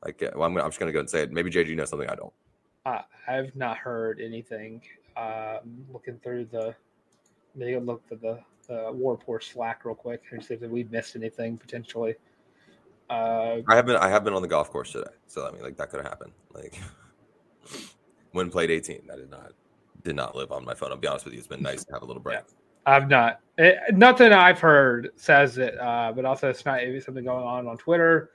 Like, 0.05 0.21
uh, 0.21 0.29
well, 0.35 0.43
I'm, 0.43 0.57
I'm 0.57 0.69
just 0.69 0.79
going 0.79 0.87
to 0.87 0.93
go 0.93 0.99
and 0.99 1.09
say 1.09 1.23
it. 1.23 1.31
Maybe 1.31 1.49
JG 1.49 1.75
knows 1.75 1.89
something 1.89 2.09
I 2.09 2.15
don't. 2.15 2.33
Uh, 2.85 3.01
I've 3.27 3.55
not 3.55 3.77
heard 3.77 4.21
anything. 4.21 4.81
Um, 5.17 5.85
looking 5.91 6.19
through 6.23 6.45
the, 6.45 6.75
maybe 7.55 7.77
look 7.79 8.07
for 8.07 8.15
the, 8.15 8.39
the 8.67 8.91
War 8.91 9.13
Report 9.13 9.43
Slack 9.43 9.83
real 9.83 9.95
quick 9.95 10.21
and 10.31 10.43
see 10.43 10.53
if 10.53 10.61
we 10.61 10.83
missed 10.85 11.15
anything 11.15 11.57
potentially. 11.57 12.15
Uh, 13.09 13.57
I 13.67 13.75
have 13.75 13.85
been 13.85 13.97
I 13.97 14.09
have 14.09 14.23
been 14.23 14.33
on 14.33 14.41
the 14.41 14.47
golf 14.47 14.71
course 14.71 14.91
today, 14.91 15.11
so 15.27 15.47
I 15.47 15.51
mean, 15.51 15.61
like 15.61 15.77
that 15.77 15.91
could 15.91 16.01
have 16.01 16.09
happened. 16.09 16.31
Like 16.53 16.79
when 18.31 18.49
played 18.49 18.71
18, 18.71 19.09
I 19.13 19.15
did 19.15 19.29
not 19.29 19.51
did 20.03 20.15
not 20.15 20.35
live 20.35 20.51
on 20.51 20.65
my 20.65 20.73
phone. 20.73 20.91
I'll 20.91 20.97
be 20.97 21.07
honest 21.07 21.25
with 21.25 21.35
you, 21.35 21.37
it's 21.37 21.47
been 21.47 21.61
nice 21.61 21.83
to 21.85 21.93
have 21.93 22.01
a 22.01 22.05
little 22.05 22.21
break. 22.21 22.39
I've 22.87 23.07
not. 23.09 23.41
It, 23.57 23.77
nothing 23.93 24.31
I've 24.31 24.59
heard 24.59 25.11
says 25.15 25.59
it, 25.59 25.79
uh, 25.79 26.13
but 26.15 26.25
also 26.25 26.49
it's 26.49 26.65
not 26.65 26.77
maybe 26.77 26.99
something 26.99 27.23
going 27.23 27.43
on 27.43 27.67
on 27.67 27.77
Twitter. 27.77 28.31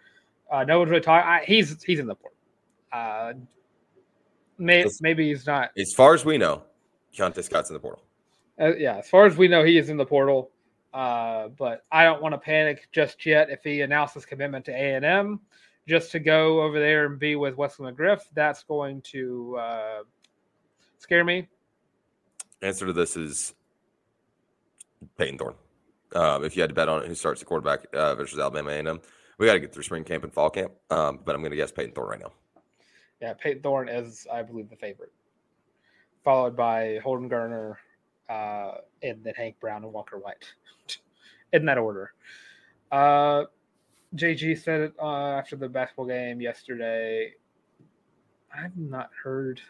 Uh, 0.51 0.64
no 0.64 0.78
one's 0.78 0.90
really 0.90 1.03
talking. 1.03 1.46
He's 1.46 1.82
he's 1.82 1.98
in 1.98 2.07
the 2.07 2.14
port. 2.14 2.34
Uh, 2.92 3.34
may, 4.59 4.84
maybe 5.01 5.28
he's 5.28 5.46
not. 5.46 5.70
As 5.78 5.92
far 5.94 6.14
as 6.14 6.24
we 6.24 6.38
know, 6.38 6.62
Keionte 7.16 7.42
Scott's 7.42 7.70
in 7.70 7.74
the 7.74 7.80
portal. 7.80 8.03
Uh, 8.61 8.74
yeah, 8.76 8.96
as 8.96 9.09
far 9.09 9.26
as 9.26 9.36
we 9.36 9.48
know, 9.48 9.64
he 9.64 9.78
is 9.78 9.88
in 9.88 9.96
the 9.96 10.07
portal. 10.07 10.51
Uh, 10.92 11.48
but 11.48 11.84
I 11.92 12.05
don't 12.05 12.20
want 12.20 12.34
to 12.34 12.38
panic 12.38 12.88
just 12.92 13.24
yet. 13.24 13.48
If 13.48 13.62
he 13.62 13.82
announces 13.82 14.26
commitment 14.26 14.64
to 14.64 14.72
A 14.72 14.94
and 14.96 15.05
M, 15.05 15.40
just 15.86 16.11
to 16.12 16.18
go 16.18 16.62
over 16.62 16.78
there 16.78 17.07
and 17.07 17.18
be 17.18 17.36
with 17.36 17.57
Wesley 17.57 17.90
McGriff, 17.90 18.22
that's 18.34 18.64
going 18.64 19.01
to 19.03 19.57
uh, 19.57 20.03
scare 20.98 21.24
me. 21.24 21.48
Answer 22.62 22.86
to 22.86 22.92
this 22.92 23.16
is 23.16 23.55
Payton 25.16 25.38
Thorne. 25.38 25.55
Um, 26.14 26.44
if 26.44 26.57
you 26.57 26.62
had 26.62 26.70
to 26.70 26.74
bet 26.74 26.88
on 26.88 27.03
it, 27.03 27.09
who 27.09 27.14
starts 27.14 27.40
the 27.40 27.46
quarterback 27.46 27.86
uh, 27.94 28.16
versus 28.16 28.38
Alabama 28.40 28.70
A&M, 28.70 29.01
we 29.41 29.47
got 29.47 29.55
to 29.55 29.61
get 29.61 29.72
through 29.72 29.82
spring 29.82 30.05
camp 30.05 30.22
and 30.22 30.32
fall 30.32 30.51
camp. 30.51 30.72
Um, 30.91 31.18
but 31.24 31.34
I'm 31.34 31.41
going 31.41 31.51
to 31.51 31.57
guess 31.57 31.72
Payton 31.72 31.95
Thorne 31.95 32.11
right 32.11 32.20
now. 32.20 32.32
Yeah, 33.22 33.32
Payton 33.32 33.62
Thorne 33.62 33.88
is, 33.88 34.26
I 34.32 34.43
believe, 34.43 34.68
the 34.68 34.76
favorite, 34.76 35.12
followed 36.22 36.55
by 36.55 37.01
Holden 37.03 37.28
Geriner, 37.28 37.76
uh, 38.28 38.82
and 39.03 39.24
then 39.24 39.34
Hank 39.34 39.59
Brown 39.59 39.82
and 39.82 39.93
Walker 39.93 40.18
White, 40.18 40.45
in 41.55 41.64
that 41.64 41.78
order. 41.78 42.12
Uh, 42.93 43.45
JG 44.14 44.62
said 44.62 44.80
it 44.80 44.95
uh, 45.01 45.38
after 45.38 45.57
the 45.57 45.68
basketball 45.68 46.07
game 46.07 46.41
yesterday. 46.41 47.32
I've 48.55 48.76
not 48.76 49.11
heard 49.22 49.61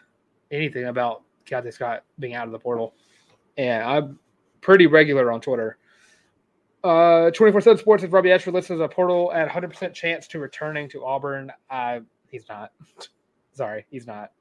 anything 0.49 0.85
about 0.85 1.23
Keionte 1.45 1.73
Scott 1.73 2.03
being 2.19 2.33
out 2.33 2.45
of 2.45 2.51
the 2.51 2.59
portal, 2.59 2.93
and 3.57 3.83
I'm 3.83 4.19
pretty 4.59 4.87
regular 4.87 5.31
on 5.31 5.39
Twitter. 5.39 5.77
Uh, 6.83 7.29
24/7 7.31 7.77
Sports 7.77 8.03
is 8.03 8.09
Robbie 8.09 8.31
Ashford 8.31 8.55
lists 8.55 8.71
as 8.71 8.79
a 8.79 8.87
portal 8.87 9.31
at 9.33 9.47
100% 9.47 9.93
chance 9.93 10.27
to 10.27 10.39
returning 10.39 10.89
to 10.89 11.05
Auburn. 11.05 11.51
Uh, 11.69 11.99
he's 12.29 12.47
not. 12.49 12.71
Sorry, 13.53 13.85
he's 13.91 14.07
not. 14.07 14.31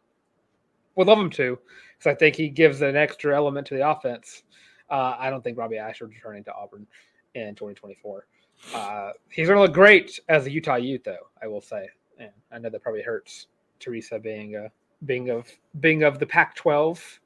Would 0.96 1.06
love 1.06 1.18
him 1.18 1.30
to, 1.30 1.58
because 1.98 2.10
I 2.10 2.14
think 2.14 2.36
he 2.36 2.48
gives 2.48 2.80
an 2.82 2.96
extra 2.96 3.34
element 3.34 3.66
to 3.68 3.74
the 3.74 3.88
offense. 3.88 4.42
Uh, 4.88 5.16
I 5.18 5.30
don't 5.30 5.44
think 5.44 5.58
Robbie 5.58 5.78
Ashford's 5.78 6.14
returning 6.14 6.44
to 6.44 6.54
Auburn 6.54 6.86
in 7.34 7.54
2024. 7.54 8.26
Uh, 8.74 9.10
he's 9.28 9.46
going 9.46 9.56
to 9.56 9.62
look 9.62 9.72
great 9.72 10.18
as 10.28 10.46
a 10.46 10.50
Utah 10.50 10.76
Ute, 10.76 11.04
though. 11.04 11.28
I 11.42 11.46
will 11.46 11.60
say, 11.60 11.88
and 12.18 12.30
I 12.52 12.58
know 12.58 12.70
that 12.70 12.82
probably 12.82 13.02
hurts 13.02 13.46
Teresa 13.78 14.18
being 14.18 14.56
a 14.56 14.70
being 15.06 15.30
of 15.30 15.46
being 15.80 16.02
of 16.02 16.18
the 16.18 16.26
Pac-12 16.26 17.18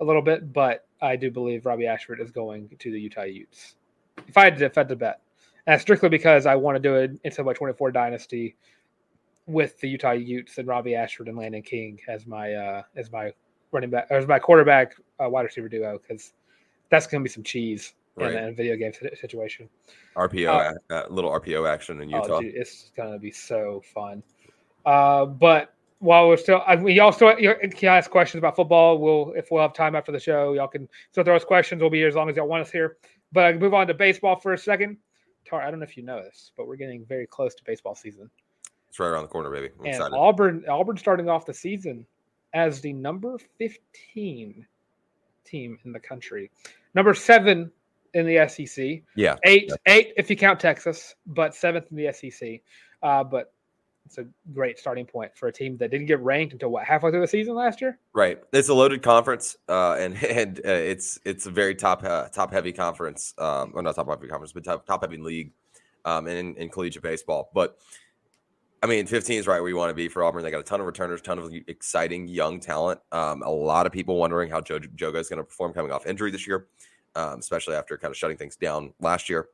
a 0.00 0.04
little 0.04 0.22
bit, 0.22 0.52
but 0.52 0.86
I 1.00 1.16
do 1.16 1.30
believe 1.30 1.66
Robbie 1.66 1.86
Ashford 1.86 2.20
is 2.20 2.30
going 2.30 2.70
to 2.78 2.92
the 2.92 3.00
Utah 3.00 3.22
Utes. 3.22 3.76
If 4.26 4.36
I 4.36 4.44
had 4.44 4.58
to, 4.58 4.64
if 4.66 4.76
I 4.76 4.80
had 4.80 4.88
to 4.88 4.96
bet, 4.96 5.20
and 5.66 5.72
that's 5.74 5.82
strictly 5.82 6.08
because 6.08 6.46
I 6.46 6.54
want 6.54 6.76
to 6.76 6.80
do 6.80 6.94
it 6.96 7.12
into 7.24 7.44
my 7.44 7.52
24 7.52 7.90
dynasty 7.92 8.56
with 9.46 9.78
the 9.80 9.88
Utah 9.88 10.12
Utes 10.12 10.58
and 10.58 10.66
Robbie 10.66 10.94
Ashford 10.94 11.28
and 11.28 11.36
Landon 11.38 11.62
King 11.62 12.00
as 12.08 12.26
my 12.26 12.52
uh, 12.54 12.82
as 12.96 13.10
my 13.12 13.32
running 13.72 13.90
back 13.90 14.06
as 14.10 14.26
my 14.26 14.38
quarterback 14.38 14.94
uh, 15.22 15.28
wide 15.28 15.42
receiver 15.42 15.68
duo 15.68 15.98
because 15.98 16.32
that's 16.90 17.06
going 17.06 17.22
to 17.22 17.24
be 17.28 17.32
some 17.32 17.42
cheese 17.42 17.94
Right. 18.18 18.32
in 18.32 18.44
a 18.44 18.52
video 18.52 18.76
game 18.76 18.92
situation. 18.94 19.68
RPO, 20.16 20.48
Uh, 20.48 20.72
a- 20.88 20.94
uh, 20.94 21.06
little 21.10 21.30
RPO 21.30 21.68
action 21.68 22.00
in 22.00 22.08
Utah. 22.08 22.36
Oh, 22.36 22.40
dude, 22.40 22.54
it's 22.54 22.90
going 22.96 23.12
to 23.12 23.18
be 23.18 23.30
so 23.30 23.82
fun. 23.92 24.22
Uh, 24.86 25.26
but 25.26 25.74
while 25.98 26.26
we're 26.26 26.38
still, 26.38 26.62
I 26.66 26.76
mean, 26.76 26.96
y'all 26.96 27.12
still 27.12 27.38
you 27.38 27.54
can 27.76 27.90
ask 27.90 28.10
questions 28.10 28.38
about 28.38 28.56
football. 28.56 28.96
We'll 28.96 29.32
if 29.36 29.50
we'll 29.50 29.60
have 29.60 29.74
time 29.74 29.94
after 29.94 30.12
the 30.12 30.18
show, 30.20 30.54
y'all 30.54 30.66
can 30.66 30.88
still 31.12 31.24
throw 31.24 31.36
us 31.36 31.44
questions. 31.44 31.82
We'll 31.82 31.90
be 31.90 31.98
here 31.98 32.08
as 32.08 32.14
long 32.14 32.30
as 32.30 32.36
y'all 32.36 32.48
want 32.48 32.62
us 32.62 32.70
here. 32.70 32.96
But 33.32 33.44
I 33.44 33.52
can 33.52 33.60
move 33.60 33.74
on 33.74 33.86
to 33.88 33.94
baseball 33.94 34.36
for 34.36 34.52
a 34.52 34.58
second. 34.58 34.96
Tarr, 35.44 35.62
I 35.62 35.70
don't 35.70 35.80
know 35.80 35.84
if 35.84 35.96
you 35.96 36.02
know 36.02 36.22
this, 36.22 36.52
but 36.56 36.66
we're 36.66 36.76
getting 36.76 37.04
very 37.04 37.26
close 37.26 37.54
to 37.54 37.64
baseball 37.64 37.94
season. 37.94 38.30
it's 38.88 38.98
right 38.98 39.08
around 39.08 39.22
the 39.22 39.28
corner, 39.28 39.50
baby. 39.50 39.68
I'm 39.78 39.86
and 39.86 39.94
excited. 39.94 40.14
Auburn 40.16 40.64
Auburn 40.68 40.96
starting 40.96 41.28
off 41.28 41.46
the 41.46 41.54
season 41.54 42.06
as 42.54 42.80
the 42.80 42.92
number 42.92 43.36
15 43.58 44.66
team 45.44 45.78
in 45.84 45.92
the 45.92 46.00
country. 46.00 46.50
Number 46.94 47.14
7 47.14 47.70
in 48.14 48.26
the 48.26 48.48
SEC. 48.48 49.02
yeah, 49.14 49.36
8 49.44 49.66
Yeah. 49.68 49.74
8 49.86 50.14
if 50.16 50.30
you 50.30 50.36
count 50.36 50.58
Texas, 50.58 51.14
but 51.26 51.52
7th 51.52 51.90
in 51.90 51.96
the 51.96 52.12
SEC. 52.12 52.62
Uh, 53.02 53.22
but 53.22 53.52
it's 54.06 54.18
a 54.18 54.26
great 54.54 54.78
starting 54.78 55.04
point 55.04 55.36
for 55.36 55.48
a 55.48 55.52
team 55.52 55.76
that 55.78 55.90
didn't 55.90 56.06
get 56.06 56.20
ranked 56.20 56.52
until 56.52 56.70
what 56.70 56.84
halfway 56.84 57.10
through 57.10 57.20
the 57.20 57.26
season 57.26 57.54
last 57.54 57.80
year. 57.80 57.98
Right, 58.14 58.40
it's 58.52 58.68
a 58.68 58.74
loaded 58.74 59.02
conference, 59.02 59.56
uh, 59.68 59.96
and 59.98 60.16
and 60.24 60.58
uh, 60.60 60.70
it's 60.70 61.18
it's 61.24 61.46
a 61.46 61.50
very 61.50 61.74
top 61.74 62.02
uh, 62.04 62.28
top 62.28 62.52
heavy 62.52 62.72
conference, 62.72 63.34
um, 63.38 63.72
or 63.74 63.82
not 63.82 63.96
top 63.96 64.08
heavy 64.08 64.28
conference, 64.28 64.52
but 64.52 64.64
top, 64.64 64.86
top 64.86 65.02
heavy 65.02 65.18
league, 65.18 65.52
um, 66.04 66.26
in, 66.26 66.54
in 66.56 66.68
collegiate 66.70 67.02
baseball. 67.02 67.50
But 67.52 67.76
I 68.82 68.86
mean, 68.86 69.06
15 69.06 69.40
is 69.40 69.46
right 69.46 69.60
where 69.60 69.68
you 69.68 69.76
want 69.76 69.90
to 69.90 69.94
be 69.94 70.08
for 70.08 70.22
Auburn. 70.22 70.42
They 70.42 70.50
got 70.50 70.60
a 70.60 70.62
ton 70.62 70.80
of 70.80 70.86
returners, 70.86 71.20
ton 71.20 71.38
of 71.38 71.52
exciting 71.66 72.28
young 72.28 72.60
talent. 72.60 73.00
Um, 73.10 73.42
a 73.42 73.50
lot 73.50 73.86
of 73.86 73.92
people 73.92 74.16
wondering 74.16 74.50
how 74.50 74.60
Joe 74.60 74.78
Jogo 74.78 75.16
is 75.16 75.28
going 75.28 75.38
to 75.38 75.44
perform 75.44 75.72
coming 75.72 75.90
off 75.90 76.06
injury 76.06 76.30
this 76.30 76.46
year, 76.46 76.68
um, 77.14 77.40
especially 77.40 77.74
after 77.74 77.98
kind 77.98 78.12
of 78.12 78.16
shutting 78.16 78.36
things 78.36 78.56
down 78.56 78.92
last 79.00 79.28
year. 79.28 79.48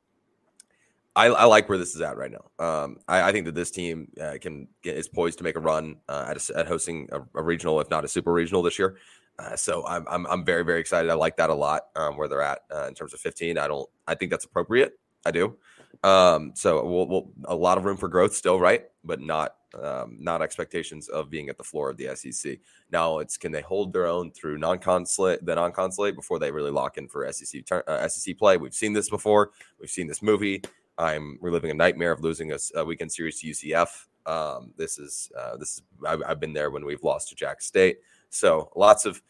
I, 1.14 1.26
I, 1.26 1.44
like 1.44 1.68
where 1.68 1.76
this 1.76 1.94
is 1.94 2.00
at 2.00 2.16
right 2.16 2.30
now. 2.30 2.64
Um, 2.64 2.96
I, 3.06 3.28
I, 3.28 3.32
think 3.32 3.44
that 3.44 3.54
this 3.54 3.70
team 3.70 4.08
uh, 4.20 4.34
can 4.40 4.66
is 4.82 5.08
poised 5.08 5.38
to 5.38 5.44
make 5.44 5.56
a 5.56 5.60
run 5.60 5.96
uh, 6.08 6.26
at, 6.28 6.48
a, 6.48 6.58
at, 6.58 6.66
hosting 6.66 7.08
a, 7.12 7.20
a, 7.34 7.42
regional, 7.42 7.80
if 7.80 7.90
not 7.90 8.04
a 8.04 8.08
super 8.08 8.32
regional, 8.32 8.62
this 8.62 8.78
year. 8.78 8.96
Uh, 9.38 9.54
so 9.54 9.86
I'm, 9.86 10.06
I'm, 10.08 10.26
I'm 10.26 10.44
very 10.44 10.64
very 10.64 10.80
excited. 10.80 11.10
I 11.10 11.14
like 11.14 11.36
that 11.36 11.50
a 11.50 11.54
lot. 11.54 11.82
Um, 11.96 12.16
where 12.16 12.28
they're 12.28 12.42
at 12.42 12.60
uh, 12.74 12.86
in 12.86 12.94
terms 12.94 13.12
of 13.12 13.20
15, 13.20 13.58
I 13.58 13.66
don't. 13.68 13.88
I 14.06 14.14
think 14.14 14.30
that's 14.30 14.44
appropriate. 14.44 14.98
I 15.24 15.30
do. 15.30 15.56
Um, 16.02 16.52
so 16.54 16.84
we'll, 16.84 17.06
we'll, 17.06 17.32
a 17.44 17.54
lot 17.54 17.78
of 17.78 17.84
room 17.84 17.96
for 17.96 18.08
growth 18.08 18.34
still, 18.34 18.58
right? 18.58 18.84
But 19.04 19.20
not 19.20 19.56
um, 19.80 20.16
not 20.20 20.42
expectations 20.42 21.08
of 21.08 21.30
being 21.30 21.48
at 21.48 21.56
the 21.56 21.64
floor 21.64 21.90
of 21.90 21.96
the 21.96 22.14
SEC. 22.14 22.58
Now 22.90 23.18
it's 23.18 23.36
can 23.36 23.52
they 23.52 23.62
hold 23.62 23.92
their 23.92 24.06
own 24.06 24.30
through 24.30 24.58
non-consulate 24.58 25.44
the 25.44 25.54
non-consulate 25.54 26.14
before 26.14 26.38
they 26.38 26.50
really 26.50 26.70
lock 26.70 26.98
in 26.98 27.08
for 27.08 27.30
SEC 27.32 27.64
uh, 27.70 28.08
SEC 28.08 28.36
play. 28.36 28.56
We've 28.56 28.74
seen 28.74 28.92
this 28.92 29.08
before. 29.08 29.50
We've 29.80 29.90
seen 29.90 30.06
this 30.06 30.22
movie. 30.22 30.62
I'm 31.02 31.38
reliving 31.40 31.70
a 31.70 31.74
nightmare 31.74 32.12
of 32.12 32.20
losing 32.20 32.52
a, 32.52 32.58
a 32.76 32.84
weekend 32.84 33.12
series 33.12 33.40
to 33.40 33.48
UCF. 33.48 34.06
Um, 34.24 34.72
this 34.76 34.98
is 34.98 35.30
uh, 35.38 35.56
this 35.56 35.74
is 35.74 35.82
I've, 36.06 36.22
I've, 36.26 36.40
been 36.40 36.52
there 36.52 36.70
when 36.70 36.84
we've 36.84 37.02
lost 37.02 37.28
to 37.30 37.34
Jax 37.34 37.66
State. 37.66 37.98
So 38.30 38.70
lots 38.76 39.04
of 39.04 39.20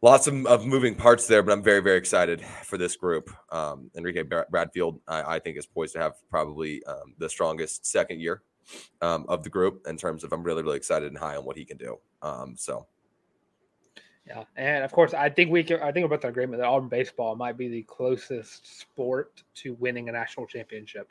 lots 0.00 0.26
of, 0.26 0.46
of 0.46 0.64
moving 0.64 0.94
parts 0.94 1.26
there, 1.26 1.42
but 1.42 1.52
I'm 1.52 1.62
very 1.62 1.80
very 1.80 1.98
excited 1.98 2.42
for 2.62 2.78
this 2.78 2.96
group. 2.96 3.30
Um, 3.52 3.90
Enrique 3.94 4.22
Bradfield, 4.22 5.00
I, 5.06 5.34
I, 5.34 5.38
think, 5.40 5.58
is 5.58 5.66
poised 5.66 5.92
to 5.92 6.00
have 6.00 6.14
probably 6.30 6.82
um, 6.84 7.14
the 7.18 7.28
strongest 7.28 7.84
second 7.84 8.20
year 8.20 8.42
um, 9.02 9.26
of 9.28 9.42
the 9.42 9.50
group 9.50 9.86
in 9.86 9.98
terms 9.98 10.24
of 10.24 10.32
I'm 10.32 10.42
really 10.42 10.62
really 10.62 10.78
excited 10.78 11.08
and 11.08 11.18
high 11.18 11.36
on 11.36 11.44
what 11.44 11.58
he 11.58 11.66
can 11.66 11.76
do. 11.76 11.98
Um, 12.22 12.54
so 12.56 12.86
yeah, 14.26 14.44
and 14.56 14.84
of 14.84 14.92
course, 14.92 15.12
I 15.12 15.28
think 15.28 15.50
we 15.50 15.62
can. 15.62 15.80
I 15.80 15.92
think 15.92 16.04
we're 16.04 16.16
both 16.16 16.24
in 16.24 16.30
agreement 16.30 16.60
that 16.60 16.66
Auburn 16.66 16.88
baseball 16.88 17.36
might 17.36 17.58
be 17.58 17.68
the 17.68 17.82
closest 17.82 18.80
sport 18.80 19.42
to 19.56 19.74
winning 19.74 20.08
a 20.08 20.12
national 20.12 20.46
championship 20.46 21.08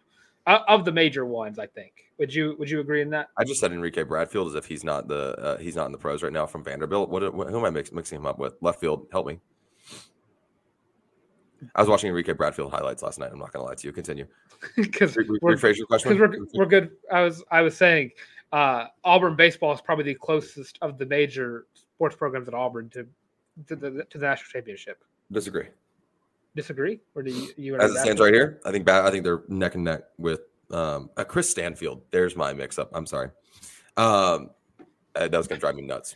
uh, 0.48 0.60
of 0.68 0.84
the 0.84 0.92
major 0.92 1.26
ones. 1.26 1.60
I 1.60 1.68
think. 1.68 1.92
Would 2.18 2.34
you 2.34 2.56
Would 2.58 2.70
you 2.70 2.80
agree 2.80 3.02
in 3.02 3.10
that? 3.12 3.30
I 3.38 3.44
just 3.44 3.60
said 3.60 3.72
Enrique 3.72 4.04
Bradfield 4.04 4.48
as 4.48 4.56
if 4.56 4.66
he's 4.66 4.84
not 4.84 5.08
the 5.08 5.38
uh, 5.38 5.58
he's 5.58 5.76
not 5.76 5.86
in 5.86 5.92
the 5.92 5.98
pros 5.98 6.24
right 6.24 6.34
now 6.34 6.48
from 6.48 6.64
Vanderbilt. 6.64 7.10
What, 7.10 7.34
what 7.34 7.50
who 7.50 7.60
am 7.60 7.66
I 7.66 7.70
mix, 7.70 7.92
mixing 7.92 8.18
him 8.18 8.26
up 8.26 8.40
with? 8.40 8.56
Left 8.62 8.80
field, 8.80 9.08
help 9.12 9.28
me. 9.28 9.40
I 11.76 11.82
was 11.82 11.90
watching 11.90 12.10
Enrique 12.10 12.34
Bradfield 12.34 12.72
highlights 12.72 13.04
last 13.04 13.20
night. 13.20 13.32
I'm 13.32 13.40
not 13.40 13.54
going 13.54 13.64
to 13.64 13.70
lie 13.70 13.76
to 13.76 13.88
you. 13.88 13.94
Continue. 13.94 14.28
Because 14.78 15.16
we're, 15.42 15.58
question. 15.58 16.18
We're, 16.18 16.38
we're 16.54 16.66
good. 16.66 16.92
I 17.12 17.22
was 17.22 17.44
I 17.52 17.62
was 17.62 17.76
saying 17.76 18.12
uh, 18.54 18.86
Auburn 19.04 19.36
baseball 19.36 19.74
is 19.74 19.82
probably 19.82 20.06
the 20.06 20.16
closest 20.16 20.78
of 20.82 20.98
the 20.98 21.06
major 21.06 21.66
sports 21.96 22.16
programs 22.16 22.48
at 22.48 22.54
Auburn 22.54 22.90
to 22.90 23.08
to 23.68 23.76
the 23.76 24.06
to 24.10 24.18
the 24.18 24.26
national 24.26 24.50
championship. 24.52 25.04
Disagree. 25.32 25.68
Disagree, 26.56 27.00
or 27.16 27.24
do 27.24 27.32
you? 27.32 27.50
you 27.58 27.76
As 27.78 27.92
it 27.92 28.00
stands 28.00 28.22
right 28.22 28.34
here, 28.34 28.62
I 28.66 28.72
think 28.72 28.88
I 28.88 29.10
think 29.10 29.24
they're 29.24 29.42
neck 29.48 29.76
and 29.76 29.84
neck 29.84 30.02
with 30.18 30.42
um, 30.72 31.10
uh, 31.18 31.24
Chris 31.24 31.50
Stanfield. 31.50 32.04
There's 32.12 32.36
my 32.36 32.54
mix-up. 32.54 32.92
I'm 32.94 33.08
sorry. 33.08 33.30
Um, 33.98 34.52
that 35.16 35.32
was 35.32 35.48
going 35.48 35.58
to 35.58 35.60
drive 35.60 35.76
me 35.76 35.82
nuts. 35.82 36.16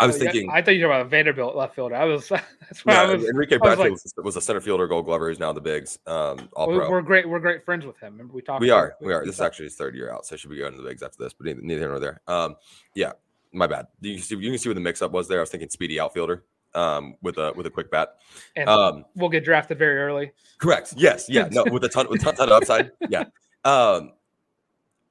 I 0.00 0.06
was 0.06 0.16
oh, 0.16 0.18
thinking. 0.20 0.46
Yeah, 0.46 0.52
I 0.52 0.62
thought 0.62 0.72
you 0.72 0.86
were 0.86 0.92
about 0.92 1.10
Vanderbilt 1.10 1.56
left 1.56 1.74
fielder. 1.74 1.94
I 1.94 2.04
was. 2.04 2.28
That's 2.28 2.84
why 2.84 2.94
yeah, 2.94 3.02
I 3.02 3.14
was. 3.14 3.24
Enrique 3.28 3.58
Bradfield 3.58 3.90
was, 3.90 4.14
like, 4.16 4.24
was, 4.24 4.36
a 4.36 4.40
center 4.40 4.60
fielder, 4.60 4.86
Gold 4.86 5.06
Glover, 5.06 5.28
who's 5.28 5.38
now 5.38 5.52
the 5.52 5.60
bigs. 5.60 5.98
Um, 6.06 6.48
all 6.54 6.68
we're, 6.68 6.88
we're, 6.88 7.02
great. 7.02 7.28
We're 7.28 7.40
great 7.40 7.64
friends 7.64 7.86
with 7.86 7.98
him. 7.98 8.12
Remember 8.12 8.34
we 8.34 8.42
talked. 8.42 8.60
We 8.60 8.70
are. 8.70 8.94
We, 9.00 9.08
we 9.08 9.14
are. 9.14 9.24
This 9.24 9.36
is 9.36 9.40
actually 9.40 9.66
his 9.66 9.76
third 9.76 9.94
year 9.94 10.12
out, 10.12 10.26
so 10.26 10.36
should 10.36 10.50
be 10.50 10.58
going 10.58 10.72
to 10.72 10.78
the 10.78 10.88
bigs 10.88 11.02
after 11.02 11.22
this. 11.22 11.32
But 11.32 11.46
neither, 11.46 11.60
neither 11.62 11.80
here 11.80 11.88
nor 11.88 12.00
there. 12.00 12.20
Um, 12.26 12.56
yeah, 12.94 13.12
my 13.52 13.66
bad. 13.66 13.86
You 14.00 14.14
can 14.14 14.22
see. 14.22 14.36
You 14.36 14.50
can 14.50 14.58
see 14.58 14.68
where 14.68 14.74
the 14.74 14.80
mix-up 14.80 15.12
was 15.12 15.28
there. 15.28 15.38
I 15.38 15.42
was 15.42 15.50
thinking 15.50 15.68
speedy 15.70 15.98
outfielder 16.00 16.44
um, 16.74 17.16
with 17.22 17.38
a 17.38 17.52
with 17.54 17.66
a 17.66 17.70
quick 17.70 17.90
bat. 17.90 18.16
And 18.56 18.68
um, 18.68 19.04
we'll 19.14 19.30
get 19.30 19.44
drafted 19.44 19.78
very 19.78 19.98
early. 19.98 20.32
Correct. 20.58 20.94
Yes. 20.96 21.28
Yeah. 21.28 21.48
No. 21.50 21.64
With 21.64 21.84
a 21.84 21.88
ton 21.88 22.08
with 22.08 22.20
a 22.20 22.24
ton, 22.24 22.36
ton 22.36 22.48
of 22.48 22.52
upside. 22.52 22.90
Yeah. 23.08 23.24
Um, 23.64 24.12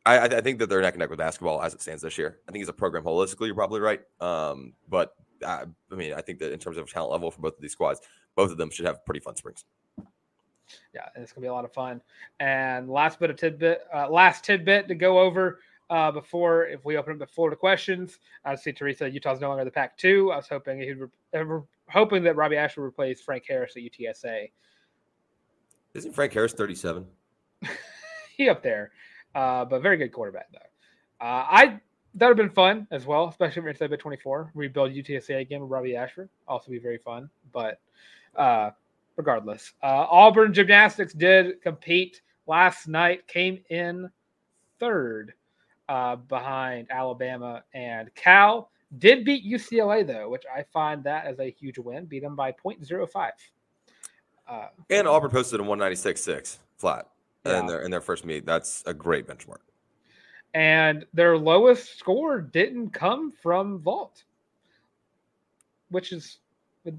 I, 0.05 0.19
I 0.21 0.41
think 0.41 0.59
that 0.59 0.69
they're 0.69 0.81
neck 0.81 0.93
and 0.93 0.99
neck 0.99 1.09
with 1.09 1.19
basketball 1.19 1.61
as 1.61 1.73
it 1.73 1.81
stands 1.81 2.01
this 2.01 2.17
year. 2.17 2.39
I 2.47 2.51
think 2.53 2.61
as 2.61 2.69
a 2.69 2.73
program 2.73 3.03
holistically, 3.03 3.47
you're 3.47 3.55
probably 3.55 3.81
right. 3.81 3.99
Um, 4.21 4.73
but 4.87 5.13
I, 5.45 5.65
I 5.91 5.95
mean, 5.95 6.13
I 6.13 6.21
think 6.21 6.39
that 6.39 6.53
in 6.53 6.59
terms 6.59 6.77
of 6.77 6.89
talent 6.89 7.11
level 7.11 7.29
for 7.29 7.41
both 7.41 7.55
of 7.55 7.61
these 7.61 7.73
squads, 7.73 7.99
both 8.33 8.49
of 8.49 8.57
them 8.57 8.69
should 8.69 8.85
have 8.85 9.05
pretty 9.05 9.19
fun 9.19 9.35
springs. 9.35 9.65
Yeah, 10.93 11.09
and 11.13 11.23
it's 11.23 11.33
gonna 11.33 11.43
be 11.43 11.49
a 11.49 11.53
lot 11.53 11.65
of 11.65 11.73
fun. 11.73 12.01
And 12.39 12.89
last 12.89 13.19
bit 13.19 13.29
of 13.29 13.35
tidbit, 13.35 13.81
uh, 13.93 14.09
last 14.09 14.45
tidbit 14.45 14.87
to 14.87 14.95
go 14.95 15.19
over 15.19 15.59
uh, 15.89 16.11
before 16.11 16.65
if 16.65 16.83
we 16.85 16.97
open 16.97 17.13
up 17.13 17.19
the 17.19 17.27
floor 17.27 17.49
to 17.49 17.55
questions. 17.55 18.19
I 18.45 18.55
see 18.55 18.71
Teresa 18.71 19.09
Utah's 19.09 19.39
no 19.39 19.49
longer 19.49 19.65
the 19.65 19.71
pack 19.71 19.97
two. 19.97 20.31
I 20.31 20.37
was 20.37 20.47
hoping 20.47 20.79
he'd 20.79 20.97
re- 20.97 21.61
hoping 21.89 22.23
that 22.23 22.35
Robbie 22.35 22.57
Ashford 22.57 22.83
replace 22.83 23.21
Frank 23.21 23.45
Harris 23.47 23.73
at 23.75 23.83
UTSA. 23.83 24.51
Isn't 25.93 26.13
Frank 26.13 26.33
Harris 26.33 26.53
thirty 26.53 26.75
seven? 26.75 27.05
he 28.37 28.49
up 28.49 28.61
there, 28.61 28.91
uh, 29.35 29.65
but 29.65 29.81
very 29.81 29.97
good 29.97 30.11
quarterback 30.11 30.51
though. 30.51 31.25
Uh, 31.25 31.45
I 31.49 31.79
that 32.15 32.27
would 32.27 32.37
have 32.37 32.47
been 32.47 32.53
fun 32.53 32.87
as 32.91 33.05
well, 33.05 33.27
especially 33.29 33.61
for 33.61 33.69
instead 33.69 33.91
of 33.91 33.99
twenty 33.99 34.17
four 34.17 34.51
rebuild 34.53 34.91
UTSA 34.91 35.39
again 35.39 35.61
with 35.61 35.71
Robbie 35.71 35.95
Ashford. 35.95 36.29
Also 36.47 36.71
be 36.71 36.79
very 36.79 36.97
fun, 36.97 37.29
but 37.53 37.79
uh, 38.35 38.71
regardless, 39.15 39.73
uh, 39.81 40.05
Auburn 40.09 40.53
gymnastics 40.53 41.13
did 41.13 41.61
compete 41.61 42.21
last 42.45 42.87
night. 42.87 43.27
Came 43.27 43.59
in 43.69 44.09
third 44.79 45.33
uh, 45.89 46.15
behind 46.15 46.87
Alabama 46.89 47.63
and 47.73 48.13
Cal. 48.15 48.69
Did 48.97 49.25
beat 49.25 49.45
UCLA 49.45 50.05
though, 50.05 50.29
which 50.29 50.43
I 50.53 50.63
find 50.63 51.03
that 51.03 51.25
as 51.25 51.39
a 51.39 51.49
huge 51.49 51.77
win. 51.77 52.05
Beat 52.05 52.23
them 52.23 52.35
by 52.35 52.51
0.05. 52.51 53.31
Uh, 54.47 54.67
and 54.89 55.07
Auburn 55.07 55.29
posted 55.29 55.59
a 55.59 55.63
196.6 55.63 56.57
flat 56.77 57.07
yeah. 57.45 57.59
in 57.59 57.65
their 57.65 57.81
in 57.81 57.91
their 57.91 58.01
first 58.01 58.25
meet. 58.25 58.45
That's 58.45 58.83
a 58.85 58.93
great 58.93 59.27
benchmark. 59.27 59.57
And 60.53 61.05
their 61.13 61.37
lowest 61.37 61.99
score 61.99 62.39
didn't 62.41 62.91
come 62.91 63.31
from 63.31 63.79
vault, 63.79 64.23
which 65.89 66.13
is 66.13 66.39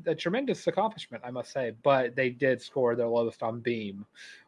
a 0.07 0.15
tremendous 0.15 0.67
accomplishment, 0.67 1.23
I 1.27 1.31
must 1.31 1.53
say. 1.53 1.73
But 1.83 2.15
they 2.15 2.29
did 2.29 2.61
score 2.61 2.95
their 2.95 3.09
lowest 3.09 3.43
on 3.43 3.61
beam, 3.61 4.05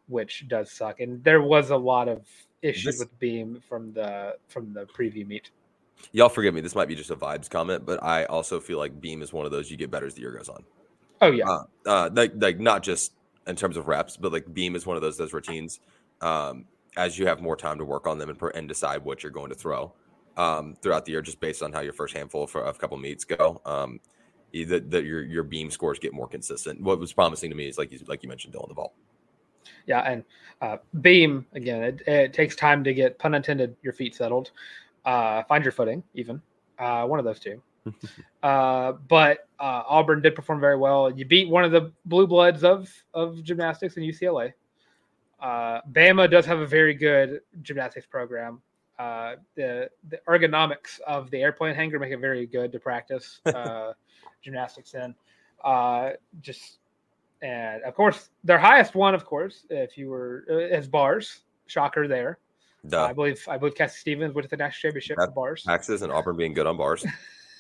which 0.09 0.47
does 0.49 0.71
suck. 0.71 1.01
And 1.01 1.25
there 1.25 1.43
was 1.43 1.71
a 1.71 1.77
lot 1.77 2.09
of 2.09 2.27
issues 2.63 2.85
this, 2.85 2.99
with 2.99 3.19
Beam 3.19 3.63
from 3.69 3.93
the 3.93 4.37
from 4.49 4.73
the 4.73 4.87
preview 4.87 5.27
meet. 5.27 5.51
Y'all 6.13 6.29
forgive 6.29 6.55
me. 6.55 6.61
This 6.61 6.75
might 6.75 6.89
be 6.89 6.95
just 6.95 7.11
a 7.11 7.17
vibes 7.17 7.49
comment, 7.49 7.85
but 7.85 8.03
I 8.03 8.25
also 8.25 8.61
feel 8.61 8.79
like 8.79 9.01
Beam 9.01 9.23
is 9.23 9.33
one 9.33 9.45
of 9.45 9.53
those 9.53 9.71
you 9.71 9.77
get 9.77 9.91
better 9.91 10.07
as 10.07 10.15
the 10.15 10.23
year 10.23 10.33
goes 10.33 10.49
on. 10.49 10.65
Oh 11.21 11.31
yeah, 11.31 11.49
uh, 11.49 11.65
uh, 11.87 12.11
like 12.13 12.33
like 12.37 12.59
not 12.59 12.83
just 12.83 13.13
in 13.47 13.57
terms 13.57 13.77
of 13.77 13.87
reps, 13.89 14.17
but 14.17 14.33
like 14.33 14.53
Beam 14.53 14.75
is 14.77 14.87
one 14.87 14.97
of 14.97 15.03
those 15.03 15.17
those 15.17 15.33
routines. 15.33 15.81
Um, 16.21 16.67
as 16.97 17.19
you 17.19 17.27
have 17.27 17.41
more 17.41 17.57
time 17.57 17.79
to 17.79 17.85
work 17.85 18.07
on 18.07 18.19
them 18.19 18.31
and, 18.31 18.39
and 18.55 18.69
decide 18.69 19.05
what 19.05 19.23
you're 19.23 19.33
going 19.33 19.49
to 19.49 19.55
throw 19.55 19.93
um, 20.37 20.77
throughout 20.83 21.05
the 21.05 21.13
year, 21.13 21.23
just 21.23 21.41
based 21.41 21.63
on 21.63 21.73
how 21.73 21.81
your 21.81 21.93
first 21.93 22.17
handful 22.17 22.45
of, 22.45 22.57
of 22.57 22.79
couple 22.79 22.97
meets 22.97 23.25
go, 23.25 23.61
um, 23.65 24.01
that, 24.53 24.91
that 24.91 25.05
your 25.05 25.23
your 25.23 25.45
beam 25.45 25.71
scores 25.71 25.99
get 25.99 26.13
more 26.13 26.29
consistent. 26.29 26.81
What 26.81 26.99
was 26.99 27.13
promising 27.13 27.51
to 27.51 27.57
me 27.57 27.69
is 27.69 27.79
like 27.79 27.93
you 27.93 28.01
like 28.07 28.23
you 28.23 28.29
mentioned, 28.29 28.55
Dylan 28.55 28.69
the 28.69 28.75
vault. 28.75 28.95
Yeah, 29.87 30.01
and 30.01 30.25
uh, 30.61 30.79
beam 31.01 31.47
again. 31.53 31.83
It, 31.83 32.03
it, 32.07 32.33
takes 32.33 32.57
time 32.57 32.85
to 32.85 32.95
get 32.95 33.19
pun 33.19 33.35
intended 33.35 33.77
your 33.83 33.93
feet 33.93 34.15
settled, 34.15 34.51
uh, 35.05 35.43
find 35.45 35.65
your 35.65 35.73
footing, 35.73 36.03
even 36.15 36.41
uh, 36.79 37.07
one 37.07 37.19
of 37.19 37.25
those 37.25 37.41
two. 37.41 37.63
uh, 38.43 38.93
but 39.09 39.49
uh, 39.59 39.83
Auburn 39.89 40.21
did 40.21 40.35
perform 40.35 40.61
very 40.61 40.77
well. 40.77 41.11
You 41.11 41.25
beat 41.25 41.49
one 41.49 41.65
of 41.65 41.73
the 41.73 41.93
blue 42.05 42.27
bloods 42.27 42.65
of 42.65 42.93
of 43.15 43.43
gymnastics 43.43 43.97
in 43.97 44.03
UCLA. 44.03 44.53
Uh, 45.41 45.81
Bama 45.93 46.31
does 46.31 46.45
have 46.45 46.61
a 46.61 46.67
very 46.67 46.95
good 46.95 47.41
gymnastics 47.63 48.07
program. 48.07 48.61
Uh, 48.99 49.37
the 49.55 49.89
the 50.11 50.21
ergonomics 50.29 51.01
of 51.07 51.31
the 51.31 51.39
airplane 51.39 51.75
hangar 51.75 51.99
make 51.99 52.13
it 52.13 52.19
very 52.19 52.47
good 52.47 52.71
to 52.73 52.79
practice 52.79 53.41
uh, 53.47 53.93
gymnastics 54.43 54.93
in. 54.95 55.15
Uh, 55.65 56.11
just 56.43 56.80
and 57.43 57.83
of 57.85 57.95
course 57.95 58.31
their 58.45 58.59
highest 58.59 58.95
one, 58.95 59.15
of 59.15 59.25
course, 59.25 59.67
if 59.71 59.97
you 59.97 60.09
were 60.11 60.45
uh, 60.51 60.77
is 60.79 60.89
bars. 60.89 61.41
Shocker 61.67 62.09
there. 62.09 62.39
Duh. 62.89 63.05
I 63.05 63.13
believe 63.13 63.47
I 63.49 63.57
believe 63.59 63.75
Cassie 63.77 63.99
Stevens 63.99 64.35
went 64.35 64.45
to 64.45 64.51
the 64.51 64.57
national 64.57 64.91
championship 64.91 65.17
for 65.17 65.31
bars. 65.31 65.65
Axes 65.69 66.03
and 66.03 66.13
Auburn 66.13 66.37
being 66.37 66.53
good 66.55 66.67
on 66.67 66.77
bars. 66.77 67.05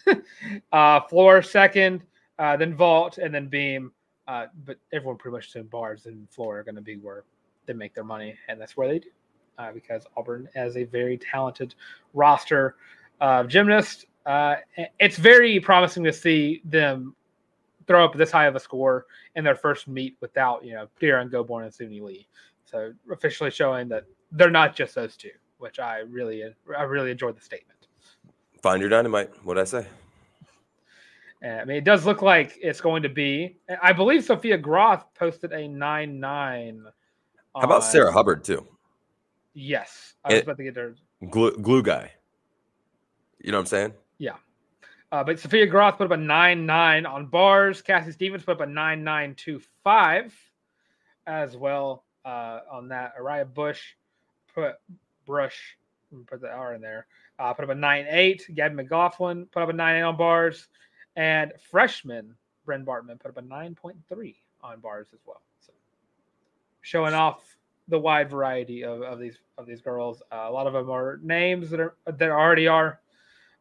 uh, 0.72 1.00
floor 1.02 1.42
second, 1.42 2.02
uh, 2.38 2.56
then 2.56 2.74
vault, 2.74 3.18
and 3.18 3.32
then 3.32 3.46
beam. 3.46 3.92
Uh, 4.26 4.46
but 4.64 4.78
everyone 4.92 5.16
pretty 5.16 5.36
much 5.36 5.52
said 5.52 5.70
bars 5.70 6.06
and 6.06 6.28
floor 6.30 6.58
are 6.58 6.62
going 6.64 6.74
to 6.74 6.80
be 6.80 6.96
where 6.96 7.24
they 7.66 7.72
make 7.72 7.94
their 7.94 8.04
money, 8.04 8.34
and 8.48 8.60
that's 8.60 8.76
where 8.76 8.88
they 8.88 8.98
do. 8.98 9.10
uh, 9.60 9.72
because 9.72 10.06
Auburn 10.16 10.48
has 10.54 10.76
a 10.76 10.84
very 10.84 11.18
talented 11.18 11.74
roster 12.14 12.76
of 13.20 13.48
gymnasts. 13.48 14.06
Uh, 14.26 14.56
it's 14.98 15.16
very 15.16 15.60
promising 15.60 16.04
to 16.04 16.12
see 16.12 16.62
them 16.64 17.14
throw 17.90 18.04
up 18.04 18.14
this 18.14 18.30
high 18.30 18.46
of 18.46 18.54
a 18.54 18.60
score 18.60 19.06
in 19.34 19.42
their 19.42 19.56
first 19.56 19.88
meet 19.88 20.16
without, 20.20 20.64
you 20.64 20.74
know, 20.74 20.86
Derrian 21.00 21.28
Gobourne 21.28 21.64
and 21.64 21.72
Suni 21.72 22.00
Lee. 22.00 22.28
So 22.64 22.92
officially 23.10 23.50
showing 23.50 23.88
that 23.88 24.04
they're 24.30 24.48
not 24.48 24.76
just 24.76 24.94
those 24.94 25.16
two, 25.16 25.32
which 25.58 25.80
I 25.80 25.98
really, 25.98 26.44
I 26.78 26.82
really 26.84 27.10
enjoyed 27.10 27.36
the 27.36 27.40
statement. 27.40 27.88
Find 28.62 28.80
your 28.80 28.90
dynamite. 28.90 29.32
What 29.44 29.58
I 29.58 29.64
say? 29.64 29.88
I 31.42 31.64
mean, 31.64 31.78
it 31.78 31.84
does 31.84 32.06
look 32.06 32.22
like 32.22 32.56
it's 32.62 32.80
going 32.80 33.02
to 33.02 33.08
be. 33.08 33.56
I 33.82 33.92
believe 33.92 34.22
Sophia 34.22 34.56
Groth 34.56 35.02
posted 35.14 35.50
a 35.52 35.66
nine 35.66 36.20
nine. 36.20 36.84
How 37.56 37.62
about 37.62 37.82
Sarah 37.82 38.12
Hubbard 38.12 38.44
too? 38.44 38.64
Yes, 39.52 40.14
I 40.24 40.28
was 40.28 40.38
it, 40.38 40.44
about 40.44 40.58
to 40.58 40.62
get 40.62 40.74
there. 40.74 40.94
Glue, 41.28 41.56
glue 41.56 41.82
guy. 41.82 42.12
You 43.40 43.50
know 43.50 43.58
what 43.58 43.62
I'm 43.62 43.66
saying? 43.66 43.94
Uh, 45.12 45.24
but 45.24 45.40
Sophia 45.40 45.66
Groth 45.66 45.98
put 45.98 46.04
up 46.04 46.12
a 46.12 46.16
nine 46.16 46.66
nine 46.66 47.04
on 47.04 47.26
bars. 47.26 47.82
Cassie 47.82 48.12
Stevens 48.12 48.44
put 48.44 48.52
up 48.52 48.60
a 48.60 48.66
nine 48.66 49.02
nine 49.02 49.34
two 49.34 49.60
five 49.82 50.34
as 51.26 51.56
well 51.56 52.04
uh, 52.24 52.60
on 52.70 52.88
that. 52.88 53.14
Araya 53.18 53.52
Bush 53.52 53.94
put 54.54 54.76
Brush 55.26 55.76
put 56.26 56.40
the 56.40 56.50
R 56.50 56.74
in 56.74 56.80
there. 56.80 57.06
Uh, 57.38 57.52
put 57.52 57.64
up 57.64 57.70
a 57.70 57.74
nine 57.74 58.06
eight. 58.08 58.48
Gabby 58.54 58.76
McLaughlin 58.76 59.46
put 59.46 59.62
up 59.62 59.68
a 59.68 59.72
nine 59.72 59.96
eight 59.96 60.02
on 60.02 60.16
bars. 60.16 60.68
And 61.16 61.52
freshman 61.70 62.36
Bren 62.66 62.84
Bartman 62.84 63.18
put 63.18 63.30
up 63.30 63.36
a 63.36 63.42
9.3 63.42 64.36
on 64.62 64.80
bars 64.80 65.08
as 65.12 65.18
well. 65.26 65.40
So 65.60 65.72
showing 66.82 67.14
off 67.14 67.56
the 67.88 67.98
wide 67.98 68.30
variety 68.30 68.84
of, 68.84 69.02
of 69.02 69.18
these 69.18 69.38
of 69.58 69.66
these 69.66 69.80
girls. 69.80 70.22
Uh, 70.32 70.46
a 70.48 70.50
lot 70.50 70.66
of 70.66 70.72
them 70.72 70.88
are 70.90 71.18
names 71.22 71.70
that 71.70 71.80
are 71.80 71.94
that 72.06 72.30
already 72.30 72.68
are 72.68 73.00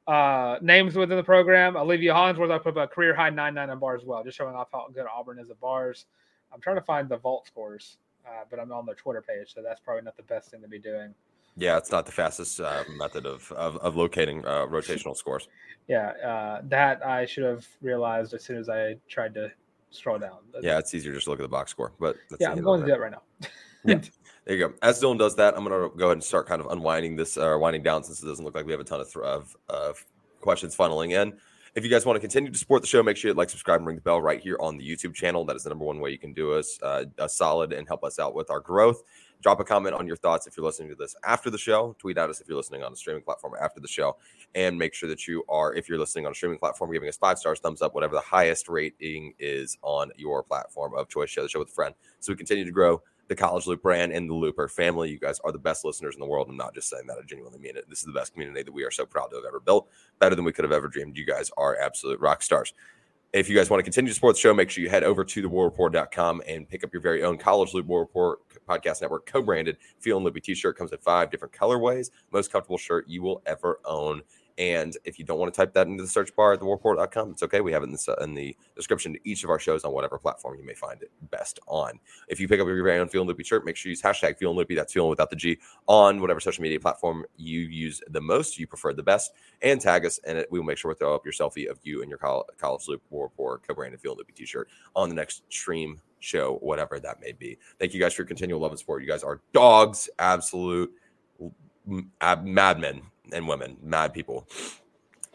uh, 0.10 0.58
names 0.62 0.96
within 0.96 1.18
the 1.18 1.24
program. 1.24 1.78
Olivia 1.78 2.14
Hollingsworth, 2.14 2.50
I 2.50 2.58
put 2.58 2.76
up 2.76 2.90
a 2.90 2.94
career 2.94 3.16
high 3.16 3.30
9.9 3.30 3.70
on 3.70 3.80
bars 3.80 4.02
as 4.02 4.08
well, 4.08 4.24
just 4.24 4.38
showing 4.38 4.56
off 4.56 4.70
how 4.72 4.88
good 4.92 5.06
Auburn 5.06 5.38
is 5.38 5.52
at 5.52 5.60
bars. 5.60 6.08
I'm 6.52 6.60
trying 6.60 6.78
to 6.78 6.82
find 6.82 7.08
the 7.08 7.18
vault 7.18 7.46
scores, 7.46 7.98
uh, 8.26 8.44
but 8.50 8.60
I'm 8.60 8.72
on 8.72 8.88
their 8.88 8.96
Twitter 8.96 9.22
page, 9.22 9.54
so 9.54 9.62
that's 9.62 9.80
probably 9.80 10.02
not 10.02 10.18
the 10.18 10.24
best 10.24 10.50
thing 10.50 10.62
to 10.62 10.68
be 10.68 10.80
doing. 10.80 11.14
Yeah, 11.56 11.78
it's 11.78 11.92
not 11.92 12.08
the 12.08 12.12
fastest 12.12 12.60
uh, 12.60 12.84
method 12.98 13.28
of, 13.28 13.52
of, 13.52 13.78
of 13.78 13.96
locating 13.96 14.44
uh, 14.46 14.66
rotational 14.66 15.16
scores. 15.16 15.48
Yeah, 15.88 16.10
uh, 16.24 16.62
that 16.66 17.04
I 17.04 17.26
should 17.26 17.46
have 17.46 17.68
realized 17.82 18.36
as 18.36 18.44
soon 18.44 18.58
as 18.58 18.70
I 18.70 18.98
tried 19.08 19.34
to 19.34 19.52
scroll 19.90 20.20
down. 20.20 20.38
Yeah, 20.62 20.78
it's 20.78 20.94
easier 20.94 21.14
just 21.14 21.24
to 21.24 21.32
look 21.32 21.40
at 21.40 21.42
the 21.42 21.48
box 21.48 21.72
score. 21.72 21.94
But 22.00 22.16
yeah, 22.40 22.52
I'm 22.52 22.62
going 22.62 22.82
to 22.82 22.86
do 22.86 22.92
that 22.92 23.00
right 23.00 23.12
now. 23.12 23.24
yeah, 23.84 24.00
there 24.50 24.58
you 24.58 24.68
go. 24.68 24.74
As 24.82 25.00
Dylan 25.00 25.20
does 25.20 25.36
that, 25.36 25.56
I'm 25.56 25.64
going 25.64 25.92
to 25.92 25.96
go 25.96 26.06
ahead 26.06 26.14
and 26.14 26.24
start 26.24 26.48
kind 26.48 26.60
of 26.60 26.72
unwinding 26.72 27.16
this, 27.16 27.38
uh, 27.38 27.56
winding 27.62 27.84
down 27.84 28.04
since 28.04 28.24
it 28.24 28.26
doesn't 28.26 28.44
look 28.44 28.56
like 28.56 28.66
we 28.66 28.72
have 28.72 28.82
a 28.82 28.84
ton 28.84 29.00
of, 29.00 29.14
th- 29.14 29.24
of, 29.24 29.56
of 29.70 30.04
questions 30.42 30.76
funneling 30.76 31.12
in. 31.12 31.38
If 31.76 31.84
you 31.84 31.90
guys 31.92 32.04
want 32.04 32.16
to 32.16 32.20
continue 32.20 32.52
to 32.52 32.58
support 32.58 32.82
the 32.82 32.88
show, 32.88 33.04
make 33.04 33.16
sure 33.16 33.30
you 33.30 33.36
like, 33.36 33.52
subscribe, 33.52 33.80
and 33.80 33.86
ring 33.86 33.98
the 33.98 34.02
bell 34.02 34.20
right 34.20 34.42
here 34.42 34.58
on 34.60 34.76
the 34.76 34.84
YouTube 34.84 35.14
channel. 35.14 35.46
That 35.46 35.56
is 35.56 35.66
the 35.66 35.70
number 35.70 35.86
one 35.86 36.00
way 36.00 36.10
you 36.10 36.18
can 36.18 36.34
do 36.34 36.54
us 36.54 36.80
uh, 36.82 37.06
a 37.20 37.30
solid 37.30 37.74
and 37.74 37.88
help 37.88 38.04
us 38.04 38.18
out 38.18 38.34
with 38.34 38.50
our 38.50 38.60
growth. 38.60 39.04
Drop 39.44 39.60
a 39.60 39.64
comment 39.64 39.94
on 39.94 40.08
your 40.08 40.16
thoughts 40.18 40.48
if 40.48 40.58
you're 40.58 40.66
listening 40.66 40.90
to 40.90 40.96
this 40.96 41.16
after 41.24 41.52
the 41.52 41.58
show. 41.60 41.96
Tweet 42.00 42.18
at 42.18 42.32
us 42.32 42.42
if 42.42 42.48
you're 42.48 42.58
listening 42.58 42.82
on 42.82 42.92
a 42.92 42.96
streaming 42.96 43.22
platform 43.22 43.54
after 43.62 43.80
the 43.80 43.88
show. 43.88 44.18
And 44.56 44.80
make 44.80 44.96
sure 44.96 45.10
that 45.10 45.28
you 45.28 45.44
are, 45.48 45.76
if 45.76 45.88
you're 45.88 46.00
listening 46.00 46.26
on 46.26 46.32
a 46.32 46.36
streaming 46.36 46.58
platform, 46.58 46.92
giving 46.92 47.08
us 47.08 47.18
five 47.18 47.38
stars, 47.38 47.60
thumbs 47.60 47.84
up, 47.84 47.94
whatever 47.94 48.16
the 48.16 48.22
highest 48.22 48.68
rating 48.68 49.36
is 49.38 49.78
on 49.84 50.12
your 50.16 50.42
platform 50.42 50.96
of 50.96 51.08
choice. 51.08 51.30
Share 51.30 51.44
the 51.44 51.50
show 51.50 51.60
with 51.60 51.70
a 51.70 51.72
friend 51.72 51.94
so 52.20 52.34
we 52.34 52.36
continue 52.36 52.66
to 52.66 52.72
grow 52.72 53.00
the 53.30 53.36
College 53.36 53.68
Loop 53.68 53.82
brand 53.82 54.12
and 54.12 54.30
the 54.30 54.34
Looper 54.34 54.68
family. 54.68 55.10
You 55.10 55.20
guys 55.20 55.40
are 55.44 55.52
the 55.52 55.60
best 55.60 55.86
listeners 55.86 56.16
in 56.16 56.20
the 56.20 56.26
world. 56.26 56.48
I'm 56.50 56.58
not 56.58 56.74
just 56.74 56.90
saying 56.90 57.06
that. 57.08 57.18
I 57.18 57.22
genuinely 57.26 57.60
mean 57.60 57.78
it. 57.78 57.86
This 57.88 58.00
is 58.00 58.06
the 58.06 58.12
best 58.12 58.34
community 58.34 58.64
that 58.64 58.74
we 58.74 58.84
are 58.84 58.92
so 58.92 59.06
proud 59.06 59.28
to 59.28 59.38
have 59.38 59.46
ever 59.46 59.60
built. 59.60 59.88
Better 60.18 60.36
than 60.36 60.44
we 60.44 60.52
could 60.52 60.66
have 60.66 60.72
ever 60.72 60.88
dreamed. 60.88 61.16
You 61.16 61.26
guys 61.26 61.52
are 61.56 61.78
absolute 61.80 62.20
rock 62.20 62.42
stars. 62.42 62.74
If 63.32 63.48
you 63.48 63.56
guys 63.56 63.70
want 63.70 63.80
to 63.80 63.84
continue 63.84 64.10
to 64.10 64.16
support 64.16 64.36
the 64.36 64.42
show, 64.42 64.56
make 64.56 64.72
sure 64.72 64.84
you 64.84 64.90
head 64.90 65.04
over 65.04 65.24
to 65.24 65.48
thewarreport.com 65.48 66.42
and 66.48 66.68
pick 66.68 66.84
up 66.84 66.92
your 66.92 67.02
very 67.04 67.24
own 67.24 67.38
College 67.38 67.76
Loop 67.76 67.86
War 67.86 68.00
Report 68.00 68.40
Podcast 68.68 69.02
Network 69.02 69.28
co-branded 69.28 69.78
Feelin' 70.00 70.24
Loopy 70.24 70.42
t-shirt. 70.42 70.76
Comes 70.76 70.92
in 70.92 70.98
five 70.98 71.30
different 71.30 71.54
colorways. 71.54 72.10
Most 72.32 72.52
comfortable 72.52 72.80
shirt 72.80 73.08
you 73.08 73.22
will 73.22 73.44
ever 73.46 73.80
own. 73.86 74.24
And 74.60 74.98
if 75.06 75.18
you 75.18 75.24
don't 75.24 75.40
want 75.40 75.54
to 75.54 75.58
type 75.58 75.74
that 75.74 75.88
into 75.88 76.04
the 76.04 76.10
search 76.10 76.36
bar 76.36 76.52
at 76.52 76.60
thewarreport.com, 76.60 77.32
it's 77.32 77.44
okay. 77.44 77.62
We 77.62 77.72
have 77.72 77.82
it 77.82 77.86
in 77.86 77.94
the, 77.94 78.18
in 78.22 78.34
the, 78.34 78.56
description 78.76 79.14
to 79.14 79.20
each 79.24 79.44
of 79.44 79.50
our 79.50 79.60
shows 79.60 79.84
on 79.84 79.94
whatever 79.94 80.18
platform 80.18 80.58
you 80.58 80.66
may 80.66 80.74
find 80.74 81.02
it 81.02 81.12
best 81.32 81.60
on. 81.68 82.00
If 82.28 82.40
you 82.40 82.48
pick 82.48 82.60
up 82.60 82.68
your 82.68 82.84
very 82.84 83.00
own 83.00 83.08
Feelin' 83.08 83.28
Loopy 83.28 83.44
shirt, 83.44 83.66
make 83.66 83.78
sure 83.78 83.90
you 83.90 83.92
use 83.92 84.02
hashtag 84.02 84.38
Feelin' 84.38 84.58
Loopy. 84.58 84.76
That's 84.76 84.92
feeling 84.92 85.10
without 85.10 85.30
the 85.30 85.36
G 85.38 85.60
on 85.88 86.20
whatever 86.20 86.40
social 86.42 86.62
media 86.62 86.80
platform 86.80 87.26
you 87.38 87.62
use 87.62 88.02
the 88.10 88.22
most, 88.22 88.58
you 88.58 88.68
prefer 88.68 88.94
the 88.94 89.04
best, 89.04 89.32
and 89.62 89.80
tag 89.80 90.06
us. 90.06 90.20
And 90.26 90.46
we 90.52 90.60
will 90.60 90.66
make 90.66 90.78
sure 90.78 90.90
we 90.90 90.96
throw 90.96 91.16
up 91.16 91.26
your 91.26 91.34
selfie 91.34 91.70
of 91.70 91.80
you 91.84 92.02
and 92.02 92.10
your 92.10 92.18
College 92.18 92.88
Loop 92.88 93.02
War 93.10 93.24
Report 93.24 93.66
co-branded 93.66 94.02
Feelin' 94.02 94.18
Loopy 94.18 94.34
t-shirt 94.34 94.68
on 94.96 95.08
the 95.08 95.16
next 95.16 95.44
stream 95.50 96.02
show, 96.20 96.58
whatever 96.62 97.00
that 97.00 97.22
may 97.22 97.32
be. 97.32 97.58
Thank 97.80 97.94
you 97.94 98.00
guys 98.00 98.14
for 98.14 98.24
your 98.24 98.28
continual 98.28 98.60
love 98.60 98.72
and 98.72 98.80
support. 98.80 99.02
You 99.02 99.08
guys 99.08 99.24
are 99.24 99.42
dogs, 99.54 100.10
absolute 100.20 100.92
madmen 102.22 103.02
and 103.34 103.48
women, 103.48 103.78
mad 103.82 104.14
people. 104.14 104.48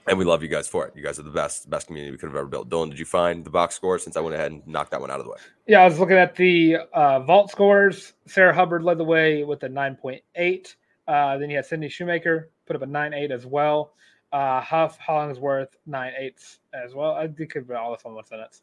And 0.06 0.18
we 0.18 0.24
love 0.24 0.42
you 0.42 0.48
guys 0.48 0.68
for 0.68 0.86
it. 0.86 0.94
You 0.94 1.02
guys 1.02 1.18
are 1.18 1.22
the 1.22 1.30
best, 1.30 1.70
best 1.70 1.86
community 1.86 2.10
we 2.12 2.18
could 2.18 2.28
have 2.28 2.36
ever 2.36 2.46
built. 2.46 2.68
Dylan, 2.68 2.90
did 2.90 2.98
you 2.98 3.06
find 3.06 3.42
the 3.42 3.50
box 3.50 3.74
score 3.74 3.98
since 3.98 4.16
I 4.16 4.20
went 4.20 4.34
ahead 4.34 4.52
and 4.52 4.66
knocked 4.66 4.90
that 4.90 5.00
one 5.00 5.10
out 5.10 5.18
of 5.18 5.24
the 5.24 5.30
way? 5.30 5.38
Yeah, 5.66 5.80
I 5.80 5.86
was 5.86 5.98
looking 5.98 6.18
at 6.18 6.36
the 6.36 6.76
uh, 6.92 7.20
vault 7.20 7.50
scores. 7.50 8.12
Sarah 8.26 8.54
Hubbard 8.54 8.82
led 8.82 8.98
the 8.98 9.04
way 9.04 9.44
with 9.44 9.62
a 9.62 9.68
9.8. 9.68 10.74
Uh, 11.08 11.38
then 11.38 11.48
you 11.48 11.56
had 11.56 11.64
Sydney 11.64 11.88
Shoemaker 11.88 12.50
put 12.66 12.76
up 12.76 12.82
a 12.82 12.86
9.8 12.86 13.30
as 13.30 13.46
well. 13.46 13.94
Uh, 14.30 14.60
Huff 14.60 14.98
Hollingsworth, 14.98 15.76
9.8s 15.88 16.58
as 16.74 16.94
well. 16.94 17.12
I 17.12 17.26
think 17.28 17.50
could 17.50 17.66
be 17.66 17.74
all 17.74 17.92
this 17.92 18.02
on 18.04 18.14
one 18.14 18.26
sentence. 18.26 18.62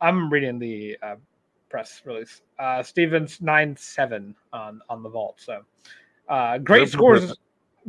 I'm 0.00 0.32
reading 0.32 0.58
the 0.58 0.96
uh, 1.00 1.16
press 1.68 2.02
release. 2.04 2.42
Uh, 2.58 2.82
Stevens, 2.82 3.38
9.7 3.38 4.34
on, 4.52 4.80
on 4.88 5.02
the 5.02 5.08
vault. 5.08 5.40
So 5.40 5.62
uh, 6.28 6.58
great 6.58 6.88
scores 6.88 7.34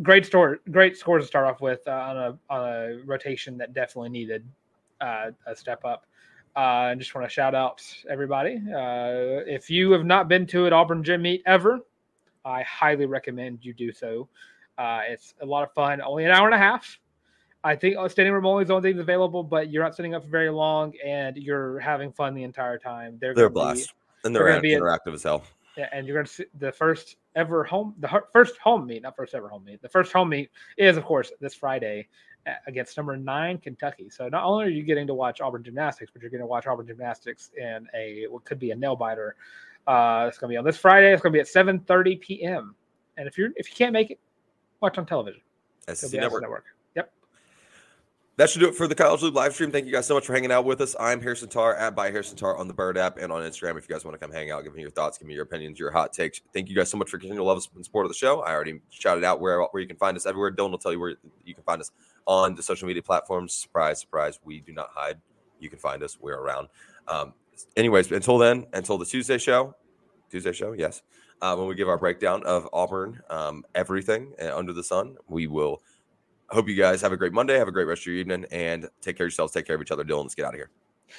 great 0.01 0.25
store, 0.25 0.59
great 0.71 0.97
scores 0.97 1.23
to 1.23 1.27
start 1.27 1.45
off 1.45 1.61
with 1.61 1.81
uh, 1.87 1.91
on 1.91 2.17
a 2.17 2.37
on 2.49 2.69
a 2.69 2.99
rotation 3.05 3.57
that 3.57 3.73
definitely 3.73 4.09
needed 4.09 4.45
uh, 5.01 5.31
a 5.45 5.55
step 5.55 5.83
up. 5.85 6.05
Uh, 6.55 6.59
I 6.91 6.95
just 6.95 7.13
want 7.15 7.27
to 7.27 7.33
shout 7.33 7.55
out 7.55 7.81
everybody. 8.09 8.57
Uh, 8.57 9.41
if 9.47 9.69
you 9.69 9.91
have 9.91 10.05
not 10.05 10.27
been 10.27 10.45
to 10.47 10.65
an 10.65 10.73
Auburn 10.73 11.03
gym 11.03 11.23
meet 11.23 11.41
ever, 11.45 11.79
I 12.45 12.61
highly 12.63 13.05
recommend 13.05 13.59
you 13.61 13.73
do 13.73 13.91
so. 13.91 14.27
Uh, 14.77 15.01
it's 15.07 15.33
a 15.41 15.45
lot 15.45 15.63
of 15.63 15.73
fun. 15.73 16.01
Only 16.01 16.25
an 16.25 16.31
hour 16.31 16.45
and 16.45 16.55
a 16.55 16.59
half. 16.59 16.99
I 17.63 17.75
think 17.75 17.95
uh, 17.97 18.07
standing 18.09 18.33
room 18.33 18.45
only 18.45 18.63
is 18.63 18.67
the 18.67 18.75
only 18.75 18.89
thing 18.89 18.97
that's 18.97 19.05
available, 19.05 19.41
but 19.41 19.71
you're 19.71 19.83
not 19.83 19.95
sitting 19.95 20.13
up 20.13 20.23
for 20.23 20.29
very 20.29 20.49
long, 20.49 20.93
and 21.03 21.37
you're 21.37 21.79
having 21.79 22.11
fun 22.11 22.35
the 22.35 22.43
entire 22.43 22.77
time. 22.77 23.17
They're, 23.21 23.33
they're 23.33 23.45
a 23.45 23.49
blast, 23.49 23.87
be, 23.87 24.27
and 24.27 24.35
they're, 24.35 24.61
they're 24.61 24.79
interactive 24.79 25.13
as 25.13 25.23
hell. 25.23 25.43
Yeah, 25.77 25.87
and 25.93 26.05
you're 26.05 26.15
going 26.15 26.25
to 26.25 26.31
see 26.31 26.45
the 26.59 26.71
first 26.71 27.15
ever 27.35 27.63
home, 27.63 27.95
the 27.99 28.23
first 28.31 28.57
home 28.57 28.85
meet, 28.85 29.03
not 29.03 29.15
first 29.15 29.33
ever 29.33 29.47
home 29.47 29.63
meet. 29.63 29.81
The 29.81 29.89
first 29.89 30.11
home 30.11 30.29
meet 30.29 30.49
is, 30.77 30.97
of 30.97 31.05
course, 31.05 31.31
this 31.39 31.53
Friday 31.53 32.07
against 32.67 32.97
number 32.97 33.15
nine 33.15 33.57
Kentucky. 33.57 34.09
So 34.09 34.27
not 34.27 34.43
only 34.43 34.65
are 34.65 34.69
you 34.69 34.83
getting 34.83 35.07
to 35.07 35.13
watch 35.13 35.41
Auburn 35.41 35.63
gymnastics, 35.63 36.11
but 36.11 36.21
you're 36.21 36.31
going 36.31 36.41
to 36.41 36.47
watch 36.47 36.67
Auburn 36.67 36.87
gymnastics 36.87 37.51
in 37.57 37.87
a 37.95 38.25
what 38.29 38.45
could 38.45 38.59
be 38.59 38.71
a 38.71 38.75
nail 38.75 38.95
biter. 38.95 39.35
Uh, 39.87 40.25
it's 40.27 40.37
going 40.37 40.49
to 40.49 40.53
be 40.53 40.57
on 40.57 40.65
this 40.65 40.77
Friday. 40.77 41.11
It's 41.13 41.21
going 41.21 41.33
to 41.33 41.37
be 41.37 41.41
at 41.41 41.47
7:30 41.47 42.21
p.m. 42.21 42.75
And 43.17 43.27
if 43.27 43.37
you're 43.37 43.51
if 43.55 43.69
you 43.69 43.75
can't 43.75 43.93
make 43.93 44.11
it, 44.11 44.19
watch 44.81 44.97
on 44.97 45.05
television. 45.05 45.41
SEC 45.87 46.13
Network. 46.13 46.41
Network 46.41 46.65
that 48.37 48.49
should 48.49 48.59
do 48.59 48.67
it 48.67 48.75
for 48.75 48.87
the 48.87 48.95
College 48.95 49.21
Loop 49.21 49.35
live 49.35 49.53
stream. 49.53 49.71
Thank 49.71 49.85
you 49.85 49.91
guys 49.91 50.07
so 50.07 50.15
much 50.15 50.25
for 50.25 50.33
hanging 50.33 50.51
out 50.51 50.65
with 50.65 50.81
us. 50.81 50.95
I'm 50.99 51.21
Harrison 51.21 51.49
Tarr 51.49 51.75
at 51.75 51.95
by 51.95 52.09
Harrison 52.09 52.35
Tarr 52.35 52.57
on 52.57 52.67
the 52.67 52.73
Bird 52.73 52.97
app 52.97 53.17
and 53.17 53.31
on 53.31 53.43
Instagram. 53.43 53.77
If 53.77 53.87
you 53.87 53.93
guys 53.93 54.03
want 54.03 54.15
to 54.15 54.19
come 54.19 54.33
hang 54.33 54.49
out, 54.49 54.63
give 54.63 54.73
me 54.73 54.81
your 54.81 54.89
thoughts, 54.89 55.19
give 55.19 55.27
me 55.27 55.35
your 55.35 55.43
opinions, 55.43 55.77
your 55.77 55.91
hot 55.91 56.13
takes. 56.13 56.41
Thank 56.51 56.67
you 56.67 56.75
guys 56.75 56.89
so 56.89 56.97
much 56.97 57.09
for 57.09 57.17
continuing 57.17 57.37
to 57.37 57.43
love 57.43 57.57
us 57.57 57.69
and 57.75 57.85
support 57.85 58.05
of 58.05 58.09
the 58.09 58.17
show. 58.17 58.41
I 58.41 58.53
already 58.53 58.81
shouted 58.89 59.23
out 59.23 59.39
where 59.39 59.61
where 59.61 59.81
you 59.81 59.87
can 59.87 59.97
find 59.97 60.17
us 60.17 60.25
everywhere. 60.25 60.51
Dylan 60.51 60.71
will 60.71 60.79
tell 60.79 60.91
you 60.91 60.99
where 60.99 61.15
you 61.45 61.53
can 61.53 61.63
find 61.63 61.79
us 61.79 61.91
on 62.25 62.55
the 62.55 62.63
social 62.63 62.87
media 62.87 63.03
platforms. 63.03 63.53
Surprise, 63.53 63.99
surprise, 63.99 64.39
we 64.43 64.61
do 64.61 64.73
not 64.73 64.89
hide. 64.95 65.19
You 65.59 65.69
can 65.69 65.79
find 65.79 66.01
us. 66.01 66.17
We're 66.19 66.39
around. 66.39 66.69
Um, 67.07 67.33
anyways, 67.77 68.11
until 68.11 68.39
then, 68.39 68.65
until 68.73 68.97
the 68.97 69.05
Tuesday 69.05 69.37
show, 69.37 69.75
Tuesday 70.31 70.53
show, 70.53 70.73
yes. 70.73 71.03
Uh, 71.41 71.55
when 71.55 71.67
we 71.67 71.75
give 71.75 71.89
our 71.89 71.97
breakdown 71.97 72.41
of 72.45 72.67
Auburn, 72.71 73.21
um, 73.29 73.65
everything 73.75 74.33
uh, 74.41 74.55
under 74.55 74.71
the 74.71 74.83
sun, 74.83 75.17
we 75.27 75.45
will 75.45 75.81
hope 76.53 76.69
you 76.69 76.75
guys 76.75 77.01
have 77.01 77.11
a 77.11 77.17
great 77.17 77.33
Monday. 77.33 77.57
Have 77.57 77.67
a 77.67 77.71
great 77.71 77.87
rest 77.87 78.03
of 78.03 78.07
your 78.07 78.15
evening 78.15 78.45
and 78.51 78.87
take 79.01 79.17
care 79.17 79.25
of 79.25 79.31
yourselves. 79.31 79.53
Take 79.53 79.65
care 79.65 79.75
of 79.75 79.81
each 79.81 79.91
other. 79.91 80.03
Dylan, 80.03 80.23
let's 80.23 80.35
get 80.35 80.45
out 80.45 80.53
of 80.53 80.59
here. 80.59 80.69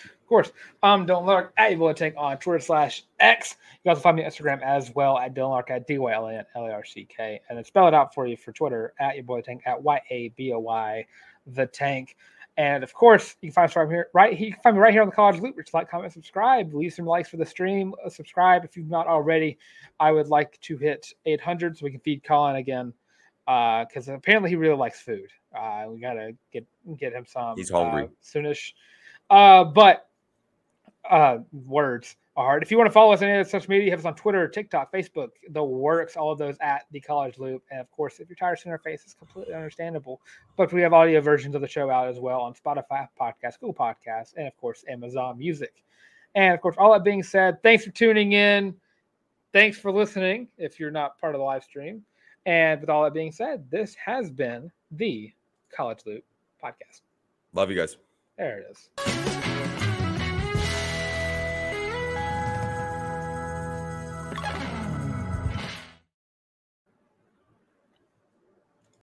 Of 0.04 0.28
course. 0.28 0.52
Um, 0.82 1.06
Dylan 1.06 1.24
Larck 1.24 1.50
at 1.56 1.72
Evil 1.72 1.92
Tank 1.92 2.14
on 2.16 2.38
Twitter 2.38 2.60
slash 2.60 3.04
X. 3.20 3.56
You 3.72 3.78
can 3.82 3.90
also 3.90 4.02
find 4.02 4.16
me 4.16 4.24
on 4.24 4.30
Instagram 4.30 4.62
as 4.62 4.94
well 4.94 5.18
at 5.18 5.34
Dylan 5.34 5.50
Larck 5.50 5.70
at 5.70 5.86
D 5.86 5.98
Y 5.98 6.12
L 6.12 6.26
A 6.26 6.34
N 6.34 6.44
L 6.56 6.66
A 6.66 6.72
R 6.72 6.84
C 6.84 7.04
K. 7.04 7.40
And 7.48 7.58
then 7.58 7.64
spell 7.64 7.86
it 7.88 7.94
out 7.94 8.14
for 8.14 8.26
you 8.26 8.36
for 8.36 8.52
Twitter 8.52 8.94
at 8.98 9.14
your 9.14 9.24
boy 9.24 9.40
tank 9.42 9.62
at 9.66 9.82
Y 9.82 10.00
A 10.10 10.28
B 10.30 10.52
O 10.52 10.58
Y 10.58 11.04
the 11.46 11.66
tank. 11.66 12.16
And 12.56 12.84
of 12.84 12.94
course, 12.94 13.34
you 13.40 13.48
can 13.48 13.54
find 13.54 13.68
us 13.68 13.76
right 13.76 13.88
here, 13.88 14.08
right? 14.14 14.38
You 14.38 14.52
can 14.52 14.62
find 14.62 14.76
me 14.76 14.80
right 14.80 14.92
here 14.92 15.02
on 15.02 15.08
the 15.08 15.14
College 15.14 15.40
Loop. 15.40 15.56
Which 15.56 15.74
like, 15.74 15.90
comment, 15.90 16.12
subscribe, 16.12 16.72
leave 16.72 16.94
some 16.94 17.04
likes 17.04 17.28
for 17.28 17.36
the 17.36 17.46
stream, 17.46 17.94
uh, 18.04 18.08
subscribe 18.08 18.64
if 18.64 18.76
you've 18.76 18.88
not 18.88 19.06
already. 19.06 19.58
I 19.98 20.12
would 20.12 20.28
like 20.28 20.58
to 20.62 20.76
hit 20.76 21.12
800 21.26 21.76
so 21.76 21.84
we 21.84 21.90
can 21.90 22.00
feed 22.00 22.22
Colin 22.24 22.56
again, 22.56 22.92
because 23.46 24.08
uh, 24.08 24.14
apparently 24.14 24.50
he 24.50 24.56
really 24.56 24.76
likes 24.76 25.00
food. 25.00 25.30
Uh, 25.56 25.86
we 25.88 26.00
gotta 26.00 26.32
get 26.52 26.66
get 26.98 27.12
him 27.12 27.24
some. 27.26 27.56
He's 27.56 27.70
hungry 27.70 28.04
uh, 28.04 28.06
soonish. 28.22 28.72
Uh, 29.30 29.64
but 29.64 30.08
uh, 31.08 31.38
words 31.66 32.16
are 32.36 32.46
hard. 32.46 32.62
If 32.62 32.70
you 32.70 32.78
want 32.78 32.88
to 32.88 32.92
follow 32.92 33.12
us 33.12 33.22
on 33.22 33.28
any 33.28 33.40
of 33.40 33.48
social 33.48 33.70
media, 33.70 33.84
you 33.86 33.90
have 33.90 34.00
us 34.00 34.06
on 34.06 34.14
Twitter, 34.14 34.48
TikTok, 34.48 34.92
Facebook, 34.92 35.28
the 35.50 35.62
works, 35.62 36.16
all 36.16 36.32
of 36.32 36.38
those 36.38 36.56
at 36.60 36.86
the 36.90 37.00
College 37.00 37.38
Loop. 37.38 37.62
And 37.70 37.80
of 37.80 37.90
course, 37.90 38.20
if 38.20 38.28
you're 38.28 38.36
tired 38.36 38.54
of 38.54 38.58
seeing 38.60 38.72
our 38.72 38.78
faces, 38.78 39.14
completely 39.14 39.54
understandable. 39.54 40.20
But 40.56 40.72
we 40.72 40.80
have 40.82 40.92
audio 40.92 41.20
versions 41.20 41.54
of 41.54 41.60
the 41.60 41.68
show 41.68 41.90
out 41.90 42.08
as 42.08 42.18
well 42.18 42.40
on 42.40 42.54
Spotify 42.54 43.06
Podcast, 43.20 43.60
Google 43.60 43.74
Podcasts, 43.74 44.34
and 44.36 44.46
of 44.46 44.56
course, 44.56 44.84
Amazon 44.88 45.38
Music. 45.38 45.84
And 46.34 46.54
of 46.54 46.60
course, 46.60 46.76
all 46.78 46.92
that 46.92 47.04
being 47.04 47.22
said, 47.22 47.62
thanks 47.62 47.84
for 47.84 47.90
tuning 47.90 48.32
in. 48.32 48.74
Thanks 49.52 49.78
for 49.78 49.92
listening 49.92 50.48
if 50.58 50.80
you're 50.80 50.90
not 50.90 51.18
part 51.20 51.34
of 51.34 51.38
the 51.38 51.44
live 51.44 51.62
stream. 51.62 52.02
And 52.46 52.80
with 52.80 52.90
all 52.90 53.04
that 53.04 53.14
being 53.14 53.32
said, 53.32 53.70
this 53.70 53.94
has 53.94 54.30
been 54.30 54.70
the 54.90 55.32
College 55.74 56.00
Loop 56.06 56.24
Podcast. 56.62 57.00
Love 57.52 57.70
you 57.70 57.76
guys. 57.76 57.96
There 58.36 58.58
it 58.58 58.66
is. 58.70 59.33